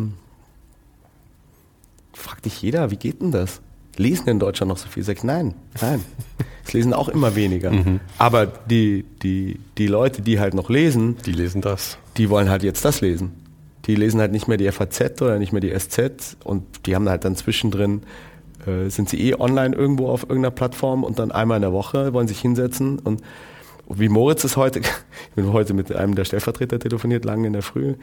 fragt 2.12 2.44
dich 2.44 2.60
jeder, 2.62 2.90
wie 2.90 2.96
geht 2.96 3.20
denn 3.20 3.32
das? 3.32 3.60
Lesen 3.96 4.28
in 4.28 4.38
Deutschland 4.38 4.68
noch 4.68 4.78
so 4.78 4.88
viel? 4.88 5.02
Sag 5.02 5.18
ich, 5.18 5.24
nein, 5.24 5.54
nein. 5.80 6.04
Es 6.66 6.72
lesen 6.72 6.92
auch 6.94 7.08
immer 7.08 7.36
weniger. 7.36 7.70
Mhm. 7.70 8.00
Aber 8.18 8.46
die, 8.46 9.04
die, 9.22 9.60
die 9.78 9.86
Leute, 9.86 10.22
die 10.22 10.40
halt 10.40 10.54
noch 10.54 10.70
lesen, 10.70 11.16
die 11.26 11.32
lesen 11.32 11.60
das. 11.60 11.98
Die 12.16 12.30
wollen 12.30 12.48
halt 12.48 12.62
jetzt 12.62 12.84
das 12.84 13.00
lesen. 13.00 13.32
Die 13.86 13.94
lesen 13.94 14.20
halt 14.20 14.32
nicht 14.32 14.48
mehr 14.48 14.56
die 14.56 14.70
FAZ 14.70 15.20
oder 15.20 15.38
nicht 15.38 15.52
mehr 15.52 15.60
die 15.60 15.78
SZ 15.78 16.38
und 16.42 16.64
die 16.86 16.94
haben 16.94 17.08
halt 17.08 17.24
dann 17.24 17.36
zwischendrin 17.36 18.02
äh, 18.66 18.88
sind 18.88 19.10
sie 19.10 19.20
eh 19.28 19.34
online 19.34 19.76
irgendwo 19.76 20.08
auf 20.08 20.22
irgendeiner 20.22 20.50
Plattform 20.50 21.04
und 21.04 21.18
dann 21.18 21.30
einmal 21.30 21.56
in 21.56 21.62
der 21.62 21.72
Woche 21.72 22.14
wollen 22.14 22.28
sich 22.28 22.40
hinsetzen 22.40 22.98
und 22.98 23.20
wie 23.88 24.08
Moritz 24.08 24.44
ist 24.44 24.56
heute, 24.56 24.80
ich 24.80 25.34
bin 25.34 25.52
heute 25.52 25.74
mit 25.74 25.94
einem 25.94 26.14
der 26.14 26.24
Stellvertreter 26.24 26.78
telefoniert, 26.78 27.24
lange 27.24 27.46
in 27.46 27.52
der 27.52 27.62
Früh. 27.62 27.94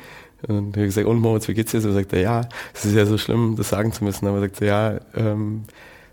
Und 0.47 0.75
ich 0.77 0.83
gesagt, 0.83 1.07
und 1.07 1.19
Moritz, 1.19 1.47
wie 1.47 1.53
geht's 1.53 1.71
dir? 1.71 1.81
So 1.81 1.91
sagt 1.91 2.13
er, 2.13 2.21
ja, 2.21 2.49
es 2.73 2.85
ist 2.85 2.95
ja 2.95 3.05
so 3.05 3.17
schlimm, 3.17 3.55
das 3.57 3.69
sagen 3.69 3.91
zu 3.91 4.03
müssen. 4.03 4.27
Aber 4.27 4.37
er 4.37 4.41
sagt 4.41 4.61
er, 4.61 4.67
ja, 4.67 4.99
ähm, 5.15 5.63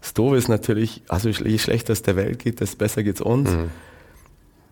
das 0.01 0.14
Doofe 0.14 0.37
ist 0.37 0.49
natürlich, 0.49 1.03
also 1.09 1.29
je 1.29 1.59
schlechter 1.59 1.93
es 1.93 2.03
der 2.03 2.16
Welt 2.16 2.39
geht, 2.39 2.61
desto 2.61 2.79
besser 2.79 3.03
geht's 3.03 3.21
uns. 3.21 3.51
Mhm. 3.51 3.71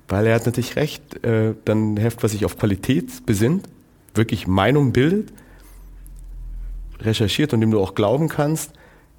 Weil 0.09 0.27
er 0.27 0.37
hat 0.37 0.47
natürlich 0.47 0.77
recht, 0.77 1.25
äh, 1.25 1.55
dann 1.65 1.97
Heft, 1.97 2.23
was 2.23 2.33
sich 2.33 2.45
auf 2.45 2.57
Qualität 2.57 3.27
besinnt, 3.27 3.69
wirklich 4.15 4.47
Meinung 4.47 4.93
bildet, 4.93 5.33
recherchiert 7.01 7.53
und 7.53 7.61
dem 7.61 7.71
du 7.71 7.81
auch 7.81 7.95
glauben 7.95 8.29
kannst, 8.29 8.73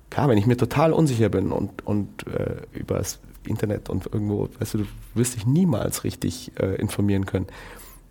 klar, 0.09 0.29
wenn 0.29 0.37
ich 0.37 0.45
mir 0.45 0.57
total 0.57 0.93
unsicher 0.93 1.29
bin 1.29 1.51
und, 1.51 1.85
und 1.85 2.25
äh, 2.27 2.61
über 2.73 2.97
das 2.99 3.19
Internet 3.47 3.89
und 3.89 4.05
irgendwo, 4.05 4.49
weißt 4.59 4.75
du, 4.75 4.77
du 4.79 4.85
wirst 5.15 5.35
dich 5.35 5.45
niemals 5.45 6.03
richtig 6.03 6.51
äh, 6.59 6.75
informieren 6.75 7.25
können, 7.25 7.47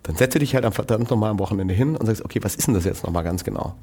dann 0.03 0.15
setze 0.15 0.39
dich 0.39 0.55
halt 0.55 0.65
am 0.65 0.73
verdammt 0.73 1.09
nochmal 1.09 1.31
am 1.31 1.39
Wochenende 1.39 1.73
hin 1.73 1.95
und 1.95 2.05
sagst, 2.05 2.23
okay, 2.23 2.39
was 2.41 2.55
ist 2.55 2.67
denn 2.67 2.73
das 2.73 2.85
jetzt 2.85 3.03
nochmal 3.03 3.23
ganz 3.23 3.43
genau? 3.43 3.75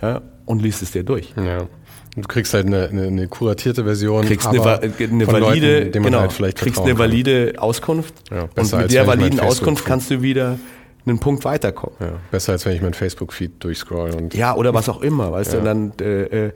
Ja, 0.00 0.22
und 0.44 0.62
liest 0.62 0.82
es 0.82 0.92
dir 0.92 1.02
durch. 1.02 1.34
Ja. 1.36 1.66
Du 2.14 2.22
kriegst 2.22 2.54
halt 2.54 2.66
eine, 2.66 2.88
eine, 2.88 3.08
eine 3.08 3.28
kuratierte 3.28 3.84
Version. 3.84 4.24
Kriegst 4.24 4.46
eine, 4.46 4.60
eine 4.60 5.26
valide, 5.26 5.84
Leuten, 5.84 6.02
genau, 6.02 6.20
halt 6.20 6.32
vielleicht 6.32 6.56
kriegst 6.56 6.80
eine 6.80 6.98
valide 6.98 7.54
Auskunft. 7.58 8.14
Ja, 8.30 8.48
und 8.54 8.72
mit 8.78 8.92
der 8.92 9.06
validen 9.06 9.40
Auskunft 9.40 9.84
kannst 9.84 10.10
du 10.10 10.22
wieder 10.22 10.58
einen 11.04 11.18
Punkt 11.18 11.44
weiterkommen. 11.44 11.96
Ja, 12.00 12.12
besser 12.30 12.52
als 12.52 12.64
wenn 12.64 12.74
ich 12.74 12.82
mein 12.82 12.94
Facebook-Feed 12.94 13.62
durchscroll 13.62 14.10
und. 14.14 14.34
Ja, 14.34 14.54
oder 14.54 14.72
was 14.72 14.88
auch 14.88 15.02
immer, 15.02 15.30
weißt 15.32 15.52
ja. 15.52 15.60
du, 15.60 15.70
und 15.70 15.96
dann, 15.98 16.06
äh, 16.06 16.46
äh 16.46 16.52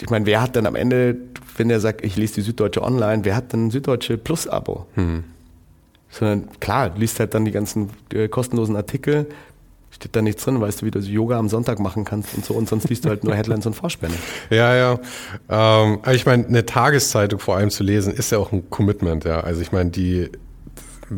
ich 0.00 0.10
meine, 0.10 0.26
wer 0.26 0.42
hat 0.42 0.56
dann 0.56 0.66
am 0.66 0.74
Ende, 0.74 1.16
wenn 1.56 1.68
der 1.68 1.80
sagt, 1.80 2.04
ich 2.04 2.16
lese 2.16 2.34
die 2.34 2.40
Süddeutsche 2.42 2.82
online, 2.82 3.24
wer 3.24 3.36
hat 3.36 3.52
dann 3.52 3.66
ein 3.66 3.70
Süddeutsche 3.70 4.18
Plus-Abo? 4.18 4.86
Hm. 4.94 5.24
Sondern 6.10 6.48
klar, 6.60 6.92
liest 6.96 7.18
halt 7.20 7.34
dann 7.34 7.44
die 7.44 7.50
ganzen 7.50 7.90
äh, 8.12 8.28
kostenlosen 8.28 8.76
Artikel, 8.76 9.26
steht 9.90 10.14
da 10.14 10.22
nichts 10.22 10.44
drin, 10.44 10.60
weißt 10.60 10.82
du, 10.82 10.86
wie 10.86 10.90
du 10.90 10.98
Yoga 10.98 11.38
am 11.38 11.48
Sonntag 11.48 11.78
machen 11.78 12.04
kannst 12.04 12.34
und 12.34 12.44
so, 12.44 12.54
und 12.54 12.68
sonst 12.68 12.88
liest 12.88 13.04
du 13.04 13.08
halt 13.08 13.24
nur 13.24 13.34
Headlines 13.34 13.66
und 13.66 13.74
Vorspende. 13.74 14.16
Ja, 14.50 14.74
ja. 14.74 14.92
Ähm, 15.48 15.98
aber 16.02 16.14
ich 16.14 16.26
meine, 16.26 16.46
eine 16.46 16.66
Tageszeitung 16.66 17.38
vor 17.38 17.56
allem 17.56 17.70
zu 17.70 17.84
lesen, 17.84 18.12
ist 18.12 18.30
ja 18.30 18.38
auch 18.38 18.52
ein 18.52 18.68
Commitment, 18.70 19.24
ja. 19.24 19.40
Also 19.40 19.60
ich 19.60 19.72
meine, 19.72 19.90
die 19.90 20.30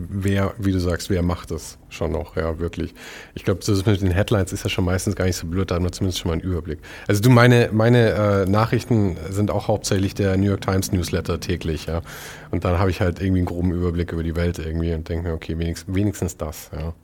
wer, 0.09 0.55
wie 0.59 0.73
du 0.73 0.79
sagst, 0.79 1.11
wer 1.11 1.23
macht 1.23 1.51
das 1.51 1.79
schon 1.89 2.13
noch, 2.13 2.37
ja, 2.37 2.59
wirklich. 2.59 2.95
Ich 3.35 3.45
glaube, 3.45 3.61
das 3.65 3.87
mit 3.87 4.01
den 4.01 4.11
Headlines 4.11 4.53
ist 4.53 4.65
ja 4.65 4.71
schon 4.71 4.85
meistens 4.85 5.17
gar 5.17 5.25
nicht 5.25 5.37
so 5.37 5.47
blöd, 5.47 5.71
da 5.71 5.77
hat 5.77 5.83
man 5.83 5.93
zumindest 5.93 6.21
schon 6.21 6.31
mal 6.31 6.35
einen 6.35 6.43
Überblick. 6.43 6.79
Also 7.07 7.23
du, 7.23 7.31
meine, 7.31 7.71
meine 7.73 8.11
äh, 8.11 8.47
Nachrichten 8.47 9.17
sind 9.31 9.51
auch 9.51 9.69
hauptsächlich 9.69 10.15
der 10.15 10.37
New 10.37 10.47
York 10.47 10.61
Times 10.61 10.93
Newsletter 10.93 11.41
täglich, 11.41 11.87
ja. 11.87 12.03
Und 12.51 12.65
dann 12.65 12.79
habe 12.79 12.91
ich 12.91 13.01
halt 13.01 13.21
irgendwie 13.21 13.41
einen 13.41 13.47
groben 13.47 13.73
Überblick 13.73 14.13
über 14.13 14.23
die 14.23 14.37
Welt 14.37 14.59
irgendwie 14.59 14.93
und 14.95 15.09
denke 15.09 15.29
mir, 15.29 15.35
okay, 15.35 15.59
wenigstens, 15.59 15.95
wenigstens 15.95 16.37
das, 16.37 16.71
ja. 16.73 16.95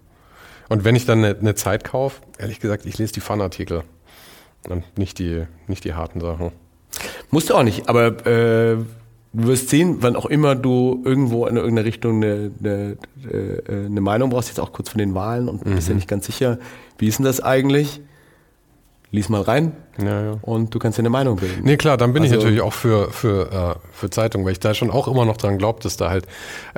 Und 0.68 0.84
wenn 0.84 0.96
ich 0.96 1.04
dann 1.04 1.24
eine, 1.24 1.36
eine 1.38 1.54
Zeit 1.54 1.84
kaufe, 1.84 2.22
ehrlich 2.38 2.60
gesagt, 2.60 2.86
ich 2.86 2.96
lese 2.98 3.12
die 3.12 3.20
Fun-Artikel 3.20 3.82
und 4.68 4.84
nicht 4.96 5.18
die, 5.18 5.46
nicht 5.66 5.84
die 5.84 5.94
harten 5.94 6.20
Sachen. 6.20 6.52
Musst 7.30 7.50
du 7.50 7.54
auch 7.54 7.62
nicht, 7.62 7.88
aber 7.88 8.26
äh, 8.26 8.76
du 9.32 9.48
wirst 9.48 9.70
sehen, 9.70 9.98
wann 10.00 10.16
auch 10.16 10.26
immer 10.26 10.54
du 10.54 11.02
irgendwo 11.04 11.46
in 11.46 11.56
irgendeine 11.56 11.86
Richtung 11.86 12.22
eine, 12.22 12.50
eine, 12.60 12.96
äh, 13.30 13.86
eine 13.86 14.00
Meinung 14.00 14.30
brauchst, 14.30 14.48
jetzt 14.48 14.60
auch 14.60 14.72
kurz 14.72 14.90
von 14.90 14.98
den 14.98 15.14
Wahlen 15.14 15.48
und 15.48 15.64
mhm. 15.64 15.74
bist 15.74 15.88
ja 15.88 15.94
nicht 15.94 16.08
ganz 16.08 16.26
sicher, 16.26 16.58
wie 16.98 17.08
ist 17.08 17.18
denn 17.18 17.24
das 17.24 17.40
eigentlich? 17.40 18.00
Lies 19.12 19.28
mal 19.28 19.42
rein 19.42 19.72
ja, 20.02 20.22
ja. 20.22 20.38
und 20.40 20.74
du 20.74 20.78
kannst 20.78 20.96
dir 20.96 21.02
eine 21.02 21.10
Meinung 21.10 21.36
bilden. 21.36 21.60
Nee, 21.64 21.76
klar, 21.76 21.98
dann 21.98 22.14
bin 22.14 22.22
also, 22.22 22.34
ich 22.34 22.40
natürlich 22.40 22.62
auch 22.62 22.72
für, 22.72 23.10
für, 23.10 23.76
äh, 23.76 23.88
für 23.92 24.08
Zeitungen, 24.08 24.46
weil 24.46 24.52
ich 24.52 24.60
da 24.60 24.72
schon 24.72 24.90
auch 24.90 25.06
immer 25.06 25.26
noch 25.26 25.36
dran 25.36 25.58
glaube, 25.58 25.80
dass 25.82 25.98
da 25.98 26.08
halt 26.08 26.24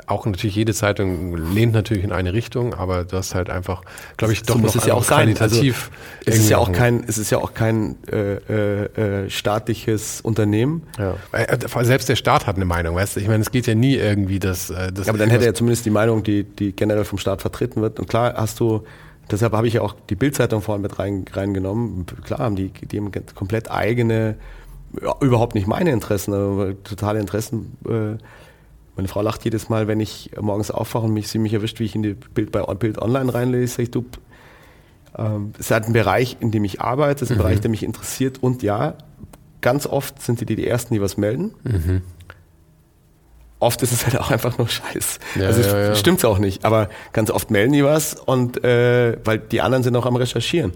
auch 0.05 0.25
natürlich 0.25 0.53
jede 0.53 0.73
Zeitung 0.73 1.37
lehnt 1.37 1.71
natürlich 1.73 2.03
in 2.03 2.11
eine 2.11 2.33
Richtung, 2.33 2.73
aber 2.73 3.05
das 3.05 3.33
halt 3.35 3.49
einfach, 3.49 3.83
glaube 4.17 4.33
ich, 4.33 4.43
doch 4.43 4.55
so 4.55 4.61
noch 4.61 4.75
es 4.75 4.85
ja 4.85 4.95
auch 4.95 5.05
qualitativ. 5.05 5.91
Also, 6.19 6.37
es 6.37 6.43
ist 6.43 6.49
ja 6.49 6.57
auch 6.57 6.73
kein, 6.73 7.05
es 7.07 7.17
ist 7.17 7.29
ja 7.29 7.37
auch 7.37 7.53
kein 7.53 7.95
äh, 8.11 8.33
äh, 8.33 9.23
äh 9.23 9.29
staatliches 9.29 10.19
Unternehmen. 10.19 10.83
Ja. 10.99 11.15
Äh, 11.31 11.57
selbst 11.85 12.09
der 12.09 12.17
Staat 12.17 12.47
hat 12.47 12.57
eine 12.57 12.65
Meinung, 12.65 12.95
weißt 12.95 13.15
du? 13.15 13.21
Ich 13.21 13.29
meine, 13.29 13.43
es 13.43 13.51
geht 13.51 13.65
ja 13.65 13.75
nie 13.75 13.95
irgendwie, 13.95 14.39
dass. 14.39 14.69
Äh, 14.69 14.91
das 14.91 15.07
ja, 15.07 15.13
aber 15.13 15.19
dann 15.19 15.29
hätte 15.29 15.45
er 15.45 15.53
zumindest 15.53 15.85
die 15.85 15.89
Meinung, 15.89 16.21
die, 16.23 16.43
die 16.43 16.73
generell 16.73 17.05
vom 17.05 17.17
Staat 17.17 17.39
vertreten 17.39 17.81
wird. 17.81 17.97
Und 17.97 18.09
klar 18.09 18.33
hast 18.35 18.59
du 18.59 18.83
Deshalb 19.31 19.53
habe 19.53 19.67
ich 19.67 19.75
ja 19.75 19.81
auch 19.81 19.95
die 20.09 20.15
Bildzeitung 20.15 20.61
vorhin 20.61 20.81
mit 20.81 20.99
rein, 20.99 21.25
reingenommen. 21.31 22.05
Klar 22.23 22.39
haben 22.39 22.55
die, 22.55 22.69
die 22.69 22.97
haben 22.97 23.11
komplett 23.33 23.71
eigene, 23.71 24.35
ja, 25.01 25.15
überhaupt 25.19 25.55
nicht 25.55 25.67
meine 25.67 25.91
Interessen, 25.91 26.33
aber 26.33 26.81
totale 26.83 27.19
Interessen. 27.19 27.77
Äh, 27.87 28.17
meine 28.95 29.07
Frau 29.07 29.21
lacht 29.21 29.43
jedes 29.43 29.67
Mal, 29.67 29.87
wenn 29.87 29.99
ich 29.99 30.31
morgens 30.39 30.71
aufwache 30.71 31.05
und 31.05 31.13
mich, 31.13 31.27
sie 31.27 31.39
mich 31.39 31.53
erwischt, 31.53 31.79
wie 31.79 31.85
ich 31.85 31.95
in 31.95 32.03
die 32.03 32.13
Bild 32.13 32.51
bei 32.51 32.61
Bild 32.75 33.01
Online 33.01 33.33
reinlese. 33.33 33.73
Sag 33.73 33.83
ich, 33.83 33.91
du, 33.91 34.05
ähm, 35.17 35.53
es 35.55 35.61
ist 35.61 35.71
halt 35.71 35.85
ein 35.85 35.93
Bereich, 35.93 36.37
in 36.39 36.51
dem 36.51 36.63
ich 36.63 36.81
arbeite, 36.81 37.25
es 37.25 37.29
ist 37.29 37.31
ein 37.31 37.37
mhm. 37.37 37.43
Bereich, 37.43 37.61
der 37.61 37.71
mich 37.71 37.83
interessiert 37.83 38.41
und 38.41 38.63
ja, 38.63 38.95
ganz 39.61 39.87
oft 39.87 40.21
sind 40.21 40.39
die 40.39 40.45
die 40.45 40.67
Ersten, 40.67 40.93
die 40.93 41.01
was 41.01 41.17
melden. 41.17 41.53
Mhm 41.63 42.01
oft 43.59 43.81
ist 43.81 43.91
es 43.91 44.05
halt 44.05 44.19
auch 44.19 44.31
einfach 44.31 44.57
nur 44.57 44.67
Scheiß. 44.67 45.19
Ja, 45.35 45.47
also 45.47 45.61
ja, 45.61 45.79
ja. 45.87 45.95
stimmt's 45.95 46.25
auch 46.25 46.39
nicht. 46.39 46.65
Aber 46.65 46.89
ganz 47.13 47.31
oft 47.31 47.51
melden 47.51 47.73
die 47.73 47.83
was 47.83 48.13
und 48.13 48.63
äh, 48.63 49.17
weil 49.23 49.39
die 49.39 49.61
anderen 49.61 49.83
sind 49.83 49.95
auch 49.95 50.05
am 50.05 50.15
Recherchieren. 50.15 50.73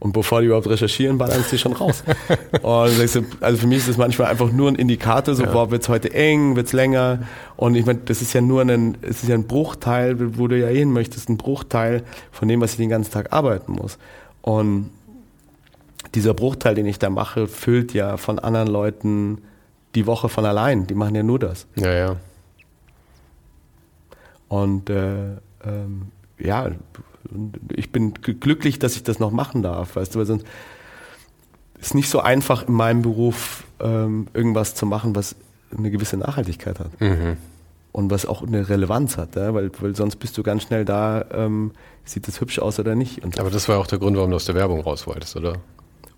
Und 0.00 0.12
bevor 0.12 0.40
die 0.40 0.46
überhaupt 0.46 0.66
recherchieren, 0.66 1.18
ballern 1.18 1.44
sie 1.46 1.58
schon 1.58 1.74
raus. 1.74 2.02
und 2.62 3.24
also 3.40 3.58
für 3.58 3.66
mich 3.66 3.78
ist 3.78 3.88
das 3.90 3.98
manchmal 3.98 4.28
einfach 4.28 4.50
nur 4.50 4.70
ein 4.70 4.76
Indikator, 4.76 5.34
so, 5.34 5.44
ja. 5.44 5.52
boah, 5.52 5.70
wird's 5.70 5.90
heute 5.90 6.14
eng, 6.14 6.56
wird's 6.56 6.72
länger. 6.72 7.20
Und 7.56 7.74
ich 7.74 7.84
meine, 7.84 7.98
das 8.06 8.22
ist 8.22 8.32
ja 8.32 8.40
nur 8.40 8.62
ein, 8.62 8.96
es 9.02 9.22
ist 9.22 9.28
ja 9.28 9.34
ein 9.34 9.46
Bruchteil, 9.46 10.38
wo 10.38 10.48
du 10.48 10.58
ja 10.58 10.68
hin 10.68 10.90
möchtest, 10.90 11.28
ein 11.28 11.36
Bruchteil 11.36 12.02
von 12.32 12.48
dem, 12.48 12.62
was 12.62 12.72
ich 12.72 12.76
den 12.78 12.88
ganzen 12.88 13.12
Tag 13.12 13.34
arbeiten 13.34 13.72
muss. 13.72 13.98
Und 14.40 14.88
dieser 16.14 16.32
Bruchteil, 16.32 16.74
den 16.74 16.86
ich 16.86 16.98
da 16.98 17.10
mache, 17.10 17.46
füllt 17.46 17.92
ja 17.92 18.16
von 18.16 18.38
anderen 18.38 18.68
Leuten 18.68 19.42
die 19.94 20.06
Woche 20.06 20.28
von 20.28 20.44
allein. 20.44 20.86
Die 20.86 20.94
machen 20.94 21.14
ja 21.14 21.22
nur 21.22 21.38
das. 21.38 21.66
Ja, 21.76 21.92
ja. 21.92 22.16
Und 24.48 24.90
äh, 24.90 25.32
ähm, 25.64 26.08
ja, 26.38 26.70
ich 27.74 27.92
bin 27.92 28.14
glücklich, 28.14 28.78
dass 28.78 28.96
ich 28.96 29.04
das 29.04 29.18
noch 29.18 29.30
machen 29.30 29.62
darf, 29.62 29.96
weißt 29.96 30.14
du, 30.14 30.18
weil 30.18 30.26
sonst 30.26 30.46
ist 31.78 31.94
nicht 31.94 32.10
so 32.10 32.20
einfach 32.20 32.66
in 32.66 32.74
meinem 32.74 33.02
Beruf 33.02 33.64
ähm, 33.78 34.26
irgendwas 34.34 34.74
zu 34.74 34.86
machen, 34.86 35.14
was 35.14 35.36
eine 35.76 35.90
gewisse 35.90 36.16
Nachhaltigkeit 36.16 36.80
hat. 36.80 37.00
Mhm. 37.00 37.36
und 37.92 38.10
was 38.10 38.26
auch 38.26 38.42
eine 38.42 38.68
Relevanz 38.68 39.16
hat, 39.16 39.36
ja? 39.36 39.54
weil, 39.54 39.70
weil 39.80 39.94
sonst 39.96 40.16
bist 40.16 40.36
du 40.38 40.42
ganz 40.42 40.62
schnell 40.62 40.84
da, 40.84 41.24
ähm, 41.32 41.72
sieht 42.04 42.26
das 42.28 42.40
hübsch 42.40 42.58
aus 42.58 42.78
oder 42.78 42.94
nicht. 42.94 43.24
Und 43.24 43.38
Aber 43.38 43.50
das 43.50 43.68
war 43.68 43.78
auch 43.78 43.86
der 43.86 43.98
Grund, 43.98 44.16
warum 44.16 44.30
du 44.30 44.36
aus 44.36 44.44
der 44.44 44.54
Werbung 44.54 44.80
raus 44.80 45.06
wolltest, 45.06 45.36
oder? 45.36 45.54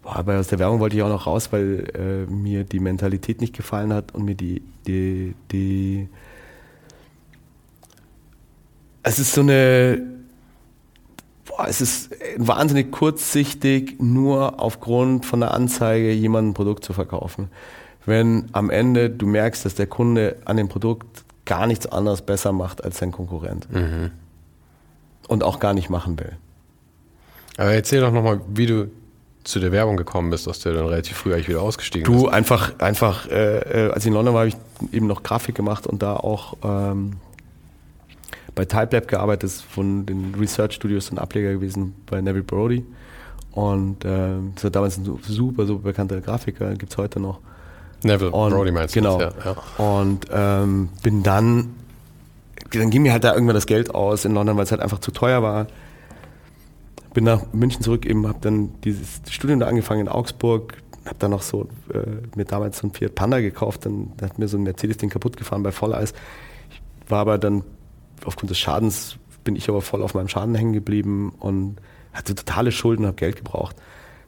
Boah, 0.03 0.17
aber 0.17 0.39
aus 0.39 0.49
der 0.49 0.59
Werbung 0.59 0.81
wollte 0.81 0.97
ich 0.97 1.03
auch 1.03 1.09
noch 1.09 1.27
raus, 1.27 1.53
weil 1.53 1.87
äh, 1.95 2.31
mir 2.31 2.65
die 2.65 2.81
Mentalität 2.81 3.41
nicht 3.41 3.57
gefallen 3.57 3.93
hat 3.93 4.15
und 4.15 4.25
mir 4.25 4.35
die, 4.35 4.63
die, 4.87 5.35
die 5.53 6.09
es 9.05 9.19
ist 9.19 9.33
so 9.33 9.41
eine, 9.41 10.01
boah, 11.45 11.67
es 11.69 11.81
ist 11.81 12.11
wahnsinnig 12.37 12.91
kurzsichtig, 12.91 14.01
nur 14.01 14.61
aufgrund 14.61 15.27
von 15.27 15.41
der 15.41 15.55
Anzeige 15.55 16.13
jemandem 16.13 16.51
ein 16.51 16.55
Produkt 16.55 16.85
zu 16.85 16.93
verkaufen. 16.93 17.49
Wenn 18.05 18.49
am 18.53 18.71
Ende 18.71 19.11
du 19.11 19.27
merkst, 19.27 19.65
dass 19.65 19.77
der 19.77 19.87
Kunde 19.87 20.37
an 20.45 20.57
dem 20.57 20.69
Produkt 20.69 21.25
gar 21.45 21.67
nichts 21.67 21.87
anderes 21.87 22.23
besser 22.23 22.53
macht 22.53 22.83
als 22.83 22.99
sein 22.99 23.13
Konkurrent. 23.13 23.71
Mhm. 23.73 24.11
Und 25.29 25.45
auch 25.45 25.61
gar 25.61 25.75
nicht 25.75 25.89
machen 25.89 26.19
will. 26.19 26.33
Aber 27.57 27.73
erzähl 27.73 28.01
doch 28.01 28.13
nochmal, 28.13 28.41
wie 28.49 28.67
du 28.67 28.91
zu 29.45 29.59
der 29.59 29.73
Werbung 29.73 29.97
gekommen 29.97 30.31
bist, 30.31 30.47
dass 30.47 30.61
du 30.61 30.73
dann 30.73 30.87
relativ 30.87 31.17
früh 31.17 31.35
eigentlich 31.35 31.49
wieder 31.49 31.63
ausgestiegen 31.63 32.05
du, 32.05 32.13
bist. 32.13 32.25
Du, 32.25 32.29
einfach, 32.29 32.79
einfach, 32.79 33.29
äh, 33.29 33.91
als 33.93 34.05
ich 34.05 34.09
in 34.09 34.15
London 34.15 34.35
war, 34.35 34.41
habe 34.43 34.49
ich 34.49 34.57
eben 34.93 35.07
noch 35.07 35.23
Grafik 35.23 35.55
gemacht 35.55 35.87
und 35.87 36.03
da 36.03 36.15
auch 36.15 36.57
ähm, 36.63 37.15
bei 38.55 38.65
TypeLab 38.65 39.09
gearbeitet, 39.09 39.45
ist 39.45 39.63
von 39.63 40.07
den 40.07 40.35
Research 40.39 40.75
Studios 40.75 41.11
ein 41.11 41.19
Ableger 41.19 41.53
gewesen 41.53 41.95
bei 42.07 42.21
Neville 42.21 42.45
Brody. 42.45 42.85
Und 43.53 44.05
äh, 44.05 44.37
das 44.55 44.65
war 44.65 44.71
damals 44.71 44.99
ein 44.99 45.19
super, 45.23 45.67
super 45.67 45.85
bekannter 45.85 46.21
Grafiker, 46.21 46.75
gibt 46.75 46.93
es 46.93 46.99
heute 46.99 47.21
noch. 47.21 47.41
Neville 48.03 48.31
und, 48.31 48.53
Brody 48.53 48.71
meinst 48.71 48.95
du? 48.95 49.01
Genau. 49.01 49.19
Das, 49.19 49.35
ja, 49.45 49.57
ja. 49.79 49.85
Und 49.85 50.27
ähm, 50.33 50.89
bin 51.03 51.23
dann, 51.23 51.75
dann 52.73 52.91
ging 52.91 53.03
mir 53.03 53.13
halt 53.13 53.25
da 53.25 53.35
irgendwann 53.35 53.55
das 53.55 53.67
Geld 53.67 53.95
aus 53.95 54.25
in 54.25 54.35
London, 54.35 54.57
weil 54.57 54.65
es 54.65 54.71
halt 54.71 54.81
einfach 54.81 54.99
zu 54.99 55.11
teuer 55.11 55.43
war. 55.43 55.67
Bin 57.15 57.25
nach 57.25 57.53
München 57.53 57.83
zurück, 57.83 58.07
eben 58.07 58.27
habe 58.27 58.39
dann 58.41 58.81
dieses 58.83 59.21
Studium 59.31 59.61
da 59.61 59.67
angefangen 59.67 60.03
in 60.03 60.09
Augsburg, 60.09 60.75
habe 61.05 61.17
dann 61.19 61.31
noch 61.31 61.43
so 61.43 61.69
äh, 61.93 62.37
mir 62.37 62.45
damals 62.45 62.79
so 62.79 62.87
ein 62.87 62.93
Fiat 62.93 63.15
Panda 63.15 63.41
gekauft, 63.41 63.85
dann 63.87 64.13
hat 64.23 64.39
mir 64.39 64.49
so 64.49 64.57
ein 64.57 64.63
Mercedes 64.63 64.97
den 64.97 65.11
kaputt 65.11 65.37
gefahren 65.37 65.63
bei 65.63 65.73
Volleis. 65.73 66.15
Ich 66.71 67.11
war 67.11 67.21
aber 67.21 67.39
dann 67.39 67.65
aufgrund 68.25 68.51
des 68.51 68.59
Schadens 68.59 69.19
bin 69.45 69.57
ich 69.57 69.69
aber 69.69 69.83
voll 69.83 70.03
auf 70.03 70.15
meinem 70.15 70.29
Schaden 70.29 70.55
hängen 70.55 70.73
geblieben 70.73 71.33
und 71.39 71.77
hatte 72.13 72.35
totale 72.35 72.73
Schulden, 72.73 73.07
habe 73.07 73.17
Geld 73.17 73.37
gebraucht. 73.37 73.77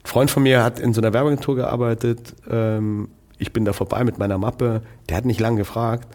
Ein 0.03 0.09
Freund 0.09 0.31
von 0.31 0.43
mir 0.43 0.63
hat 0.63 0.81
in 0.81 0.93
so 0.93 1.01
einer 1.01 1.13
Werbeagentur 1.13 1.57
gearbeitet. 1.57 2.35
Ähm, 2.51 3.09
ich 3.39 3.53
bin 3.53 3.65
da 3.65 3.73
vorbei 3.73 4.05
mit 4.05 4.19
meiner 4.19 4.39
Mappe. 4.39 4.83
Der 5.09 5.17
hat 5.17 5.25
nicht 5.25 5.41
lange 5.41 5.59
gefragt. 5.59 6.09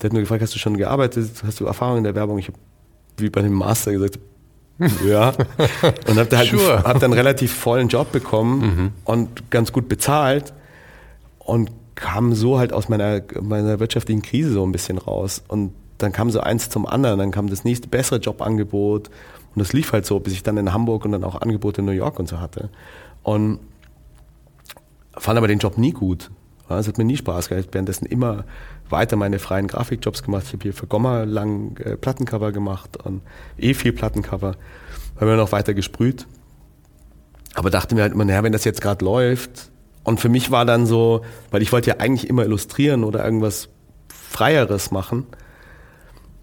Der 0.00 0.08
hat 0.08 0.12
nur 0.12 0.22
gefragt, 0.22 0.42
hast 0.42 0.54
du 0.54 0.58
schon 0.58 0.76
gearbeitet? 0.76 1.42
Hast 1.44 1.60
du 1.60 1.66
Erfahrung 1.66 1.98
in 1.98 2.04
der 2.04 2.14
Werbung? 2.14 2.38
Ich 2.38 2.48
habe 2.48 2.58
wie 3.18 3.30
bei 3.30 3.42
dem 3.42 3.52
Master 3.52 3.92
gesagt, 3.92 4.18
ja. 5.06 5.32
Und 6.08 6.18
habe 6.18 6.36
halt 6.36 6.50
sure. 6.50 6.82
hab 6.82 7.00
dann 7.00 7.12
relativ 7.12 7.52
vollen 7.52 7.88
Job 7.88 8.12
bekommen 8.12 8.60
mhm. 8.60 8.92
und 9.04 9.50
ganz 9.50 9.72
gut 9.72 9.88
bezahlt 9.88 10.52
und 11.38 11.70
kam 11.94 12.34
so 12.34 12.58
halt 12.58 12.72
aus 12.72 12.88
meiner, 12.88 13.22
meiner 13.40 13.78
wirtschaftlichen 13.80 14.22
Krise 14.22 14.52
so 14.52 14.64
ein 14.64 14.72
bisschen 14.72 14.98
raus. 14.98 15.42
Und 15.46 15.72
dann 15.98 16.12
kam 16.12 16.30
so 16.30 16.40
eins 16.40 16.68
zum 16.68 16.86
anderen, 16.86 17.18
dann 17.18 17.30
kam 17.30 17.48
das 17.48 17.64
nächste 17.64 17.88
bessere 17.88 18.18
Jobangebot 18.18 19.08
und 19.54 19.60
das 19.60 19.72
lief 19.72 19.92
halt 19.92 20.06
so, 20.06 20.18
bis 20.18 20.32
ich 20.32 20.42
dann 20.42 20.56
in 20.56 20.72
Hamburg 20.72 21.04
und 21.04 21.12
dann 21.12 21.24
auch 21.24 21.40
Angebote 21.40 21.80
in 21.80 21.86
New 21.86 21.92
York 21.92 22.18
und 22.18 22.28
so 22.28 22.40
hatte. 22.40 22.70
Und 23.22 23.60
fand 25.16 25.36
aber 25.38 25.48
den 25.48 25.58
Job 25.58 25.78
nie 25.78 25.92
gut. 25.92 26.30
Es 26.78 26.88
hat 26.88 26.98
mir 26.98 27.04
nie 27.04 27.16
Spaß 27.16 27.48
gemacht. 27.48 27.60
Ich 27.60 27.66
habe 27.66 27.74
währenddessen 27.74 28.06
immer 28.06 28.44
weiter 28.88 29.16
meine 29.16 29.38
freien 29.38 29.66
Grafikjobs 29.66 30.22
gemacht. 30.22 30.44
Ich 30.46 30.52
habe 30.52 30.62
hier 30.62 30.74
für 30.74 30.86
Gomma 30.86 31.24
lang 31.24 31.76
äh, 31.78 31.96
Plattencover 31.96 32.52
gemacht 32.52 32.96
und 33.04 33.22
eh 33.58 33.74
viel 33.74 33.92
Plattencover. 33.92 34.56
Habe 35.16 35.26
mir 35.26 35.36
noch 35.36 35.52
weiter 35.52 35.74
gesprüht. 35.74 36.26
Aber 37.54 37.70
dachte 37.70 37.94
mir 37.94 38.02
halt 38.02 38.12
immer, 38.12 38.24
naja, 38.24 38.42
wenn 38.42 38.52
das 38.52 38.64
jetzt 38.64 38.80
gerade 38.80 39.04
läuft. 39.04 39.70
Und 40.04 40.20
für 40.20 40.28
mich 40.28 40.50
war 40.50 40.64
dann 40.64 40.86
so, 40.86 41.22
weil 41.50 41.62
ich 41.62 41.72
wollte 41.72 41.90
ja 41.90 41.96
eigentlich 41.98 42.28
immer 42.28 42.44
illustrieren 42.44 43.04
oder 43.04 43.24
irgendwas 43.24 43.68
Freieres 44.08 44.90
machen. 44.90 45.26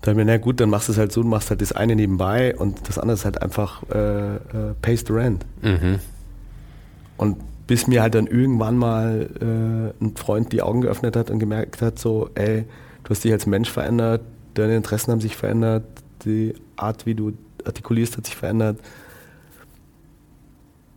Da 0.01 0.13
mir, 0.13 0.23
na 0.23 0.37
gut, 0.37 0.61
dann 0.61 0.69
machst 0.69 0.87
du 0.87 0.93
es 0.93 0.97
halt 0.97 1.11
so, 1.11 1.23
du 1.23 1.27
machst 1.27 1.49
halt 1.49 1.61
das 1.61 1.73
eine 1.73 1.95
nebenbei 1.95 2.55
und 2.55 2.87
das 2.87 2.97
andere 2.97 3.15
ist 3.15 3.25
halt 3.25 3.41
einfach 3.41 3.83
äh, 3.89 4.35
äh, 4.35 4.39
Pays 4.81 5.03
the 5.05 5.13
Rent. 5.13 5.45
Mhm. 5.61 5.99
Und 7.17 7.37
bis 7.69 7.85
mir 7.85 8.01
halt 8.01 8.15
dann 8.15 8.25
irgendwann 8.25 8.77
mal 8.77 9.29
äh, 9.39 10.03
ein 10.03 10.15
Freund 10.15 10.51
die 10.51 10.63
Augen 10.63 10.81
geöffnet 10.81 11.15
hat 11.15 11.29
und 11.29 11.37
gemerkt 11.37 11.83
hat, 11.83 11.99
so, 11.99 12.31
ey, 12.33 12.65
du 13.03 13.09
hast 13.11 13.23
dich 13.23 13.31
als 13.31 13.45
Mensch 13.45 13.69
verändert, 13.69 14.21
deine 14.55 14.75
Interessen 14.75 15.11
haben 15.11 15.21
sich 15.21 15.35
verändert, 15.35 15.83
die 16.25 16.55
Art, 16.77 17.05
wie 17.05 17.13
du 17.13 17.33
artikulierst, 17.63 18.17
hat 18.17 18.25
sich 18.25 18.35
verändert. 18.35 18.79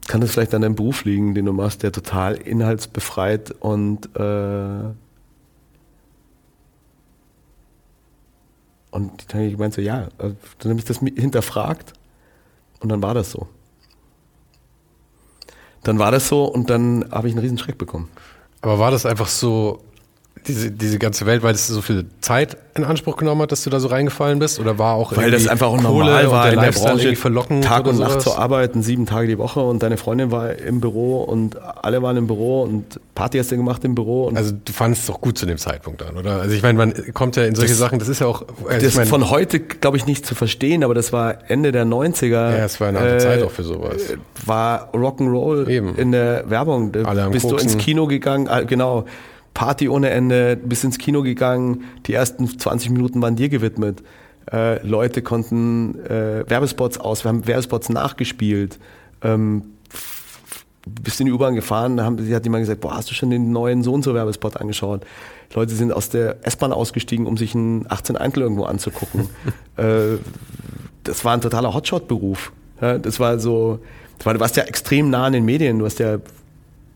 Kann 0.08 0.22
das 0.22 0.30
vielleicht 0.30 0.54
an 0.54 0.62
deinem 0.62 0.74
Beruf 0.74 1.04
liegen, 1.04 1.34
den 1.34 1.44
du 1.44 1.52
machst, 1.52 1.82
der 1.82 1.92
total 1.92 2.36
inhaltsbefreit 2.36 3.50
und 3.50 4.08
äh, 4.16 4.94
Und 8.90 9.34
ich 9.34 9.52
gemeint 9.52 9.74
so, 9.74 9.80
ja, 9.82 10.08
also, 10.16 10.36
dann 10.58 10.70
habe 10.70 10.78
ich 10.78 10.84
das 10.84 11.00
hinterfragt 11.00 11.94
und 12.80 12.90
dann 12.90 13.02
war 13.02 13.14
das 13.14 13.30
so. 13.30 13.48
Dann 15.84 15.98
war 15.98 16.10
das 16.10 16.28
so 16.28 16.44
und 16.44 16.70
dann 16.70 17.04
habe 17.10 17.28
ich 17.28 17.34
einen 17.34 17.42
riesen 17.42 17.58
Schreck 17.58 17.78
bekommen. 17.78 18.08
Aber 18.60 18.78
war 18.78 18.90
das 18.90 19.06
einfach 19.06 19.28
so 19.28 19.80
diese, 20.46 20.70
diese 20.70 20.98
ganze 20.98 21.26
Welt, 21.26 21.42
weil 21.42 21.54
es 21.54 21.66
so 21.66 21.80
viel 21.80 22.06
Zeit 22.20 22.56
in 22.74 22.84
Anspruch 22.84 23.16
genommen 23.16 23.42
hat, 23.42 23.52
dass 23.52 23.62
du 23.64 23.70
da 23.70 23.78
so 23.80 23.88
reingefallen 23.88 24.38
bist? 24.38 24.58
Oder 24.58 24.78
war 24.78 24.94
auch 24.94 25.16
Weil 25.16 25.30
das 25.30 25.46
einfach 25.46 25.68
auch 25.68 25.80
normal 25.80 26.30
war, 26.30 26.52
in 26.52 26.60
der 26.60 26.72
Branche 26.72 27.14
verlockend 27.16 27.64
Tag 27.64 27.86
und 27.86 27.98
Nacht 27.98 28.22
zu 28.22 28.36
arbeiten, 28.36 28.82
sieben 28.82 29.06
Tage 29.06 29.28
die 29.28 29.38
Woche 29.38 29.60
und 29.60 29.82
deine 29.82 29.96
Freundin 29.96 30.30
war 30.30 30.56
im 30.56 30.80
Büro 30.80 31.22
und 31.22 31.56
alle 31.60 32.02
waren 32.02 32.16
im 32.16 32.26
Büro 32.26 32.62
und 32.62 32.98
Party 33.14 33.38
hast 33.38 33.52
du 33.52 33.56
gemacht 33.56 33.84
im 33.84 33.94
Büro. 33.94 34.30
also 34.34 34.52
du 34.52 34.72
fandest 34.72 35.04
es 35.04 35.10
auch 35.10 35.20
gut 35.20 35.38
zu 35.38 35.46
dem 35.46 35.58
Zeitpunkt 35.58 36.02
an, 36.02 36.16
oder? 36.16 36.40
Also 36.40 36.54
ich 36.54 36.62
meine, 36.62 36.78
man 36.78 37.12
kommt 37.12 37.36
ja 37.36 37.44
in 37.44 37.54
solche 37.54 37.72
das, 37.72 37.78
Sachen, 37.78 37.98
das 37.98 38.08
ist 38.08 38.20
ja 38.20 38.26
auch... 38.26 38.44
Also 38.66 38.86
das 38.86 38.96
mein, 38.96 39.06
von 39.06 39.30
heute, 39.30 39.60
glaube 39.60 39.96
ich, 39.96 40.06
nicht 40.06 40.24
zu 40.24 40.34
verstehen, 40.34 40.82
aber 40.82 40.94
das 40.94 41.12
war 41.12 41.50
Ende 41.50 41.72
der 41.72 41.84
90er. 41.84 42.30
Ja, 42.30 42.64
es 42.64 42.80
war 42.80 42.88
eine 42.88 42.98
andere 42.98 43.16
äh, 43.16 43.20
Zeit 43.20 43.42
auch 43.42 43.50
für 43.50 43.64
sowas. 43.64 44.14
War 44.46 44.88
Rock'n'Roll 44.94 45.66
in 45.68 46.12
der 46.12 46.48
Werbung. 46.48 46.92
Alle 47.04 47.28
bist 47.30 47.46
Koksen. 47.48 47.68
du 47.68 47.74
ins 47.74 47.84
Kino 47.84 48.06
gegangen, 48.06 48.48
ah, 48.48 48.62
genau 48.62 49.04
Party 49.54 49.88
ohne 49.88 50.10
Ende, 50.10 50.56
bis 50.56 50.84
ins 50.84 50.98
Kino 50.98 51.22
gegangen. 51.22 51.84
Die 52.06 52.14
ersten 52.14 52.58
20 52.58 52.90
Minuten 52.90 53.20
waren 53.22 53.36
dir 53.36 53.48
gewidmet. 53.48 54.02
Äh, 54.50 54.84
Leute 54.86 55.22
konnten 55.22 55.98
äh, 56.04 56.44
Werbespots 56.48 56.98
aus, 56.98 57.24
wir 57.24 57.28
haben 57.28 57.46
Werbespots 57.46 57.90
nachgespielt. 57.90 58.78
Ähm, 59.22 59.62
bist 60.84 61.20
in 61.20 61.26
die 61.26 61.32
U-Bahn 61.32 61.54
gefahren, 61.54 61.96
da 61.96 62.04
haben, 62.04 62.18
hat 62.18 62.44
jemand 62.44 62.62
gesagt, 62.62 62.80
boah, 62.80 62.96
hast 62.96 63.10
du 63.10 63.14
schon 63.14 63.30
den 63.30 63.52
neuen 63.52 63.84
so 63.84 63.92
und 63.92 64.02
so 64.02 64.14
Werbespot 64.14 64.56
angeschaut? 64.56 65.04
Leute 65.54 65.74
sind 65.74 65.92
aus 65.92 66.08
der 66.08 66.44
S-Bahn 66.44 66.72
ausgestiegen, 66.72 67.26
um 67.26 67.36
sich 67.36 67.54
einen 67.54 67.86
18 67.88 68.16
Eintel 68.16 68.42
irgendwo 68.42 68.64
anzugucken. 68.64 69.28
äh, 69.76 70.18
das 71.04 71.24
war 71.24 71.34
ein 71.34 71.40
totaler 71.40 71.72
Hotshot-Beruf. 71.74 72.52
Ja, 72.80 72.98
das 72.98 73.20
war 73.20 73.38
so, 73.38 73.78
das 74.18 74.26
war, 74.26 74.34
du 74.34 74.40
warst 74.40 74.56
ja 74.56 74.64
extrem 74.64 75.10
nah 75.10 75.26
an 75.26 75.34
den 75.34 75.44
Medien. 75.44 75.78
Du 75.78 75.84
hast 75.84 75.98
ja, 75.98 76.18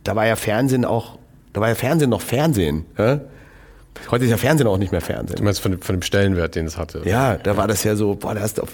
da 0.02 0.16
war 0.16 0.26
ja 0.26 0.36
Fernsehen 0.36 0.84
auch 0.84 1.18
da 1.56 1.62
war 1.62 1.70
ja 1.70 1.74
Fernsehen 1.74 2.10
noch 2.10 2.20
Fernsehen. 2.20 2.84
Ja? 2.98 3.18
Heute 4.10 4.26
ist 4.26 4.30
ja 4.30 4.36
Fernsehen 4.36 4.66
auch 4.66 4.76
nicht 4.76 4.92
mehr 4.92 5.00
Fernsehen. 5.00 5.36
Du 5.38 5.42
meinst 5.42 5.62
von, 5.62 5.78
von 5.80 5.96
dem 5.96 6.02
Stellenwert, 6.02 6.54
den 6.54 6.66
es 6.66 6.76
hatte? 6.76 7.00
Ja, 7.06 7.36
da 7.36 7.56
war 7.56 7.66
das 7.66 7.82
ja 7.82 7.96
so, 7.96 8.14
boah, 8.14 8.34
da 8.34 8.42
hast 8.42 8.58
du 8.58 8.64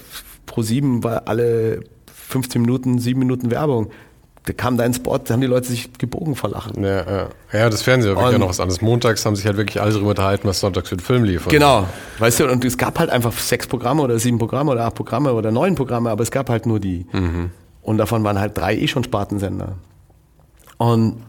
Pro 0.46 0.62
7 0.62 1.04
war 1.04 1.22
alle 1.26 1.84
15 2.12 2.60
Minuten, 2.60 2.98
7 2.98 3.16
Minuten 3.16 3.52
Werbung. 3.52 3.92
Da 4.46 4.52
kam 4.52 4.76
dein 4.76 4.92
Spot, 4.94 5.16
da 5.18 5.34
haben 5.34 5.40
die 5.40 5.46
Leute 5.46 5.68
sich 5.68 5.92
gebogen 5.92 6.34
vor 6.34 6.50
Lachen. 6.50 6.82
Ja, 6.82 7.08
ja. 7.08 7.28
ja 7.52 7.70
das 7.70 7.82
Fernsehen 7.82 8.16
war 8.16 8.22
wirklich 8.24 8.40
noch 8.40 8.48
was 8.48 8.58
anderes. 8.58 8.80
Montags 8.80 9.24
haben 9.24 9.36
sich 9.36 9.46
halt 9.46 9.56
wirklich 9.56 9.80
alle 9.80 9.92
darüber 9.92 10.10
unterhalten, 10.10 10.48
was 10.48 10.58
sonntags 10.58 10.88
für 10.88 10.96
den 10.96 11.04
Film 11.04 11.22
lief. 11.22 11.46
Genau. 11.46 11.86
Weißt 12.18 12.40
du, 12.40 12.50
und 12.50 12.64
es 12.64 12.76
gab 12.76 12.98
halt 12.98 13.10
einfach 13.10 13.32
sechs 13.32 13.68
Programme 13.68 14.02
oder 14.02 14.18
sieben 14.18 14.38
Programme 14.38 14.72
oder 14.72 14.86
acht 14.86 14.96
Programme 14.96 15.34
oder 15.34 15.52
neun 15.52 15.76
Programme, 15.76 16.10
aber 16.10 16.24
es 16.24 16.32
gab 16.32 16.50
halt 16.50 16.66
nur 16.66 16.80
die. 16.80 17.06
Mhm. 17.12 17.50
Und 17.80 17.98
davon 17.98 18.24
waren 18.24 18.40
halt 18.40 18.58
drei 18.58 18.76
eh 18.76 18.88
schon 18.88 19.04
Spartensender. 19.04 19.76
Und 20.78 21.22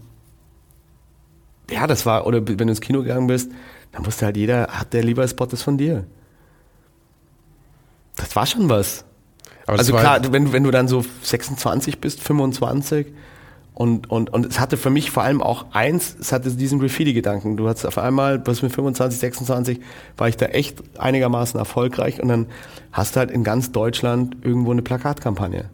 ja, 1.70 1.88
das 1.88 2.06
war, 2.06 2.26
oder 2.28 2.48
wenn 2.48 2.58
du 2.58 2.66
ins 2.66 2.82
Kino 2.82 3.02
gegangen 3.02 3.28
bist, 3.28 3.52
dann 3.92 4.06
wusste 4.06 4.26
halt 4.26 4.38
jeder, 4.38 4.68
hat 4.68 4.94
der 4.94 5.04
lieber 5.04 5.28
Spot 5.28 5.46
ist 5.46 5.64
von 5.64 5.78
dir. 5.78 6.06
Das 8.16 8.36
war 8.36 8.46
schon 8.46 8.70
was. 8.70 9.06
also 9.66 9.94
klar, 9.94 10.20
wenn, 10.32 10.52
wenn 10.52 10.64
du 10.64 10.72
dann 10.72 10.88
so 10.88 11.04
26 11.24 12.00
bist, 12.00 12.22
25 12.22 13.08
und, 13.74 14.10
und, 14.10 14.32
und 14.32 14.46
es 14.46 14.60
hatte 14.60 14.78
für 14.78 14.90
mich 14.90 15.10
vor 15.10 15.24
allem 15.24 15.42
auch 15.42 15.66
eins, 15.72 16.16
es 16.20 16.32
hatte 16.32 16.52
diesen 16.52 16.80
Graffiti-Gedanken. 16.80 17.58
Du 17.58 17.68
hattest 17.68 17.88
auf 17.88 17.98
einmal, 17.98 18.38
bis 18.38 18.62
mit 18.62 18.72
25, 18.72 19.20
26 19.20 19.80
war 20.18 20.28
ich 20.28 20.38
da 20.38 20.48
echt 20.48 20.84
einigermaßen 21.00 21.60
erfolgreich 21.60 22.22
und 22.22 22.28
dann 22.28 22.48
hast 22.92 23.16
du 23.16 23.20
halt 23.20 23.32
in 23.32 23.44
ganz 23.44 23.72
Deutschland 23.72 24.38
irgendwo 24.44 24.72
eine 24.72 24.84
Plakatkampagne 24.84 25.70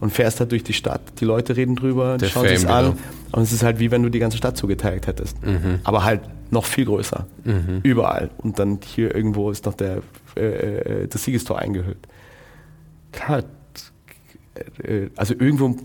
und 0.00 0.10
fährst 0.12 0.40
halt 0.40 0.50
durch 0.52 0.64
die 0.64 0.72
Stadt, 0.72 1.00
die 1.20 1.24
Leute 1.24 1.56
reden 1.56 1.76
drüber, 1.76 2.16
die 2.16 2.26
schauen 2.26 2.48
sich 2.48 2.68
an 2.68 2.98
Und 3.32 3.42
es 3.42 3.52
ist 3.52 3.62
halt 3.62 3.78
wie 3.78 3.90
wenn 3.90 4.02
du 4.02 4.08
die 4.08 4.18
ganze 4.18 4.38
Stadt 4.38 4.56
zugetaggt 4.56 5.06
hättest. 5.06 5.36
Aber 5.84 6.04
halt 6.04 6.22
noch 6.50 6.64
viel 6.64 6.86
größer. 6.86 7.26
Überall. 7.82 8.30
Und 8.38 8.58
dann 8.58 8.80
hier 8.84 9.14
irgendwo 9.14 9.50
ist 9.50 9.66
noch 9.66 9.74
der, 9.74 10.02
äh, 10.36 10.40
äh, 11.02 11.06
das 11.06 11.22
Siegestor 11.24 11.58
eingehüllt. 11.58 12.08
Klar, 13.12 13.44
äh, 14.82 15.08
also 15.16 15.34
irgendwo, 15.34 15.76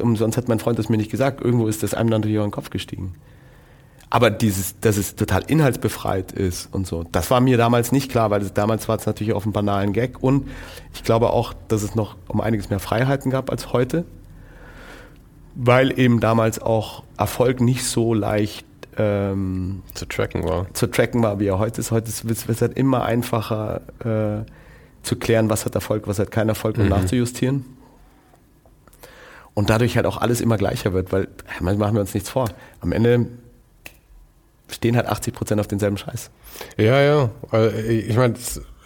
umsonst 0.00 0.36
hat 0.36 0.48
mein 0.48 0.58
Freund 0.58 0.78
das 0.78 0.88
mir 0.88 0.96
nicht 0.96 1.10
gesagt, 1.10 1.40
irgendwo 1.40 1.68
ist 1.68 1.82
das 1.82 1.94
einem 1.94 2.10
dann 2.10 2.22
durch 2.22 2.34
den 2.34 2.50
Kopf 2.50 2.70
gestiegen. 2.70 3.14
Aber 4.14 4.30
dieses, 4.30 4.78
dass 4.78 4.96
es 4.96 5.16
total 5.16 5.42
inhaltsbefreit 5.48 6.30
ist 6.30 6.72
und 6.72 6.86
so, 6.86 7.02
das 7.10 7.32
war 7.32 7.40
mir 7.40 7.56
damals 7.56 7.90
nicht 7.90 8.12
klar, 8.12 8.30
weil 8.30 8.42
es, 8.42 8.52
damals 8.54 8.88
war 8.88 8.96
es 8.96 9.06
natürlich 9.06 9.32
auf 9.32 9.42
einen 9.42 9.52
banalen 9.52 9.92
Gag 9.92 10.22
und 10.22 10.48
ich 10.94 11.02
glaube 11.02 11.30
auch, 11.30 11.52
dass 11.66 11.82
es 11.82 11.96
noch 11.96 12.14
um 12.28 12.40
einiges 12.40 12.70
mehr 12.70 12.78
Freiheiten 12.78 13.32
gab 13.32 13.50
als 13.50 13.72
heute, 13.72 14.04
weil 15.56 15.98
eben 15.98 16.20
damals 16.20 16.62
auch 16.62 17.02
Erfolg 17.18 17.60
nicht 17.60 17.82
so 17.82 18.14
leicht 18.14 18.64
ähm, 18.98 19.82
Zu 19.94 20.06
tracken 20.06 20.44
war. 20.44 20.72
zu 20.74 20.86
tracken 20.86 21.20
war, 21.24 21.40
wie 21.40 21.48
er 21.48 21.58
heute 21.58 21.80
ist. 21.80 21.90
Heute 21.90 22.08
ist 22.08 22.48
es 22.48 22.60
halt 22.62 22.78
immer 22.78 23.02
einfacher 23.02 23.80
äh, 24.44 24.44
zu 25.02 25.16
klären, 25.16 25.50
was 25.50 25.64
hat 25.66 25.74
Erfolg, 25.74 26.06
was 26.06 26.20
hat 26.20 26.30
keinen 26.30 26.50
Erfolg 26.50 26.78
und 26.78 26.88
nachzujustieren. 26.88 27.64
Und 29.54 29.70
dadurch 29.70 29.96
halt 29.96 30.06
auch 30.06 30.18
alles 30.18 30.40
immer 30.40 30.56
gleicher 30.56 30.92
wird, 30.92 31.10
weil 31.10 31.24
äh, 31.58 31.62
machen 31.64 31.94
wir 31.94 32.00
uns 32.00 32.14
nichts 32.14 32.30
vor. 32.30 32.48
Am 32.80 32.92
Ende 32.92 33.26
stehen 34.68 34.96
halt 34.96 35.06
80 35.06 35.34
Prozent 35.34 35.60
auf 35.60 35.66
denselben 35.68 35.96
Scheiß. 35.96 36.30
Ja, 36.76 37.00
ja. 37.00 37.30
Also, 37.50 37.76
Ich 37.76 38.16
meine, 38.16 38.34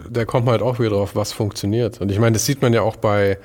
da 0.08 0.24
kommt 0.24 0.44
man 0.46 0.52
halt 0.52 0.62
auch 0.62 0.78
wieder 0.78 0.90
drauf, 0.90 1.14
was 1.14 1.32
funktioniert. 1.32 2.00
Und 2.00 2.10
ich 2.10 2.18
meine, 2.18 2.32
das 2.34 2.44
sieht 2.46 2.62
man 2.62 2.72
ja 2.72 2.82
auch 2.82 2.96
bei, 2.96 3.38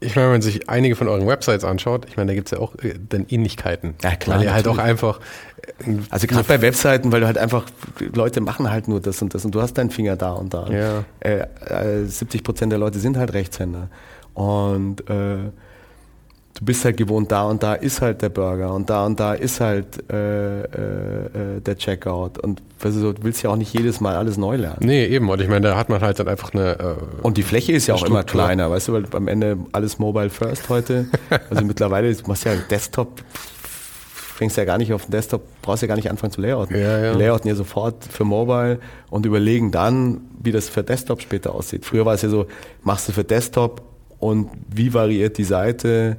ich 0.00 0.14
meine, 0.16 0.26
wenn 0.28 0.34
man 0.34 0.42
sich 0.42 0.68
einige 0.68 0.96
von 0.96 1.08
euren 1.08 1.26
Websites 1.26 1.64
anschaut, 1.64 2.06
ich 2.08 2.16
meine, 2.16 2.28
da 2.32 2.34
gibt's 2.34 2.50
ja 2.50 2.58
auch 2.58 2.74
äh, 2.76 2.94
dann 3.08 3.26
Ähnlichkeiten. 3.28 3.94
Ja, 4.02 4.16
klar, 4.16 4.38
Weil 4.38 4.44
ihr 4.46 4.54
halt 4.54 4.68
auch 4.68 4.78
einfach. 4.78 5.20
äh, 5.78 5.96
Also 6.10 6.26
gerade 6.26 6.44
bei 6.44 6.60
Webseiten, 6.60 7.10
weil 7.12 7.20
du 7.20 7.26
halt 7.26 7.38
einfach, 7.38 7.64
Leute 8.12 8.40
machen 8.40 8.70
halt 8.70 8.88
nur 8.88 9.00
das 9.00 9.20
und 9.22 9.34
das 9.34 9.44
und 9.44 9.54
du 9.54 9.62
hast 9.62 9.74
deinen 9.78 9.90
Finger 9.90 10.16
da 10.16 10.32
und 10.32 10.52
da. 10.52 10.66
Ja. 10.68 11.04
Äh, 11.20 11.46
äh, 12.02 12.04
70 12.06 12.42
Prozent 12.44 12.72
der 12.72 12.78
Leute 12.78 12.98
sind 12.98 13.16
halt 13.16 13.32
Rechtshänder. 13.32 13.88
Und 14.34 15.08
äh, 15.08 15.36
du 16.54 16.64
bist 16.64 16.84
halt 16.84 16.96
gewohnt, 16.96 17.32
da 17.32 17.44
und 17.48 17.62
da 17.62 17.74
ist 17.74 18.00
halt 18.00 18.22
der 18.22 18.28
Burger 18.28 18.72
und 18.72 18.88
da 18.88 19.04
und 19.06 19.18
da 19.18 19.34
ist 19.34 19.60
halt 19.60 20.08
äh, 20.10 20.60
äh, 20.62 20.66
äh, 20.66 21.60
der 21.60 21.76
Checkout. 21.76 22.38
Und 22.38 22.62
weißt 22.80 22.96
du, 22.96 23.12
du 23.12 23.22
willst 23.24 23.42
ja 23.42 23.50
auch 23.50 23.56
nicht 23.56 23.72
jedes 23.76 24.00
Mal 24.00 24.14
alles 24.14 24.36
neu 24.36 24.56
lernen. 24.56 24.78
Nee, 24.80 25.04
eben. 25.06 25.28
Und 25.28 25.40
ich 25.40 25.48
meine, 25.48 25.68
da 25.68 25.76
hat 25.76 25.88
man 25.88 26.00
halt 26.00 26.18
dann 26.20 26.28
einfach 26.28 26.54
eine. 26.54 26.78
Äh, 26.78 26.94
Und 27.22 27.36
die 27.36 27.42
Fläche 27.42 27.72
ist 27.72 27.88
ja 27.88 27.94
auch 27.94 28.04
immer 28.04 28.22
Struktur. 28.22 28.44
kleiner, 28.44 28.70
weißt 28.70 28.88
du, 28.88 28.92
weil 28.92 29.04
am 29.14 29.26
Ende 29.26 29.58
alles 29.72 29.98
Mobile 29.98 30.30
First 30.30 30.68
heute. 30.68 31.06
Also 31.50 31.64
mittlerweile, 31.64 32.14
du 32.14 32.26
machst 32.28 32.44
ja 32.44 32.54
Desktop, 32.70 33.20
fängst 34.36 34.56
ja 34.56 34.64
gar 34.64 34.78
nicht 34.78 34.92
auf 34.92 35.04
den 35.06 35.10
Desktop, 35.12 35.42
brauchst 35.62 35.82
ja 35.82 35.88
gar 35.88 35.96
nicht 35.96 36.10
anfangen 36.10 36.32
zu 36.32 36.40
layouten. 36.40 36.76
Ja, 36.76 36.98
ja. 36.98 37.12
Wir 37.12 37.18
layouten 37.18 37.48
ja 37.48 37.54
sofort 37.56 38.04
für 38.04 38.24
Mobile 38.24 38.78
und 39.10 39.26
überlegen 39.26 39.70
dann, 39.72 40.20
wie 40.40 40.52
das 40.52 40.68
für 40.68 40.82
Desktop 40.84 41.20
später 41.22 41.54
aussieht. 41.54 41.84
Früher 41.84 42.06
war 42.06 42.14
es 42.14 42.22
ja 42.22 42.28
so, 42.28 42.46
machst 42.82 43.08
du 43.08 43.12
für 43.12 43.24
Desktop 43.24 43.82
und 44.18 44.50
wie 44.72 44.94
variiert 44.94 45.38
die 45.38 45.44
Seite, 45.44 46.16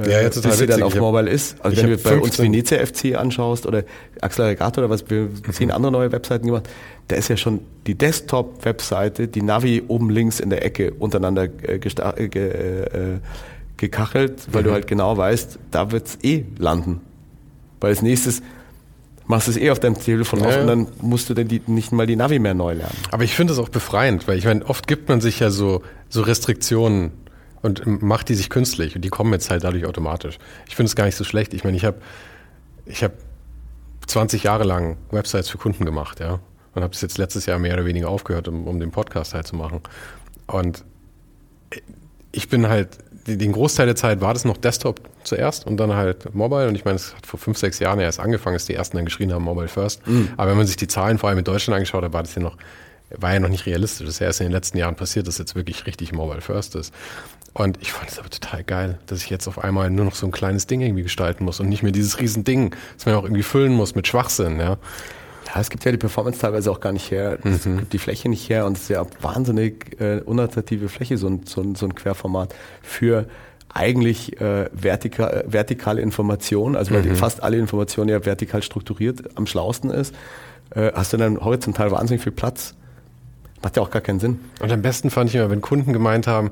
äh, 0.00 0.10
Ja, 0.10 0.20
jetzt 0.22 0.34
total 0.34 0.50
bis 0.50 0.58
sie 0.58 0.66
dann 0.66 0.82
auf 0.82 0.94
Mobile 0.94 1.28
ist. 1.28 1.56
Also 1.62 1.76
wenn 1.76 1.90
du 1.90 1.96
bei 1.98 2.16
uns 2.16 2.36
15 2.36 2.44
Venezia 2.44 2.84
FC 2.84 3.16
anschaust 3.16 3.66
oder 3.66 3.84
Accelerator 4.20 4.84
oder 4.84 4.90
was, 4.90 5.08
wir 5.10 5.28
zehn 5.52 5.70
andere 5.70 5.92
neue 5.92 6.12
Webseiten 6.12 6.46
gemacht, 6.46 6.68
da 7.08 7.16
ist 7.16 7.28
ja 7.28 7.36
schon 7.36 7.60
die 7.86 7.94
Desktop-Webseite, 7.94 9.28
die 9.28 9.42
Navi 9.42 9.82
oben 9.88 10.10
links 10.10 10.40
in 10.40 10.50
der 10.50 10.64
Ecke 10.64 10.92
untereinander 10.92 11.44
äh, 11.44 11.76
äh, 11.76 12.28
ge, 12.28 12.48
äh, 12.48 13.18
gekachelt, 13.76 14.48
weil 14.52 14.62
du 14.62 14.72
halt 14.72 14.86
genau 14.86 15.16
weißt, 15.16 15.58
da 15.70 15.90
wird's 15.90 16.18
eh 16.22 16.44
landen. 16.58 17.00
Weil 17.80 17.90
als 17.90 18.02
nächstes 18.02 18.42
machst 19.26 19.46
du 19.46 19.52
es 19.52 19.56
eh 19.56 19.70
auf 19.70 19.78
deinem 19.78 19.98
Telefon 19.98 20.40
auf 20.40 20.46
Ja, 20.46 20.54
ja. 20.56 20.60
und 20.62 20.66
dann 20.66 20.86
musst 21.00 21.30
du 21.30 21.34
dann 21.34 21.48
die, 21.48 21.62
nicht 21.66 21.92
mal 21.92 22.06
die 22.06 22.16
Navi 22.16 22.38
mehr 22.38 22.54
neu 22.54 22.74
lernen. 22.74 22.96
Aber 23.10 23.24
ich 23.24 23.34
finde 23.34 23.52
es 23.52 23.58
auch 23.58 23.68
befreiend, 23.68 24.26
weil 24.26 24.38
ich 24.38 24.44
meine, 24.44 24.66
oft 24.66 24.86
gibt 24.88 25.08
man 25.08 25.20
sich 25.20 25.40
ja 25.40 25.50
so, 25.50 25.82
so 26.08 26.22
Restriktionen 26.22 27.12
und 27.62 28.02
macht 28.02 28.28
die 28.28 28.34
sich 28.34 28.50
künstlich 28.50 28.96
und 28.96 29.02
die 29.02 29.08
kommen 29.08 29.32
jetzt 29.32 29.50
halt 29.50 29.64
dadurch 29.64 29.86
automatisch. 29.86 30.38
Ich 30.68 30.76
finde 30.76 30.88
es 30.88 30.96
gar 30.96 31.04
nicht 31.04 31.16
so 31.16 31.24
schlecht. 31.24 31.54
Ich 31.54 31.64
meine, 31.64 31.76
ich 31.76 31.84
habe 31.84 31.98
ich 32.86 33.04
hab 33.04 33.12
20 34.06 34.42
Jahre 34.42 34.64
lang 34.64 34.96
Websites 35.10 35.48
für 35.48 35.58
Kunden 35.58 35.84
gemacht, 35.84 36.20
ja. 36.20 36.40
Und 36.74 36.82
habe 36.82 36.94
es 36.94 37.00
jetzt 37.00 37.18
letztes 37.18 37.46
Jahr 37.46 37.58
mehr 37.58 37.74
oder 37.74 37.84
weniger 37.84 38.08
aufgehört, 38.08 38.48
um, 38.48 38.66
um 38.66 38.78
den 38.78 38.90
Podcast 38.90 39.34
halt 39.34 39.46
zu 39.46 39.56
machen. 39.56 39.80
Und 40.46 40.84
ich 42.32 42.48
bin 42.48 42.68
halt, 42.68 42.98
den 43.26 43.52
Großteil 43.52 43.86
der 43.86 43.96
Zeit 43.96 44.20
war 44.20 44.32
das 44.32 44.44
noch 44.44 44.56
Desktop 44.56 45.00
zuerst 45.24 45.66
und 45.66 45.76
dann 45.76 45.94
halt 45.94 46.34
Mobile. 46.34 46.68
Und 46.68 46.74
ich 46.74 46.84
meine, 46.84 46.96
es 46.96 47.14
hat 47.14 47.26
vor 47.26 47.38
fünf, 47.38 47.58
sechs 47.58 47.78
Jahren 47.78 48.00
erst 48.00 48.20
angefangen, 48.20 48.54
dass 48.54 48.66
die 48.66 48.74
ersten 48.74 48.96
dann 48.96 49.04
geschrien 49.04 49.32
haben, 49.32 49.44
Mobile 49.44 49.68
First. 49.68 50.02
Aber 50.36 50.50
wenn 50.50 50.56
man 50.56 50.66
sich 50.66 50.76
die 50.76 50.88
Zahlen 50.88 51.18
vor 51.18 51.28
allem 51.28 51.38
in 51.38 51.44
Deutschland 51.44 51.74
angeschaut 51.76 52.04
hat, 52.04 52.12
war 52.12 52.22
das 52.22 52.34
ja 52.34 52.42
noch, 52.42 52.56
war 53.10 53.32
ja 53.32 53.40
noch 53.40 53.48
nicht 53.48 53.66
realistisch. 53.66 54.06
Das 54.06 54.14
ist 54.14 54.20
ja 54.20 54.26
erst 54.26 54.40
in 54.40 54.46
den 54.46 54.52
letzten 54.52 54.78
Jahren 54.78 54.94
passiert, 54.94 55.26
dass 55.26 55.38
jetzt 55.38 55.54
wirklich 55.54 55.86
richtig 55.86 56.12
Mobile 56.12 56.40
First 56.40 56.74
ist. 56.76 56.94
Und 57.54 57.78
ich 57.80 57.92
fand 57.92 58.10
es 58.10 58.18
aber 58.18 58.30
total 58.30 58.62
geil, 58.62 58.98
dass 59.06 59.22
ich 59.22 59.30
jetzt 59.30 59.48
auf 59.48 59.58
einmal 59.58 59.90
nur 59.90 60.04
noch 60.04 60.14
so 60.14 60.26
ein 60.26 60.32
kleines 60.32 60.66
Ding 60.66 60.80
irgendwie 60.80 61.02
gestalten 61.02 61.44
muss 61.44 61.60
und 61.60 61.68
nicht 61.68 61.82
mehr 61.82 61.92
dieses 61.92 62.20
riesen 62.20 62.44
Ding, 62.44 62.74
das 62.96 63.06
man 63.06 63.14
auch 63.16 63.24
irgendwie 63.24 63.42
füllen 63.42 63.72
muss 63.72 63.94
mit 63.94 64.06
Schwachsinn, 64.06 64.60
ja. 64.60 64.78
Ja, 65.46 65.60
es 65.60 65.70
gibt 65.70 65.84
ja 65.84 65.90
die 65.90 65.98
Performance 65.98 66.40
teilweise 66.40 66.70
auch 66.70 66.80
gar 66.80 66.92
nicht 66.92 67.10
her. 67.10 67.38
Es 67.42 67.64
gibt 67.64 67.92
die 67.94 67.98
Fläche 67.98 68.28
nicht 68.28 68.50
her 68.50 68.66
und 68.66 68.76
es 68.76 68.82
ist 68.82 68.90
ja 68.90 69.06
wahnsinnig 69.22 69.98
äh, 69.98 70.20
unattraktive 70.20 70.90
Fläche, 70.90 71.16
so 71.16 71.26
ein, 71.26 71.40
so, 71.46 71.62
ein, 71.62 71.74
so 71.74 71.86
ein 71.86 71.94
Querformat 71.94 72.54
für 72.82 73.26
eigentlich 73.72 74.40
äh, 74.40 74.68
vertika 74.74 75.28
äh, 75.28 75.44
vertikale 75.46 76.00
Information, 76.02 76.76
also 76.76 76.94
weil 76.94 77.02
die 77.02 77.14
fast 77.14 77.42
alle 77.42 77.56
Informationen 77.56 78.10
ja 78.10 78.24
vertikal 78.24 78.62
strukturiert 78.62 79.36
am 79.36 79.46
schlausten 79.46 79.90
ist, 79.90 80.14
äh, 80.74 80.92
hast 80.94 81.12
du 81.12 81.16
dann 81.16 81.40
horizontal 81.42 81.90
wahnsinnig 81.90 82.22
viel 82.22 82.32
Platz. 82.32 82.74
Macht 83.62 83.76
ja 83.76 83.82
auch 83.82 83.90
gar 83.90 84.02
keinen 84.02 84.20
Sinn. 84.20 84.40
Und 84.60 84.70
am 84.70 84.82
besten 84.82 85.10
fand 85.10 85.30
ich 85.30 85.36
immer, 85.36 85.50
wenn 85.50 85.60
Kunden 85.60 85.92
gemeint 85.92 86.26
haben, 86.26 86.50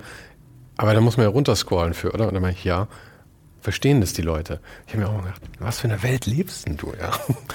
aber 0.76 0.94
da 0.94 1.00
muss 1.00 1.16
man 1.16 1.24
ja 1.24 1.30
runterscrollen 1.30 1.94
für, 1.94 2.12
oder? 2.12 2.28
Und 2.28 2.34
dann 2.34 2.42
meine 2.42 2.54
ich, 2.54 2.64
ja, 2.64 2.88
verstehen 3.60 4.00
das 4.00 4.12
die 4.12 4.22
Leute. 4.22 4.60
Ich 4.86 4.94
habe 4.94 5.04
mir 5.04 5.10
auch 5.10 5.22
gedacht, 5.22 5.42
was 5.58 5.80
für 5.80 5.88
eine 5.88 6.02
Welt 6.02 6.26
lebst 6.26 6.66
denn 6.66 6.76
du, 6.76 6.92
ja? 6.98 7.10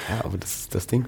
Ja, 0.09 0.25
aber 0.25 0.37
das 0.37 0.61
ist 0.61 0.75
das 0.75 0.87
Ding. 0.87 1.05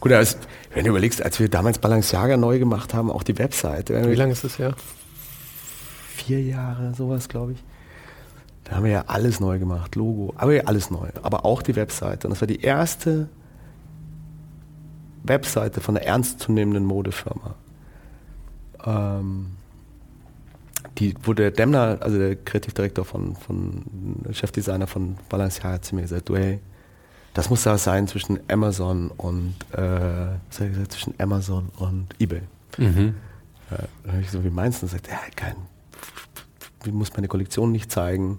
Gut, 0.00 0.12
also, 0.12 0.36
wenn 0.74 0.84
du 0.84 0.90
überlegst, 0.90 1.22
als 1.22 1.40
wir 1.40 1.48
damals 1.48 1.78
Balenciaga 1.78 2.36
neu 2.36 2.58
gemacht 2.58 2.92
haben, 2.92 3.10
auch 3.10 3.22
die 3.22 3.38
Webseite, 3.38 4.10
Wie 4.10 4.14
lange 4.14 4.32
ist 4.32 4.44
das 4.44 4.58
her? 4.58 4.74
vier 6.16 6.42
Jahre, 6.42 6.92
sowas, 6.94 7.28
glaube 7.28 7.52
ich. 7.52 7.64
Da 8.64 8.76
haben 8.76 8.84
wir 8.84 8.90
ja 8.90 9.04
alles 9.06 9.38
neu 9.38 9.58
gemacht, 9.58 9.94
Logo, 9.94 10.34
aber 10.36 10.54
ja 10.54 10.64
alles 10.64 10.90
neu, 10.90 11.08
aber 11.22 11.44
auch 11.44 11.62
die 11.62 11.76
Webseite. 11.76 12.26
Und 12.26 12.32
das 12.32 12.40
war 12.40 12.48
die 12.48 12.60
erste 12.60 13.28
Webseite 15.22 15.80
von 15.80 15.96
einer 15.96 16.04
ernstzunehmenden 16.04 16.84
Modefirma. 16.84 17.54
Ähm, 18.84 19.52
die, 20.98 21.14
wo 21.22 21.32
der 21.32 21.50
Demner, 21.50 21.98
also 22.00 22.18
der 22.18 22.36
Kreativdirektor 22.36 23.04
von, 23.04 23.36
von 23.36 23.84
Chefdesigner 24.32 24.86
von 24.86 25.16
Balenciaga, 25.28 25.74
hat 25.74 25.84
zu 25.84 25.94
mir 25.94 26.02
gesagt, 26.02 26.28
du 26.28 26.36
hey, 26.36 26.60
das 27.34 27.50
muss 27.50 27.64
da 27.64 27.76
sein 27.76 28.08
zwischen 28.08 28.40
Amazon 28.48 29.10
und 29.10 29.54
äh, 29.72 29.76
was 29.76 30.58
hat 30.58 30.60
er 30.60 30.68
gesagt, 30.70 30.92
zwischen 30.92 31.14
Amazon 31.18 31.68
und 31.76 32.08
eBay. 32.18 32.42
Mhm. 32.78 33.14
Ja, 33.70 33.78
dann 34.04 34.12
habe 34.12 34.22
ich 34.22 34.30
so, 34.30 34.42
wie 34.42 34.50
meinst 34.50 34.80
du? 34.80 34.86
Und 34.86 34.90
sagt, 34.90 35.08
ja, 35.08 35.18
kein, 35.34 35.56
ich 36.84 36.92
muss 36.92 37.12
meine 37.14 37.28
Kollektion 37.28 37.72
nicht 37.72 37.92
zeigen, 37.92 38.38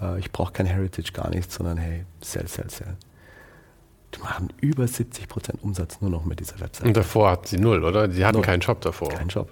äh, 0.00 0.20
ich 0.20 0.30
brauche 0.30 0.52
kein 0.52 0.66
Heritage, 0.66 1.12
gar 1.12 1.30
nichts, 1.30 1.54
sondern 1.56 1.78
hey, 1.78 2.04
sell, 2.20 2.46
sell, 2.46 2.70
sell. 2.70 2.96
Die 4.14 4.20
machen 4.20 4.52
über 4.60 4.84
70% 4.84 5.60
Umsatz 5.62 6.00
nur 6.00 6.10
noch 6.10 6.24
mit 6.24 6.38
dieser 6.38 6.60
Website. 6.60 6.86
Und 6.86 6.96
davor 6.96 7.30
hatten 7.30 7.46
sie 7.46 7.58
null, 7.58 7.82
oder? 7.82 8.08
Die 8.08 8.24
hatten 8.24 8.36
Null. 8.36 8.44
keinen 8.44 8.62
Shop 8.62 8.80
davor. 8.82 9.08
Kein 9.08 9.28
Job. 9.28 9.50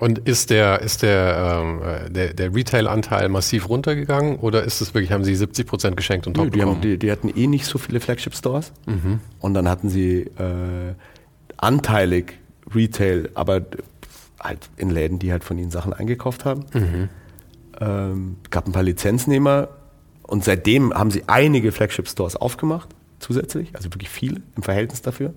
Und 0.00 0.18
ist 0.20 0.50
der, 0.50 0.80
ist 0.80 1.02
der, 1.02 1.60
ähm, 1.62 1.82
äh, 1.82 2.10
der, 2.10 2.34
der 2.34 2.54
Retail-Anteil 2.54 3.28
massiv 3.28 3.68
runtergegangen 3.68 4.36
oder 4.36 4.64
ist 4.64 4.80
es 4.80 4.92
wirklich, 4.92 5.12
haben 5.12 5.22
sie 5.22 5.36
70 5.36 5.66
Prozent 5.66 5.96
geschenkt 5.96 6.26
und 6.26 6.36
Nö, 6.36 6.44
top 6.44 6.52
die, 6.52 6.62
haben, 6.62 6.80
die, 6.80 6.98
die 6.98 7.12
hatten 7.12 7.28
eh 7.28 7.46
nicht 7.46 7.64
so 7.66 7.78
viele 7.78 8.00
Flagship-Stores 8.00 8.72
und 9.38 9.54
dann 9.54 9.68
hatten 9.68 9.88
sie 9.88 10.22
äh, 10.22 10.94
anteilig 11.58 12.38
Retail, 12.74 13.30
aber 13.34 13.62
halt 14.40 14.68
in 14.76 14.90
Läden, 14.90 15.18
die 15.18 15.30
halt 15.32 15.44
von 15.44 15.58
ihnen 15.58 15.70
Sachen 15.70 15.92
eingekauft 15.92 16.44
haben. 16.44 16.66
Ähm, 17.80 18.36
gab 18.50 18.66
ein 18.66 18.72
paar 18.72 18.82
Lizenznehmer. 18.82 19.68
Und 20.22 20.44
seitdem 20.44 20.92
haben 20.92 21.10
sie 21.10 21.24
einige 21.26 21.70
Flagship-Stores 21.70 22.36
aufgemacht, 22.36 22.88
zusätzlich, 23.18 23.74
also 23.74 23.92
wirklich 23.92 24.08
viele 24.08 24.42
im 24.56 24.62
Verhältnis 24.62 25.02
dafür. 25.02 25.34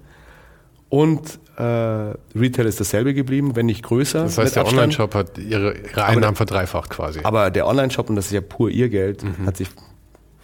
Und 0.90 1.40
äh, 1.58 1.64
Retail 2.36 2.66
ist 2.66 2.80
dasselbe 2.80 3.14
geblieben, 3.14 3.56
wenn 3.56 3.66
nicht 3.66 3.84
größer. 3.84 4.24
das 4.24 4.38
heißt, 4.38 4.56
der. 4.56 4.66
Online-Shop 4.68 5.16
hat 5.16 5.38
ihre, 5.38 5.76
ihre 5.78 6.06
Einnahmen 6.06 6.36
verdreifacht 6.36 6.90
quasi. 6.90 7.22
Aber 7.24 7.50
der 7.50 7.68
Online-Shop, 7.68 8.10
und 8.10 8.16
das 8.16 8.28
ist 8.28 8.32
ja 8.32 8.42
pur 8.42 8.70
ihr 8.70 8.90
Geld, 8.90 9.24
hat 9.46 9.58
sich 9.58 9.70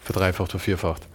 Verdreifacht 0.03 0.53
oder 0.53 0.59
vierfacht. 0.59 1.07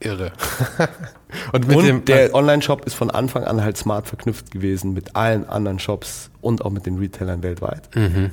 Irre. 0.00 0.32
und 1.52 1.66
mit 1.66 1.76
und 1.76 1.84
dem, 1.84 2.04
der 2.04 2.34
Online-Shop 2.34 2.84
ist 2.84 2.94
von 2.94 3.10
Anfang 3.10 3.44
an 3.44 3.62
halt 3.62 3.76
smart 3.76 4.06
verknüpft 4.06 4.50
gewesen 4.50 4.92
mit 4.92 5.16
allen 5.16 5.48
anderen 5.48 5.78
Shops 5.78 6.30
und 6.40 6.64
auch 6.64 6.70
mit 6.70 6.86
den 6.86 6.98
Retailern 6.98 7.42
weltweit. 7.42 7.94
Mhm. 7.94 8.30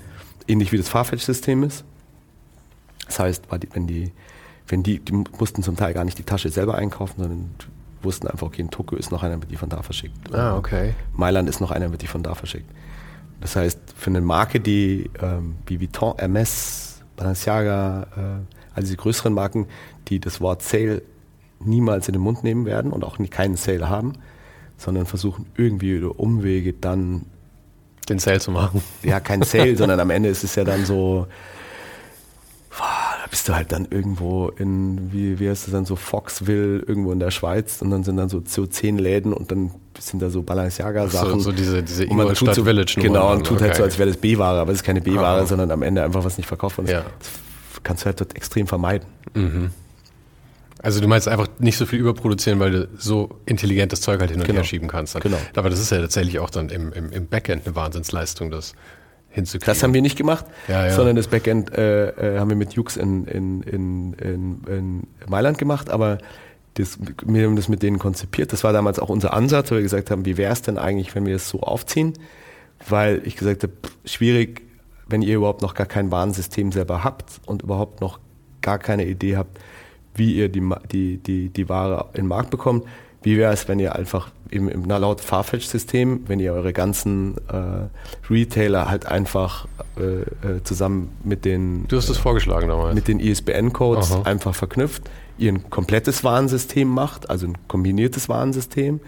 Ähnlich 0.48 0.72
wie 0.72 0.78
das 0.78 0.90
Farfetch-System 0.90 1.64
ist. 1.64 1.84
Das 3.06 3.16
Das 3.16 3.20
heißt, 3.20 3.44
wenn 3.74 3.88
die, 3.88 4.12
wenn 4.68 4.84
die, 4.84 5.00
die 5.00 5.24
mussten 5.38 5.64
zum 5.64 5.76
Teil 5.76 5.94
gar 5.94 6.06
nicht 6.06 6.18
die 6.18 6.24
Tasche 6.24 6.50
selber 6.50 6.76
einkaufen, 6.76 7.16
sondern 7.22 7.56
wussten 8.02 8.28
einfach, 8.28 8.48
okay, 8.48 8.62
in 8.62 8.70
Tokio 8.70 8.98
ist 8.98 9.12
noch 9.12 9.24
einer, 9.24 9.40
wird 9.42 9.52
die 9.52 9.56
von 9.56 9.70
da 9.70 9.82
verschickt. 9.82 10.34
Ah, 10.34 10.58
okay. 10.58 10.94
Mailand 11.14 11.50
ist 11.50 11.60
noch 11.60 11.72
einer, 11.72 11.92
wird 11.92 12.02
die 12.02 12.08
von 12.08 12.24
da 12.24 12.36
verschickt. 12.36 12.70
Das 13.42 13.56
heißt, 13.56 13.80
für 13.96 14.10
eine 14.10 14.22
Marke, 14.22 14.60
die 14.60 15.10
ähm, 15.22 15.56
wie 15.66 15.80
Vuitton, 15.80 16.16
Hermes, 16.18 17.02
Balenciaga, 17.16 18.08
äh, 18.16 18.76
all 18.76 18.84
diese 18.84 18.98
größeren 18.98 19.34
Marken, 19.34 19.68
die 20.08 20.20
das 20.20 20.42
Wort 20.42 20.62
Sale 20.62 21.02
niemals 21.60 22.08
in 22.08 22.14
den 22.14 22.22
Mund 22.22 22.44
nehmen 22.44 22.66
werden 22.66 22.92
und 22.92 23.04
auch 23.04 23.18
keinen 23.30 23.58
Sale 23.58 23.90
haben, 23.90 24.14
sondern 24.78 25.06
versuchen 25.06 25.46
irgendwie 25.56 25.92
über 25.92 26.20
Umwege 26.20 26.74
dann 26.74 27.26
den 28.08 28.20
Sale 28.20 28.40
zu 28.40 28.52
machen. 28.52 28.82
Ja, 29.04 29.20
kein 29.20 29.42
Sale, 29.44 29.76
sondern 29.78 30.00
am 30.00 30.10
Ende 30.10 30.30
ist 30.30 30.44
es 30.44 30.56
ja 30.56 30.64
dann 30.64 30.86
so, 30.86 31.28
bist 33.30 33.48
du 33.48 33.56
halt 33.56 33.72
dann 33.72 33.88
irgendwo 33.90 34.50
in, 34.50 35.12
wie, 35.14 35.40
wie 35.40 35.50
heißt 35.50 35.68
das 35.68 35.72
dann 35.72 35.86
so, 35.86 35.96
Foxville, 35.96 36.80
irgendwo 36.80 37.12
in 37.12 37.20
der 37.20 37.32
Schweiz 37.32 37.82
und 37.82 37.92
dann 37.92 38.04
sind 38.04 38.18
dann 38.18 38.30
so, 38.30 38.42
so 38.46 38.66
zehn 38.66 38.98
Läden 38.98 39.34
und 39.34 39.52
dann 39.52 39.72
sind 40.00 40.22
da 40.22 40.30
so 40.30 40.42
Balenciaga-Sachen. 40.42 41.40
So, 41.40 41.40
so 41.40 41.52
diese, 41.52 41.84
diese 41.84 42.06
Ingolstadt 42.06 42.56
so, 42.56 42.64
Village 42.64 42.96
Genau, 43.00 43.32
und 43.32 43.46
tut 43.46 43.58
okay. 43.58 43.66
halt 43.66 43.76
so, 43.76 43.84
als 43.84 44.00
wäre 44.00 44.10
das 44.10 44.18
B-Ware, 44.18 44.60
aber 44.60 44.72
es 44.72 44.80
ist 44.80 44.84
keine 44.84 45.02
B-Ware, 45.02 45.46
sondern 45.46 45.72
am 45.72 45.84
Ende 45.84 46.04
einfach 46.04 46.24
was 46.24 46.38
nicht 46.38 46.48
verkauft 46.48 46.80
ist. 46.80 46.90
Ja. 46.90 47.06
Das 47.20 47.84
kannst 47.84 48.04
du 48.04 48.06
halt 48.08 48.20
dort 48.20 48.36
extrem 48.36 48.66
vermeiden. 48.66 49.08
Mhm. 49.36 49.72
Also 50.82 51.02
du 51.02 51.08
meinst 51.08 51.28
einfach 51.28 51.48
nicht 51.60 51.78
so 51.78 51.86
viel 51.86 52.00
überproduzieren, 52.00 52.60
weil 52.60 52.72
du 52.72 52.90
so 52.98 53.38
intelligentes 53.46 54.02
Zeug 54.02 54.22
halt 54.22 54.32
hin 54.32 54.40
und 54.40 54.46
genau. 54.48 54.60
her 54.60 54.64
schieben 54.64 54.88
kannst. 54.88 55.14
Dann. 55.14 55.22
Genau. 55.22 55.38
Aber 55.56 55.70
das 55.70 55.80
ist 55.80 55.92
ja 55.92 56.00
tatsächlich 56.00 56.40
auch 56.40 56.50
dann 56.50 56.70
im, 56.70 56.94
im, 56.94 57.12
im 57.12 57.28
Backend 57.28 57.66
eine 57.66 57.76
Wahnsinnsleistung, 57.76 58.50
das 58.50 58.74
hinzukriegen. 59.40 59.66
Das 59.66 59.84
haben 59.84 59.94
wir 59.94 60.02
nicht 60.02 60.18
gemacht, 60.18 60.46
ja, 60.68 60.86
ja. 60.86 60.94
sondern 60.94 61.16
das 61.16 61.28
Backend 61.28 61.76
äh, 61.78 62.36
äh, 62.36 62.40
haben 62.40 62.50
wir 62.50 62.56
mit 62.56 62.74
Jux 62.74 62.98
in, 62.98 63.26
in, 63.26 63.62
in, 63.64 64.14
in, 64.14 64.62
in 64.68 65.08
Mailand 65.28 65.58
gemacht, 65.58 65.90
aber 65.90 66.20
das, 66.76 66.98
wir 67.26 67.46
haben 67.46 67.56
das 67.56 67.68
mit 67.68 67.84
denen 67.84 68.00
konzipiert. 68.00 68.54
Das 68.54 68.64
war 68.64 68.74
damals 68.74 69.00
auch 69.00 69.10
unser 69.10 69.34
Ansatz, 69.34 69.72
weil 69.72 69.80
wir 69.80 69.84
gesagt 69.84 70.12
haben, 70.12 70.26
wie 70.26 70.38
wäre 70.38 70.54
es 70.54 70.62
denn 70.62 70.78
eigentlich, 70.78 71.14
wenn 71.16 71.26
wir 71.26 71.36
es 71.36 71.50
so 71.50 71.62
aufziehen? 71.62 72.14
Weil 72.88 73.22
ich 73.26 73.36
gesagt 73.36 73.64
habe, 73.64 73.74
schwierig, 74.06 74.62
wenn 75.08 75.22
ihr 75.22 75.36
überhaupt 75.36 75.62
noch 75.62 75.74
gar 75.74 75.88
kein 75.88 76.12
Warnsystem 76.12 76.72
selber 76.72 77.04
habt 77.04 77.42
und 77.46 77.64
überhaupt 77.64 78.00
noch 78.00 78.20
gar 78.62 78.80
keine 78.80 79.06
Idee 79.06 79.36
habt, 79.36 79.60
wie 80.16 80.34
ihr 80.34 80.50
die, 80.50 80.62
die, 80.92 81.18
die, 81.18 81.50
die 81.50 81.70
Ware 81.70 82.10
in 82.14 82.24
den 82.24 82.28
Markt 82.28 82.50
bekommt. 82.50 82.86
Wie 83.22 83.38
wäre 83.38 83.52
es, 83.54 83.68
wenn 83.68 83.80
ihr 83.80 83.96
einfach 83.96 84.30
im, 84.50 84.70
im 84.70 84.84
na, 84.88 84.98
laut 84.98 85.22
Farfetch-System, 85.22 86.24
wenn 86.28 86.40
ihr 86.40 86.54
eure 86.54 86.74
ganzen 86.74 87.36
äh, 87.50 88.32
Retailer 88.32 88.90
halt 88.90 89.06
einfach 89.06 89.68
äh, 89.98 90.22
äh 90.22 90.64
zusammen 90.64 91.10
mit 91.24 91.46
den 91.46 91.88
Du 91.88 91.98
hast 91.98 92.10
es 92.10 92.18
vorgeschlagen 92.18 92.70
damals. 92.70 92.96
mit 92.96 93.08
den 93.08 93.20
ISBN-Codes 93.20 94.26
einfach 94.26 94.56
verknüpft, 94.56 95.04
ihr 95.38 95.52
ein 95.52 95.70
komplettes 95.70 96.24
Warensystem 96.24 96.88
macht, 96.88 97.30
also 97.30 97.48
ein 97.48 97.58
kombiniertes 97.68 98.30
Warensystem, 98.30 99.02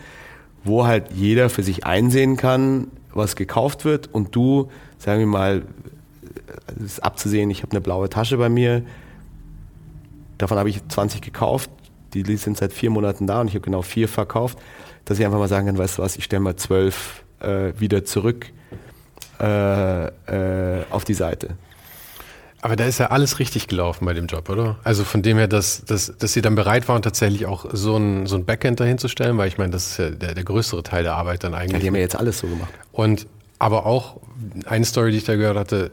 wo 0.63 0.85
halt 0.85 1.11
jeder 1.13 1.49
für 1.49 1.63
sich 1.63 1.85
einsehen 1.85 2.38
kann, 2.38 2.88
was 3.13 3.35
gekauft 3.35 3.85
wird 3.85 4.13
und 4.13 4.35
du, 4.35 4.69
sagen 4.97 5.19
wir 5.19 5.27
mal, 5.27 5.63
es 6.77 6.83
ist 6.83 7.03
abzusehen, 7.03 7.49
ich 7.49 7.63
habe 7.63 7.71
eine 7.71 7.81
blaue 7.81 8.09
Tasche 8.09 8.38
bei 8.38 8.49
mir, 8.49 8.83
Davon 10.41 10.57
habe 10.57 10.69
ich 10.69 10.88
20 10.88 11.21
gekauft. 11.21 11.69
Die 12.13 12.35
sind 12.38 12.57
seit 12.57 12.73
vier 12.73 12.89
Monaten 12.89 13.27
da 13.27 13.41
und 13.41 13.47
ich 13.47 13.53
habe 13.53 13.63
genau 13.63 13.81
vier 13.81 14.07
verkauft, 14.07 14.57
dass 15.05 15.19
ich 15.19 15.25
einfach 15.25 15.39
mal 15.39 15.47
sagen 15.47 15.67
kann, 15.67 15.77
weißt 15.77 15.97
du 15.97 16.01
was, 16.01 16.17
ich 16.17 16.23
stelle 16.23 16.41
mal 16.41 16.55
zwölf 16.55 17.23
äh, 17.39 17.73
wieder 17.77 18.05
zurück 18.05 18.47
äh, 19.39 20.05
äh, 20.07 20.83
auf 20.89 21.03
die 21.03 21.13
Seite. 21.13 21.55
Aber 22.63 22.75
da 22.75 22.85
ist 22.85 22.99
ja 22.99 23.07
alles 23.07 23.39
richtig 23.39 23.67
gelaufen 23.67 24.05
bei 24.05 24.13
dem 24.13 24.27
Job, 24.27 24.47
oder? 24.47 24.77
Also 24.83 25.03
von 25.03 25.23
dem 25.23 25.38
her, 25.38 25.47
dass, 25.47 25.83
dass, 25.83 26.15
dass 26.15 26.33
sie 26.33 26.43
dann 26.43 26.53
bereit 26.53 26.88
waren, 26.88 27.01
tatsächlich 27.01 27.47
auch 27.47 27.65
so 27.73 27.97
ein, 27.97 28.27
so 28.27 28.35
ein 28.35 28.45
Backend 28.45 28.79
dahin 28.79 28.99
zu 28.99 29.07
stellen, 29.07 29.38
weil 29.38 29.47
ich 29.47 29.57
meine, 29.57 29.71
das 29.71 29.91
ist 29.91 29.97
ja 29.97 30.09
der, 30.11 30.35
der 30.35 30.43
größere 30.43 30.83
Teil 30.83 31.03
der 31.03 31.15
Arbeit 31.15 31.43
dann 31.43 31.55
eigentlich. 31.55 31.73
Ja, 31.73 31.79
die 31.79 31.88
haben 31.88 31.95
ja 31.95 32.01
jetzt 32.01 32.15
alles 32.15 32.38
so 32.38 32.47
gemacht. 32.47 32.69
Und 32.91 33.25
aber 33.57 33.88
auch 33.88 34.19
eine 34.65 34.85
Story, 34.85 35.11
die 35.11 35.17
ich 35.17 35.23
da 35.23 35.35
gehört 35.35 35.57
hatte, 35.57 35.91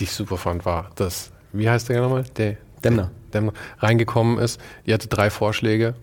die 0.00 0.04
ich 0.04 0.12
super 0.12 0.38
fand, 0.38 0.64
war, 0.64 0.90
dass, 0.96 1.30
wie 1.52 1.70
heißt 1.70 1.88
der 1.88 2.00
nochmal? 2.00 2.24
Der, 2.36 2.56
Demner. 2.82 3.10
Demner 3.32 3.52
reingekommen 3.78 4.38
ist. 4.38 4.60
Die 4.86 4.94
hatte 4.94 5.08
drei 5.08 5.30
Vorschläge. 5.30 5.94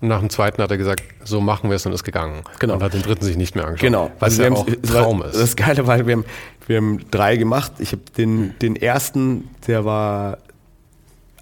Und 0.00 0.08
nach 0.08 0.20
dem 0.20 0.28
zweiten 0.28 0.62
hat 0.62 0.70
er 0.70 0.76
gesagt, 0.76 1.02
so 1.24 1.40
machen 1.40 1.70
wir 1.70 1.76
es 1.76 1.86
und 1.86 1.92
ist 1.92 2.04
gegangen. 2.04 2.42
Genau. 2.58 2.74
Und 2.74 2.82
hat 2.82 2.92
den 2.92 3.02
dritten 3.02 3.24
sich 3.24 3.36
nicht 3.36 3.54
mehr 3.54 3.64
angeschaut. 3.64 3.86
Genau. 3.86 4.10
Was 4.18 4.38
also 4.38 4.42
ja 4.42 4.50
auch 4.52 4.66
Traum 4.82 5.22
ist. 5.22 5.34
Das 5.34 5.42
ist 5.42 5.56
geil, 5.56 5.78
weil 5.86 6.06
wir 6.06 6.16
haben, 6.16 6.24
wir 6.66 6.76
haben 6.76 7.10
drei 7.10 7.36
gemacht. 7.36 7.72
Ich 7.78 7.92
habe 7.92 8.02
den, 8.16 8.54
den 8.60 8.76
ersten, 8.76 9.48
der 9.66 9.84
war 9.84 10.38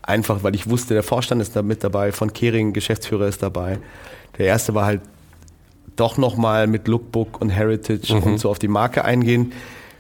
einfach, 0.03 0.43
weil 0.43 0.55
ich 0.55 0.69
wusste, 0.69 0.95
der 0.95 1.03
Vorstand 1.03 1.41
ist 1.41 1.57
da 1.57 1.63
mit 1.63 1.83
dabei, 1.83 2.13
von 2.13 2.33
Kering, 2.33 2.73
Geschäftsführer 2.73 3.27
ist 3.27 3.43
dabei. 3.43 3.79
Der 4.39 4.47
erste 4.47 4.75
war 4.75 4.87
halt 4.87 5.01
doch 5.97 6.17
nochmal 6.17 6.67
mit 6.67 6.89
Lookbook 6.89 7.41
und 7.41 7.51
Heritage 7.51 8.15
mhm. 8.15 8.23
und 8.23 8.39
so 8.39 8.51
auf 8.51 8.59
die 8.59 8.69
Marke 8.69 9.05
eingehen, 9.05 9.53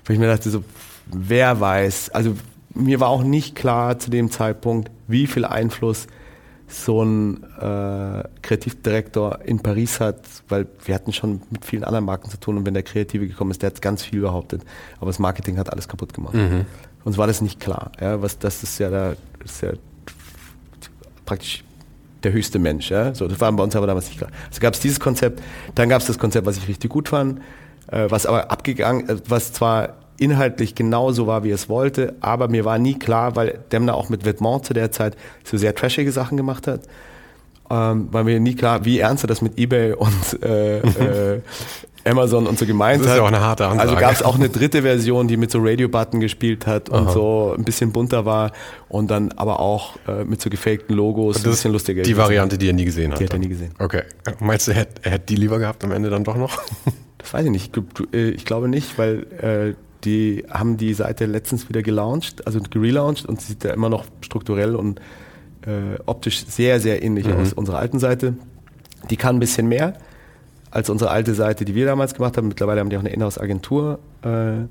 weil 0.04 0.14
ich 0.14 0.20
mir 0.20 0.28
dachte 0.28 0.50
so, 0.50 0.64
wer 1.06 1.60
weiß, 1.60 2.10
also 2.10 2.34
mir 2.74 3.00
war 3.00 3.08
auch 3.08 3.22
nicht 3.22 3.54
klar 3.54 3.98
zu 3.98 4.10
dem 4.10 4.30
Zeitpunkt, 4.30 4.90
wie 5.08 5.26
viel 5.26 5.44
Einfluss 5.44 6.06
so 6.68 7.02
ein 7.02 7.44
äh, 7.60 8.24
Kreativdirektor 8.40 9.40
in 9.44 9.60
Paris 9.60 10.00
hat, 10.00 10.20
weil 10.48 10.66
wir 10.84 10.94
hatten 10.94 11.12
schon 11.12 11.42
mit 11.50 11.64
vielen 11.64 11.84
anderen 11.84 12.04
Marken 12.04 12.30
zu 12.30 12.38
tun 12.38 12.56
und 12.56 12.66
wenn 12.66 12.74
der 12.74 12.82
Kreative 12.82 13.28
gekommen 13.28 13.50
ist, 13.50 13.62
der 13.62 13.70
hat 13.70 13.82
ganz 13.82 14.02
viel 14.02 14.22
behauptet, 14.22 14.62
aber 14.98 15.08
das 15.08 15.18
Marketing 15.18 15.58
hat 15.58 15.70
alles 15.70 15.86
kaputt 15.86 16.14
gemacht. 16.14 16.34
Mhm. 16.34 16.64
Uns 17.04 17.18
war 17.18 17.26
das 17.26 17.40
nicht 17.42 17.60
klar. 17.60 17.92
Ja, 18.00 18.22
was, 18.22 18.38
das 18.38 18.62
ist 18.62 18.78
ja, 18.78 18.88
da, 18.88 19.14
ist 19.44 19.62
ja 19.62 19.72
praktisch 21.26 21.64
der 22.22 22.32
höchste 22.32 22.58
Mensch. 22.58 22.90
Ja? 22.90 23.14
So, 23.14 23.28
das 23.28 23.40
war 23.40 23.52
bei 23.52 23.62
uns 23.62 23.76
aber 23.76 23.86
damals 23.86 24.06
nicht 24.06 24.18
klar. 24.18 24.30
Also 24.48 24.60
gab 24.60 24.74
es 24.74 24.80
dieses 24.80 25.00
Konzept, 25.00 25.42
dann 25.74 25.88
gab 25.88 26.00
es 26.00 26.06
das 26.06 26.18
Konzept, 26.18 26.46
was 26.46 26.56
ich 26.56 26.68
richtig 26.68 26.90
gut 26.90 27.08
fand, 27.08 27.40
äh, 27.88 28.06
was 28.08 28.26
aber 28.26 28.50
abgegangen, 28.50 29.08
äh, 29.08 29.16
was 29.28 29.52
zwar 29.52 29.96
inhaltlich 30.22 30.74
genauso 30.74 31.26
war, 31.26 31.44
wie 31.44 31.50
er 31.50 31.56
es 31.56 31.68
wollte, 31.68 32.14
aber 32.20 32.48
mir 32.48 32.64
war 32.64 32.78
nie 32.78 32.98
klar, 32.98 33.36
weil 33.36 33.58
Demner 33.72 33.94
auch 33.94 34.08
mit 34.08 34.24
Vetements 34.24 34.68
zu 34.68 34.74
der 34.74 34.92
Zeit 34.92 35.16
so 35.44 35.56
sehr 35.56 35.74
trashige 35.74 36.12
Sachen 36.12 36.36
gemacht 36.36 36.66
hat, 36.66 36.82
ähm, 37.70 38.12
war 38.12 38.24
mir 38.24 38.38
nie 38.38 38.54
klar, 38.54 38.84
wie 38.84 38.98
ernst 38.98 39.24
er 39.24 39.28
das 39.28 39.42
mit 39.42 39.58
Ebay 39.58 39.92
und 39.94 40.42
äh, 40.42 40.78
äh, 40.78 41.40
Amazon 42.04 42.46
und 42.46 42.58
so 42.58 42.66
gemeint 42.66 43.00
hat. 43.00 43.06
Das 43.06 43.12
ist 43.12 43.18
ja 43.18 43.22
auch 43.22 43.28
eine 43.28 43.40
harte 43.40 43.66
Ansage. 43.66 43.88
Also 43.88 44.00
gab 44.00 44.12
es 44.12 44.22
auch 44.22 44.34
eine 44.34 44.48
dritte 44.48 44.82
Version, 44.82 45.28
die 45.28 45.36
mit 45.36 45.50
so 45.50 45.58
Radio-Button 45.60 46.20
gespielt 46.20 46.66
hat 46.66 46.88
und 46.88 47.06
Aha. 47.06 47.12
so 47.12 47.54
ein 47.56 47.64
bisschen 47.64 47.92
bunter 47.92 48.24
war 48.24 48.52
und 48.88 49.10
dann 49.10 49.32
aber 49.32 49.60
auch 49.60 49.96
äh, 50.08 50.24
mit 50.24 50.42
so 50.42 50.50
gefakten 50.50 50.94
Logos 50.96 51.36
ein 51.36 51.42
bisschen 51.44 51.72
lustiger. 51.72 52.02
Die 52.02 52.16
Variante, 52.16 52.58
die 52.58 52.68
er 52.68 52.72
nie 52.72 52.84
gesehen 52.84 53.12
hat. 53.12 53.20
Die 53.20 53.24
hat 53.24 53.32
er 53.32 53.38
nie 53.38 53.48
gesehen. 53.48 53.72
Okay. 53.78 54.02
Meinst 54.40 54.66
du, 54.66 54.72
er 54.72 54.78
hätte, 54.78 55.02
er 55.02 55.10
hätte 55.12 55.26
die 55.26 55.36
lieber 55.36 55.58
gehabt 55.58 55.84
am 55.84 55.92
Ende 55.92 56.10
dann 56.10 56.24
doch 56.24 56.36
noch? 56.36 56.60
Das 57.18 57.32
weiß 57.32 57.44
ich 57.44 57.50
nicht. 57.52 57.76
Ich, 57.76 58.14
äh, 58.14 58.30
ich 58.30 58.44
glaube 58.44 58.68
nicht, 58.68 58.98
weil 58.98 59.26
äh, 59.40 59.74
die 60.04 60.44
haben 60.50 60.76
die 60.76 60.94
Seite 60.94 61.26
letztens 61.26 61.68
wieder 61.68 61.82
gelauncht, 61.82 62.46
also 62.46 62.60
gelauncht 62.60 63.26
und 63.26 63.40
sieht 63.40 63.64
ja 63.64 63.72
immer 63.72 63.88
noch 63.88 64.04
strukturell 64.20 64.74
und 64.74 65.00
äh, 65.66 65.98
optisch 66.06 66.44
sehr, 66.46 66.80
sehr 66.80 67.02
ähnlich 67.02 67.26
mhm. 67.26 67.34
aus 67.34 67.52
unserer 67.52 67.78
alten 67.78 67.98
Seite. 67.98 68.34
Die 69.10 69.16
kann 69.16 69.36
ein 69.36 69.40
bisschen 69.40 69.68
mehr 69.68 69.94
als 70.70 70.90
unsere 70.90 71.10
alte 71.10 71.34
Seite, 71.34 71.64
die 71.64 71.74
wir 71.74 71.86
damals 71.86 72.14
gemacht 72.14 72.36
haben. 72.36 72.48
Mittlerweile 72.48 72.80
haben 72.80 72.90
die 72.90 72.96
auch 72.96 73.00
eine 73.00 73.12
Inhouse-Agentur, 73.12 73.98
äh, 74.22 74.66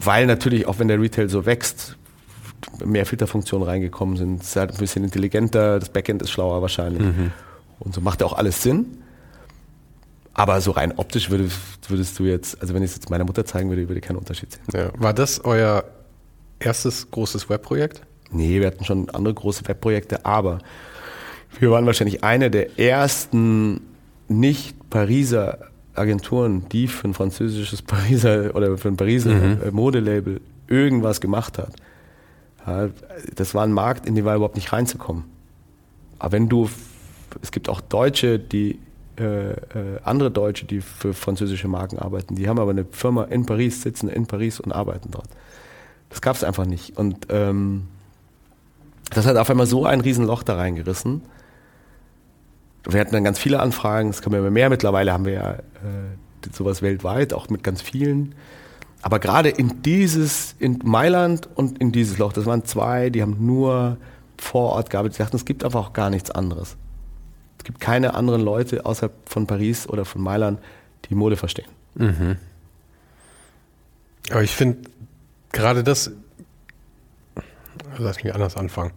weil 0.00 0.26
natürlich 0.26 0.66
auch 0.66 0.78
wenn 0.78 0.88
der 0.88 1.00
Retail 1.00 1.28
so 1.28 1.46
wächst, 1.46 1.96
mehr 2.84 3.06
Filterfunktionen 3.06 3.68
reingekommen 3.68 4.16
sind. 4.16 4.42
Es 4.42 4.48
ist 4.48 4.56
halt 4.56 4.72
ein 4.72 4.78
bisschen 4.78 5.04
intelligenter, 5.04 5.78
das 5.78 5.90
Backend 5.90 6.22
ist 6.22 6.30
schlauer 6.30 6.62
wahrscheinlich. 6.62 7.02
Mhm. 7.02 7.32
Und 7.78 7.94
so 7.94 8.00
macht 8.00 8.20
ja 8.20 8.26
auch 8.26 8.32
alles 8.32 8.62
Sinn. 8.62 8.98
Aber 10.38 10.60
so 10.60 10.70
rein 10.70 10.92
optisch 10.96 11.30
würdest, 11.30 11.58
würdest 11.88 12.16
du 12.16 12.24
jetzt, 12.24 12.60
also 12.62 12.72
wenn 12.72 12.84
ich 12.84 12.90
es 12.90 12.96
jetzt 12.96 13.10
meiner 13.10 13.24
Mutter 13.24 13.44
zeigen 13.44 13.70
würde, 13.70 13.88
würde 13.88 13.98
ich 13.98 14.06
keinen 14.06 14.18
Unterschied 14.18 14.52
sehen. 14.52 14.62
Ja. 14.72 14.90
War 14.96 15.12
das 15.12 15.44
euer 15.44 15.82
erstes 16.60 17.10
großes 17.10 17.50
Webprojekt? 17.50 18.02
Nee, 18.30 18.60
wir 18.60 18.68
hatten 18.68 18.84
schon 18.84 19.10
andere 19.10 19.34
große 19.34 19.66
Webprojekte, 19.66 20.24
aber 20.24 20.58
wir 21.58 21.72
waren 21.72 21.86
wahrscheinlich 21.86 22.22
eine 22.22 22.52
der 22.52 22.78
ersten 22.78 23.80
nicht-Pariser 24.28 25.58
Agenturen, 25.94 26.68
die 26.68 26.86
für 26.86 27.08
ein 27.08 27.14
französisches 27.14 27.82
Pariser 27.82 28.54
oder 28.54 28.78
für 28.78 28.88
ein 28.88 28.96
Pariser 28.96 29.34
mhm. 29.34 29.60
Äh, 29.60 29.70
Modelabel 29.72 30.40
irgendwas 30.68 31.20
gemacht 31.20 31.58
hat. 31.58 31.74
das 33.34 33.54
war 33.54 33.64
ein 33.64 33.72
Markt, 33.72 34.06
in 34.06 34.14
den 34.14 34.24
war 34.24 34.36
überhaupt 34.36 34.54
nicht 34.54 34.72
reinzukommen. 34.72 35.24
Aber 36.20 36.30
wenn 36.30 36.48
du, 36.48 36.70
es 37.42 37.50
gibt 37.50 37.68
auch 37.68 37.80
Deutsche, 37.80 38.38
die 38.38 38.78
äh, 39.18 39.50
äh, 39.50 39.56
andere 40.04 40.30
Deutsche, 40.30 40.66
die 40.66 40.80
für 40.80 41.14
französische 41.14 41.68
Marken 41.68 41.98
arbeiten. 41.98 42.34
Die 42.34 42.48
haben 42.48 42.58
aber 42.58 42.70
eine 42.70 42.84
Firma 42.84 43.24
in 43.24 43.46
Paris, 43.46 43.82
sitzen 43.82 44.08
in 44.08 44.26
Paris 44.26 44.60
und 44.60 44.72
arbeiten 44.72 45.10
dort. 45.10 45.28
Das 46.10 46.20
gab 46.20 46.36
es 46.36 46.44
einfach 46.44 46.66
nicht. 46.66 46.96
Und 46.96 47.26
ähm, 47.30 47.88
das 49.10 49.26
hat 49.26 49.36
auf 49.36 49.50
einmal 49.50 49.66
so 49.66 49.84
ein 49.86 50.00
Riesenloch 50.00 50.42
da 50.42 50.56
reingerissen. 50.56 51.22
Wir 52.84 53.00
hatten 53.00 53.12
dann 53.12 53.24
ganz 53.24 53.38
viele 53.38 53.60
Anfragen, 53.60 54.10
es 54.10 54.22
kommen 54.22 54.38
immer 54.38 54.50
mehr. 54.50 54.70
Mittlerweile 54.70 55.12
haben 55.12 55.24
wir 55.24 55.32
ja 55.32 55.50
äh, 55.52 55.60
sowas 56.52 56.82
weltweit, 56.82 57.34
auch 57.34 57.48
mit 57.48 57.62
ganz 57.62 57.82
vielen. 57.82 58.34
Aber 59.02 59.18
gerade 59.18 59.48
in 59.48 59.82
dieses, 59.82 60.54
in 60.58 60.80
Mailand 60.84 61.48
und 61.54 61.78
in 61.78 61.92
dieses 61.92 62.18
Loch, 62.18 62.32
das 62.32 62.46
waren 62.46 62.64
zwei, 62.64 63.10
die 63.10 63.22
haben 63.22 63.36
nur 63.44 63.96
vor 64.38 64.72
Ort 64.72 64.90
gearbeitet. 64.90 65.16
Sie 65.16 65.22
dachten, 65.22 65.36
es 65.36 65.44
gibt 65.44 65.64
einfach 65.64 65.88
auch 65.88 65.92
gar 65.92 66.10
nichts 66.10 66.30
anderes. 66.30 66.76
Es 67.58 67.64
gibt 67.64 67.80
keine 67.80 68.14
anderen 68.14 68.42
Leute 68.42 68.86
außerhalb 68.86 69.12
von 69.26 69.46
Paris 69.46 69.88
oder 69.88 70.04
von 70.04 70.22
Mailand, 70.22 70.60
die 71.08 71.14
Mode 71.14 71.36
verstehen. 71.36 71.68
Mhm. 71.94 72.36
Aber 74.30 74.42
ich 74.42 74.54
finde 74.54 74.88
gerade 75.52 75.82
das, 75.82 76.10
lass 77.96 78.22
mich 78.22 78.34
anders 78.34 78.56
anfangen. 78.56 78.92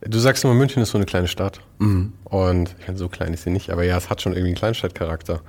Du 0.00 0.18
sagst 0.18 0.44
immer, 0.44 0.54
München 0.54 0.82
ist 0.82 0.90
so 0.90 0.98
eine 0.98 1.06
kleine 1.06 1.28
Stadt. 1.28 1.60
Mhm. 1.78 2.12
Und 2.24 2.74
ich 2.78 2.86
meine, 2.86 2.98
so 2.98 3.08
klein 3.08 3.32
ist 3.32 3.44
sie 3.44 3.50
nicht, 3.50 3.70
aber 3.70 3.84
ja, 3.84 3.96
es 3.96 4.10
hat 4.10 4.20
schon 4.20 4.32
irgendwie 4.32 4.48
einen 4.48 4.56
Kleinstadtcharakter. 4.56 5.40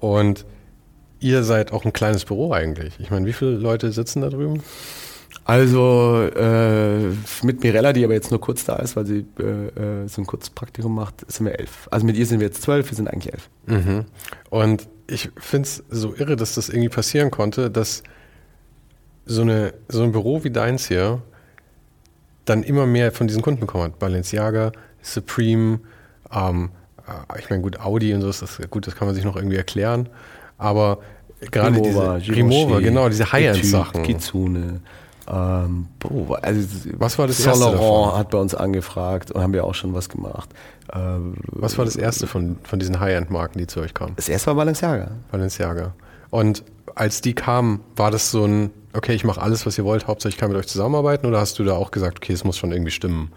Und 0.00 0.44
ihr 1.20 1.42
seid 1.42 1.72
auch 1.72 1.84
ein 1.84 1.92
kleines 1.92 2.24
Büro 2.24 2.52
eigentlich. 2.52 2.94
Ich 2.98 3.10
meine, 3.10 3.26
wie 3.26 3.32
viele 3.32 3.52
Leute 3.52 3.92
sitzen 3.92 4.20
da 4.20 4.28
drüben? 4.28 4.62
Also 5.44 6.22
äh, 6.34 7.10
mit 7.42 7.62
Mirella, 7.62 7.92
die 7.92 8.04
aber 8.04 8.14
jetzt 8.14 8.30
nur 8.30 8.40
kurz 8.40 8.64
da 8.64 8.76
ist, 8.76 8.96
weil 8.96 9.04
sie 9.04 9.26
äh, 9.38 9.42
äh, 10.04 10.08
so 10.08 10.22
ein 10.22 10.26
kurzes 10.26 10.50
Praktikum 10.50 10.94
macht, 10.94 11.30
sind 11.30 11.44
wir 11.44 11.58
elf. 11.58 11.86
Also 11.90 12.06
mit 12.06 12.16
ihr 12.16 12.24
sind 12.24 12.40
wir 12.40 12.46
jetzt 12.46 12.62
zwölf, 12.62 12.90
wir 12.90 12.96
sind 12.96 13.08
eigentlich 13.08 13.32
elf. 13.32 13.50
Mhm. 13.66 14.04
Und 14.48 14.88
ich 15.06 15.30
finde 15.36 15.68
es 15.68 15.84
so 15.90 16.14
irre, 16.14 16.36
dass 16.36 16.54
das 16.54 16.70
irgendwie 16.70 16.88
passieren 16.88 17.30
konnte, 17.30 17.70
dass 17.70 18.02
so, 19.26 19.42
eine, 19.42 19.74
so 19.88 20.02
ein 20.02 20.12
Büro 20.12 20.44
wie 20.44 20.50
deins 20.50 20.88
hier 20.88 21.20
dann 22.46 22.62
immer 22.62 22.86
mehr 22.86 23.12
von 23.12 23.26
diesen 23.26 23.42
Kunden 23.42 23.60
bekommen 23.60 23.84
hat. 23.84 23.98
Balenciaga, 23.98 24.72
Supreme, 25.02 25.80
ähm, 26.32 26.70
äh, 27.06 27.38
ich 27.38 27.50
meine, 27.50 27.62
gut, 27.62 27.80
Audi 27.80 28.14
und 28.14 28.22
so 28.22 28.30
ist 28.30 28.40
das 28.40 28.60
gut, 28.70 28.86
das 28.86 28.96
kann 28.96 29.06
man 29.06 29.14
sich 29.14 29.24
noch 29.24 29.36
irgendwie 29.36 29.56
erklären. 29.56 30.08
Aber 30.56 31.00
gerade 31.50 31.76
Rimowa, 31.76 32.18
diese 32.18 32.36
Rimowa, 32.36 32.80
genau, 32.80 33.08
diese 33.08 33.30
High-End-Sachen. 33.30 34.02
Kitsune. 34.04 34.80
Ähm, 35.26 35.86
boah, 36.00 36.38
also 36.42 36.90
was 36.98 37.18
war 37.18 37.26
das 37.26 37.38
Saint 37.38 37.56
erste 37.56 37.76
Laurent 37.76 38.16
hat 38.18 38.30
bei 38.30 38.38
uns 38.38 38.54
angefragt 38.54 39.30
und 39.30 39.42
haben 39.42 39.52
wir 39.52 39.64
auch 39.64 39.74
schon 39.74 39.94
was 39.94 40.08
gemacht. 40.08 40.50
Ähm, 40.92 41.36
was 41.46 41.78
war 41.78 41.84
das 41.84 41.96
erste 41.96 42.26
von, 42.26 42.56
von 42.62 42.78
diesen 42.78 43.00
High-End-Marken, 43.00 43.58
die 43.58 43.66
zu 43.66 43.80
euch 43.80 43.94
kamen? 43.94 44.12
Das 44.16 44.28
erste 44.28 44.48
war 44.48 44.56
Balenciaga. 44.56 45.12
Balenciaga. 45.30 45.94
Und 46.30 46.62
als 46.94 47.20
die 47.20 47.34
kamen, 47.34 47.80
war 47.96 48.10
das 48.10 48.30
so 48.30 48.44
ein, 48.44 48.70
okay, 48.92 49.14
ich 49.14 49.24
mache 49.24 49.40
alles, 49.40 49.64
was 49.66 49.78
ihr 49.78 49.84
wollt, 49.84 50.06
Hauptsache 50.06 50.30
ich 50.30 50.36
kann 50.36 50.50
mit 50.50 50.58
euch 50.58 50.66
zusammenarbeiten 50.66 51.26
oder 51.26 51.40
hast 51.40 51.58
du 51.58 51.64
da 51.64 51.74
auch 51.74 51.90
gesagt, 51.90 52.18
okay, 52.18 52.32
es 52.32 52.44
muss 52.44 52.58
schon 52.58 52.72
irgendwie 52.72 52.90
stimmen? 52.90 53.32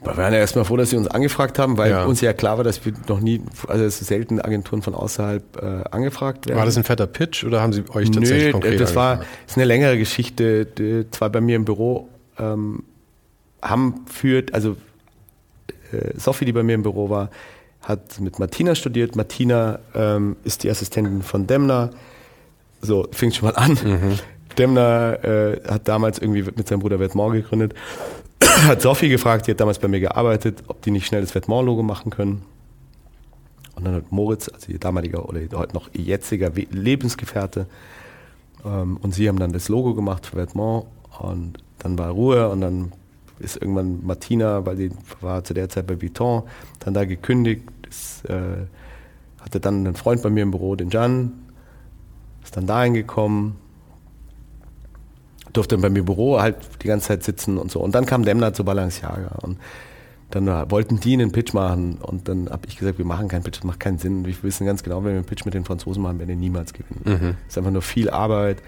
Wir 0.00 0.16
waren 0.16 0.32
ja 0.32 0.38
erstmal 0.38 0.64
froh, 0.64 0.76
dass 0.76 0.90
sie 0.90 0.96
uns 0.96 1.08
angefragt 1.08 1.58
haben, 1.58 1.76
weil 1.76 1.90
ja. 1.90 2.04
uns 2.04 2.20
ja 2.20 2.32
klar 2.32 2.56
war, 2.56 2.64
dass 2.64 2.84
wir 2.84 2.92
noch 3.08 3.18
nie, 3.18 3.42
also 3.66 3.84
es 3.84 3.98
selten 3.98 4.40
Agenturen 4.40 4.80
von 4.80 4.94
außerhalb 4.94 5.42
äh, 5.60 5.84
angefragt 5.90 6.46
werden. 6.46 6.58
War 6.58 6.66
das 6.66 6.76
ein 6.76 6.84
fetter 6.84 7.08
Pitch 7.08 7.42
oder 7.44 7.60
haben 7.60 7.72
sie 7.72 7.82
euch 7.92 8.10
tatsächlich 8.10 8.46
Nö, 8.46 8.52
konkret 8.52 8.80
das 8.80 8.94
war 8.94 9.22
ist 9.46 9.56
eine 9.56 9.64
längere 9.64 9.98
Geschichte. 9.98 10.66
Die, 10.66 11.10
zwei 11.10 11.28
bei 11.28 11.40
mir 11.40 11.56
im 11.56 11.64
Büro 11.64 12.08
ähm, 12.38 12.84
haben 13.60 14.04
führt, 14.06 14.54
also 14.54 14.76
äh, 15.92 16.16
Sophie, 16.16 16.44
die 16.44 16.52
bei 16.52 16.62
mir 16.62 16.74
im 16.74 16.82
Büro 16.82 17.10
war, 17.10 17.30
hat 17.82 18.20
mit 18.20 18.38
Martina 18.38 18.76
studiert. 18.76 19.16
Martina 19.16 19.80
ähm, 19.94 20.36
ist 20.44 20.62
die 20.62 20.70
Assistentin 20.70 21.22
von 21.22 21.48
Demner. 21.48 21.90
So, 22.80 23.08
fängt 23.10 23.34
schon 23.34 23.48
mal 23.48 23.56
an. 23.56 23.72
Mhm. 23.72 24.18
Demner 24.56 25.24
äh, 25.24 25.60
hat 25.68 25.88
damals 25.88 26.18
irgendwie 26.18 26.42
mit 26.42 26.68
seinem 26.68 26.80
Bruder 26.80 27.00
Vetements 27.00 27.32
gegründet 27.32 27.74
hat 28.66 28.82
Sophie 28.82 29.08
gefragt, 29.08 29.46
die 29.46 29.52
hat 29.52 29.60
damals 29.60 29.78
bei 29.78 29.88
mir 29.88 30.00
gearbeitet, 30.00 30.62
ob 30.68 30.82
die 30.82 30.90
nicht 30.90 31.06
schnell 31.06 31.20
das 31.20 31.34
Vetements-Logo 31.34 31.82
machen 31.82 32.10
können. 32.10 32.42
Und 33.74 33.84
dann 33.84 33.94
hat 33.94 34.10
Moritz, 34.10 34.48
also 34.48 34.72
ihr 34.72 34.78
damaliger 34.78 35.28
oder 35.28 35.40
heute 35.54 35.74
noch 35.74 35.88
ihr 35.92 36.02
jetziger 36.02 36.50
Lebensgefährte, 36.50 37.66
ähm, 38.64 38.98
und 39.00 39.14
sie 39.14 39.28
haben 39.28 39.38
dann 39.38 39.52
das 39.52 39.68
Logo 39.68 39.94
gemacht 39.94 40.26
für 40.26 40.36
Vetements 40.36 40.86
und 41.20 41.58
dann 41.78 41.98
war 41.98 42.10
Ruhe 42.10 42.48
und 42.48 42.60
dann 42.60 42.92
ist 43.38 43.56
irgendwann 43.56 44.04
Martina, 44.04 44.66
weil 44.66 44.76
die 44.76 44.90
war 45.20 45.44
zu 45.44 45.54
der 45.54 45.68
Zeit 45.68 45.86
bei 45.86 46.00
Vuitton, 46.00 46.42
dann 46.80 46.94
da 46.94 47.04
gekündigt, 47.04 47.62
ist, 47.88 48.24
äh, 48.28 48.66
hatte 49.40 49.60
dann 49.60 49.86
einen 49.86 49.94
Freund 49.94 50.22
bei 50.22 50.30
mir 50.30 50.42
im 50.42 50.50
Büro, 50.50 50.74
den 50.74 50.90
Jan, 50.90 51.32
ist 52.42 52.56
dann 52.56 52.66
da 52.66 52.82
hingekommen, 52.82 53.54
durfte 55.58 55.74
dann 55.74 55.82
bei 55.82 55.90
mir 55.90 55.98
im 55.98 56.04
Büro 56.04 56.40
halt 56.40 56.56
die 56.82 56.86
ganze 56.86 57.08
Zeit 57.08 57.24
sitzen 57.24 57.58
und 57.58 57.70
so. 57.70 57.80
Und 57.80 57.94
dann 57.94 58.06
kam 58.06 58.24
Demner 58.24 58.54
zu 58.54 58.64
Balenciaga 58.64 59.38
und 59.42 59.58
dann 60.30 60.46
wollten 60.70 61.00
die 61.00 61.14
einen 61.14 61.32
Pitch 61.32 61.52
machen 61.52 61.98
und 62.00 62.28
dann 62.28 62.48
habe 62.50 62.62
ich 62.68 62.76
gesagt, 62.76 62.98
wir 62.98 63.04
machen 63.04 63.28
keinen 63.28 63.42
Pitch, 63.42 63.56
das 63.56 63.64
macht 63.64 63.80
keinen 63.80 63.98
Sinn. 63.98 64.24
Wir 64.24 64.34
wissen 64.42 64.66
ganz 64.66 64.82
genau, 64.82 64.98
wenn 64.98 65.12
wir 65.12 65.16
einen 65.16 65.24
Pitch 65.24 65.44
mit 65.44 65.54
den 65.54 65.64
Franzosen 65.64 66.02
machen, 66.02 66.18
werden 66.18 66.28
wir 66.28 66.36
niemals 66.36 66.72
gewinnen. 66.72 67.00
Mhm. 67.04 67.36
Das 67.44 67.48
ist 67.48 67.58
einfach 67.58 67.70
nur 67.70 67.82
viel 67.82 68.08
Arbeit. 68.10 68.62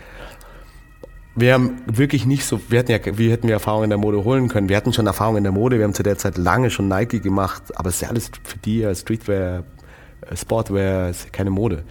Wir 1.37 1.55
haben 1.55 1.83
wirklich 1.87 2.27
nicht 2.27 2.45
so, 2.45 2.61
wir 2.69 2.81
hätten 2.81 2.91
ja, 2.91 2.99
wir 3.19 3.31
hätten 3.31 3.47
wir 3.47 3.55
Erfahrung 3.55 3.85
in 3.85 3.91
der 3.91 3.99
Mode 3.99 4.25
holen 4.25 4.49
können. 4.49 4.69
Wir 4.69 4.77
hatten 4.77 4.93
schon 4.93 5.07
Erfahrung 5.07 5.37
in 5.37 5.45
der 5.45 5.53
Mode, 5.53 5.79
wir 5.79 5.85
haben 5.85 5.95
zu 5.95 6.03
der 6.03 6.19
Zeit 6.19 6.39
lange 6.39 6.71
schon 6.71 6.89
Nike 6.89 7.21
gemacht, 7.21 7.63
aber 7.77 7.91
es 7.91 7.97
ist 7.97 8.01
ja 8.01 8.09
alles 8.09 8.31
für 8.43 8.59
die 8.59 8.89
Streetwear, 8.95 9.63
Sportwear, 10.35 11.11
ist 11.11 11.33
keine 11.33 11.51
Mode. 11.51 11.85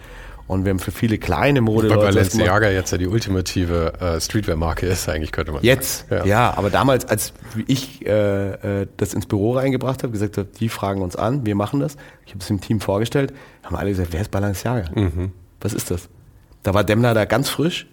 Und 0.50 0.64
wir 0.64 0.70
haben 0.70 0.80
für 0.80 0.90
viele 0.90 1.16
kleine 1.16 1.60
Mode. 1.60 1.90
Weil 1.90 1.98
Balenciaga 1.98 2.70
jetzt 2.70 2.90
ja 2.90 2.98
die 2.98 3.06
ultimative 3.06 3.92
äh, 4.00 4.20
Streetwear-Marke 4.20 4.84
ist, 4.84 5.08
eigentlich 5.08 5.30
könnte 5.30 5.52
man 5.52 5.62
Jetzt, 5.62 6.08
sagen. 6.08 6.28
Ja. 6.28 6.48
ja, 6.50 6.58
aber 6.58 6.70
damals, 6.70 7.04
als 7.04 7.32
ich 7.68 8.04
äh, 8.04 8.80
äh, 8.80 8.86
das 8.96 9.14
ins 9.14 9.26
Büro 9.26 9.52
reingebracht 9.52 10.02
habe, 10.02 10.12
gesagt 10.12 10.38
habe, 10.38 10.48
die 10.58 10.68
fragen 10.68 11.02
uns 11.02 11.14
an, 11.14 11.46
wir 11.46 11.54
machen 11.54 11.78
das. 11.78 11.96
Ich 12.26 12.32
habe 12.32 12.42
es 12.42 12.50
im 12.50 12.60
Team 12.60 12.80
vorgestellt, 12.80 13.32
haben 13.62 13.76
alle 13.76 13.90
gesagt, 13.90 14.08
wer 14.10 14.22
ist 14.22 14.32
Balenciaga? 14.32 14.90
Mhm. 14.92 15.30
Was 15.60 15.72
ist 15.72 15.92
das? 15.92 16.08
Da 16.64 16.74
war 16.74 16.82
Demner 16.82 17.14
da 17.14 17.26
ganz 17.26 17.48
frisch. 17.48 17.86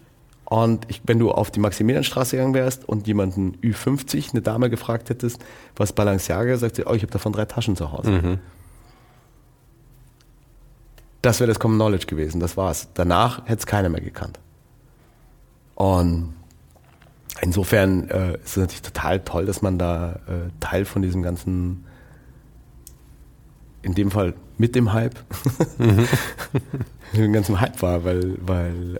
Und 0.45 0.85
ich, 0.87 1.03
wenn 1.05 1.19
du 1.19 1.29
auf 1.29 1.51
die 1.51 1.59
Maximilianstraße 1.59 2.37
gegangen 2.37 2.55
wärst 2.55 2.89
und 2.89 3.05
jemanden 3.05 3.55
Ü50, 3.57 4.31
eine 4.31 4.41
Dame 4.41 4.71
gefragt 4.71 5.11
hättest, 5.11 5.45
was 5.75 5.93
Balenciaga, 5.93 6.57
sagt 6.57 6.77
sie, 6.77 6.85
oh, 6.87 6.93
ich 6.95 7.03
habe 7.03 7.11
davon 7.11 7.33
drei 7.33 7.45
Taschen 7.45 7.75
zu 7.75 7.91
Hause. 7.91 8.09
Mhm. 8.09 8.39
Das 11.27 11.41
wäre 11.41 11.49
das 11.49 11.59
Common 11.59 11.77
Knowledge 11.77 12.05
gewesen, 12.05 12.39
das 12.39 12.55
war's. 12.55 12.87
Danach 12.93 13.39
hätte 13.47 13.59
es 13.59 13.65
keiner 13.65 13.89
mehr 13.89 13.99
gekannt. 13.99 14.39
Und 15.75 16.35
insofern 17.41 18.09
äh, 18.09 18.35
ist 18.35 18.51
es 18.51 18.55
natürlich 18.55 18.81
total 18.81 19.19
toll, 19.19 19.45
dass 19.45 19.61
man 19.61 19.77
da 19.77 20.21
äh, 20.25 20.49
Teil 20.61 20.85
von 20.85 21.01
diesem 21.01 21.21
ganzen, 21.23 21.83
in 23.81 23.93
dem 23.93 24.09
Fall 24.09 24.35
mit 24.57 24.73
dem 24.73 24.93
Hype, 24.93 25.15
mhm. 25.77 26.07
dem 27.13 27.33
ganzen 27.33 27.59
Hype 27.59 27.81
war, 27.81 28.05
weil, 28.05 28.37
weil 28.39 28.97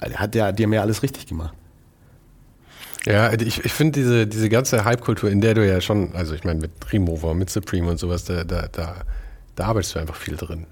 äh, 0.00 0.14
hat 0.14 0.34
ja, 0.34 0.50
die 0.50 0.64
haben 0.64 0.72
ja 0.72 0.80
alles 0.80 1.04
richtig 1.04 1.28
gemacht. 1.28 1.54
Ja, 3.06 3.32
ich, 3.34 3.64
ich 3.64 3.72
finde 3.72 4.00
diese, 4.00 4.26
diese 4.26 4.48
ganze 4.48 4.84
Hype-Kultur, 4.84 5.30
in 5.30 5.40
der 5.40 5.54
du 5.54 5.64
ja 5.64 5.80
schon, 5.80 6.12
also 6.16 6.34
ich 6.34 6.42
meine 6.42 6.58
mit 6.58 6.72
Remover, 6.92 7.34
mit 7.34 7.50
Supreme 7.50 7.88
und 7.88 7.98
sowas, 7.98 8.24
da, 8.24 8.42
da, 8.42 8.66
da, 8.66 8.96
da 9.54 9.64
arbeitest 9.64 9.94
du 9.94 10.00
einfach 10.00 10.16
viel 10.16 10.34
drin 10.34 10.66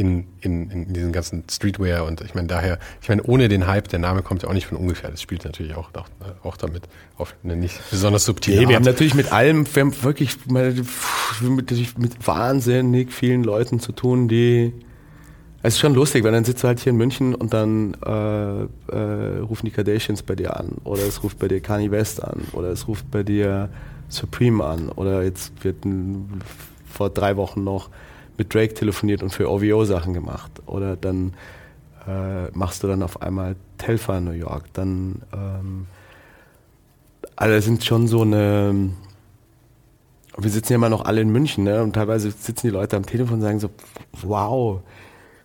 in, 0.00 0.24
in, 0.40 0.70
in 0.70 0.92
diesen 0.94 1.12
ganzen 1.12 1.44
Streetwear 1.50 2.06
und 2.06 2.22
ich 2.22 2.34
meine 2.34 2.48
daher, 2.48 2.78
ich 3.02 3.10
meine 3.10 3.22
ohne 3.24 3.48
den 3.48 3.66
Hype, 3.66 3.88
der 3.88 3.98
Name 3.98 4.22
kommt 4.22 4.42
ja 4.42 4.48
auch 4.48 4.54
nicht 4.54 4.66
von 4.66 4.78
ungefähr, 4.78 5.10
das 5.10 5.20
spielt 5.20 5.44
natürlich 5.44 5.74
auch, 5.74 5.90
auch, 5.92 6.08
auch 6.42 6.56
damit 6.56 6.84
auf 7.18 7.34
eine 7.44 7.54
nicht 7.54 7.78
besonders 7.90 8.24
subtile 8.24 8.62
nee, 8.62 8.68
wir 8.68 8.76
haben 8.76 8.84
natürlich 8.84 9.14
mit 9.14 9.30
allem, 9.30 9.66
wir 9.74 9.82
haben 9.82 10.02
wirklich 10.02 10.38
mit, 10.46 11.98
mit 11.98 12.26
wahnsinnig 12.26 13.12
vielen 13.12 13.44
Leuten 13.44 13.78
zu 13.78 13.92
tun, 13.92 14.26
die 14.26 14.72
es 15.62 15.74
ist 15.74 15.80
schon 15.80 15.92
lustig, 15.92 16.24
weil 16.24 16.32
dann 16.32 16.44
sitzt 16.44 16.64
du 16.64 16.68
halt 16.68 16.80
hier 16.80 16.92
in 16.92 16.96
München 16.96 17.34
und 17.34 17.52
dann 17.52 17.94
äh, 18.02 18.62
äh, 18.62 19.38
rufen 19.40 19.66
die 19.66 19.70
Kardashians 19.70 20.22
bei 20.22 20.34
dir 20.34 20.58
an 20.58 20.78
oder 20.84 21.02
es 21.02 21.22
ruft 21.22 21.38
bei 21.38 21.48
dir 21.48 21.60
Kanye 21.60 21.90
West 21.90 22.24
an 22.24 22.46
oder 22.52 22.68
es 22.68 22.88
ruft 22.88 23.10
bei 23.10 23.22
dir 23.22 23.68
Supreme 24.08 24.64
an 24.64 24.88
oder 24.88 25.22
jetzt 25.22 25.52
wird 25.62 25.84
ein, 25.84 26.40
vor 26.90 27.10
drei 27.10 27.36
Wochen 27.36 27.62
noch 27.62 27.90
mit 28.40 28.54
Drake 28.54 28.72
telefoniert 28.72 29.22
und 29.22 29.28
für 29.28 29.50
OVO 29.50 29.84
Sachen 29.84 30.14
gemacht. 30.14 30.50
Oder 30.64 30.96
dann 30.96 31.34
äh, 32.08 32.48
machst 32.54 32.82
du 32.82 32.86
dann 32.86 33.02
auf 33.02 33.20
einmal 33.20 33.54
Telfa 33.76 34.16
in 34.16 34.24
New 34.24 34.30
York. 34.30 34.64
Dann, 34.72 35.20
ähm, 35.34 35.86
alle 37.36 37.60
sind 37.60 37.84
schon 37.84 38.08
so 38.08 38.22
eine, 38.22 38.92
wir 40.38 40.50
sitzen 40.50 40.72
ja 40.72 40.76
immer 40.76 40.88
noch 40.88 41.04
alle 41.04 41.20
in 41.20 41.28
München, 41.28 41.64
ne? 41.64 41.82
Und 41.82 41.92
teilweise 41.92 42.30
sitzen 42.30 42.68
die 42.68 42.72
Leute 42.72 42.96
am 42.96 43.04
Telefon 43.04 43.34
und 43.36 43.42
sagen 43.42 43.60
so, 43.60 43.68
wow, 44.22 44.80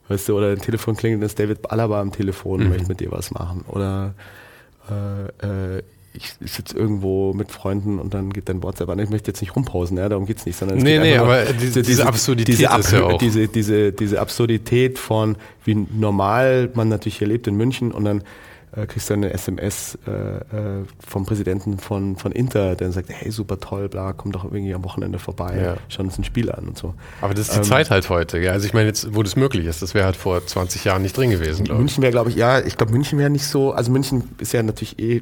weißt 0.07 0.29
du, 0.29 0.37
oder 0.37 0.51
ein 0.51 0.61
Telefon 0.61 0.95
klingelt, 0.95 1.21
ist 1.23 1.37
David 1.37 1.69
Alaba 1.69 1.99
am 1.99 2.13
Telefon, 2.13 2.63
mhm. 2.63 2.69
möchte 2.69 2.87
mit 2.87 3.01
dir 3.01 3.11
was 3.11 3.31
machen. 3.31 3.65
Oder 3.67 4.13
äh, 4.89 5.77
äh, 5.77 5.83
ich 6.15 6.51
sitze 6.51 6.77
irgendwo 6.77 7.33
mit 7.33 7.51
Freunden 7.51 7.99
und 7.99 8.13
dann 8.13 8.31
geht 8.31 8.49
dein 8.49 8.63
WhatsApp 8.63 8.89
an. 8.89 8.99
Ich 8.99 9.09
möchte 9.09 9.29
jetzt 9.29 9.41
nicht 9.41 9.55
rumpausen, 9.55 9.97
ja, 9.97 10.09
darum 10.09 10.25
geht's 10.25 10.45
nicht, 10.45 10.57
sondern 10.57 10.77
es 10.77 10.83
nee, 10.83 10.93
geht 10.93 11.01
nee, 11.01 11.17
aber 11.17 11.45
diese, 11.45 11.81
diese 11.81 12.05
Absurdität 12.07 12.59
diese, 12.59 12.77
ist 12.77 12.91
ja 12.91 13.03
auch. 13.03 13.17
Diese, 13.17 13.47
diese, 13.47 13.91
diese 13.91 14.19
Absurdität 14.19 14.99
von, 14.99 15.37
wie 15.63 15.75
normal 15.75 16.69
man 16.73 16.89
natürlich 16.89 17.17
hier 17.17 17.27
lebt 17.27 17.47
in 17.47 17.55
München 17.55 17.91
und 17.91 18.05
dann 18.05 18.23
äh, 18.75 18.87
kriegst 18.87 19.09
du 19.09 19.13
eine 19.13 19.33
SMS 19.33 19.97
äh, 20.05 20.11
äh, 20.11 20.83
vom 21.05 21.25
Präsidenten 21.25 21.77
von, 21.77 22.17
von 22.17 22.31
Inter, 22.31 22.75
der 22.75 22.91
sagt, 22.91 23.09
hey, 23.09 23.31
super 23.31 23.59
toll, 23.59 23.87
bla, 23.89 24.13
komm 24.13 24.31
doch 24.31 24.43
irgendwie 24.43 24.73
am 24.73 24.83
Wochenende 24.83 25.17
vorbei, 25.17 25.57
ja. 25.61 25.77
schauen 25.87 26.07
uns 26.07 26.17
ein 26.17 26.23
Spiel 26.23 26.51
an 26.51 26.67
und 26.67 26.77
so. 26.77 26.93
Aber 27.21 27.33
das 27.33 27.47
ist 27.47 27.53
die 27.53 27.57
ähm, 27.59 27.63
Zeit 27.63 27.89
halt 27.89 28.09
heute, 28.09 28.37
ja. 28.39 28.51
Also 28.51 28.65
ich 28.65 28.73
meine 28.73 28.87
jetzt, 28.87 29.15
wo 29.15 29.23
das 29.23 29.35
möglich 29.35 29.65
ist, 29.65 29.81
das 29.81 29.93
wäre 29.93 30.05
halt 30.05 30.17
vor 30.17 30.45
20 30.45 30.83
Jahren 30.83 31.01
nicht 31.01 31.15
drin 31.15 31.29
gewesen, 31.29 31.65
glaube 31.65 31.79
München 31.79 32.01
wäre, 32.01 32.11
glaube 32.11 32.29
ich, 32.29 32.35
ja, 32.35 32.59
ich 32.59 32.77
glaube, 32.77 32.91
München 32.91 33.17
wäre 33.17 33.29
nicht 33.29 33.47
so, 33.47 33.71
also 33.71 33.91
München 33.91 34.23
ist 34.39 34.51
ja 34.53 34.61
natürlich 34.61 34.99
eh, 34.99 35.21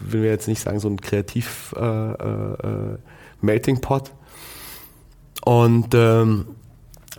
will 0.00 0.22
wir 0.22 0.30
jetzt 0.30 0.48
nicht 0.48 0.60
sagen, 0.60 0.80
so 0.80 0.88
ein 0.88 1.00
Kreativ 1.00 1.74
äh, 1.76 1.80
äh, 1.80 2.52
äh 2.52 2.98
Melting 3.40 3.80
Pot. 3.80 4.10
Und 5.44 5.94
ähm, 5.94 6.46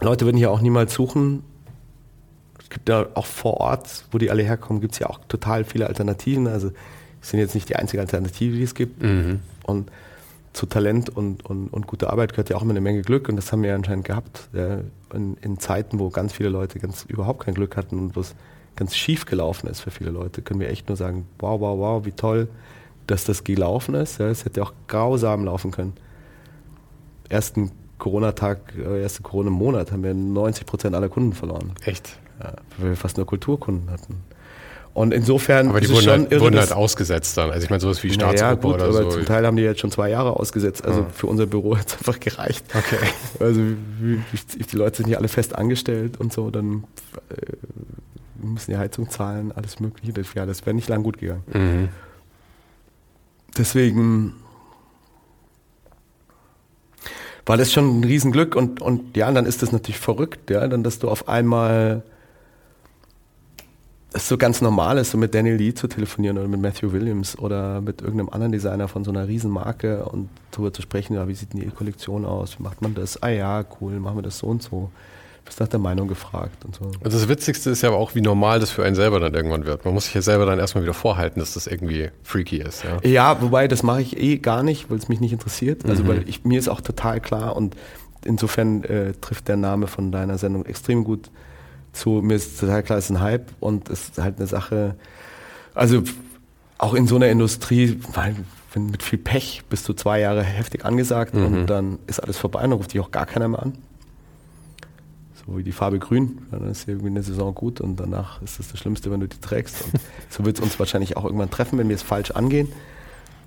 Leute 0.01 0.25
würden 0.25 0.37
hier 0.37 0.51
auch 0.51 0.61
niemals 0.61 0.93
suchen, 0.93 1.43
es 2.61 2.69
gibt 2.69 2.89
ja 2.89 3.07
auch 3.15 3.25
vor 3.25 3.55
Ort, 3.61 4.05
wo 4.11 4.17
die 4.17 4.29
alle 4.29 4.43
herkommen, 4.43 4.81
gibt 4.81 4.93
es 4.93 4.99
ja 4.99 5.09
auch 5.09 5.19
total 5.27 5.63
viele 5.63 5.87
Alternativen. 5.87 6.47
Also 6.47 6.71
sind 7.21 7.39
jetzt 7.39 7.55
nicht 7.55 7.69
die 7.69 7.75
einzige 7.75 8.01
Alternative, 8.01 8.55
die 8.55 8.63
es 8.63 8.75
gibt. 8.75 9.01
Mhm. 9.01 9.39
Und 9.63 9.91
zu 10.53 10.65
Talent 10.65 11.09
und, 11.09 11.45
und, 11.45 11.69
und 11.69 11.87
gute 11.87 12.09
Arbeit 12.09 12.31
gehört 12.33 12.49
ja 12.49 12.57
auch 12.57 12.61
immer 12.61 12.71
eine 12.71 12.81
Menge 12.81 13.01
Glück 13.01 13.29
und 13.29 13.35
das 13.35 13.51
haben 13.51 13.63
wir 13.63 13.75
anscheinend 13.75 14.05
gehabt. 14.05 14.49
Ja, 14.53 14.79
in, 15.13 15.35
in, 15.41 15.59
Zeiten, 15.59 15.99
wo 15.99 16.09
ganz 16.09 16.33
viele 16.33 16.49
Leute 16.49 16.79
ganz 16.79 17.05
überhaupt 17.07 17.45
kein 17.45 17.53
Glück 17.53 17.77
hatten 17.77 17.97
und 17.97 18.15
wo 18.15 18.21
es 18.21 18.35
ganz 18.79 18.95
schief 18.95 19.25
gelaufen 19.25 19.67
ist 19.67 19.81
für 19.81 19.91
viele 19.91 20.09
Leute, 20.09 20.41
können 20.41 20.61
wir 20.61 20.69
echt 20.69 20.87
nur 20.87 20.95
sagen, 20.95 21.27
wow, 21.37 21.59
wow, 21.59 21.77
wow, 21.77 22.05
wie 22.05 22.13
toll, 22.13 22.47
dass 23.07 23.25
das 23.25 23.43
gelaufen 23.43 23.93
ist. 23.93 24.19
Ja, 24.19 24.27
es 24.27 24.45
hätte 24.45 24.63
auch 24.63 24.73
grausam 24.87 25.43
laufen 25.43 25.71
können. 25.71 25.93
Ersten 27.27 27.71
Corona-Tag, 27.97 28.73
äh, 28.77 29.01
ersten 29.01 29.23
Corona-Monat 29.23 29.91
haben 29.91 30.03
wir 30.03 30.13
90 30.13 30.65
Prozent 30.65 30.95
aller 30.95 31.09
Kunden 31.09 31.33
verloren. 31.33 31.73
Echt? 31.83 32.17
Ja, 32.41 32.53
weil 32.77 32.91
wir 32.91 32.95
fast 32.95 33.17
nur 33.17 33.25
Kulturkunden 33.25 33.91
hatten. 33.91 34.23
Und 34.93 35.13
insofern. 35.13 35.69
Aber 35.69 35.81
die 35.81 35.89
wurden, 35.89 36.09
halt, 36.09 36.31
irre, 36.31 36.41
wurden 36.41 36.57
halt 36.57 36.71
ausgesetzt 36.71 37.37
dann. 37.37 37.51
Also 37.51 37.63
ich 37.63 37.69
meine, 37.69 37.81
sowas 37.81 38.01
wie 38.01 38.11
Staatsoper 38.11 38.49
ja, 38.49 38.53
gut, 38.55 38.75
oder 38.75 38.85
aber 38.85 39.03
so. 39.03 39.09
Zum 39.09 39.25
Teil 39.25 39.45
haben 39.45 39.57
die 39.57 39.63
jetzt 39.63 39.81
schon 39.81 39.91
zwei 39.91 40.09
Jahre 40.09 40.39
ausgesetzt. 40.39 40.85
Also 40.85 41.01
ja. 41.01 41.07
für 41.13 41.27
unser 41.27 41.45
Büro 41.45 41.77
hat 41.77 41.87
es 41.87 41.97
einfach 41.97 42.19
gereicht. 42.19 42.65
Okay. 42.73 42.97
Also 43.39 43.61
die 43.61 44.75
Leute 44.75 44.97
sind 44.97 45.07
hier 45.07 45.17
alle 45.17 45.27
fest 45.27 45.55
angestellt 45.55 46.17
und 46.17 46.31
so, 46.31 46.49
dann 46.49 46.85
äh, 48.41 48.45
müssen 48.45 48.71
die 48.71 48.77
Heizung 48.77 49.09
zahlen, 49.09 49.51
alles 49.51 49.79
mögliche. 49.79 50.13
Das, 50.13 50.33
ja, 50.33 50.45
das 50.45 50.65
wäre 50.65 50.75
nicht 50.75 50.89
lang 50.89 51.03
gut 51.03 51.17
gegangen. 51.17 51.43
Mhm. 51.53 51.89
Deswegen 53.57 54.33
war 57.45 57.57
das 57.57 57.71
schon 57.71 57.99
ein 57.99 58.03
Riesenglück 58.03 58.55
und, 58.55 58.81
und 58.81 59.17
ja, 59.17 59.31
dann 59.31 59.45
ist 59.45 59.63
das 59.63 59.71
natürlich 59.71 59.99
verrückt, 59.99 60.51
ja, 60.51 60.67
dann, 60.67 60.83
dass 60.83 60.99
du 60.99 61.09
auf 61.09 61.27
einmal 61.27 62.03
es 64.11 64.27
so 64.27 64.37
ganz 64.37 64.61
normal 64.61 64.97
ist, 64.97 65.11
so 65.11 65.17
mit 65.17 65.35
Daniel 65.35 65.55
Lee 65.55 65.73
zu 65.73 65.87
telefonieren 65.87 66.37
oder 66.37 66.47
mit 66.47 66.61
Matthew 66.61 66.91
Williams 66.91 67.37
oder 67.37 67.81
mit 67.81 68.01
irgendeinem 68.01 68.29
anderen 68.29 68.51
Designer 68.51 68.87
von 68.87 69.03
so 69.03 69.11
einer 69.11 69.27
Riesenmarke 69.27 70.05
und 70.05 70.29
darüber 70.51 70.73
zu 70.73 70.81
sprechen, 70.81 71.13
ja, 71.13 71.27
wie 71.27 71.35
sieht 71.35 71.53
denn 71.53 71.61
die 71.61 71.67
Kollektion 71.69 72.25
aus, 72.25 72.59
wie 72.59 72.63
macht 72.63 72.81
man 72.81 72.95
das? 72.95 73.21
Ah 73.21 73.29
ja, 73.29 73.63
cool, 73.79 73.99
machen 73.99 74.17
wir 74.17 74.23
das 74.23 74.39
so 74.39 74.47
und 74.47 74.63
so. 74.63 74.91
Bist 75.49 75.59
nach 75.59 75.67
der 75.67 75.79
Meinung 75.79 76.07
gefragt 76.07 76.63
und 76.63 76.75
so. 76.75 76.91
Also 77.03 77.17
das 77.17 77.27
Witzigste 77.27 77.71
ist 77.71 77.81
ja 77.81 77.89
aber 77.89 77.97
auch, 77.97 78.13
wie 78.13 78.21
normal 78.21 78.59
das 78.59 78.69
für 78.69 78.83
einen 78.83 78.95
selber 78.95 79.19
dann 79.19 79.33
irgendwann 79.33 79.65
wird. 79.65 79.83
Man 79.83 79.95
muss 79.95 80.05
sich 80.05 80.13
ja 80.13 80.21
selber 80.21 80.45
dann 80.45 80.59
erstmal 80.59 80.83
wieder 80.83 80.93
vorhalten, 80.93 81.39
dass 81.39 81.55
das 81.55 81.65
irgendwie 81.65 82.11
freaky 82.21 82.57
ist. 82.57 82.83
Ja, 82.83 83.09
ja 83.09 83.41
wobei 83.41 83.67
das 83.67 83.81
mache 83.81 84.01
ich 84.01 84.19
eh 84.19 84.37
gar 84.37 84.61
nicht, 84.61 84.91
weil 84.91 84.99
es 84.99 85.09
mich 85.09 85.19
nicht 85.19 85.33
interessiert. 85.33 85.89
Also 85.89 86.03
mhm. 86.03 86.07
weil 86.07 86.29
ich, 86.29 86.45
mir 86.45 86.59
ist 86.59 86.69
auch 86.69 86.81
total 86.81 87.19
klar 87.19 87.55
und 87.55 87.75
insofern 88.23 88.83
äh, 88.83 89.13
trifft 89.21 89.47
der 89.47 89.57
Name 89.57 89.87
von 89.87 90.11
deiner 90.11 90.37
Sendung 90.37 90.65
extrem 90.65 91.03
gut 91.03 91.31
zu, 91.93 92.21
mir 92.21 92.35
ist 92.35 92.59
total 92.59 92.83
klar, 92.83 92.99
es 92.99 93.05
ist 93.05 93.11
ein 93.11 93.21
Hype 93.21 93.47
und 93.59 93.89
es 93.89 94.09
ist 94.09 94.17
halt 94.19 94.37
eine 94.37 94.45
Sache, 94.45 94.95
also 95.73 96.03
auch 96.77 96.93
in 96.93 97.07
so 97.07 97.15
einer 97.15 97.29
Industrie, 97.29 97.99
weil 98.13 98.35
wenn 98.73 98.91
mit 98.91 99.01
viel 99.01 99.17
Pech 99.17 99.63
bist 99.69 99.89
du 99.89 99.93
zwei 99.93 100.19
Jahre 100.19 100.43
heftig 100.43 100.85
angesagt 100.85 101.33
mhm. 101.33 101.45
und 101.45 101.65
dann 101.67 101.99
ist 102.05 102.19
alles 102.19 102.37
vorbei, 102.37 102.61
dann 102.61 102.73
ruft 102.73 102.93
dich 102.93 103.01
auch 103.01 103.11
gar 103.11 103.25
keiner 103.25 103.47
mehr 103.47 103.63
an. 103.63 103.73
So 105.49 105.57
wie 105.57 105.63
die 105.63 105.71
Farbe 105.71 105.97
grün, 105.97 106.39
dann 106.51 106.69
ist 106.69 106.87
irgendwie 106.87 107.07
eine 107.07 107.23
Saison 107.23 107.55
gut 107.55 107.81
und 107.81 107.99
danach 107.99 108.39
ist 108.43 108.51
es 108.51 108.57
das, 108.57 108.67
das 108.73 108.79
Schlimmste, 108.81 109.09
wenn 109.09 109.19
du 109.19 109.27
die 109.27 109.39
trägst. 109.39 109.83
Und 109.83 109.99
so 110.29 110.45
wird 110.45 110.57
es 110.57 110.63
uns 110.63 110.77
wahrscheinlich 110.77 111.17
auch 111.17 111.25
irgendwann 111.25 111.49
treffen, 111.49 111.79
wenn 111.79 111.89
wir 111.89 111.95
es 111.95 112.03
falsch 112.03 112.31
angehen. 112.31 112.71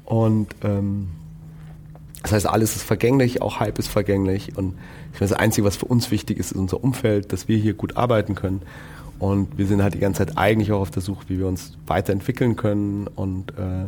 Und 0.05 0.49
ähm, 0.63 1.11
das 2.23 2.33
heißt, 2.33 2.47
alles 2.49 2.75
ist 2.75 2.83
vergänglich, 2.83 3.41
auch 3.41 3.61
Hype 3.61 3.79
ist 3.79 3.89
vergänglich. 3.89 4.57
Und 4.57 4.75
ich 5.13 5.21
meine, 5.21 5.31
das 5.31 5.33
Einzige, 5.33 5.65
was 5.65 5.77
für 5.77 5.87
uns 5.87 6.11
wichtig 6.11 6.39
ist, 6.39 6.53
ist 6.53 6.59
unser 6.59 6.83
Umfeld, 6.83 7.33
dass 7.33 7.47
wir 7.47 7.57
hier 7.57 7.75
gut 7.75 7.97
arbeiten 7.97 8.35
können. 8.35 8.63
Und 9.21 9.57
wir 9.57 9.67
sind 9.69 9.81
halt 9.83 9.95
die 9.95 10.01
ganze 10.01 10.27
Zeit 10.27 10.37
eigentlich 10.37 10.73
auch 10.73 10.81
auf 10.81 10.91
der 10.91 11.03
Suche, 11.03 11.25
wie 11.29 11.39
wir 11.39 11.47
uns 11.47 11.79
weiterentwickeln 11.87 12.57
können 12.57 13.07
und 13.07 13.53
äh, 13.53 13.87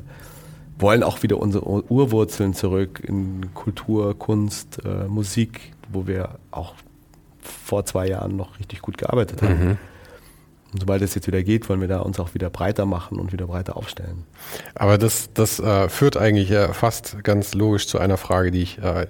wollen 0.79 1.03
auch 1.03 1.25
wieder 1.25 1.39
unsere 1.39 1.67
Urwurzeln 1.91 2.55
zurück 2.55 3.03
in 3.05 3.53
Kultur, 3.55 4.17
Kunst, 4.17 4.83
äh, 4.85 5.09
Musik, 5.09 5.73
wo 5.91 6.07
wir 6.07 6.39
auch 6.53 6.75
vor 7.47 7.85
zwei 7.85 8.09
Jahren 8.09 8.37
noch 8.37 8.59
richtig 8.59 8.83
gut 8.83 8.99
gearbeitet 8.99 9.43
haben. 9.43 9.69
Mhm. 9.69 9.79
Und 10.73 10.81
sobald 10.81 11.03
es 11.03 11.15
jetzt 11.15 11.29
wieder 11.29 11.43
geht, 11.45 11.69
wollen 11.69 11.81
wir 11.81 11.89
da 11.89 12.01
uns 12.01 12.19
auch 12.19 12.35
wieder 12.35 12.51
breiter 12.51 12.85
machen 12.85 13.21
und 13.21 13.33
wieder 13.33 13.47
breiter 13.47 13.77
aufstellen. 13.77 14.25
Aber 14.75 14.99
das, 14.99 15.31
das 15.33 15.61
äh, 15.61 15.89
führt 15.89 16.17
eigentlich 16.17 16.49
ja 16.49 16.73
fast 16.73 17.23
ganz 17.23 17.55
logisch 17.55 17.87
zu 17.87 18.01
einer 18.01 18.17
Frage, 18.17 18.51
die 18.51 18.63
ich, 18.63 18.79
äh, 18.79 19.07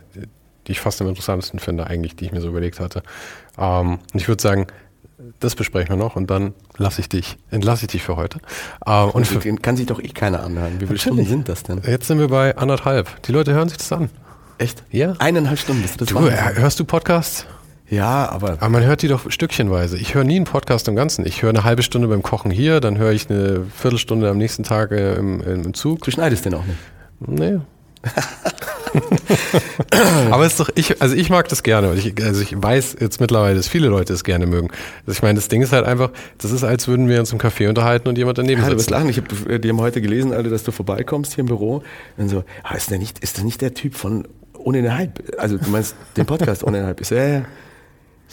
die 0.67 0.73
ich 0.73 0.81
fast 0.81 1.01
am 1.01 1.09
interessantesten 1.09 1.59
finde, 1.61 1.87
eigentlich, 1.87 2.17
die 2.17 2.27
ich 2.27 2.33
mir 2.33 2.43
so 2.43 2.49
überlegt 2.49 2.81
hatte. 2.81 3.03
Ähm, 3.57 3.99
und 4.13 4.21
ich 4.21 4.29
würde 4.29 4.43
sagen, 4.43 4.67
das 5.41 5.55
besprechen 5.55 5.89
wir 5.91 5.97
noch 5.97 6.17
und 6.17 6.29
dann 6.29 6.53
lasse 6.77 7.01
ich 7.01 7.09
dich, 7.09 7.39
entlasse 7.51 7.85
ich 7.85 7.93
dich 7.93 8.03
für 8.03 8.17
heute. 8.17 8.41
Ähm, 8.87 9.11
und 9.11 9.27
für, 9.27 9.41
kann 9.57 9.77
sich 9.79 9.87
doch 9.87 10.01
eh 10.03 10.09
keiner 10.09 10.43
anhören. 10.43 10.81
Wie 10.81 10.87
viele 10.87 10.99
Stunden 10.99 11.25
sind 11.25 11.49
das 11.49 11.63
denn? 11.63 11.81
Jetzt 11.87 12.09
sind 12.09 12.19
wir 12.19 12.29
bei 12.29 12.57
anderthalb. 12.59 13.23
Die 13.23 13.33
Leute 13.33 13.55
hören 13.55 13.71
sich 13.71 13.79
das 13.79 13.91
an. 13.91 14.11
Echt? 14.59 14.85
Ja. 14.91 15.15
Eineinhalb 15.19 15.59
Stunden 15.59 15.83
bist 15.83 15.95
du 15.95 16.05
das 16.05 16.09
Du, 16.09 16.27
äh, 16.27 16.55
hörst 16.57 16.79
du 16.79 16.85
Podcasts? 16.85 17.47
Ja, 17.95 18.29
aber. 18.29 18.53
Aber 18.53 18.69
man 18.69 18.85
hört 18.85 19.03
die 19.03 19.09
doch 19.09 19.31
stückchenweise. 19.31 19.99
Ich 19.99 20.15
höre 20.15 20.25
nie 20.25 20.37
einen 20.37 20.47
Podcast 20.47 20.89
im 20.89 20.97
Ganzen. 20.97 21.27
Ich 21.27 21.43
höre 21.43 21.51
eine 21.51 21.65
halbe 21.65 21.83
Stunde 21.83 22.09
beim 22.09 22.23
Kochen 22.23 22.51
hier, 22.51 22.81
dann 22.81 22.99
höre 22.99 23.13
ich 23.13 23.31
eine 23.31 23.67
Viertelstunde 23.77 24.29
am 24.29 24.39
nächsten 24.39 24.65
Tag 24.65 24.91
äh, 24.91 25.15
im, 25.15 25.41
im 25.41 25.75
Zug. 25.75 26.03
Du 26.03 26.11
schneidest 26.11 26.45
den 26.45 26.55
auch 26.55 26.65
nicht. 26.65 26.79
Nee. 27.21 27.61
aber 30.31 30.45
es 30.45 30.53
ist 30.53 30.61
doch, 30.61 30.69
ich, 30.75 31.01
also 31.01 31.15
ich 31.15 31.31
mag 31.31 31.49
das 31.49 31.63
gerne. 31.63 31.95
Ich, 31.95 32.23
also 32.23 32.43
ich 32.43 32.61
weiß 32.61 32.97
jetzt 33.01 33.21
mittlerweile, 33.21 33.57
dass 33.57 33.69
viele 33.69 33.89
Leute 33.89 34.13
es 34.13 34.25
gerne 34.25 34.47
mögen. 34.47 34.69
Also 35.07 35.13
ich 35.13 35.23
meine, 35.23 35.37
das 35.37 35.49
Ding 35.49 35.63
ist 35.63 35.73
halt 35.73 35.87
einfach, 35.87 36.11
das 36.39 36.51
ist, 36.51 36.65
als 36.65 36.89
würden 36.89 37.09
wir 37.09 37.21
uns 37.21 37.33
im 37.33 37.39
Café 37.39 37.69
unterhalten 37.69 38.09
und 38.09 38.19
jemand 38.19 38.39
daneben 38.39 38.61
ja, 38.61 38.71
sitzt. 38.71 38.91
lachen. 38.91 39.09
Ich 39.09 39.19
habe 39.19 39.55
äh, 39.55 39.59
die 39.59 39.71
haben 39.71 39.81
heute 39.81 40.03
gelesen, 40.03 40.33
Alter, 40.33 40.51
dass 40.51 40.65
du 40.65 40.73
vorbeikommst 40.73 41.35
hier 41.35 41.43
im 41.43 41.47
Büro. 41.47 41.83
Und 42.17 42.29
so, 42.29 42.45
ah, 42.63 42.75
ist 42.75 42.91
der 42.91 42.99
nicht, 42.99 43.21
ist 43.21 43.39
der 43.39 43.45
nicht 43.45 43.63
der 43.63 43.75
Typ 43.75 43.95
von 43.95 44.29
ohne 44.59 44.83
den 44.83 44.97
Hype? 44.97 45.21
Also 45.39 45.59
du 45.59 45.71
meinst 45.71 45.95
den 46.17 46.27
Podcast 46.27 46.65
ohne 46.65 46.79
den 46.79 46.87
Hype? 46.87 47.05
So, 47.05 47.15
ja, 47.15 47.27
ja. 47.27 47.43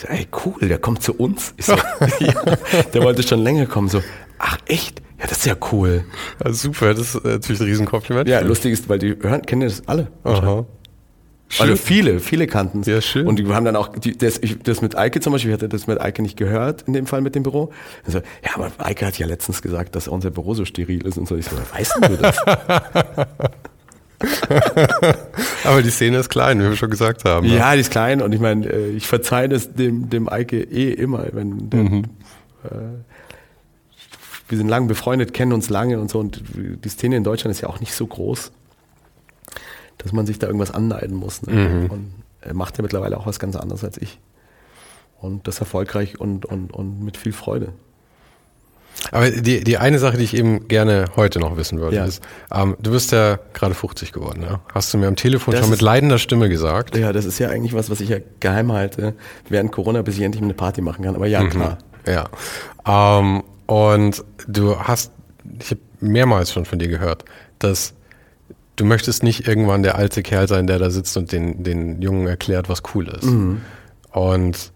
So, 0.01 0.07
ey, 0.07 0.27
cool, 0.45 0.67
der 0.67 0.79
kommt 0.79 1.03
zu 1.03 1.13
uns. 1.13 1.53
So, 1.59 1.73
ja, 2.19 2.33
der 2.91 3.03
wollte 3.03 3.21
schon 3.21 3.43
länger 3.43 3.67
kommen. 3.67 3.87
So, 3.87 4.01
ach 4.39 4.57
echt? 4.65 4.99
Ja, 5.19 5.27
das 5.27 5.39
ist 5.39 5.45
ja 5.45 5.55
cool. 5.71 6.05
Ja, 6.43 6.51
super, 6.51 6.95
das 6.95 7.13
ist 7.13 7.23
natürlich 7.23 7.61
ein 7.61 7.67
Riesenkompliment. 7.67 8.27
Ja, 8.27 8.39
lustig 8.39 8.73
ist, 8.73 8.89
weil 8.89 8.97
die 8.97 9.15
hören, 9.21 9.43
kennen 9.43 9.61
das 9.61 9.87
alle. 9.87 10.07
Aha. 10.23 10.65
Also 11.59 11.75
viele, 11.75 12.19
viele 12.19 12.47
kannten 12.47 12.79
es. 12.79 12.87
Ja, 12.87 12.99
schön. 13.01 13.27
Und 13.27 13.37
die 13.37 13.45
haben 13.47 13.65
dann 13.65 13.75
auch, 13.75 13.89
die, 13.89 14.17
das, 14.17 14.39
ich, 14.39 14.57
das 14.59 14.81
mit 14.81 14.97
Eike 14.97 15.19
zum 15.19 15.33
Beispiel, 15.33 15.51
ich 15.51 15.53
hatte 15.53 15.69
das 15.69 15.85
mit 15.85 16.01
Eike 16.01 16.23
nicht 16.23 16.37
gehört, 16.37 16.83
in 16.87 16.93
dem 16.93 17.05
Fall 17.05 17.21
mit 17.21 17.35
dem 17.35 17.43
Büro. 17.43 17.71
Also, 18.03 18.19
ja, 18.43 18.55
aber 18.55 18.71
Eike 18.79 19.05
hat 19.05 19.19
ja 19.19 19.27
letztens 19.27 19.61
gesagt, 19.61 19.95
dass 19.95 20.07
unser 20.07 20.31
Büro 20.31 20.55
so 20.55 20.65
steril 20.65 21.05
ist 21.05 21.19
und 21.19 21.27
so. 21.27 21.35
Ich 21.35 21.45
so, 21.45 21.57
weißt 21.73 21.95
du 22.01 22.17
das? 22.17 22.37
Aber 25.63 25.81
die 25.81 25.89
Szene 25.89 26.17
ist 26.17 26.29
klein, 26.29 26.59
wie 26.59 26.69
wir 26.69 26.75
schon 26.75 26.89
gesagt 26.89 27.25
haben. 27.25 27.45
Ja, 27.47 27.55
ja 27.55 27.73
die 27.73 27.81
ist 27.81 27.91
klein 27.91 28.21
und 28.21 28.33
ich 28.33 28.39
meine, 28.39 28.67
äh, 28.67 28.89
ich 28.89 29.07
verzeihe 29.07 29.49
das 29.49 29.73
dem, 29.73 30.09
dem 30.09 30.29
Eike 30.29 30.61
eh 30.61 30.91
immer, 30.91 31.25
wenn 31.31 31.69
der, 31.69 31.83
mhm. 31.83 32.03
äh, 32.63 32.69
wir 34.49 34.57
sind 34.57 34.67
lang 34.67 34.87
befreundet, 34.87 35.33
kennen 35.33 35.53
uns 35.53 35.69
lange 35.69 35.99
und 35.99 36.09
so 36.09 36.19
und 36.19 36.43
die 36.55 36.89
Szene 36.89 37.15
in 37.15 37.23
Deutschland 37.23 37.55
ist 37.55 37.61
ja 37.61 37.69
auch 37.69 37.79
nicht 37.79 37.93
so 37.93 38.05
groß, 38.05 38.51
dass 39.97 40.11
man 40.11 40.25
sich 40.25 40.39
da 40.39 40.47
irgendwas 40.47 40.71
anneiden 40.71 41.15
muss. 41.15 41.41
Ne? 41.43 41.53
Mhm. 41.53 41.85
Und 41.89 42.13
er 42.41 42.53
macht 42.53 42.77
ja 42.77 42.81
mittlerweile 42.81 43.17
auch 43.17 43.25
was 43.25 43.39
ganz 43.39 43.55
anderes 43.55 43.83
als 43.83 43.97
ich. 43.97 44.19
Und 45.19 45.47
das 45.47 45.59
erfolgreich 45.59 46.19
und, 46.19 46.45
und, 46.45 46.73
und 46.73 47.03
mit 47.03 47.15
viel 47.15 47.31
Freude. 47.31 47.73
Aber 49.11 49.31
die, 49.31 49.63
die 49.63 49.77
eine 49.77 49.99
Sache, 49.99 50.17
die 50.17 50.23
ich 50.23 50.35
eben 50.35 50.67
gerne 50.67 51.05
heute 51.15 51.39
noch 51.39 51.57
wissen 51.57 51.79
würde, 51.79 51.97
ja. 51.97 52.05
ist, 52.05 52.23
ähm, 52.53 52.77
du 52.79 52.91
bist 52.91 53.11
ja 53.11 53.39
gerade 53.53 53.73
50 53.73 54.11
geworden, 54.11 54.43
ja? 54.43 54.61
Hast 54.73 54.93
du 54.93 54.97
mir 54.97 55.07
am 55.07 55.15
Telefon 55.15 55.53
das 55.53 55.61
schon 55.61 55.71
mit 55.71 55.81
leidender 55.81 56.19
Stimme 56.19 56.49
gesagt? 56.49 56.95
Ja, 56.95 57.11
das 57.11 57.25
ist 57.25 57.39
ja 57.39 57.49
eigentlich 57.49 57.73
was, 57.73 57.89
was 57.89 57.99
ich 57.99 58.09
ja 58.09 58.17
geheim 58.39 58.71
halte 58.71 59.15
während 59.49 59.71
Corona, 59.71 60.01
bis 60.01 60.17
ich 60.17 60.21
endlich 60.21 60.43
eine 60.43 60.53
Party 60.53 60.81
machen 60.81 61.03
kann. 61.03 61.15
Aber 61.15 61.27
ja, 61.27 61.41
mhm. 61.41 61.49
klar. 61.49 61.77
Ja. 62.05 62.29
Ähm, 63.19 63.43
und 63.65 64.23
du 64.47 64.79
hast, 64.79 65.11
ich 65.59 65.71
habe 65.71 65.81
mehrmals 65.99 66.51
schon 66.51 66.65
von 66.65 66.79
dir 66.79 66.87
gehört, 66.87 67.25
dass 67.59 67.93
du 68.75 68.85
möchtest 68.85 69.23
nicht 69.23 69.47
irgendwann 69.47 69.83
der 69.83 69.95
alte 69.95 70.23
Kerl 70.23 70.47
sein, 70.47 70.67
der 70.67 70.79
da 70.79 70.89
sitzt 70.89 71.15
und 71.17 71.31
den, 71.31 71.63
den 71.63 72.01
Jungen 72.01 72.27
erklärt, 72.27 72.69
was 72.69 72.83
cool 72.93 73.07
ist. 73.07 73.25
Mhm. 73.25 73.61
Und 74.11 74.71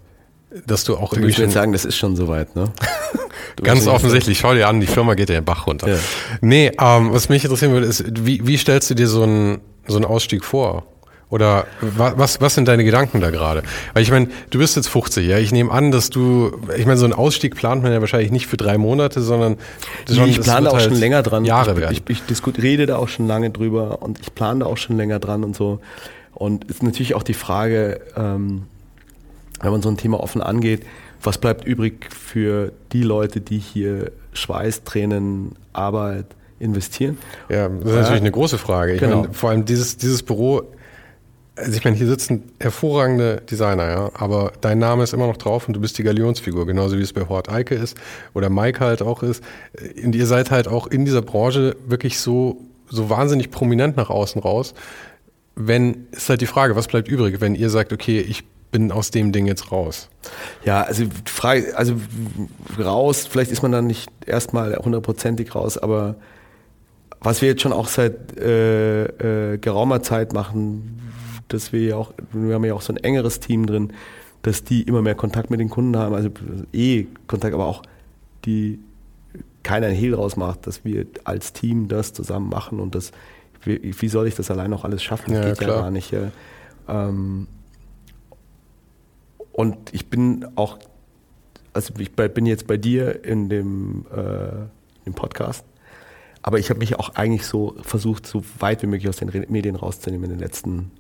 dass 0.66 0.84
du 0.84 0.96
auch 0.96 1.10
du 1.10 1.18
irgendwie 1.18 1.34
schon 1.34 1.50
sagen, 1.50 1.72
das 1.72 1.86
ist 1.86 1.98
schon 1.98 2.16
soweit, 2.16 2.56
ne? 2.56 2.72
Ganz 3.64 3.88
offensichtlich, 3.88 4.38
schau 4.40 4.54
dir 4.54 4.68
an, 4.68 4.82
die 4.82 4.88
Firma 4.88 5.14
geht 5.14 5.30
ja 5.30 5.36
den 5.36 5.46
Bach 5.46 5.68
runter. 5.68 5.88
Ja. 5.88 5.98
Nee, 6.42 6.72
ähm, 6.80 7.14
was 7.14 7.30
mich 7.30 7.44
interessieren 7.44 7.72
würde, 7.72 7.86
ist, 7.86 8.04
wie, 8.26 8.46
wie 8.46 8.58
stellst 8.58 8.90
du 8.90 8.96
dir 8.96 9.08
so 9.08 9.24
einen, 9.24 9.62
so 9.88 9.96
einen 9.96 10.06
Ausstieg 10.06 10.44
vor? 10.44 10.84
Oder 11.30 11.66
was, 11.82 12.40
was 12.40 12.54
sind 12.54 12.68
deine 12.68 12.84
Gedanken 12.84 13.20
da 13.20 13.32
gerade? 13.32 13.64
Weil 13.94 14.04
ich 14.04 14.12
meine, 14.12 14.28
du 14.52 14.60
bist 14.60 14.76
jetzt 14.76 14.88
50, 14.88 15.28
ja. 15.28 15.40
Ich 15.40 15.52
nehme 15.52 15.72
an, 15.72 15.92
dass 15.92 16.10
du, 16.10 16.52
ich 16.78 16.86
meine, 16.86 16.98
so 16.98 17.06
einen 17.06 17.14
Ausstieg 17.14 17.56
plant 17.56 17.82
man 17.82 17.92
ja 17.92 18.00
wahrscheinlich 18.00 18.32
nicht 18.32 18.48
für 18.48 18.58
drei 18.58 18.78
Monate, 18.78 19.22
sondern 19.22 19.58
schon, 20.08 20.30
ich 20.30 20.40
plane 20.40 20.70
auch 20.70 20.76
halt 20.76 20.84
schon 20.84 20.96
länger 20.96 21.24
dran. 21.24 21.44
Jahre 21.44 21.72
ich, 21.72 21.78
werden. 21.78 21.94
Ich, 22.08 22.22
ich, 22.30 22.40
ich 22.40 22.64
rede 22.64 22.86
da 22.86 22.98
auch 22.98 23.08
schon 23.08 23.28
lange 23.28 23.50
drüber 23.50 24.02
und 24.04 24.20
ich 24.20 24.36
plane 24.36 24.62
da 24.62 24.66
auch 24.68 24.78
schon 24.78 24.98
länger 24.98 25.20
dran 25.20 25.44
und 25.44 25.56
so. 25.56 25.80
Und 26.34 26.66
ist 26.66 26.84
natürlich 26.84 27.16
auch 27.16 27.24
die 27.24 27.34
Frage, 27.34 28.02
ähm, 28.16 28.68
wenn 29.62 29.72
man 29.72 29.82
so 29.82 29.90
ein 29.90 29.98
Thema 29.98 30.20
offen 30.22 30.42
angeht, 30.42 30.86
was 31.22 31.38
bleibt 31.38 31.66
übrig 31.66 32.08
für 32.14 32.72
die 32.92 33.04
Leute, 33.04 33.42
die 33.42 33.58
hier 33.58 34.12
Schweiß, 34.34 34.84
Tränen, 34.84 35.56
Arbeit 35.74 36.26
investieren? 36.60 37.18
Ja, 37.50 37.70
das 37.70 37.80
ist 37.80 37.96
natürlich 37.96 38.22
eine 38.22 38.32
große 38.32 38.58
Frage. 38.58 38.94
Ich 38.94 39.00
genau. 39.00 39.22
meine, 39.22 39.34
vor 39.34 39.50
allem 39.50 39.66
dieses, 39.66 39.98
dieses 39.98 40.24
Büro 40.24 40.64
also 41.58 41.72
ich 41.72 41.86
meine, 41.86 41.96
hier 41.96 42.08
sitzen 42.08 42.52
hervorragende 42.60 43.42
Designer, 43.50 43.88
ja, 43.90 44.12
aber 44.14 44.52
dein 44.62 44.80
Name 44.80 45.04
ist 45.04 45.14
immer 45.14 45.28
noch 45.28 45.38
drauf 45.38 45.68
und 45.68 45.74
du 45.74 45.80
bist 45.80 45.98
die 45.98 46.04
Galionsfigur, 46.04 46.66
genauso 46.66 46.98
wie 46.98 47.02
es 47.02 47.14
bei 47.14 47.28
Hort 47.28 47.50
Eike 47.50 47.76
ist 47.76 47.98
oder 48.34 48.50
Mike 48.50 48.82
halt 48.82 49.02
auch 49.02 49.24
ist. 49.24 49.44
Und 50.04 50.16
ihr 50.16 50.26
seid 50.26 50.52
halt 50.52 50.68
auch 50.68 50.88
in 50.88 51.06
dieser 51.06 51.22
Branche 51.22 51.76
wirklich 51.88 52.20
so, 52.20 52.58
so 52.90 53.10
wahnsinnig 53.10 53.52
prominent 53.52 53.96
nach 53.96 54.10
außen 54.10 54.42
raus. 54.42 54.74
Wenn, 55.56 56.08
ist 56.12 56.28
halt 56.28 56.42
die 56.42 56.48
Frage, 56.48 56.76
was 56.76 56.88
bleibt 56.88 57.08
übrig, 57.08 57.40
wenn 57.40 57.56
ihr 57.56 57.70
sagt, 57.70 57.94
okay, 57.94 58.20
ich 58.20 58.44
bin 58.76 58.92
aus 58.92 59.10
dem 59.10 59.32
Ding 59.32 59.46
jetzt 59.46 59.72
raus? 59.72 60.10
Ja, 60.66 60.82
also 60.82 61.06
frei, 61.24 61.74
also 61.76 61.96
raus, 62.78 63.26
vielleicht 63.26 63.50
ist 63.50 63.62
man 63.62 63.72
dann 63.72 63.88
nicht 63.88 64.10
erstmal 64.26 64.76
hundertprozentig 64.76 65.56
raus, 65.56 65.78
aber 65.78 66.16
was 67.22 67.42
wir 67.42 67.48
jetzt 67.48 67.62
schon 67.62 67.72
auch 67.72 67.88
seit 67.88 68.38
äh, 68.38 69.54
äh, 69.54 69.58
geraumer 69.60 70.04
Zeit 70.04 70.34
machen, 70.34 71.00
dass 71.48 71.72
wir 71.72 71.82
ja 71.84 71.96
auch, 71.96 72.12
wir 72.34 72.56
haben 72.56 72.66
ja 72.66 72.74
auch 72.74 72.82
so 72.82 72.92
ein 72.92 72.98
engeres 72.98 73.40
Team 73.40 73.66
drin, 73.66 73.94
dass 74.42 74.66
die 74.66 74.82
immer 74.82 75.02
mehr 75.02 75.16
Kontakt 75.16 75.52
mit 75.52 75.62
den 75.62 75.70
Kunden 75.70 75.96
haben, 75.96 76.14
also 76.14 76.30
eh 76.74 77.08
Kontakt, 77.28 77.54
aber 77.54 77.68
auch 77.68 77.82
die 78.44 78.80
keiner 79.64 79.88
Hehl 79.88 80.12
draus 80.12 80.36
macht, 80.36 80.68
dass 80.68 80.84
wir 80.84 81.06
als 81.24 81.54
Team 81.54 81.88
das 81.88 82.12
zusammen 82.12 82.50
machen 82.50 82.82
und 82.82 82.94
das, 82.94 83.14
wie, 83.64 83.96
wie 83.98 84.08
soll 84.10 84.28
ich 84.28 84.36
das 84.36 84.52
allein 84.52 84.70
noch 84.70 84.84
alles 84.84 85.02
schaffen? 85.02 85.32
Das 85.34 85.44
ja, 85.46 85.50
geht 85.52 85.60
klar. 85.60 85.78
ja 85.78 85.82
gar 85.84 85.92
nicht. 85.92 86.14
Ähm, 86.90 87.48
und 89.56 89.94
ich 89.94 90.10
bin 90.10 90.46
auch, 90.56 90.80
also 91.74 91.94
ich 91.98 92.12
bin 92.14 92.46
jetzt 92.46 92.68
bei 92.68 92.78
dir 92.78 93.24
in 93.24 93.50
dem, 93.50 94.06
äh, 94.12 95.06
dem 95.06 95.14
Podcast, 95.14 95.66
aber 96.42 96.60
ich 96.60 96.70
habe 96.70 96.80
mich 96.80 96.98
auch 96.98 97.16
eigentlich 97.16 97.46
so 97.46 97.76
versucht, 97.82 98.28
so 98.28 98.44
weit 98.60 98.82
wie 98.84 98.88
möglich 98.88 99.10
aus 99.10 99.18
den 99.18 99.32
Medien 99.50 99.76
rauszunehmen 99.76 100.26
in 100.26 100.38
den 100.38 100.40
letzten 100.40 100.92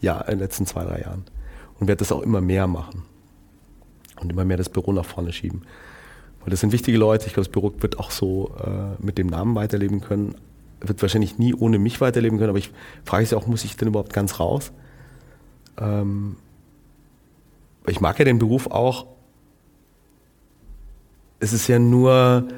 ja, 0.00 0.20
in 0.22 0.32
den 0.32 0.38
letzten 0.40 0.66
zwei, 0.66 0.84
drei 0.84 1.00
Jahren. 1.02 1.24
Und 1.78 1.88
werde 1.88 2.00
das 2.00 2.12
auch 2.12 2.22
immer 2.22 2.40
mehr 2.40 2.66
machen. 2.66 3.02
Und 4.20 4.30
immer 4.30 4.44
mehr 4.44 4.56
das 4.56 4.68
Büro 4.68 4.92
nach 4.92 5.04
vorne 5.04 5.32
schieben. 5.32 5.62
Weil 6.40 6.50
das 6.50 6.60
sind 6.60 6.72
wichtige 6.72 6.98
Leute. 6.98 7.26
Ich 7.26 7.34
glaube, 7.34 7.46
das 7.46 7.52
Büro 7.52 7.72
wird 7.78 7.98
auch 7.98 8.10
so 8.10 8.54
äh, 8.64 9.02
mit 9.04 9.18
dem 9.18 9.28
Namen 9.28 9.54
weiterleben 9.54 10.00
können. 10.00 10.34
Wird 10.80 11.00
wahrscheinlich 11.02 11.38
nie 11.38 11.54
ohne 11.54 11.78
mich 11.78 12.00
weiterleben 12.00 12.38
können, 12.38 12.50
aber 12.50 12.58
ich 12.58 12.72
frage 13.04 13.22
mich 13.22 13.34
auch, 13.34 13.46
muss 13.46 13.64
ich 13.64 13.76
denn 13.76 13.88
überhaupt 13.88 14.12
ganz 14.12 14.40
raus? 14.40 14.72
Ähm, 15.78 16.36
ich 17.86 18.00
mag 18.00 18.18
ja 18.18 18.24
den 18.24 18.38
Beruf 18.38 18.66
auch. 18.68 19.06
Es 21.38 21.52
ist 21.52 21.68
ja 21.68 21.78
nur 21.78 22.48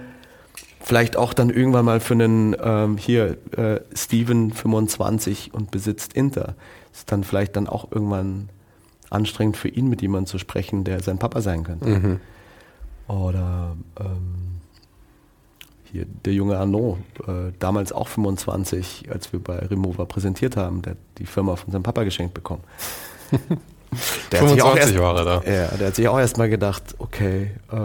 vielleicht 0.81 1.17
auch 1.17 1.33
dann 1.33 1.51
irgendwann 1.51 1.85
mal 1.85 2.01
für 2.01 2.15
einen 2.15 2.57
ähm, 2.61 2.97
hier 2.97 3.39
äh, 3.57 3.81
Steven 3.95 4.53
25 4.53 5.55
und 5.55 5.71
besitzt 5.71 6.13
Inter 6.15 6.57
ist 6.93 7.11
dann 7.11 7.25
vielleicht 7.25 7.57
dann 7.57 7.69
auch 7.69 7.91
irgendwann 7.91 8.49
anstrengend 9.11 9.57
für 9.57 9.69
ihn, 9.69 9.89
mit 9.89 10.03
jemandem 10.03 10.27
zu 10.27 10.39
sprechen, 10.39 10.85
der 10.85 11.03
sein 11.03 11.19
Papa 11.19 11.41
sein 11.41 11.65
könnte. 11.65 11.89
Mhm. 11.89 12.21
Oder 13.09 13.77
ähm, 13.99 14.61
hier 15.91 16.07
der 16.25 16.33
junge 16.33 16.59
Arnaud, 16.59 16.99
äh, 17.27 17.53
damals 17.59 17.93
auch 17.93 18.09
25, 18.09 19.11
als 19.11 19.33
wir 19.33 19.41
bei 19.41 19.59
Remover 19.59 20.07
präsentiert 20.07 20.57
haben, 20.57 20.83
der 20.83 20.93
hat 20.93 20.99
die 21.19 21.27
Firma 21.27 21.57
von 21.57 21.73
seinem 21.73 21.83
Papa 21.83 22.05
geschenkt 22.05 22.35
bekommen. 22.35 22.63
der 24.31 24.39
25 24.41 24.99
war 24.99 25.17
er 25.17 25.25
da. 25.25 25.43
Ja, 25.45 25.67
der 25.77 25.87
hat 25.89 25.97
sich 25.97 26.09
auch 26.09 26.19
erst 26.19 26.39
mal 26.39 26.49
gedacht, 26.49 26.83
okay, 26.99 27.53
äh, 27.71 27.77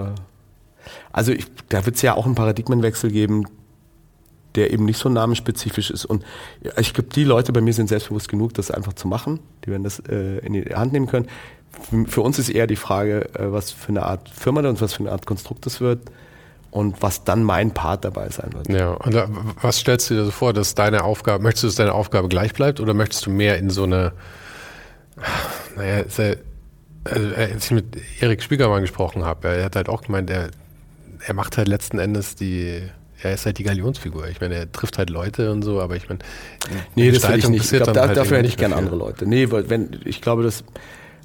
also 1.11 1.31
ich, 1.31 1.47
da 1.69 1.85
wird 1.85 1.95
es 1.95 2.01
ja 2.01 2.15
auch 2.15 2.25
einen 2.25 2.35
Paradigmenwechsel 2.35 3.11
geben, 3.11 3.45
der 4.55 4.71
eben 4.71 4.85
nicht 4.85 4.97
so 4.97 5.09
namensspezifisch 5.09 5.91
ist. 5.91 6.05
Und 6.05 6.25
ich 6.79 6.93
glaube, 6.93 7.09
die 7.09 7.23
Leute 7.23 7.53
bei 7.53 7.61
mir 7.61 7.73
sind 7.73 7.89
selbstbewusst 7.89 8.27
genug, 8.27 8.53
das 8.55 8.71
einfach 8.71 8.93
zu 8.93 9.07
machen. 9.07 9.39
Die 9.65 9.71
werden 9.71 9.83
das 9.83 9.99
äh, 10.09 10.39
in 10.39 10.53
die 10.53 10.63
Hand 10.73 10.93
nehmen 10.93 11.07
können. 11.07 11.27
Für 12.07 12.21
uns 12.21 12.39
ist 12.39 12.49
eher 12.49 12.65
die 12.65 12.75
Frage, 12.75 13.29
äh, 13.35 13.51
was 13.51 13.71
für 13.71 13.89
eine 13.89 14.03
Art 14.03 14.29
Firma 14.29 14.61
und 14.61 14.81
was 14.81 14.93
für 14.93 15.01
eine 15.01 15.11
Art 15.11 15.25
Konstrukt 15.25 15.65
das 15.65 15.79
wird 15.79 15.99
und 16.71 17.01
was 17.01 17.23
dann 17.23 17.43
mein 17.43 17.71
Part 17.71 18.03
dabei 18.03 18.29
sein 18.29 18.51
wird. 18.53 18.69
Ja, 18.69 18.91
und 18.93 19.13
da, 19.13 19.27
was 19.61 19.77
stellst 19.77 20.09
du 20.09 20.15
dir 20.15 20.25
so 20.25 20.31
vor, 20.31 20.53
dass 20.53 20.75
deine 20.75 21.03
Aufgabe, 21.03 21.43
möchtest 21.43 21.63
du, 21.63 21.67
dass 21.67 21.75
deine 21.75 21.93
Aufgabe 21.93 22.27
gleich 22.27 22.53
bleibt 22.53 22.79
oder 22.79 22.93
möchtest 22.93 23.25
du 23.25 23.29
mehr 23.29 23.57
in 23.57 23.69
so 23.69 23.83
eine, 23.83 24.13
naja, 25.75 26.03
sehr, 26.07 26.37
also 27.03 27.35
als 27.35 27.65
ich 27.65 27.71
mit 27.71 27.97
Erik 28.19 28.41
Spiegermann 28.41 28.81
gesprochen 28.81 29.25
habe, 29.25 29.47
er 29.47 29.65
hat 29.65 29.75
halt 29.75 29.89
auch 29.89 30.01
gemeint, 30.01 30.29
er, 30.29 30.49
er 31.25 31.33
macht 31.33 31.57
halt 31.57 31.67
letzten 31.67 31.99
Endes 31.99 32.35
die 32.35 32.83
er 33.21 33.33
ist 33.33 33.45
halt 33.45 33.57
die 33.57 33.63
Galionsfigur. 33.63 34.27
Ich 34.27 34.39
meine, 34.41 34.55
er 34.55 34.71
trifft 34.71 34.97
halt 34.97 35.09
Leute 35.09 35.51
und 35.51 35.63
so, 35.63 35.81
aber 35.81 35.95
ich 35.95 36.07
meine, 36.07 36.19
nee, 36.95 37.11
das 37.11 37.27
will 37.27 37.39
ich 37.39 37.49
nicht. 37.49 37.71
Ich 37.71 37.81
glaub, 37.81 37.93
da, 37.93 38.07
halt 38.07 38.17
dafür 38.17 38.37
hätte 38.37 38.47
ich 38.47 38.57
gerne 38.57 38.75
andere 38.75 38.95
Leute. 38.95 39.25
Nee, 39.25 39.49
weil 39.49 39.69
wenn, 39.69 39.99
ich 40.05 40.21
glaube, 40.21 40.43
das, 40.43 40.63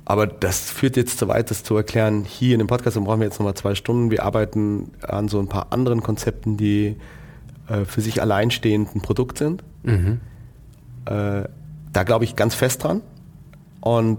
aber 0.04 0.26
das 0.26 0.70
führt 0.70 0.96
jetzt 0.96 1.18
zu 1.18 1.28
weit, 1.28 1.50
das 1.50 1.64
zu 1.64 1.76
erklären. 1.76 2.24
Hier 2.24 2.54
in 2.54 2.60
dem 2.60 2.66
Podcast, 2.66 2.96
dann 2.96 3.04
brauchen 3.04 3.20
wir 3.20 3.26
jetzt 3.26 3.38
nochmal 3.38 3.54
zwei 3.54 3.74
Stunden. 3.74 4.10
Wir 4.10 4.24
arbeiten 4.24 4.92
an 5.02 5.28
so 5.28 5.38
ein 5.38 5.48
paar 5.48 5.66
anderen 5.70 6.02
Konzepten, 6.02 6.56
die 6.56 6.96
äh, 7.68 7.84
für 7.84 8.00
sich 8.00 8.22
alleinstehend 8.22 8.94
ein 8.96 9.02
Produkt 9.02 9.36
sind. 9.36 9.62
Mhm. 9.82 10.20
Äh, 11.04 11.42
da 11.92 12.02
glaube 12.04 12.24
ich 12.24 12.36
ganz 12.36 12.54
fest 12.54 12.84
dran. 12.84 13.02
Und 13.82 14.18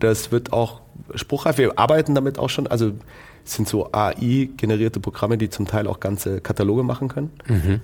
das 0.00 0.30
wird 0.30 0.52
auch 0.52 0.82
spruchreif. 1.14 1.56
Wir 1.56 1.78
arbeiten 1.78 2.14
damit 2.14 2.38
auch 2.38 2.50
schon. 2.50 2.66
Also 2.66 2.92
es 3.44 3.54
sind 3.54 3.68
so 3.68 3.90
AI-generierte 3.92 5.00
Programme, 5.00 5.38
die 5.38 5.48
zum 5.48 5.66
Teil 5.66 5.86
auch 5.86 6.00
ganze 6.00 6.40
Kataloge 6.40 6.82
machen 6.82 7.08
können. 7.08 7.30
Mhm. 7.46 7.80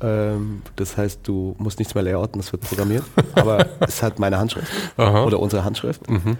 Ähm, 0.00 0.62
das 0.76 0.96
heißt, 0.96 1.20
du 1.24 1.56
musst 1.58 1.78
nichts 1.78 1.94
mehr 1.94 2.04
layouten, 2.04 2.40
das 2.40 2.52
wird 2.52 2.62
programmiert. 2.62 3.04
aber 3.34 3.66
es 3.80 4.02
hat 4.02 4.18
meine 4.18 4.38
Handschrift 4.38 4.70
Aha. 4.96 5.24
oder 5.24 5.40
unsere 5.40 5.64
Handschrift. 5.64 6.08
Mhm. 6.10 6.36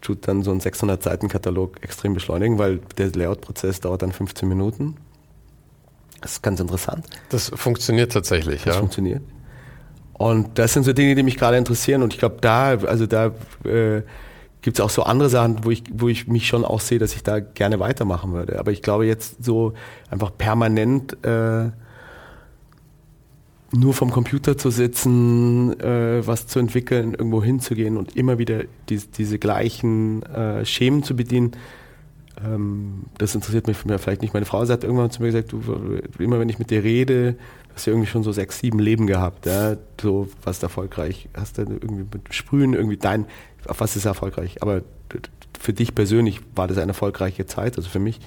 Tut 0.00 0.28
dann 0.28 0.42
so 0.42 0.52
einen 0.52 0.60
600-Seiten-Katalog 0.60 1.82
extrem 1.82 2.14
beschleunigen, 2.14 2.58
weil 2.58 2.78
der 2.96 3.10
Layout-Prozess 3.10 3.80
dauert 3.80 4.02
dann 4.02 4.12
15 4.12 4.48
Minuten. 4.48 4.96
Das 6.20 6.32
ist 6.32 6.42
ganz 6.42 6.60
interessant. 6.60 7.06
Das 7.28 7.50
funktioniert 7.54 8.12
tatsächlich, 8.12 8.62
das 8.62 8.74
ja. 8.76 8.80
funktioniert. 8.80 9.22
Und 10.18 10.58
das 10.58 10.72
sind 10.72 10.84
so 10.84 10.92
Dinge, 10.92 11.14
die 11.14 11.22
mich 11.22 11.36
gerade 11.36 11.56
interessieren. 11.56 12.02
Und 12.02 12.14
ich 12.14 12.18
glaube, 12.18 12.36
da, 12.40 12.70
also 12.70 13.06
da 13.06 13.32
äh, 13.64 14.02
gibt 14.62 14.78
es 14.78 14.84
auch 14.84 14.90
so 14.90 15.02
andere 15.02 15.28
Sachen, 15.28 15.64
wo 15.64 15.70
ich, 15.70 15.84
wo 15.92 16.08
ich 16.08 16.26
mich 16.26 16.46
schon 16.46 16.64
auch 16.64 16.80
sehe, 16.80 16.98
dass 16.98 17.14
ich 17.14 17.22
da 17.22 17.40
gerne 17.40 17.78
weitermachen 17.80 18.32
würde. 18.32 18.58
Aber 18.58 18.72
ich 18.72 18.82
glaube 18.82 19.06
jetzt 19.06 19.44
so 19.44 19.74
einfach 20.10 20.32
permanent 20.36 21.24
äh, 21.24 21.70
nur 23.72 23.94
vom 23.94 24.10
Computer 24.10 24.56
zu 24.56 24.70
sitzen, 24.70 25.78
äh, 25.80 26.26
was 26.26 26.46
zu 26.46 26.58
entwickeln, 26.58 27.12
irgendwo 27.12 27.42
hinzugehen 27.42 27.96
und 27.96 28.16
immer 28.16 28.38
wieder 28.38 28.62
die, 28.88 28.98
diese 28.98 29.38
gleichen 29.38 30.22
äh, 30.22 30.64
Schemen 30.64 31.02
zu 31.02 31.14
bedienen, 31.14 31.52
ähm, 32.44 33.04
das 33.18 33.34
interessiert 33.34 33.66
mich 33.66 33.76
vielleicht 33.76 34.22
nicht. 34.22 34.34
Meine 34.34 34.46
Frau 34.46 34.66
hat 34.66 34.84
irgendwann 34.84 35.10
zu 35.10 35.22
mir 35.22 35.32
gesagt, 35.32 35.52
du, 35.52 35.60
immer 36.18 36.38
wenn 36.38 36.48
ich 36.48 36.58
mit 36.58 36.70
dir 36.70 36.82
rede, 36.84 37.36
hast 37.76 37.86
du 37.86 37.90
irgendwie 37.90 38.08
schon 38.08 38.22
so 38.22 38.32
sechs, 38.32 38.58
sieben 38.58 38.78
Leben 38.78 39.06
gehabt, 39.06 39.44
ja, 39.44 39.76
so 40.00 40.28
was 40.42 40.62
erfolgreich, 40.62 41.28
hast 41.36 41.58
du 41.58 41.62
irgendwie 41.62 42.06
mit 42.10 42.34
Sprühen 42.34 42.72
irgendwie 42.72 42.96
dein, 42.96 43.26
auf 43.68 43.80
was 43.80 43.96
ist 43.96 44.06
erfolgreich? 44.06 44.62
Aber 44.62 44.80
für 45.60 45.74
dich 45.74 45.94
persönlich 45.94 46.40
war 46.54 46.68
das 46.68 46.78
eine 46.78 46.92
erfolgreiche 46.92 47.46
Zeit, 47.46 47.76
also 47.76 47.88
für 47.88 47.98
mich. 47.98 48.20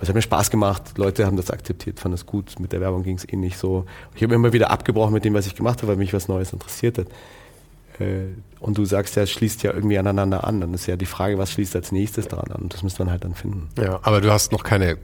Es 0.00 0.08
hat 0.08 0.14
mir 0.14 0.22
Spaß 0.22 0.50
gemacht, 0.50 0.96
Leute 0.96 1.26
haben 1.26 1.36
das 1.36 1.50
akzeptiert, 1.50 2.00
fanden 2.00 2.14
es 2.14 2.24
gut, 2.24 2.58
mit 2.58 2.72
der 2.72 2.80
Werbung 2.80 3.02
ging 3.02 3.16
es 3.16 3.28
eh 3.28 3.36
nicht 3.36 3.58
so. 3.58 3.84
Ich 4.14 4.22
habe 4.22 4.34
immer 4.34 4.52
wieder 4.54 4.70
abgebrochen 4.70 5.12
mit 5.12 5.26
dem, 5.26 5.34
was 5.34 5.46
ich 5.46 5.54
gemacht 5.56 5.82
habe, 5.82 5.88
weil 5.88 5.96
mich 5.96 6.14
was 6.14 6.26
Neues 6.26 6.54
interessiert 6.54 6.96
hat. 6.96 7.08
Äh, 7.98 8.28
und 8.60 8.78
du 8.78 8.86
sagst 8.86 9.16
ja, 9.16 9.24
es 9.24 9.30
schließt 9.30 9.62
ja 9.62 9.74
irgendwie 9.74 9.98
aneinander 9.98 10.44
an. 10.44 10.60
Dann 10.62 10.72
ist 10.72 10.86
ja 10.86 10.96
die 10.96 11.06
Frage, 11.06 11.36
was 11.36 11.52
schließt 11.52 11.76
als 11.76 11.92
nächstes 11.92 12.28
daran 12.28 12.50
an? 12.50 12.62
Und 12.62 12.72
das 12.72 12.82
müsste 12.82 13.04
man 13.04 13.10
halt 13.10 13.24
dann 13.24 13.34
finden. 13.34 13.68
Ja, 13.78 14.00
aber 14.02 14.22
du 14.22 14.32
hast 14.32 14.52
noch 14.52 14.62
keine 14.62 14.96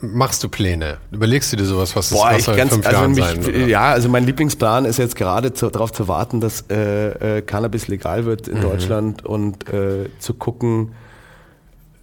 machst 0.00 0.42
du 0.42 0.48
Pläne? 0.48 0.98
Überlegst 1.10 1.52
du 1.52 1.56
dir 1.56 1.64
sowas, 1.64 1.94
was 1.96 2.10
Boah, 2.10 2.30
was 2.32 2.48
ich 2.48 2.56
ganz, 2.56 2.72
fünf 2.72 2.86
also 2.86 2.98
Jahren 2.98 3.12
mich, 3.12 3.24
sein? 3.24 3.38
oder? 3.44 3.66
ja, 3.66 3.90
also 3.90 4.08
mein 4.08 4.24
Lieblingsplan 4.24 4.84
ist 4.84 4.98
jetzt 4.98 5.16
gerade 5.16 5.52
zu, 5.52 5.70
darauf 5.70 5.92
zu 5.92 6.08
warten, 6.08 6.40
dass 6.40 6.64
äh, 6.70 7.38
äh, 7.38 7.42
Cannabis 7.42 7.88
legal 7.88 8.24
wird 8.24 8.46
Mhm. 8.48 8.56
in 8.56 8.62
Deutschland 8.62 9.24
und 9.24 9.68
äh, 9.72 10.08
zu 10.18 10.34
gucken, 10.34 10.92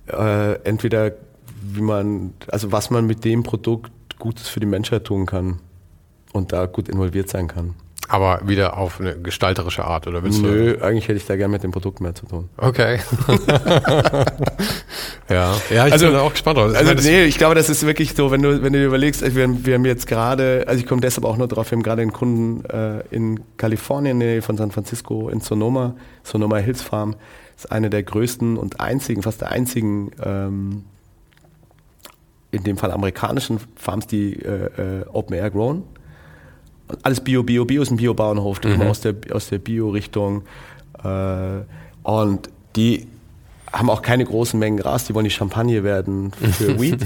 äh, 0.08 0.54
entweder 0.64 1.12
wie 1.62 1.82
man, 1.82 2.34
also 2.48 2.72
was 2.72 2.90
man 2.90 3.06
mit 3.06 3.24
dem 3.26 3.44
Produkt 3.44 3.92
Gutes 4.20 4.48
für 4.50 4.60
die 4.60 4.66
Menschheit 4.66 5.06
tun 5.06 5.26
kann 5.26 5.60
und 6.34 6.52
da 6.54 6.66
gut 6.66 6.90
involviert 6.90 7.30
sein 7.30 7.48
kann. 7.48 7.76
Aber 8.14 8.42
wieder 8.48 8.78
auf 8.78 9.00
eine 9.00 9.16
gestalterische 9.18 9.86
Art, 9.86 10.06
oder 10.06 10.22
willst 10.24 10.38
du? 10.38 10.46
Nö, 10.46 10.78
eigentlich 10.82 11.08
hätte 11.08 11.18
ich 11.18 11.26
da 11.26 11.36
gerne 11.36 11.52
mit 11.52 11.64
dem 11.64 11.72
Produkt 11.72 12.00
mehr 12.00 12.14
zu 12.14 12.28
tun. 12.28 12.48
Okay. 12.58 13.00
ja. 15.30 15.56
ja, 15.72 15.88
ich 15.88 15.94
Also- 15.94 16.06
bin 16.08 16.16
auch 16.18 16.32
gespannt 16.32 16.58
drauf. 16.60 16.72
Ich 16.74 16.78
Also 16.78 16.94
meine, 16.94 17.02
nee, 17.02 17.24
ich 17.24 17.40
glaube, 17.40 17.56
das 17.56 17.70
ist 17.70 17.84
wirklich 17.88 18.14
so, 18.14 18.30
wenn 18.30 18.44
du, 18.44 18.62
wenn 18.62 18.72
du 18.72 18.78
dir 18.78 18.86
überlegst, 18.86 19.24
also 19.24 19.36
wir, 19.36 19.66
wir 19.66 19.74
haben 19.74 19.86
jetzt 19.86 20.06
gerade, 20.06 20.64
also 20.68 20.80
ich 20.80 20.86
komme 20.88 21.02
deshalb 21.02 21.26
auch 21.26 21.38
nur 21.38 21.48
drauf, 21.48 21.72
wir 21.72 21.76
haben 21.76 21.82
gerade 21.82 22.04
einen 22.04 22.14
Kunden 22.14 22.64
äh, 22.66 23.00
in 23.10 23.40
Kalifornien, 23.58 24.18
in 24.18 24.20
der 24.20 24.30
Nähe 24.30 24.42
von 24.44 24.58
San 24.58 24.70
Francisco, 24.70 25.30
in 25.30 25.42
Sonoma, 25.42 25.96
Sonoma 26.22 26.58
Hills 26.58 26.84
Farm, 26.84 27.16
ist 27.58 27.72
eine 27.72 27.90
der 27.90 28.04
größten 28.04 28.58
und 28.58 28.80
einzigen, 28.80 29.24
fast 29.24 29.42
der 29.42 29.50
einzigen, 29.52 30.12
ähm, 30.24 30.84
in 32.52 32.64
dem 32.64 32.78
Fall 32.78 32.92
amerikanischen 32.92 33.60
Farms, 33.76 34.06
die 34.06 34.34
äh, 34.36 35.00
äh, 35.02 35.06
Open 35.12 35.36
Air 35.36 35.50
grown. 35.50 35.82
Alles 37.02 37.22
Bio, 37.22 37.44
Bio, 37.44 37.66
Bio 37.66 37.82
ist 37.82 37.92
ein 37.92 37.98
Bio-Bauernhof, 37.98 38.62
kommen 38.62 38.82
aus 38.84 39.02
der, 39.02 39.16
aus 39.32 39.50
der 39.50 39.60
Bio-Richtung. 39.60 40.44
Äh, 41.04 41.62
und 42.04 42.50
die 42.76 43.08
haben 43.72 43.90
auch 43.90 44.02
keine 44.02 44.26
großen 44.26 44.60
Mengen 44.60 44.78
Gras, 44.78 45.06
die 45.06 45.16
wollen 45.16 45.26
die 45.26 45.32
Champagne 45.32 45.84
werden 45.84 46.32
für 46.32 46.80
Weed. 46.82 47.06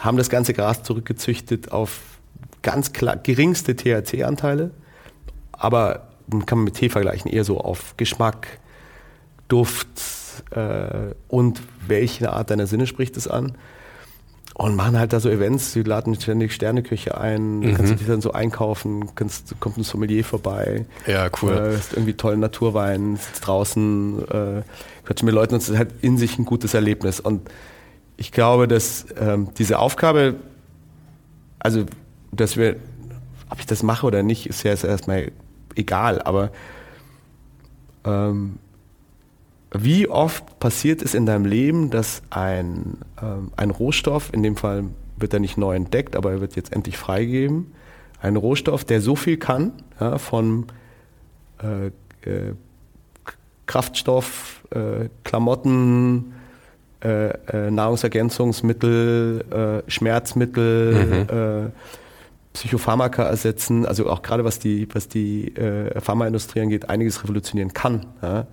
haben 0.00 0.16
das 0.16 0.30
ganze 0.30 0.54
Gras 0.54 0.82
zurückgezüchtet 0.82 1.70
auf 1.70 2.00
ganz 2.62 2.92
klar 2.92 3.16
geringste 3.16 3.76
THC-Anteile, 3.76 4.70
aber 5.52 6.08
man 6.26 6.46
kann 6.46 6.64
mit 6.64 6.74
Tee 6.74 6.88
vergleichen, 6.88 7.30
eher 7.30 7.44
so 7.44 7.60
auf 7.60 7.96
Geschmack, 7.96 8.58
Duft 9.48 9.88
äh, 10.50 11.14
und 11.28 11.60
welche 11.86 12.32
Art 12.32 12.50
deiner 12.50 12.66
Sinne 12.66 12.86
spricht 12.86 13.16
es 13.16 13.26
an. 13.26 13.52
Und 14.62 14.76
machen 14.76 14.98
halt 14.98 15.14
da 15.14 15.20
so 15.20 15.30
Events, 15.30 15.72
die 15.72 15.82
laden 15.82 16.20
ständig 16.20 16.52
Sterneküche 16.52 17.18
ein, 17.18 17.60
Mhm. 17.60 17.74
kannst 17.76 17.92
du 17.92 17.96
dich 17.96 18.06
dann 18.06 18.20
so 18.20 18.32
einkaufen, 18.32 19.14
kannst, 19.14 19.58
kommt 19.58 19.78
ein 19.78 19.84
Sommelier 19.84 20.22
vorbei. 20.22 20.84
Ja, 21.06 21.30
cool. 21.40 21.52
Äh, 21.52 21.76
hast 21.78 21.94
irgendwie 21.94 22.12
tollen 22.12 22.40
Naturwein, 22.40 23.16
sitzt 23.16 23.46
draußen, 23.46 24.18
äh, 24.28 24.62
quatscht 25.06 25.22
mit 25.22 25.32
Leuten 25.34 25.54
und 25.54 25.62
es 25.62 25.70
ist 25.70 25.78
halt 25.78 25.94
in 26.02 26.18
sich 26.18 26.38
ein 26.38 26.44
gutes 26.44 26.74
Erlebnis. 26.74 27.20
Und 27.20 27.48
ich 28.18 28.32
glaube, 28.32 28.68
dass 28.68 29.06
ähm, 29.18 29.48
diese 29.56 29.78
Aufgabe, 29.78 30.34
also 31.58 31.86
dass 32.30 32.58
wir, 32.58 32.76
ob 33.48 33.60
ich 33.60 33.66
das 33.66 33.82
mache 33.82 34.06
oder 34.06 34.22
nicht, 34.22 34.46
ist 34.46 34.62
ja 34.62 34.72
erstmal 34.72 35.32
egal, 35.74 36.20
aber 36.20 36.50
ähm, 38.04 38.58
wie 39.72 40.08
oft 40.08 40.58
passiert 40.58 41.02
es 41.02 41.14
in 41.14 41.26
deinem 41.26 41.44
Leben, 41.44 41.90
dass 41.90 42.22
ein, 42.30 42.98
ähm, 43.22 43.52
ein 43.56 43.70
Rohstoff, 43.70 44.32
in 44.32 44.42
dem 44.42 44.56
Fall 44.56 44.84
wird 45.16 45.32
er 45.32 45.40
nicht 45.40 45.58
neu 45.58 45.76
entdeckt, 45.76 46.16
aber 46.16 46.32
er 46.32 46.40
wird 46.40 46.56
jetzt 46.56 46.72
endlich 46.72 46.96
freigegeben, 46.96 47.72
ein 48.20 48.36
Rohstoff, 48.36 48.84
der 48.84 49.00
so 49.00 49.16
viel 49.16 49.36
kann, 49.36 49.72
ja, 50.00 50.18
von 50.18 50.66
äh, 51.62 51.86
äh, 52.28 52.54
Kraftstoff, 53.66 54.64
äh, 54.70 55.08
Klamotten, 55.24 56.32
äh, 57.02 57.28
äh, 57.28 57.70
Nahrungsergänzungsmittel, 57.70 59.82
äh, 59.86 59.90
Schmerzmittel, 59.90 61.70
äh, 61.72 61.76
Psychopharmaka 62.52 63.22
ersetzen, 63.22 63.86
also 63.86 64.10
auch 64.10 64.22
gerade 64.22 64.44
was 64.44 64.58
die, 64.58 64.88
was 64.92 65.06
die 65.06 65.54
äh, 65.56 66.00
Pharmaindustrie 66.00 66.60
angeht, 66.60 66.90
einiges 66.90 67.22
revolutionieren 67.22 67.72
kann. 67.72 68.06
Ja. 68.20 68.46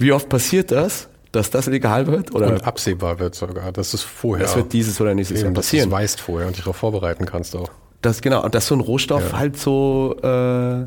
Wie 0.00 0.12
oft 0.12 0.28
passiert 0.28 0.70
das, 0.72 1.08
dass 1.30 1.50
das 1.50 1.66
legal 1.66 2.06
wird? 2.06 2.34
Oder 2.34 2.48
und 2.48 2.64
absehbar 2.64 3.18
wird 3.20 3.34
sogar. 3.34 3.70
Das 3.70 3.94
ist 3.94 4.02
vorher. 4.02 4.46
das 4.46 4.56
wird 4.56 4.72
dieses 4.72 5.00
oder 5.00 5.14
nächstes 5.14 5.40
Jahr 5.40 5.48
Eben, 5.48 5.54
dass 5.54 5.66
du 5.66 5.76
passieren? 5.76 5.90
weißt 5.90 6.20
vorher 6.20 6.48
und 6.48 6.56
dich 6.56 6.64
darauf 6.64 6.76
vorbereiten 6.76 7.26
kannst 7.26 7.54
auch. 7.54 7.70
Das 8.02 8.22
genau, 8.22 8.42
und 8.42 8.54
dass 8.54 8.66
so 8.66 8.74
ein 8.74 8.80
Rohstoff 8.80 9.30
Ja. 9.32 9.38
halt 9.38 9.58
so 9.58 10.16
äh, 10.22 10.86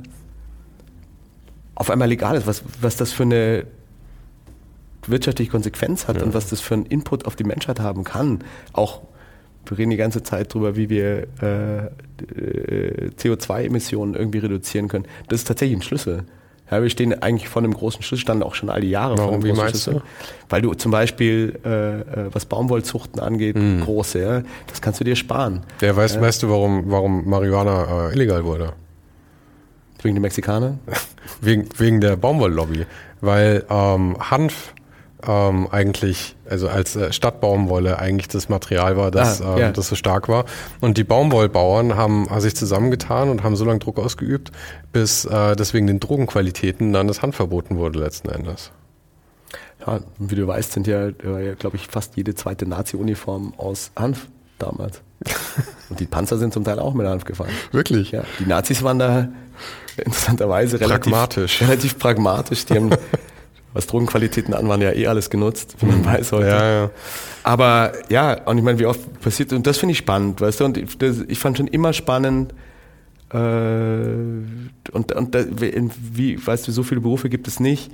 auf 1.76 1.90
einmal 1.91 2.07
legal 2.07 2.35
ist, 2.35 2.48
was, 2.48 2.64
was 2.81 2.95
das 2.98 3.11
für 3.11 3.23
eine 3.23 3.65
wirtschaftliche 5.06 5.52
Konsequenz 5.52 6.07
hat 6.07 6.22
und 6.23 6.34
was 6.34 6.49
das 6.49 6.60
für 6.61 6.73
einen 6.73 6.85
Input 6.88 7.26
auf 7.26 7.35
die 7.35 7.44
Menschheit 7.44 7.80
haben 7.80 8.03
kann. 8.03 8.44
Auch 8.73 9.02
wir 9.65 9.77
reden 9.77 9.91
die 9.91 9.98
ganze 9.98 10.23
Zeit 10.23 10.53
drüber, 10.53 10.76
wie 10.76 10.90
wir 10.90 11.27
äh, 11.41 11.85
äh, 11.85 13.10
CO2-Emissionen 13.18 14.14
irgendwie 14.15 14.40
reduzieren 14.40 14.88
können. 14.88 15.06
Das 15.30 15.40
ist 15.41 15.48
tatsächlich 15.48 15.77
ein 15.77 15.81
Schlüssel. 15.84 16.26
Ja, 16.72 16.81
wir 16.81 16.90
stehen 16.90 17.22
eigentlich 17.22 17.49
vor 17.49 17.61
einem 17.61 17.73
großen 17.73 18.02
Schlüssel, 18.02 18.22
standen 18.22 18.41
auch 18.44 18.56
schon 18.56 18.69
all 18.69 18.81
die 18.81 18.90
Jahre 18.90 19.15
vor 19.18 19.26
Warum? 19.27 19.35
einem 19.35 19.44
Wie 19.44 19.49
großen 19.49 19.69
Schlüssel. 19.69 19.94
du? 19.95 20.02
Weil 20.49 20.61
du 20.61 20.73
zum 20.73 20.91
Beispiel, 20.91 21.60
äh, 21.65 21.69
äh, 21.99 22.03
was 22.34 22.45
Baumwollzuchten 22.45 23.19
angeht, 23.19 23.56
Hm. 23.56 23.81
große, 23.81 24.19
ja, 24.19 24.41
das 24.68 24.81
kannst 24.81 24.99
du 24.99 25.03
dir 25.03 25.15
sparen. 25.15 25.61
Ja, 25.81 25.95
weißt, 25.95 26.19
weißt 26.19 26.41
du, 26.44 26.49
warum, 26.49 26.84
warum 26.90 27.30
Marihuana 27.30 28.10
äh, 28.10 28.14
illegal 28.14 28.44
wurde? 28.45 28.73
Wegen 30.02 30.15
den 30.15 30.22
Mexikanern? 30.22 30.80
Wegen, 31.41 31.68
wegen 31.77 32.02
der 32.02 32.15
Baumwolllobby. 32.18 32.85
Weil 33.22 33.64
ähm, 33.69 34.18
Hanf 34.19 34.73
ähm, 35.28 35.68
eigentlich, 35.72 36.36
also 36.50 36.68
als 36.70 36.95
äh, 36.95 37.12
Stadtbaumwolle 37.14 38.00
eigentlich 38.00 38.28
das 38.28 38.50
Material 38.50 38.98
war, 38.98 39.12
das, 39.12 39.41
Ah, 39.41 39.54
ähm, 39.54 39.60
ja. 39.60 39.72
das 39.72 39.88
so 39.90 39.95
stark 39.95 40.28
war. 40.30 40.45
Und 40.82 40.98
die 40.98 41.04
Baumwollbauern 41.04 41.95
haben, 41.95 42.30
haben 42.30 42.41
sich 42.41 42.56
zusammengetan 42.56 43.30
und 43.30 43.44
haben 43.44 43.56
so 43.56 43.66
lange 43.66 43.80
Druck 43.80 44.00
ausgeübt, 44.00 44.52
bis 44.91 45.26
äh, 45.26 45.56
deswegen 45.56 45.88
den 45.88 46.00
Drogenqualitäten 46.00 46.94
dann 46.94 47.08
das 47.08 47.22
Hanf 47.22 47.36
verboten 47.36 47.78
wurde 47.78 48.00
letzten 48.00 48.30
Endes. 48.30 48.72
Ja, 49.86 50.00
wie 50.18 50.36
du 50.36 50.48
weißt, 50.48 50.72
sind 50.72 50.88
ja, 50.88 51.08
ja 51.08 51.54
glaube 51.56 51.76
ich, 51.76 51.88
fast 51.88 52.16
jede 52.16 52.36
zweite 52.36 52.66
Nazi-Uniform 52.66 53.54
aus 53.58 53.91
Hanf 53.98 54.28
damals. 54.60 55.02
Und 55.90 56.00
die 56.00 56.06
Panzer 56.06 56.38
sind 56.38 56.54
zum 56.54 56.64
Teil 56.64 56.80
auch 56.80 56.94
mit 56.94 57.06
Hanf 57.08 57.26
gefahren. 57.26 57.52
Wirklich? 57.72 58.12
Ja, 58.12 58.24
die 58.40 58.45
Nazis 58.45 58.84
waren 58.84 59.00
da 59.00 59.28
interessanterweise 59.98 60.80
relativ 60.80 61.12
Pragmatisch. 61.12 61.62
Relativ 61.62 62.00
pragmatisch. 62.00 62.66
Die 62.66 62.76
haben, 62.76 62.90
was 63.74 63.88
Drogenqualitäten 63.88 64.54
an, 64.54 64.68
waren 64.68 64.82
ja 64.82 64.91
eh 64.91 65.08
alles 65.08 65.30
genutzt, 65.30 65.76
wie 65.80 65.88
man 65.88 66.06
weiß 66.06 66.32
heute. 66.32 66.48
Ja, 66.48 66.72
ja. 66.72 66.90
Aber 67.44 67.94
ja, 68.10 68.41
und 68.45 68.58
ich 68.58 68.64
meine, 68.64 68.80
wie 68.80 68.86
oft 68.86 69.22
passiert, 69.22 69.52
und 69.54 69.66
das 69.68 69.78
finde 69.78 69.91
ich 69.94 69.98
spannend, 69.98 70.41
weißt 70.41 70.60
du, 70.60 70.66
und 70.66 70.78
ich, 70.78 70.98
das, 70.98 71.18
ich 71.28 71.40
fand 71.40 71.58
schon 71.58 71.68
immer 71.68 71.94
spannend, 71.94 72.54
äh, 73.32 73.38
und, 73.38 75.12
und 75.12 75.36
da, 75.36 75.44
wie, 75.50 76.45
weißt 76.45 76.68
du, 76.68 76.72
so 76.72 76.84
viele 76.84 77.02
Berufe 77.02 77.30
gibt 77.30 77.48
es 77.48 77.60
nicht, 77.60 77.91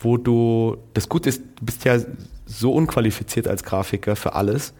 wo 0.00 0.16
du, 0.16 0.78
das 0.94 1.08
Gute 1.08 1.28
ist, 1.28 1.42
du 1.56 1.66
bist 1.66 1.84
ja 1.84 1.98
so 2.46 2.72
unqualifiziert 2.72 3.46
als 3.46 3.62
Grafiker 3.62 4.16
für 4.16 4.34
alles, 4.34 4.72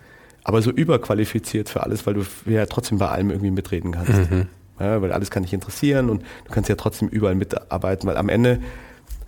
aber 0.43 0.61
so 0.63 0.71
überqualifiziert 0.71 1.69
für 1.69 1.83
alles, 1.83 2.07
weil 2.07 2.15
du 2.15 2.23
ja 2.47 2.67
trotzdem 2.67 2.99
bei 2.99 3.09
allem 3.09 3.31
irgendwie 3.31 3.51
mitreden 3.51 3.93
kannst. 3.93 4.31
Ja, 4.81 5.01
weil 5.01 5.13
alles 5.13 5.31
kann 5.31 5.45
dich 5.45 5.53
interessieren 5.53 6.11
und 6.11 6.23
du 6.23 6.53
kannst 6.53 6.69
ja 6.69 6.75
trotzdem 6.75 7.09
überall 7.09 7.37
mitarbeiten, 7.37 8.09
weil 8.09 8.17
am 8.17 8.29
Ende 8.29 8.59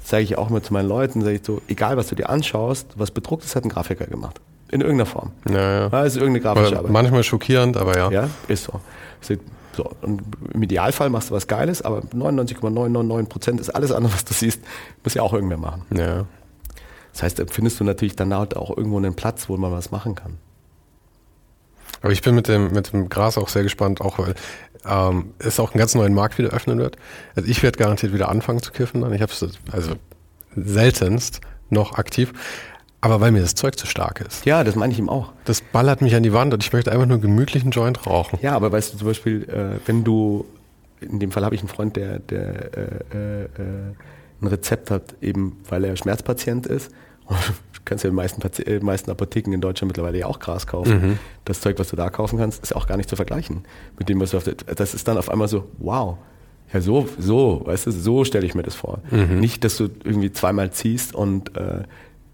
sage 0.06 0.22
ich 0.22 0.38
auch 0.38 0.50
mal 0.50 0.62
zu 0.62 0.72
meinen 0.72 0.88
Leuten, 0.88 1.22
sage 1.22 1.34
ich 1.36 1.44
so, 1.44 1.60
egal 1.66 1.96
was 1.96 2.06
du 2.06 2.14
dir 2.14 2.28
anschaust, 2.28 2.86
was 2.94 3.10
bedruckt 3.10 3.44
ist, 3.44 3.56
hat 3.56 3.64
ein 3.64 3.68
Grafiker 3.68 4.06
gemacht. 4.06 4.40
In 4.68 4.80
irgendeiner 4.80 5.06
Form. 5.06 5.32
Ja, 5.48 5.54
ja. 5.54 5.88
Ja, 5.88 6.04
ist 6.04 6.16
irgendeine 6.16 6.40
grafische 6.40 6.68
Oder 6.68 6.78
Arbeit. 6.78 6.92
manchmal 6.92 7.22
schockierend, 7.24 7.76
aber 7.76 7.96
ja. 7.96 8.10
Ja, 8.10 8.30
ist 8.46 8.64
so. 8.64 8.80
Ist 9.20 9.40
so. 9.76 9.90
Und 10.02 10.22
im 10.54 10.62
Idealfall 10.62 11.10
machst 11.10 11.30
du 11.30 11.34
was 11.34 11.48
Geiles, 11.48 11.82
aber 11.82 12.02
99,999 12.12 13.28
Prozent 13.28 13.60
ist 13.60 13.70
alles 13.70 13.90
andere, 13.90 14.12
was 14.14 14.24
du 14.24 14.32
siehst, 14.32 14.60
muss 15.02 15.14
ja 15.14 15.22
auch 15.22 15.32
irgendwer 15.32 15.58
machen. 15.58 15.82
ja. 15.96 16.24
Das 17.12 17.22
heißt, 17.22 17.38
da 17.38 17.44
findest 17.50 17.80
du 17.80 17.84
natürlich 17.84 18.14
dann 18.14 18.34
halt 18.34 18.56
auch 18.56 18.76
irgendwo 18.76 18.98
einen 18.98 19.14
Platz, 19.14 19.48
wo 19.48 19.56
man 19.56 19.72
was 19.72 19.90
machen 19.90 20.14
kann. 20.14 20.36
Aber 22.02 22.12
ich 22.12 22.20
bin 22.20 22.34
mit 22.34 22.46
dem, 22.46 22.72
mit 22.72 22.92
dem 22.92 23.08
Gras 23.08 23.38
auch 23.38 23.48
sehr 23.48 23.62
gespannt, 23.62 24.02
auch 24.02 24.18
weil 24.18 24.34
ähm, 24.88 25.32
es 25.38 25.60
auch 25.60 25.72
einen 25.72 25.78
ganz 25.78 25.94
neuen 25.94 26.14
Markt 26.14 26.38
wieder 26.38 26.50
öffnen 26.50 26.78
wird. 26.78 26.96
Also 27.34 27.48
ich 27.48 27.62
werde 27.62 27.78
garantiert 27.78 28.12
wieder 28.12 28.28
anfangen 28.28 28.62
zu 28.62 28.72
kiffen. 28.72 29.02
Dann. 29.02 29.12
Ich 29.12 29.22
habe 29.22 29.32
es 29.32 29.44
also 29.72 29.92
seltenst 30.54 31.40
noch 31.70 31.98
aktiv. 31.98 32.32
Aber 33.00 33.20
weil 33.20 33.30
mir 33.30 33.40
das 33.40 33.54
Zeug 33.54 33.78
zu 33.78 33.86
stark 33.86 34.20
ist. 34.20 34.46
Ja, 34.46 34.64
das 34.64 34.74
meine 34.74 34.92
ich 34.92 34.98
ihm 34.98 35.08
auch. 35.08 35.32
Das 35.44 35.60
ballert 35.60 36.00
mich 36.02 36.14
an 36.16 36.22
die 36.22 36.32
Wand 36.32 36.52
und 36.54 36.64
ich 36.64 36.72
möchte 36.72 36.90
einfach 36.90 37.06
nur 37.06 37.20
gemütlichen 37.20 37.70
Joint 37.70 38.06
rauchen. 38.06 38.38
Ja, 38.42 38.56
aber 38.56 38.72
weißt 38.72 38.94
du 38.94 38.98
zum 38.98 39.06
Beispiel, 39.06 39.44
äh, 39.44 39.78
wenn 39.86 40.02
du, 40.02 40.44
in 41.00 41.20
dem 41.20 41.30
Fall 41.30 41.44
habe 41.44 41.54
ich 41.54 41.60
einen 41.60 41.68
Freund, 41.68 41.94
der, 41.94 42.18
der 42.18 42.74
äh, 42.74 43.44
äh, 43.44 43.48
ein 44.40 44.46
Rezept 44.46 44.90
hat, 44.90 45.14
eben 45.20 45.60
weil 45.68 45.84
er 45.84 45.96
Schmerzpatient 45.96 46.66
ist. 46.66 46.90
Du 47.28 47.34
kannst 47.84 48.04
ja 48.04 48.10
in 48.10 48.12
den 48.12 48.16
meisten, 48.16 48.42
äh, 48.62 48.80
meisten 48.80 49.10
Apotheken 49.10 49.52
in 49.52 49.60
Deutschland 49.60 49.90
mittlerweile 49.90 50.18
ja 50.18 50.26
auch 50.26 50.38
Gras 50.38 50.66
kaufen. 50.66 51.18
Das 51.44 51.60
Zeug, 51.60 51.78
was 51.78 51.88
du 51.88 51.96
da 51.96 52.10
kaufen 52.10 52.38
kannst, 52.38 52.62
ist 52.62 52.74
auch 52.74 52.86
gar 52.86 52.96
nicht 52.96 53.08
zu 53.08 53.16
vergleichen 53.16 53.64
mit 53.98 54.08
dem, 54.08 54.20
was 54.20 54.30
du 54.30 54.36
auf 54.38 54.44
der, 54.44 54.54
Das 54.54 54.94
ist 54.94 55.06
dann 55.08 55.18
auf 55.18 55.30
einmal 55.30 55.48
so, 55.48 55.68
wow. 55.78 56.18
Ja, 56.72 56.80
so, 56.80 57.08
so, 57.18 57.62
weißt 57.64 57.86
du, 57.86 57.90
so 57.92 58.24
stelle 58.24 58.44
ich 58.44 58.56
mir 58.56 58.64
das 58.64 58.74
vor. 58.74 59.00
Nicht, 59.10 59.62
dass 59.62 59.76
du 59.76 59.84
irgendwie 60.02 60.32
zweimal 60.32 60.72
ziehst 60.72 61.14
und 61.14 61.56
äh, 61.56 61.84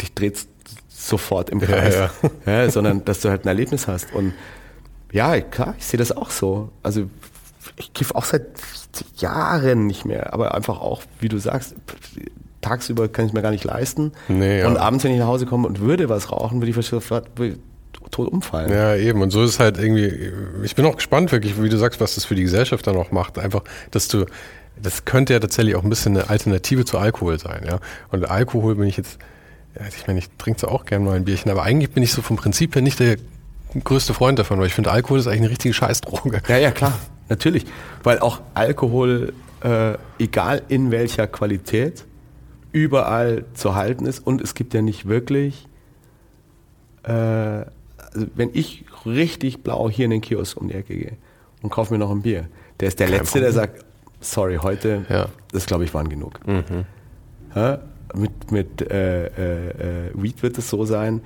dich 0.00 0.14
drehst 0.14 0.48
sofort 0.88 1.50
im 1.50 1.60
Kreis, 1.60 1.94
Ja, 1.94 2.10
ja, 2.46 2.70
sondern 2.70 3.04
dass 3.04 3.20
du 3.20 3.28
halt 3.28 3.44
ein 3.44 3.48
Erlebnis 3.48 3.88
hast. 3.88 4.14
Und 4.14 4.32
ja, 5.12 5.38
klar, 5.42 5.74
ich 5.78 5.84
sehe 5.84 5.98
das 5.98 6.16
auch 6.16 6.30
so. 6.30 6.70
Also 6.82 7.10
ich 7.76 7.92
kiff 7.92 8.14
auch 8.14 8.24
seit 8.24 8.46
Jahren 9.16 9.86
nicht 9.86 10.04
mehr, 10.04 10.32
aber 10.32 10.54
einfach 10.54 10.80
auch, 10.80 11.02
wie 11.20 11.28
du 11.28 11.38
sagst, 11.38 11.74
tagsüber 12.62 13.08
kann 13.08 13.26
ich 13.26 13.34
mir 13.34 13.42
gar 13.42 13.50
nicht 13.50 13.64
leisten. 13.64 14.12
Nee, 14.28 14.60
ja. 14.60 14.66
Und 14.66 14.78
abends, 14.78 15.04
wenn 15.04 15.12
ich 15.12 15.18
nach 15.18 15.26
Hause 15.26 15.44
komme 15.44 15.68
und 15.68 15.80
würde 15.80 16.08
was 16.08 16.32
rauchen, 16.32 16.62
würde 16.62 16.70
ich 16.70 17.56
tot 18.10 18.28
umfallen. 18.28 18.70
Ja, 18.70 18.94
eben. 18.94 19.20
Und 19.20 19.30
so 19.30 19.42
ist 19.42 19.50
es 19.50 19.60
halt 19.60 19.78
irgendwie, 19.78 20.32
ich 20.62 20.74
bin 20.74 20.86
auch 20.86 20.96
gespannt 20.96 21.32
wirklich, 21.32 21.60
wie 21.60 21.68
du 21.68 21.76
sagst, 21.76 22.00
was 22.00 22.14
das 22.14 22.24
für 22.24 22.34
die 22.34 22.42
Gesellschaft 22.42 22.86
dann 22.86 22.96
auch 22.96 23.10
macht. 23.10 23.38
Einfach, 23.38 23.62
dass 23.90 24.08
du, 24.08 24.26
das 24.80 25.04
könnte 25.04 25.32
ja 25.32 25.40
tatsächlich 25.40 25.76
auch 25.76 25.82
ein 25.82 25.90
bisschen 25.90 26.16
eine 26.16 26.30
Alternative 26.30 26.84
zu 26.84 26.98
Alkohol 26.98 27.38
sein, 27.38 27.64
ja. 27.66 27.78
Und 28.10 28.30
Alkohol 28.30 28.76
bin 28.76 28.86
ich 28.86 28.96
jetzt, 28.96 29.18
ich 29.96 30.06
meine, 30.06 30.18
ich 30.18 30.28
trinke 30.38 30.60
zwar 30.60 30.72
auch 30.72 30.84
gerne 30.84 31.04
mal 31.04 31.16
ein 31.16 31.24
Bierchen, 31.24 31.50
aber 31.50 31.62
eigentlich 31.62 31.90
bin 31.90 32.02
ich 32.02 32.12
so 32.12 32.22
vom 32.22 32.36
Prinzip 32.36 32.74
her 32.74 32.82
nicht 32.82 33.00
der 33.00 33.16
größte 33.82 34.14
Freund 34.14 34.38
davon, 34.38 34.58
weil 34.58 34.66
ich 34.66 34.74
finde, 34.74 34.90
Alkohol 34.90 35.18
ist 35.18 35.26
eigentlich 35.26 35.40
eine 35.40 35.50
richtige 35.50 35.74
Scheißdroge. 35.74 36.42
Ja, 36.48 36.58
ja, 36.58 36.70
klar, 36.70 36.98
natürlich. 37.28 37.64
Weil 38.02 38.18
auch 38.18 38.40
Alkohol, 38.54 39.32
äh, 39.62 39.94
egal 40.18 40.62
in 40.68 40.90
welcher 40.90 41.26
Qualität, 41.26 42.04
überall 42.72 43.44
zu 43.54 43.74
halten 43.74 44.06
ist 44.06 44.18
und 44.26 44.40
es 44.40 44.54
gibt 44.54 44.74
ja 44.74 44.82
nicht 44.82 45.06
wirklich, 45.06 45.66
äh, 47.04 47.10
also 47.12 48.26
wenn 48.34 48.50
ich 48.52 48.84
richtig 49.06 49.62
blau 49.62 49.88
hier 49.90 50.04
in 50.06 50.10
den 50.10 50.20
Kiosk 50.20 50.56
um 50.60 50.68
die 50.68 50.74
Ecke 50.74 50.96
gehe 50.96 51.12
und 51.62 51.70
kaufe 51.70 51.92
mir 51.92 51.98
noch 51.98 52.10
ein 52.10 52.22
Bier, 52.22 52.48
der 52.80 52.88
ist 52.88 52.98
der 53.00 53.08
Kein 53.08 53.18
Letzte, 53.18 53.40
der 53.40 53.48
Problem. 53.50 53.62
sagt, 53.74 53.84
sorry, 54.20 54.56
heute, 54.62 55.04
Ja. 55.08 55.26
das 55.52 55.66
glaube 55.66 55.84
ich 55.84 55.94
waren 55.94 56.08
genug. 56.08 56.40
Ja? 57.54 57.78
Mit, 58.14 58.50
mit 58.52 58.82
äh, 58.90 59.26
äh, 59.26 60.08
äh, 60.08 60.10
Weed 60.14 60.42
wird 60.42 60.58
es 60.58 60.68
so 60.68 60.84
sein, 60.84 61.22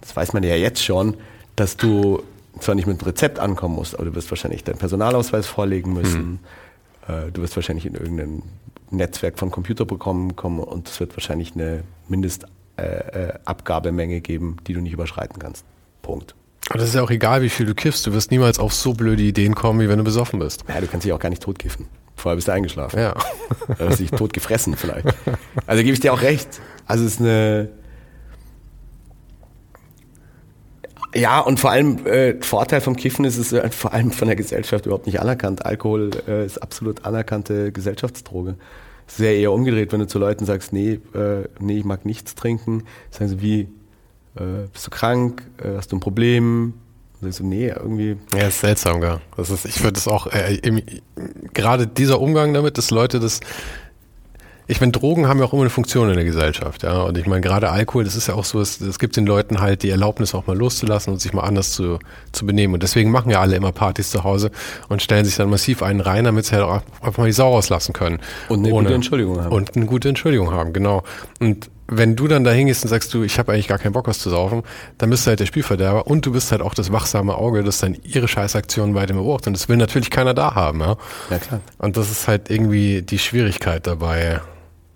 das 0.00 0.14
weiß 0.14 0.32
man 0.32 0.42
ja 0.44 0.54
jetzt 0.54 0.82
schon, 0.84 1.16
dass 1.56 1.76
du 1.76 2.22
zwar 2.60 2.74
nicht 2.74 2.86
mit 2.86 2.98
einem 3.00 3.06
Rezept 3.06 3.38
ankommen 3.38 3.74
musst, 3.74 3.94
aber 3.94 4.04
du 4.06 4.14
wirst 4.14 4.30
wahrscheinlich 4.30 4.64
deinen 4.64 4.78
Personalausweis 4.78 5.46
vorlegen 5.46 5.92
müssen. 5.92 6.38
Äh, 7.08 7.30
du 7.32 7.42
wirst 7.42 7.56
wahrscheinlich 7.56 7.86
in 7.86 7.94
irgendein 7.94 8.42
Netzwerk 8.90 9.38
von 9.38 9.50
Computerprogrammen 9.50 10.36
kommen 10.36 10.60
und 10.60 10.88
es 10.88 11.00
wird 11.00 11.16
wahrscheinlich 11.16 11.54
eine 11.54 11.84
Mindestabgabemenge 12.08 13.32
äh, 13.32 13.38
Abgabemenge 13.44 14.20
geben, 14.20 14.56
die 14.66 14.74
du 14.74 14.80
nicht 14.80 14.92
überschreiten 14.92 15.38
kannst. 15.38 15.64
Punkt. 16.02 16.34
Aber 16.68 16.78
das 16.78 16.88
ist 16.88 16.94
ja 16.94 17.02
auch 17.02 17.10
egal, 17.10 17.42
wie 17.42 17.48
viel 17.48 17.66
du 17.66 17.74
kiffst. 17.74 18.06
Du 18.06 18.12
wirst 18.12 18.30
niemals 18.30 18.58
auf 18.58 18.72
so 18.72 18.94
blöde 18.94 19.22
Ideen 19.22 19.54
kommen, 19.54 19.80
wie 19.80 19.88
wenn 19.88 19.98
du 19.98 20.04
besoffen 20.04 20.38
bist. 20.38 20.64
Ja, 20.68 20.80
du 20.80 20.86
kannst 20.86 21.04
dich 21.04 21.12
auch 21.12 21.18
gar 21.18 21.30
nicht 21.30 21.42
totkiffen. 21.42 21.86
Vorher 22.14 22.36
bist 22.36 22.48
du 22.48 22.52
eingeschlafen. 22.52 22.98
Ja. 22.98 23.14
Du 23.78 23.88
hast 23.88 23.98
dich 23.98 24.10
tot 24.10 24.32
gefressen 24.32 24.76
vielleicht. 24.76 25.06
Also 25.66 25.82
gebe 25.82 25.94
ich 25.94 26.00
dir 26.00 26.12
auch 26.12 26.22
recht. 26.22 26.60
Also 26.86 27.04
es 27.04 27.14
ist 27.14 27.20
eine. 27.20 27.70
Ja, 31.14 31.40
und 31.40 31.58
vor 31.58 31.70
allem 31.70 32.06
äh, 32.06 32.40
Vorteil 32.40 32.80
vom 32.80 32.96
Kiffen 32.96 33.24
ist 33.24 33.36
es 33.36 33.52
äh, 33.52 33.68
vor 33.70 33.92
allem 33.92 34.12
von 34.12 34.28
der 34.28 34.36
Gesellschaft 34.36 34.86
überhaupt 34.86 35.06
nicht 35.06 35.20
anerkannt. 35.20 35.64
Alkohol 35.66 36.10
äh, 36.28 36.46
ist 36.46 36.58
absolut 36.58 37.04
anerkannte 37.04 37.72
Gesellschaftsdroge. 37.72 38.56
Es 39.08 39.18
ja 39.18 39.26
eher 39.26 39.52
umgedreht, 39.52 39.92
wenn 39.92 40.00
du 40.00 40.06
zu 40.06 40.20
Leuten 40.20 40.46
sagst, 40.46 40.72
nee, 40.72 41.00
äh, 41.14 41.48
nee, 41.58 41.78
ich 41.78 41.84
mag 41.84 42.06
nichts 42.06 42.36
trinken, 42.36 42.84
sagen 43.10 43.28
sie, 43.28 43.42
wie, 43.42 43.60
äh, 44.36 44.68
bist 44.72 44.86
du 44.86 44.90
krank, 44.90 45.42
äh, 45.62 45.76
hast 45.76 45.90
du 45.90 45.96
ein 45.96 46.00
Problem? 46.00 46.74
Du, 47.20 47.28
nee, 47.44 47.68
irgendwie, 47.68 48.16
Ja, 48.34 48.46
ist 48.46 48.60
seltsam, 48.60 49.00
gell. 49.00 49.20
Das 49.36 49.50
ist, 49.50 49.66
ich 49.66 49.82
würde 49.82 49.94
das 49.94 50.06
auch, 50.06 50.28
äh, 50.28 50.54
im, 50.62 50.80
gerade 51.52 51.86
dieser 51.86 52.20
Umgang 52.20 52.54
damit, 52.54 52.78
dass 52.78 52.90
Leute 52.90 53.18
das, 53.18 53.40
ich 54.70 54.80
meine, 54.80 54.92
Drogen 54.92 55.26
haben 55.26 55.40
ja 55.40 55.44
auch 55.44 55.52
immer 55.52 55.62
eine 55.62 55.70
Funktion 55.70 56.08
in 56.08 56.14
der 56.14 56.24
Gesellschaft, 56.24 56.84
ja. 56.84 57.02
Und 57.02 57.18
ich 57.18 57.26
meine, 57.26 57.40
gerade 57.40 57.70
Alkohol, 57.70 58.04
das 58.04 58.14
ist 58.14 58.28
ja 58.28 58.34
auch 58.34 58.44
so, 58.44 58.60
es, 58.60 58.80
es 58.80 59.00
gibt 59.00 59.16
den 59.16 59.26
Leuten 59.26 59.60
halt 59.60 59.82
die 59.82 59.90
Erlaubnis 59.90 60.32
auch 60.32 60.46
mal 60.46 60.56
loszulassen 60.56 61.12
und 61.12 61.18
sich 61.18 61.32
mal 61.32 61.42
anders 61.42 61.72
zu, 61.72 61.98
zu 62.30 62.46
benehmen. 62.46 62.74
Und 62.74 62.82
deswegen 62.84 63.10
machen 63.10 63.30
ja 63.30 63.40
alle 63.40 63.56
immer 63.56 63.72
Partys 63.72 64.10
zu 64.10 64.22
Hause 64.22 64.52
und 64.88 65.02
stellen 65.02 65.24
sich 65.24 65.34
dann 65.34 65.50
massiv 65.50 65.82
einen 65.82 66.00
rein, 66.00 66.24
damit 66.24 66.46
sie 66.46 66.54
halt 66.54 66.64
auch 66.64 66.82
einfach 67.02 67.18
mal 67.18 67.26
die 67.26 67.32
Sau 67.32 67.52
rauslassen 67.52 67.92
können. 67.92 68.20
Und 68.48 68.60
eine 68.60 68.70
gute 68.70 68.94
Entschuldigung 68.94 69.42
haben. 69.42 69.52
Und 69.52 69.76
eine 69.76 69.86
gute 69.86 70.08
Entschuldigung 70.08 70.52
haben, 70.52 70.72
genau. 70.72 71.02
Und 71.40 71.68
wenn 71.88 72.14
du 72.14 72.28
dann 72.28 72.44
da 72.44 72.52
hingehst 72.52 72.84
und 72.84 72.88
sagst, 72.88 73.12
du, 73.12 73.24
ich 73.24 73.40
habe 73.40 73.52
eigentlich 73.52 73.66
gar 73.66 73.78
keinen 73.78 73.92
Bock, 73.92 74.06
was 74.06 74.20
zu 74.20 74.30
saufen, 74.30 74.62
dann 74.98 75.10
bist 75.10 75.26
du 75.26 75.30
halt 75.30 75.40
der 75.40 75.46
Spielverderber 75.46 76.06
und 76.06 76.24
du 76.24 76.30
bist 76.30 76.52
halt 76.52 76.62
auch 76.62 76.74
das 76.74 76.92
wachsame 76.92 77.34
Auge, 77.34 77.64
das 77.64 77.78
dann 77.78 77.96
ihre 78.04 78.28
Scheißaktionen 78.28 78.94
weiter 78.94 79.14
beobachtet. 79.14 79.48
Und 79.48 79.52
das 79.54 79.68
will 79.68 79.76
natürlich 79.76 80.10
keiner 80.10 80.32
da 80.32 80.54
haben, 80.54 80.80
ja. 80.80 80.96
ja 81.30 81.38
klar. 81.38 81.60
Und 81.78 81.96
das 81.96 82.10
ist 82.12 82.28
halt 82.28 82.48
irgendwie 82.48 83.02
die 83.02 83.18
Schwierigkeit 83.18 83.88
dabei. 83.88 84.40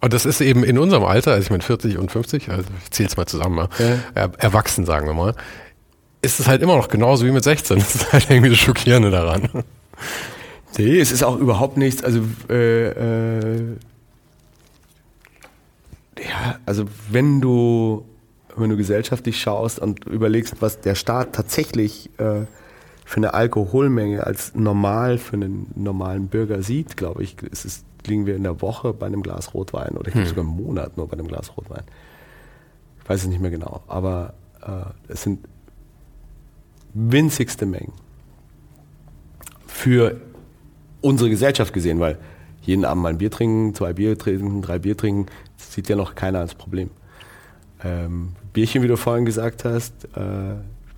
Und 0.05 0.13
das 0.13 0.27
ist 0.27 0.43
eben 0.43 0.65
in 0.65 0.79
unserem 0.79 1.03
Alter, 1.03 1.31
also 1.31 1.45
ich 1.45 1.49
meine 1.49 1.63
40 1.63 1.97
und 1.97 2.13
50, 2.13 2.51
also 2.51 2.63
ich 2.85 2.91
zähle 2.91 3.09
es 3.09 3.17
mal 3.17 3.25
zusammen, 3.25 3.57
ja. 3.79 3.87
Ja. 3.87 3.99
Er, 4.15 4.33
erwachsen 4.37 4.85
sagen 4.85 5.07
wir 5.07 5.15
mal, 5.15 5.35
ist 6.21 6.41
es 6.41 6.47
halt 6.47 6.61
immer 6.61 6.77
noch 6.77 6.89
genauso 6.89 7.25
wie 7.25 7.31
mit 7.31 7.43
16. 7.43 7.79
Das 7.79 7.95
ist 7.95 8.13
halt 8.13 8.29
irgendwie 8.29 8.51
das 8.51 8.59
Schockierende 8.59 9.11
daran. 9.11 9.49
Nee, 10.77 10.99
es 10.99 11.11
ist 11.11 11.23
auch 11.23 11.39
überhaupt 11.39 11.79
nichts, 11.79 12.05
also 12.05 12.21
äh, 12.51 12.89
äh, 12.89 13.77
ja, 16.19 16.59
also 16.67 16.85
wenn 17.11 17.41
du 17.41 18.05
wenn 18.57 18.69
du 18.69 18.77
gesellschaftlich 18.77 19.41
schaust 19.41 19.79
und 19.79 20.05
überlegst, 20.05 20.57
was 20.61 20.81
der 20.81 20.97
Staat 20.97 21.33
tatsächlich 21.33 22.11
äh, 22.19 22.45
für 23.05 23.17
eine 23.17 23.33
Alkoholmenge 23.33 24.27
als 24.27 24.55
normal 24.55 25.17
für 25.17 25.35
einen 25.35 25.71
normalen 25.77 26.27
Bürger 26.27 26.63
sieht, 26.63 26.97
glaube 26.97 27.23
ich, 27.23 27.41
ist 27.43 27.65
es, 27.65 27.85
liegen 28.07 28.27
wir 28.27 28.37
in 28.37 28.43
der 28.43 28.61
Woche 28.61 28.93
bei 28.93 29.07
einem 29.07 29.23
Glas 29.23 29.55
Rotwein 29.55 29.97
oder 29.97 30.09
ich 30.09 30.15
glaube 30.15 30.29
sogar 30.29 30.45
im 30.45 30.51
Monat 30.51 30.97
nur 30.97 31.09
bei 31.09 31.15
einem 31.15 31.29
Glas 31.29 31.57
Rotwein. 31.57 31.85
Ich 33.03 33.09
weiß 33.09 33.23
es 33.23 33.29
nicht 33.29 33.41
mehr 33.41 33.51
genau, 33.51 33.83
aber 33.87 34.35
äh, 34.63 35.13
es 35.13 35.23
sind 35.23 35.41
winzigste 36.95 37.67
Mengen 37.67 37.93
für 39.67 40.21
unsere 41.01 41.29
Gesellschaft 41.29 41.73
gesehen, 41.73 42.01
weil 42.01 42.19
jeden 42.63 42.85
Abend 42.85 43.03
mal 43.03 43.09
ein 43.11 43.19
Bier 43.19 43.31
trinken, 43.31 43.75
zwei 43.75 43.93
Bier 43.93 44.17
trinken, 44.17 44.63
drei 44.63 44.79
Bier 44.79 44.97
trinken, 44.97 45.27
sieht 45.57 45.89
ja 45.89 45.97
noch 45.97 46.15
keiner 46.15 46.39
als 46.39 46.55
Problem. 46.55 46.91
Ähm, 47.83 48.31
Bierchen, 48.55 48.83
wie 48.83 48.89
du 48.89 48.97
vorhin 48.97 49.27
gesagt 49.27 49.65
hast, 49.65 49.93
äh, 50.17 50.55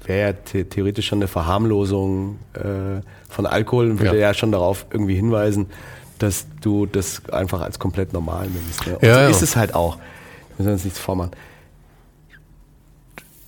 wäre 0.06 0.30
ja 0.30 0.34
the 0.52 0.64
theoretisch 0.64 1.08
schon 1.08 1.18
eine 1.18 1.26
Verharmlosung 1.26 2.38
äh, 2.52 3.00
von 3.28 3.46
Alkohol 3.46 3.90
und 3.90 3.98
würde 3.98 4.18
Ja. 4.18 4.28
ja. 4.28 4.34
schon 4.34 4.52
darauf 4.52 4.86
irgendwie 4.90 5.16
hinweisen, 5.16 5.66
dass 6.18 6.46
du 6.60 6.86
das 6.86 7.22
einfach 7.30 7.60
als 7.60 7.78
komplett 7.78 8.12
normal 8.12 8.48
nimmst. 8.48 8.86
Ne? 8.86 8.98
Ja, 9.02 9.14
so 9.14 9.20
ja. 9.20 9.28
ist 9.28 9.42
es 9.42 9.56
halt 9.56 9.74
auch. 9.74 9.96
Wir 9.96 10.64
müssen 10.64 10.72
uns 10.72 10.84
nichts 10.84 10.98
vormachen. 10.98 11.32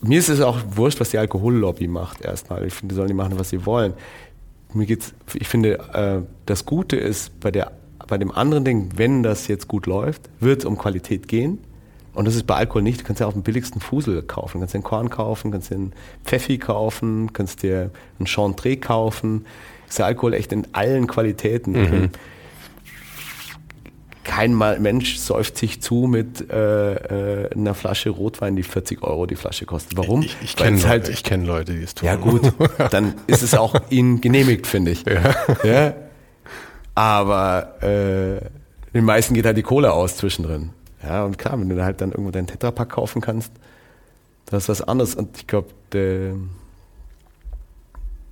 Mir 0.00 0.18
ist 0.18 0.28
es 0.28 0.40
auch 0.40 0.58
wurscht, 0.70 1.00
was 1.00 1.10
die 1.10 1.18
Alkohollobby 1.18 1.88
macht 1.88 2.20
erstmal. 2.20 2.64
Ich 2.66 2.74
finde, 2.74 2.92
die 2.92 2.96
sollen 2.96 3.08
die 3.08 3.14
machen, 3.14 3.38
was 3.38 3.50
sie 3.50 3.66
wollen. 3.66 3.94
Mir 4.72 4.86
geht's, 4.86 5.12
ich 5.34 5.48
finde, 5.48 5.78
äh, 5.92 6.22
das 6.46 6.66
Gute 6.66 6.96
ist 6.96 7.40
bei 7.40 7.50
der, 7.50 7.72
bei 8.06 8.18
dem 8.18 8.30
anderen 8.30 8.64
Ding, 8.64 8.90
wenn 8.96 9.22
das 9.22 9.48
jetzt 9.48 9.66
gut 9.66 9.86
läuft, 9.86 10.28
wird 10.40 10.60
es 10.60 10.64
um 10.66 10.78
Qualität 10.78 11.26
gehen. 11.26 11.58
Und 12.14 12.26
das 12.26 12.34
ist 12.34 12.46
bei 12.46 12.56
Alkohol 12.56 12.82
nicht. 12.82 13.00
Du 13.00 13.04
kannst 13.04 13.20
ja 13.20 13.26
auch 13.26 13.32
den 13.32 13.42
billigsten 13.42 13.80
Fusel 13.80 14.22
kaufen. 14.22 14.54
Du 14.54 14.58
kannst 14.60 14.74
dir 14.74 14.78
einen 14.78 14.84
Korn 14.84 15.10
kaufen, 15.10 15.50
kannst 15.52 15.70
dir 15.70 15.76
einen 15.76 15.92
Pfeffi 16.24 16.58
kaufen, 16.58 17.32
kannst 17.32 17.62
dir 17.62 17.90
einen 18.18 18.26
Chantre 18.26 18.76
kaufen. 18.76 19.46
Ist 19.88 19.98
der 19.98 20.06
Alkohol 20.06 20.34
echt 20.34 20.52
in 20.52 20.66
allen 20.72 21.06
Qualitäten. 21.06 22.10
Kein 24.28 24.56
Mensch 24.56 25.16
säuft 25.16 25.56
sich 25.56 25.80
zu 25.80 26.06
mit 26.06 26.50
äh, 26.50 27.44
äh, 27.44 27.50
einer 27.54 27.74
Flasche 27.74 28.10
Rotwein, 28.10 28.56
die 28.56 28.62
40 28.62 29.02
Euro 29.02 29.24
die 29.24 29.36
Flasche 29.36 29.64
kostet. 29.64 29.96
Warum? 29.96 30.20
Ich, 30.20 30.36
ich 30.42 30.54
kenne 30.54 30.76
Leute, 30.76 30.88
halt 30.88 31.08
ich 31.08 31.24
kenn 31.24 31.46
Leute, 31.46 31.72
die 31.72 31.82
es 31.82 31.94
tun. 31.94 32.06
ja 32.06 32.16
gut, 32.16 32.52
dann 32.90 33.14
ist 33.26 33.42
es 33.42 33.54
auch 33.54 33.74
ihnen 33.88 34.20
genehmigt, 34.20 34.66
finde 34.66 34.90
ich. 34.90 35.04
Ja. 35.64 35.94
Aber 36.94 37.82
äh, 37.82 38.40
den 38.92 39.04
meisten 39.04 39.32
geht 39.32 39.46
halt 39.46 39.56
die 39.56 39.62
Kohle 39.62 39.94
aus 39.94 40.18
zwischendrin. 40.18 40.70
Ja, 41.02 41.24
und 41.24 41.38
klar, 41.38 41.58
wenn 41.58 41.70
du 41.70 41.76
da 41.76 41.84
halt 41.84 42.02
dann 42.02 42.10
irgendwo 42.10 42.30
deinen 42.30 42.48
Tetrapack 42.48 42.90
kaufen 42.90 43.22
kannst, 43.22 43.50
das 44.44 44.64
ist 44.64 44.68
was 44.68 44.82
anderes. 44.82 45.14
Und 45.14 45.38
ich 45.38 45.46
glaube, 45.46 45.68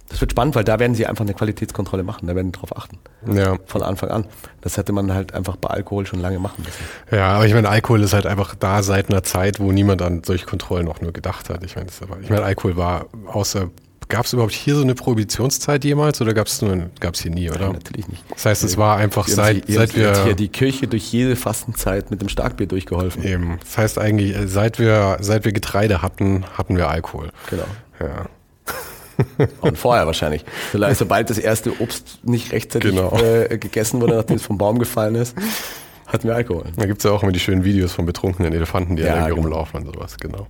das 0.08 0.20
wird 0.20 0.30
spannend, 0.30 0.54
weil 0.54 0.64
da 0.64 0.78
werden 0.78 0.94
sie 0.94 1.06
einfach 1.06 1.24
eine 1.24 1.34
Qualitätskontrolle 1.34 2.02
machen, 2.02 2.26
da 2.28 2.34
werden 2.36 2.52
die 2.52 2.58
drauf 2.58 2.76
achten. 2.76 2.98
Ja. 3.32 3.56
Von 3.66 3.82
Anfang 3.82 4.10
an. 4.10 4.26
Das 4.60 4.76
hätte 4.76 4.92
man 4.92 5.12
halt 5.12 5.34
einfach 5.34 5.56
bei 5.56 5.68
Alkohol 5.68 6.06
schon 6.06 6.20
lange 6.20 6.38
machen 6.38 6.64
müssen. 6.64 7.16
Ja, 7.16 7.30
aber 7.32 7.46
ich 7.46 7.54
meine, 7.54 7.68
Alkohol 7.68 8.02
ist 8.02 8.12
halt 8.12 8.26
einfach 8.26 8.54
da 8.54 8.82
seit 8.82 9.10
einer 9.10 9.22
Zeit, 9.22 9.58
wo 9.60 9.72
niemand 9.72 10.02
an 10.02 10.22
solche 10.24 10.46
Kontrollen 10.46 10.88
auch 10.88 11.00
nur 11.00 11.12
gedacht 11.12 11.50
hat. 11.50 11.64
Ich 11.64 11.74
meine, 11.76 11.88
aber, 12.02 12.20
ich 12.20 12.30
meine, 12.30 12.42
Alkohol 12.44 12.76
war 12.76 13.06
außer, 13.26 13.68
gab 14.08 14.24
es 14.24 14.32
überhaupt 14.32 14.52
hier 14.52 14.76
so 14.76 14.82
eine 14.82 14.94
Prohibitionszeit 14.94 15.84
jemals 15.84 16.20
oder 16.20 16.32
gab 16.34 16.46
es 16.46 16.62
nur, 16.62 16.86
gab 17.00 17.14
es 17.14 17.22
hier 17.22 17.32
nie, 17.32 17.50
oder? 17.50 17.72
Natürlich 17.72 18.06
nicht. 18.06 18.22
Das 18.30 18.46
heißt, 18.46 18.62
es 18.62 18.76
war 18.76 18.98
einfach 18.98 19.26
Wir 19.26 19.34
seit, 19.34 19.66
sie- 19.66 19.72
seit 19.72 19.90
haben 19.94 20.00
jetzt 20.00 20.16
hier 20.18 20.26
wir, 20.26 20.34
die 20.36 20.48
Kirche 20.48 20.86
durch 20.86 21.10
jede 21.12 21.34
Fastenzeit 21.34 22.12
mit 22.12 22.20
dem 22.22 22.28
Starkbier 22.28 22.68
durchgeholfen. 22.68 23.24
eben, 23.24 23.58
das 23.60 23.76
heißt 23.76 23.98
eigentlich, 23.98 24.36
äh, 24.36 24.46
seit 24.46 24.78
wir, 24.78 25.16
seit 25.20 25.44
wir 25.44 25.50
Getreide 25.52 26.02
hatten, 26.02 26.44
hatten 26.56 26.76
wir 26.76 26.88
Alkohol. 26.88 27.30
Genau. 27.50 27.64
Ja. 27.98 28.26
Und 29.60 29.78
vorher 29.78 30.06
wahrscheinlich. 30.06 30.44
Vielleicht, 30.70 30.98
sobald 30.98 31.30
das 31.30 31.38
erste 31.38 31.80
Obst 31.80 32.20
nicht 32.22 32.52
rechtzeitig 32.52 32.90
Genau. 32.90 33.16
äh, 33.16 33.58
gegessen 33.58 34.00
wurde, 34.00 34.14
nachdem 34.16 34.36
es 34.36 34.42
vom 34.42 34.58
Baum 34.58 34.78
gefallen 34.78 35.14
ist, 35.14 35.36
hat 35.36 36.14
hatten 36.14 36.28
wir 36.28 36.36
Alkohol. 36.36 36.64
Da 36.76 36.86
gibt 36.86 36.98
es 36.98 37.04
ja 37.04 37.10
auch 37.10 37.22
immer 37.22 37.32
die 37.32 37.40
schönen 37.40 37.64
Videos 37.64 37.92
von 37.92 38.06
betrunkenen 38.06 38.52
Elefanten, 38.52 38.96
die 38.96 39.02
ja, 39.02 39.08
irgendwie 39.08 39.30
genau. 39.30 39.42
rumlaufen 39.42 39.80
und 39.80 39.94
sowas, 39.94 40.16
genau. 40.18 40.46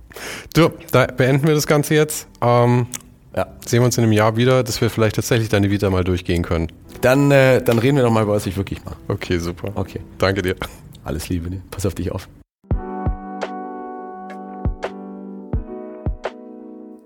Du, 0.53 0.69
da 0.91 1.07
beenden 1.07 1.47
wir 1.47 1.55
das 1.55 1.65
Ganze 1.65 1.95
jetzt. 1.95 2.27
Ähm, 2.41 2.87
ja. 3.35 3.47
Sehen 3.65 3.81
wir 3.81 3.85
uns 3.85 3.97
in 3.97 4.03
einem 4.03 4.13
Jahr 4.13 4.35
wieder, 4.37 4.63
dass 4.63 4.81
wir 4.81 4.89
vielleicht 4.89 5.15
tatsächlich 5.15 5.49
deine 5.49 5.69
Vita 5.69 5.89
mal 5.89 6.03
durchgehen 6.03 6.43
können. 6.43 6.71
Dann, 7.01 7.31
äh, 7.31 7.61
dann 7.61 7.79
reden 7.79 7.97
wir 7.97 8.03
nochmal 8.03 8.23
über 8.23 8.33
was 8.33 8.45
ich 8.45 8.57
wirklich 8.57 8.83
mache. 8.83 8.97
Okay, 9.07 9.37
super. 9.37 9.71
Okay. 9.75 9.99
Danke 10.17 10.41
dir. 10.41 10.55
Alles 11.03 11.29
Liebe 11.29 11.49
dir. 11.49 11.61
Pass 11.71 11.85
auf 11.85 11.95
dich 11.95 12.11
auf. 12.11 12.27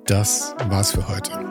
Das 0.05 0.55
war's 0.67 0.91
für 0.91 1.07
heute. 1.07 1.51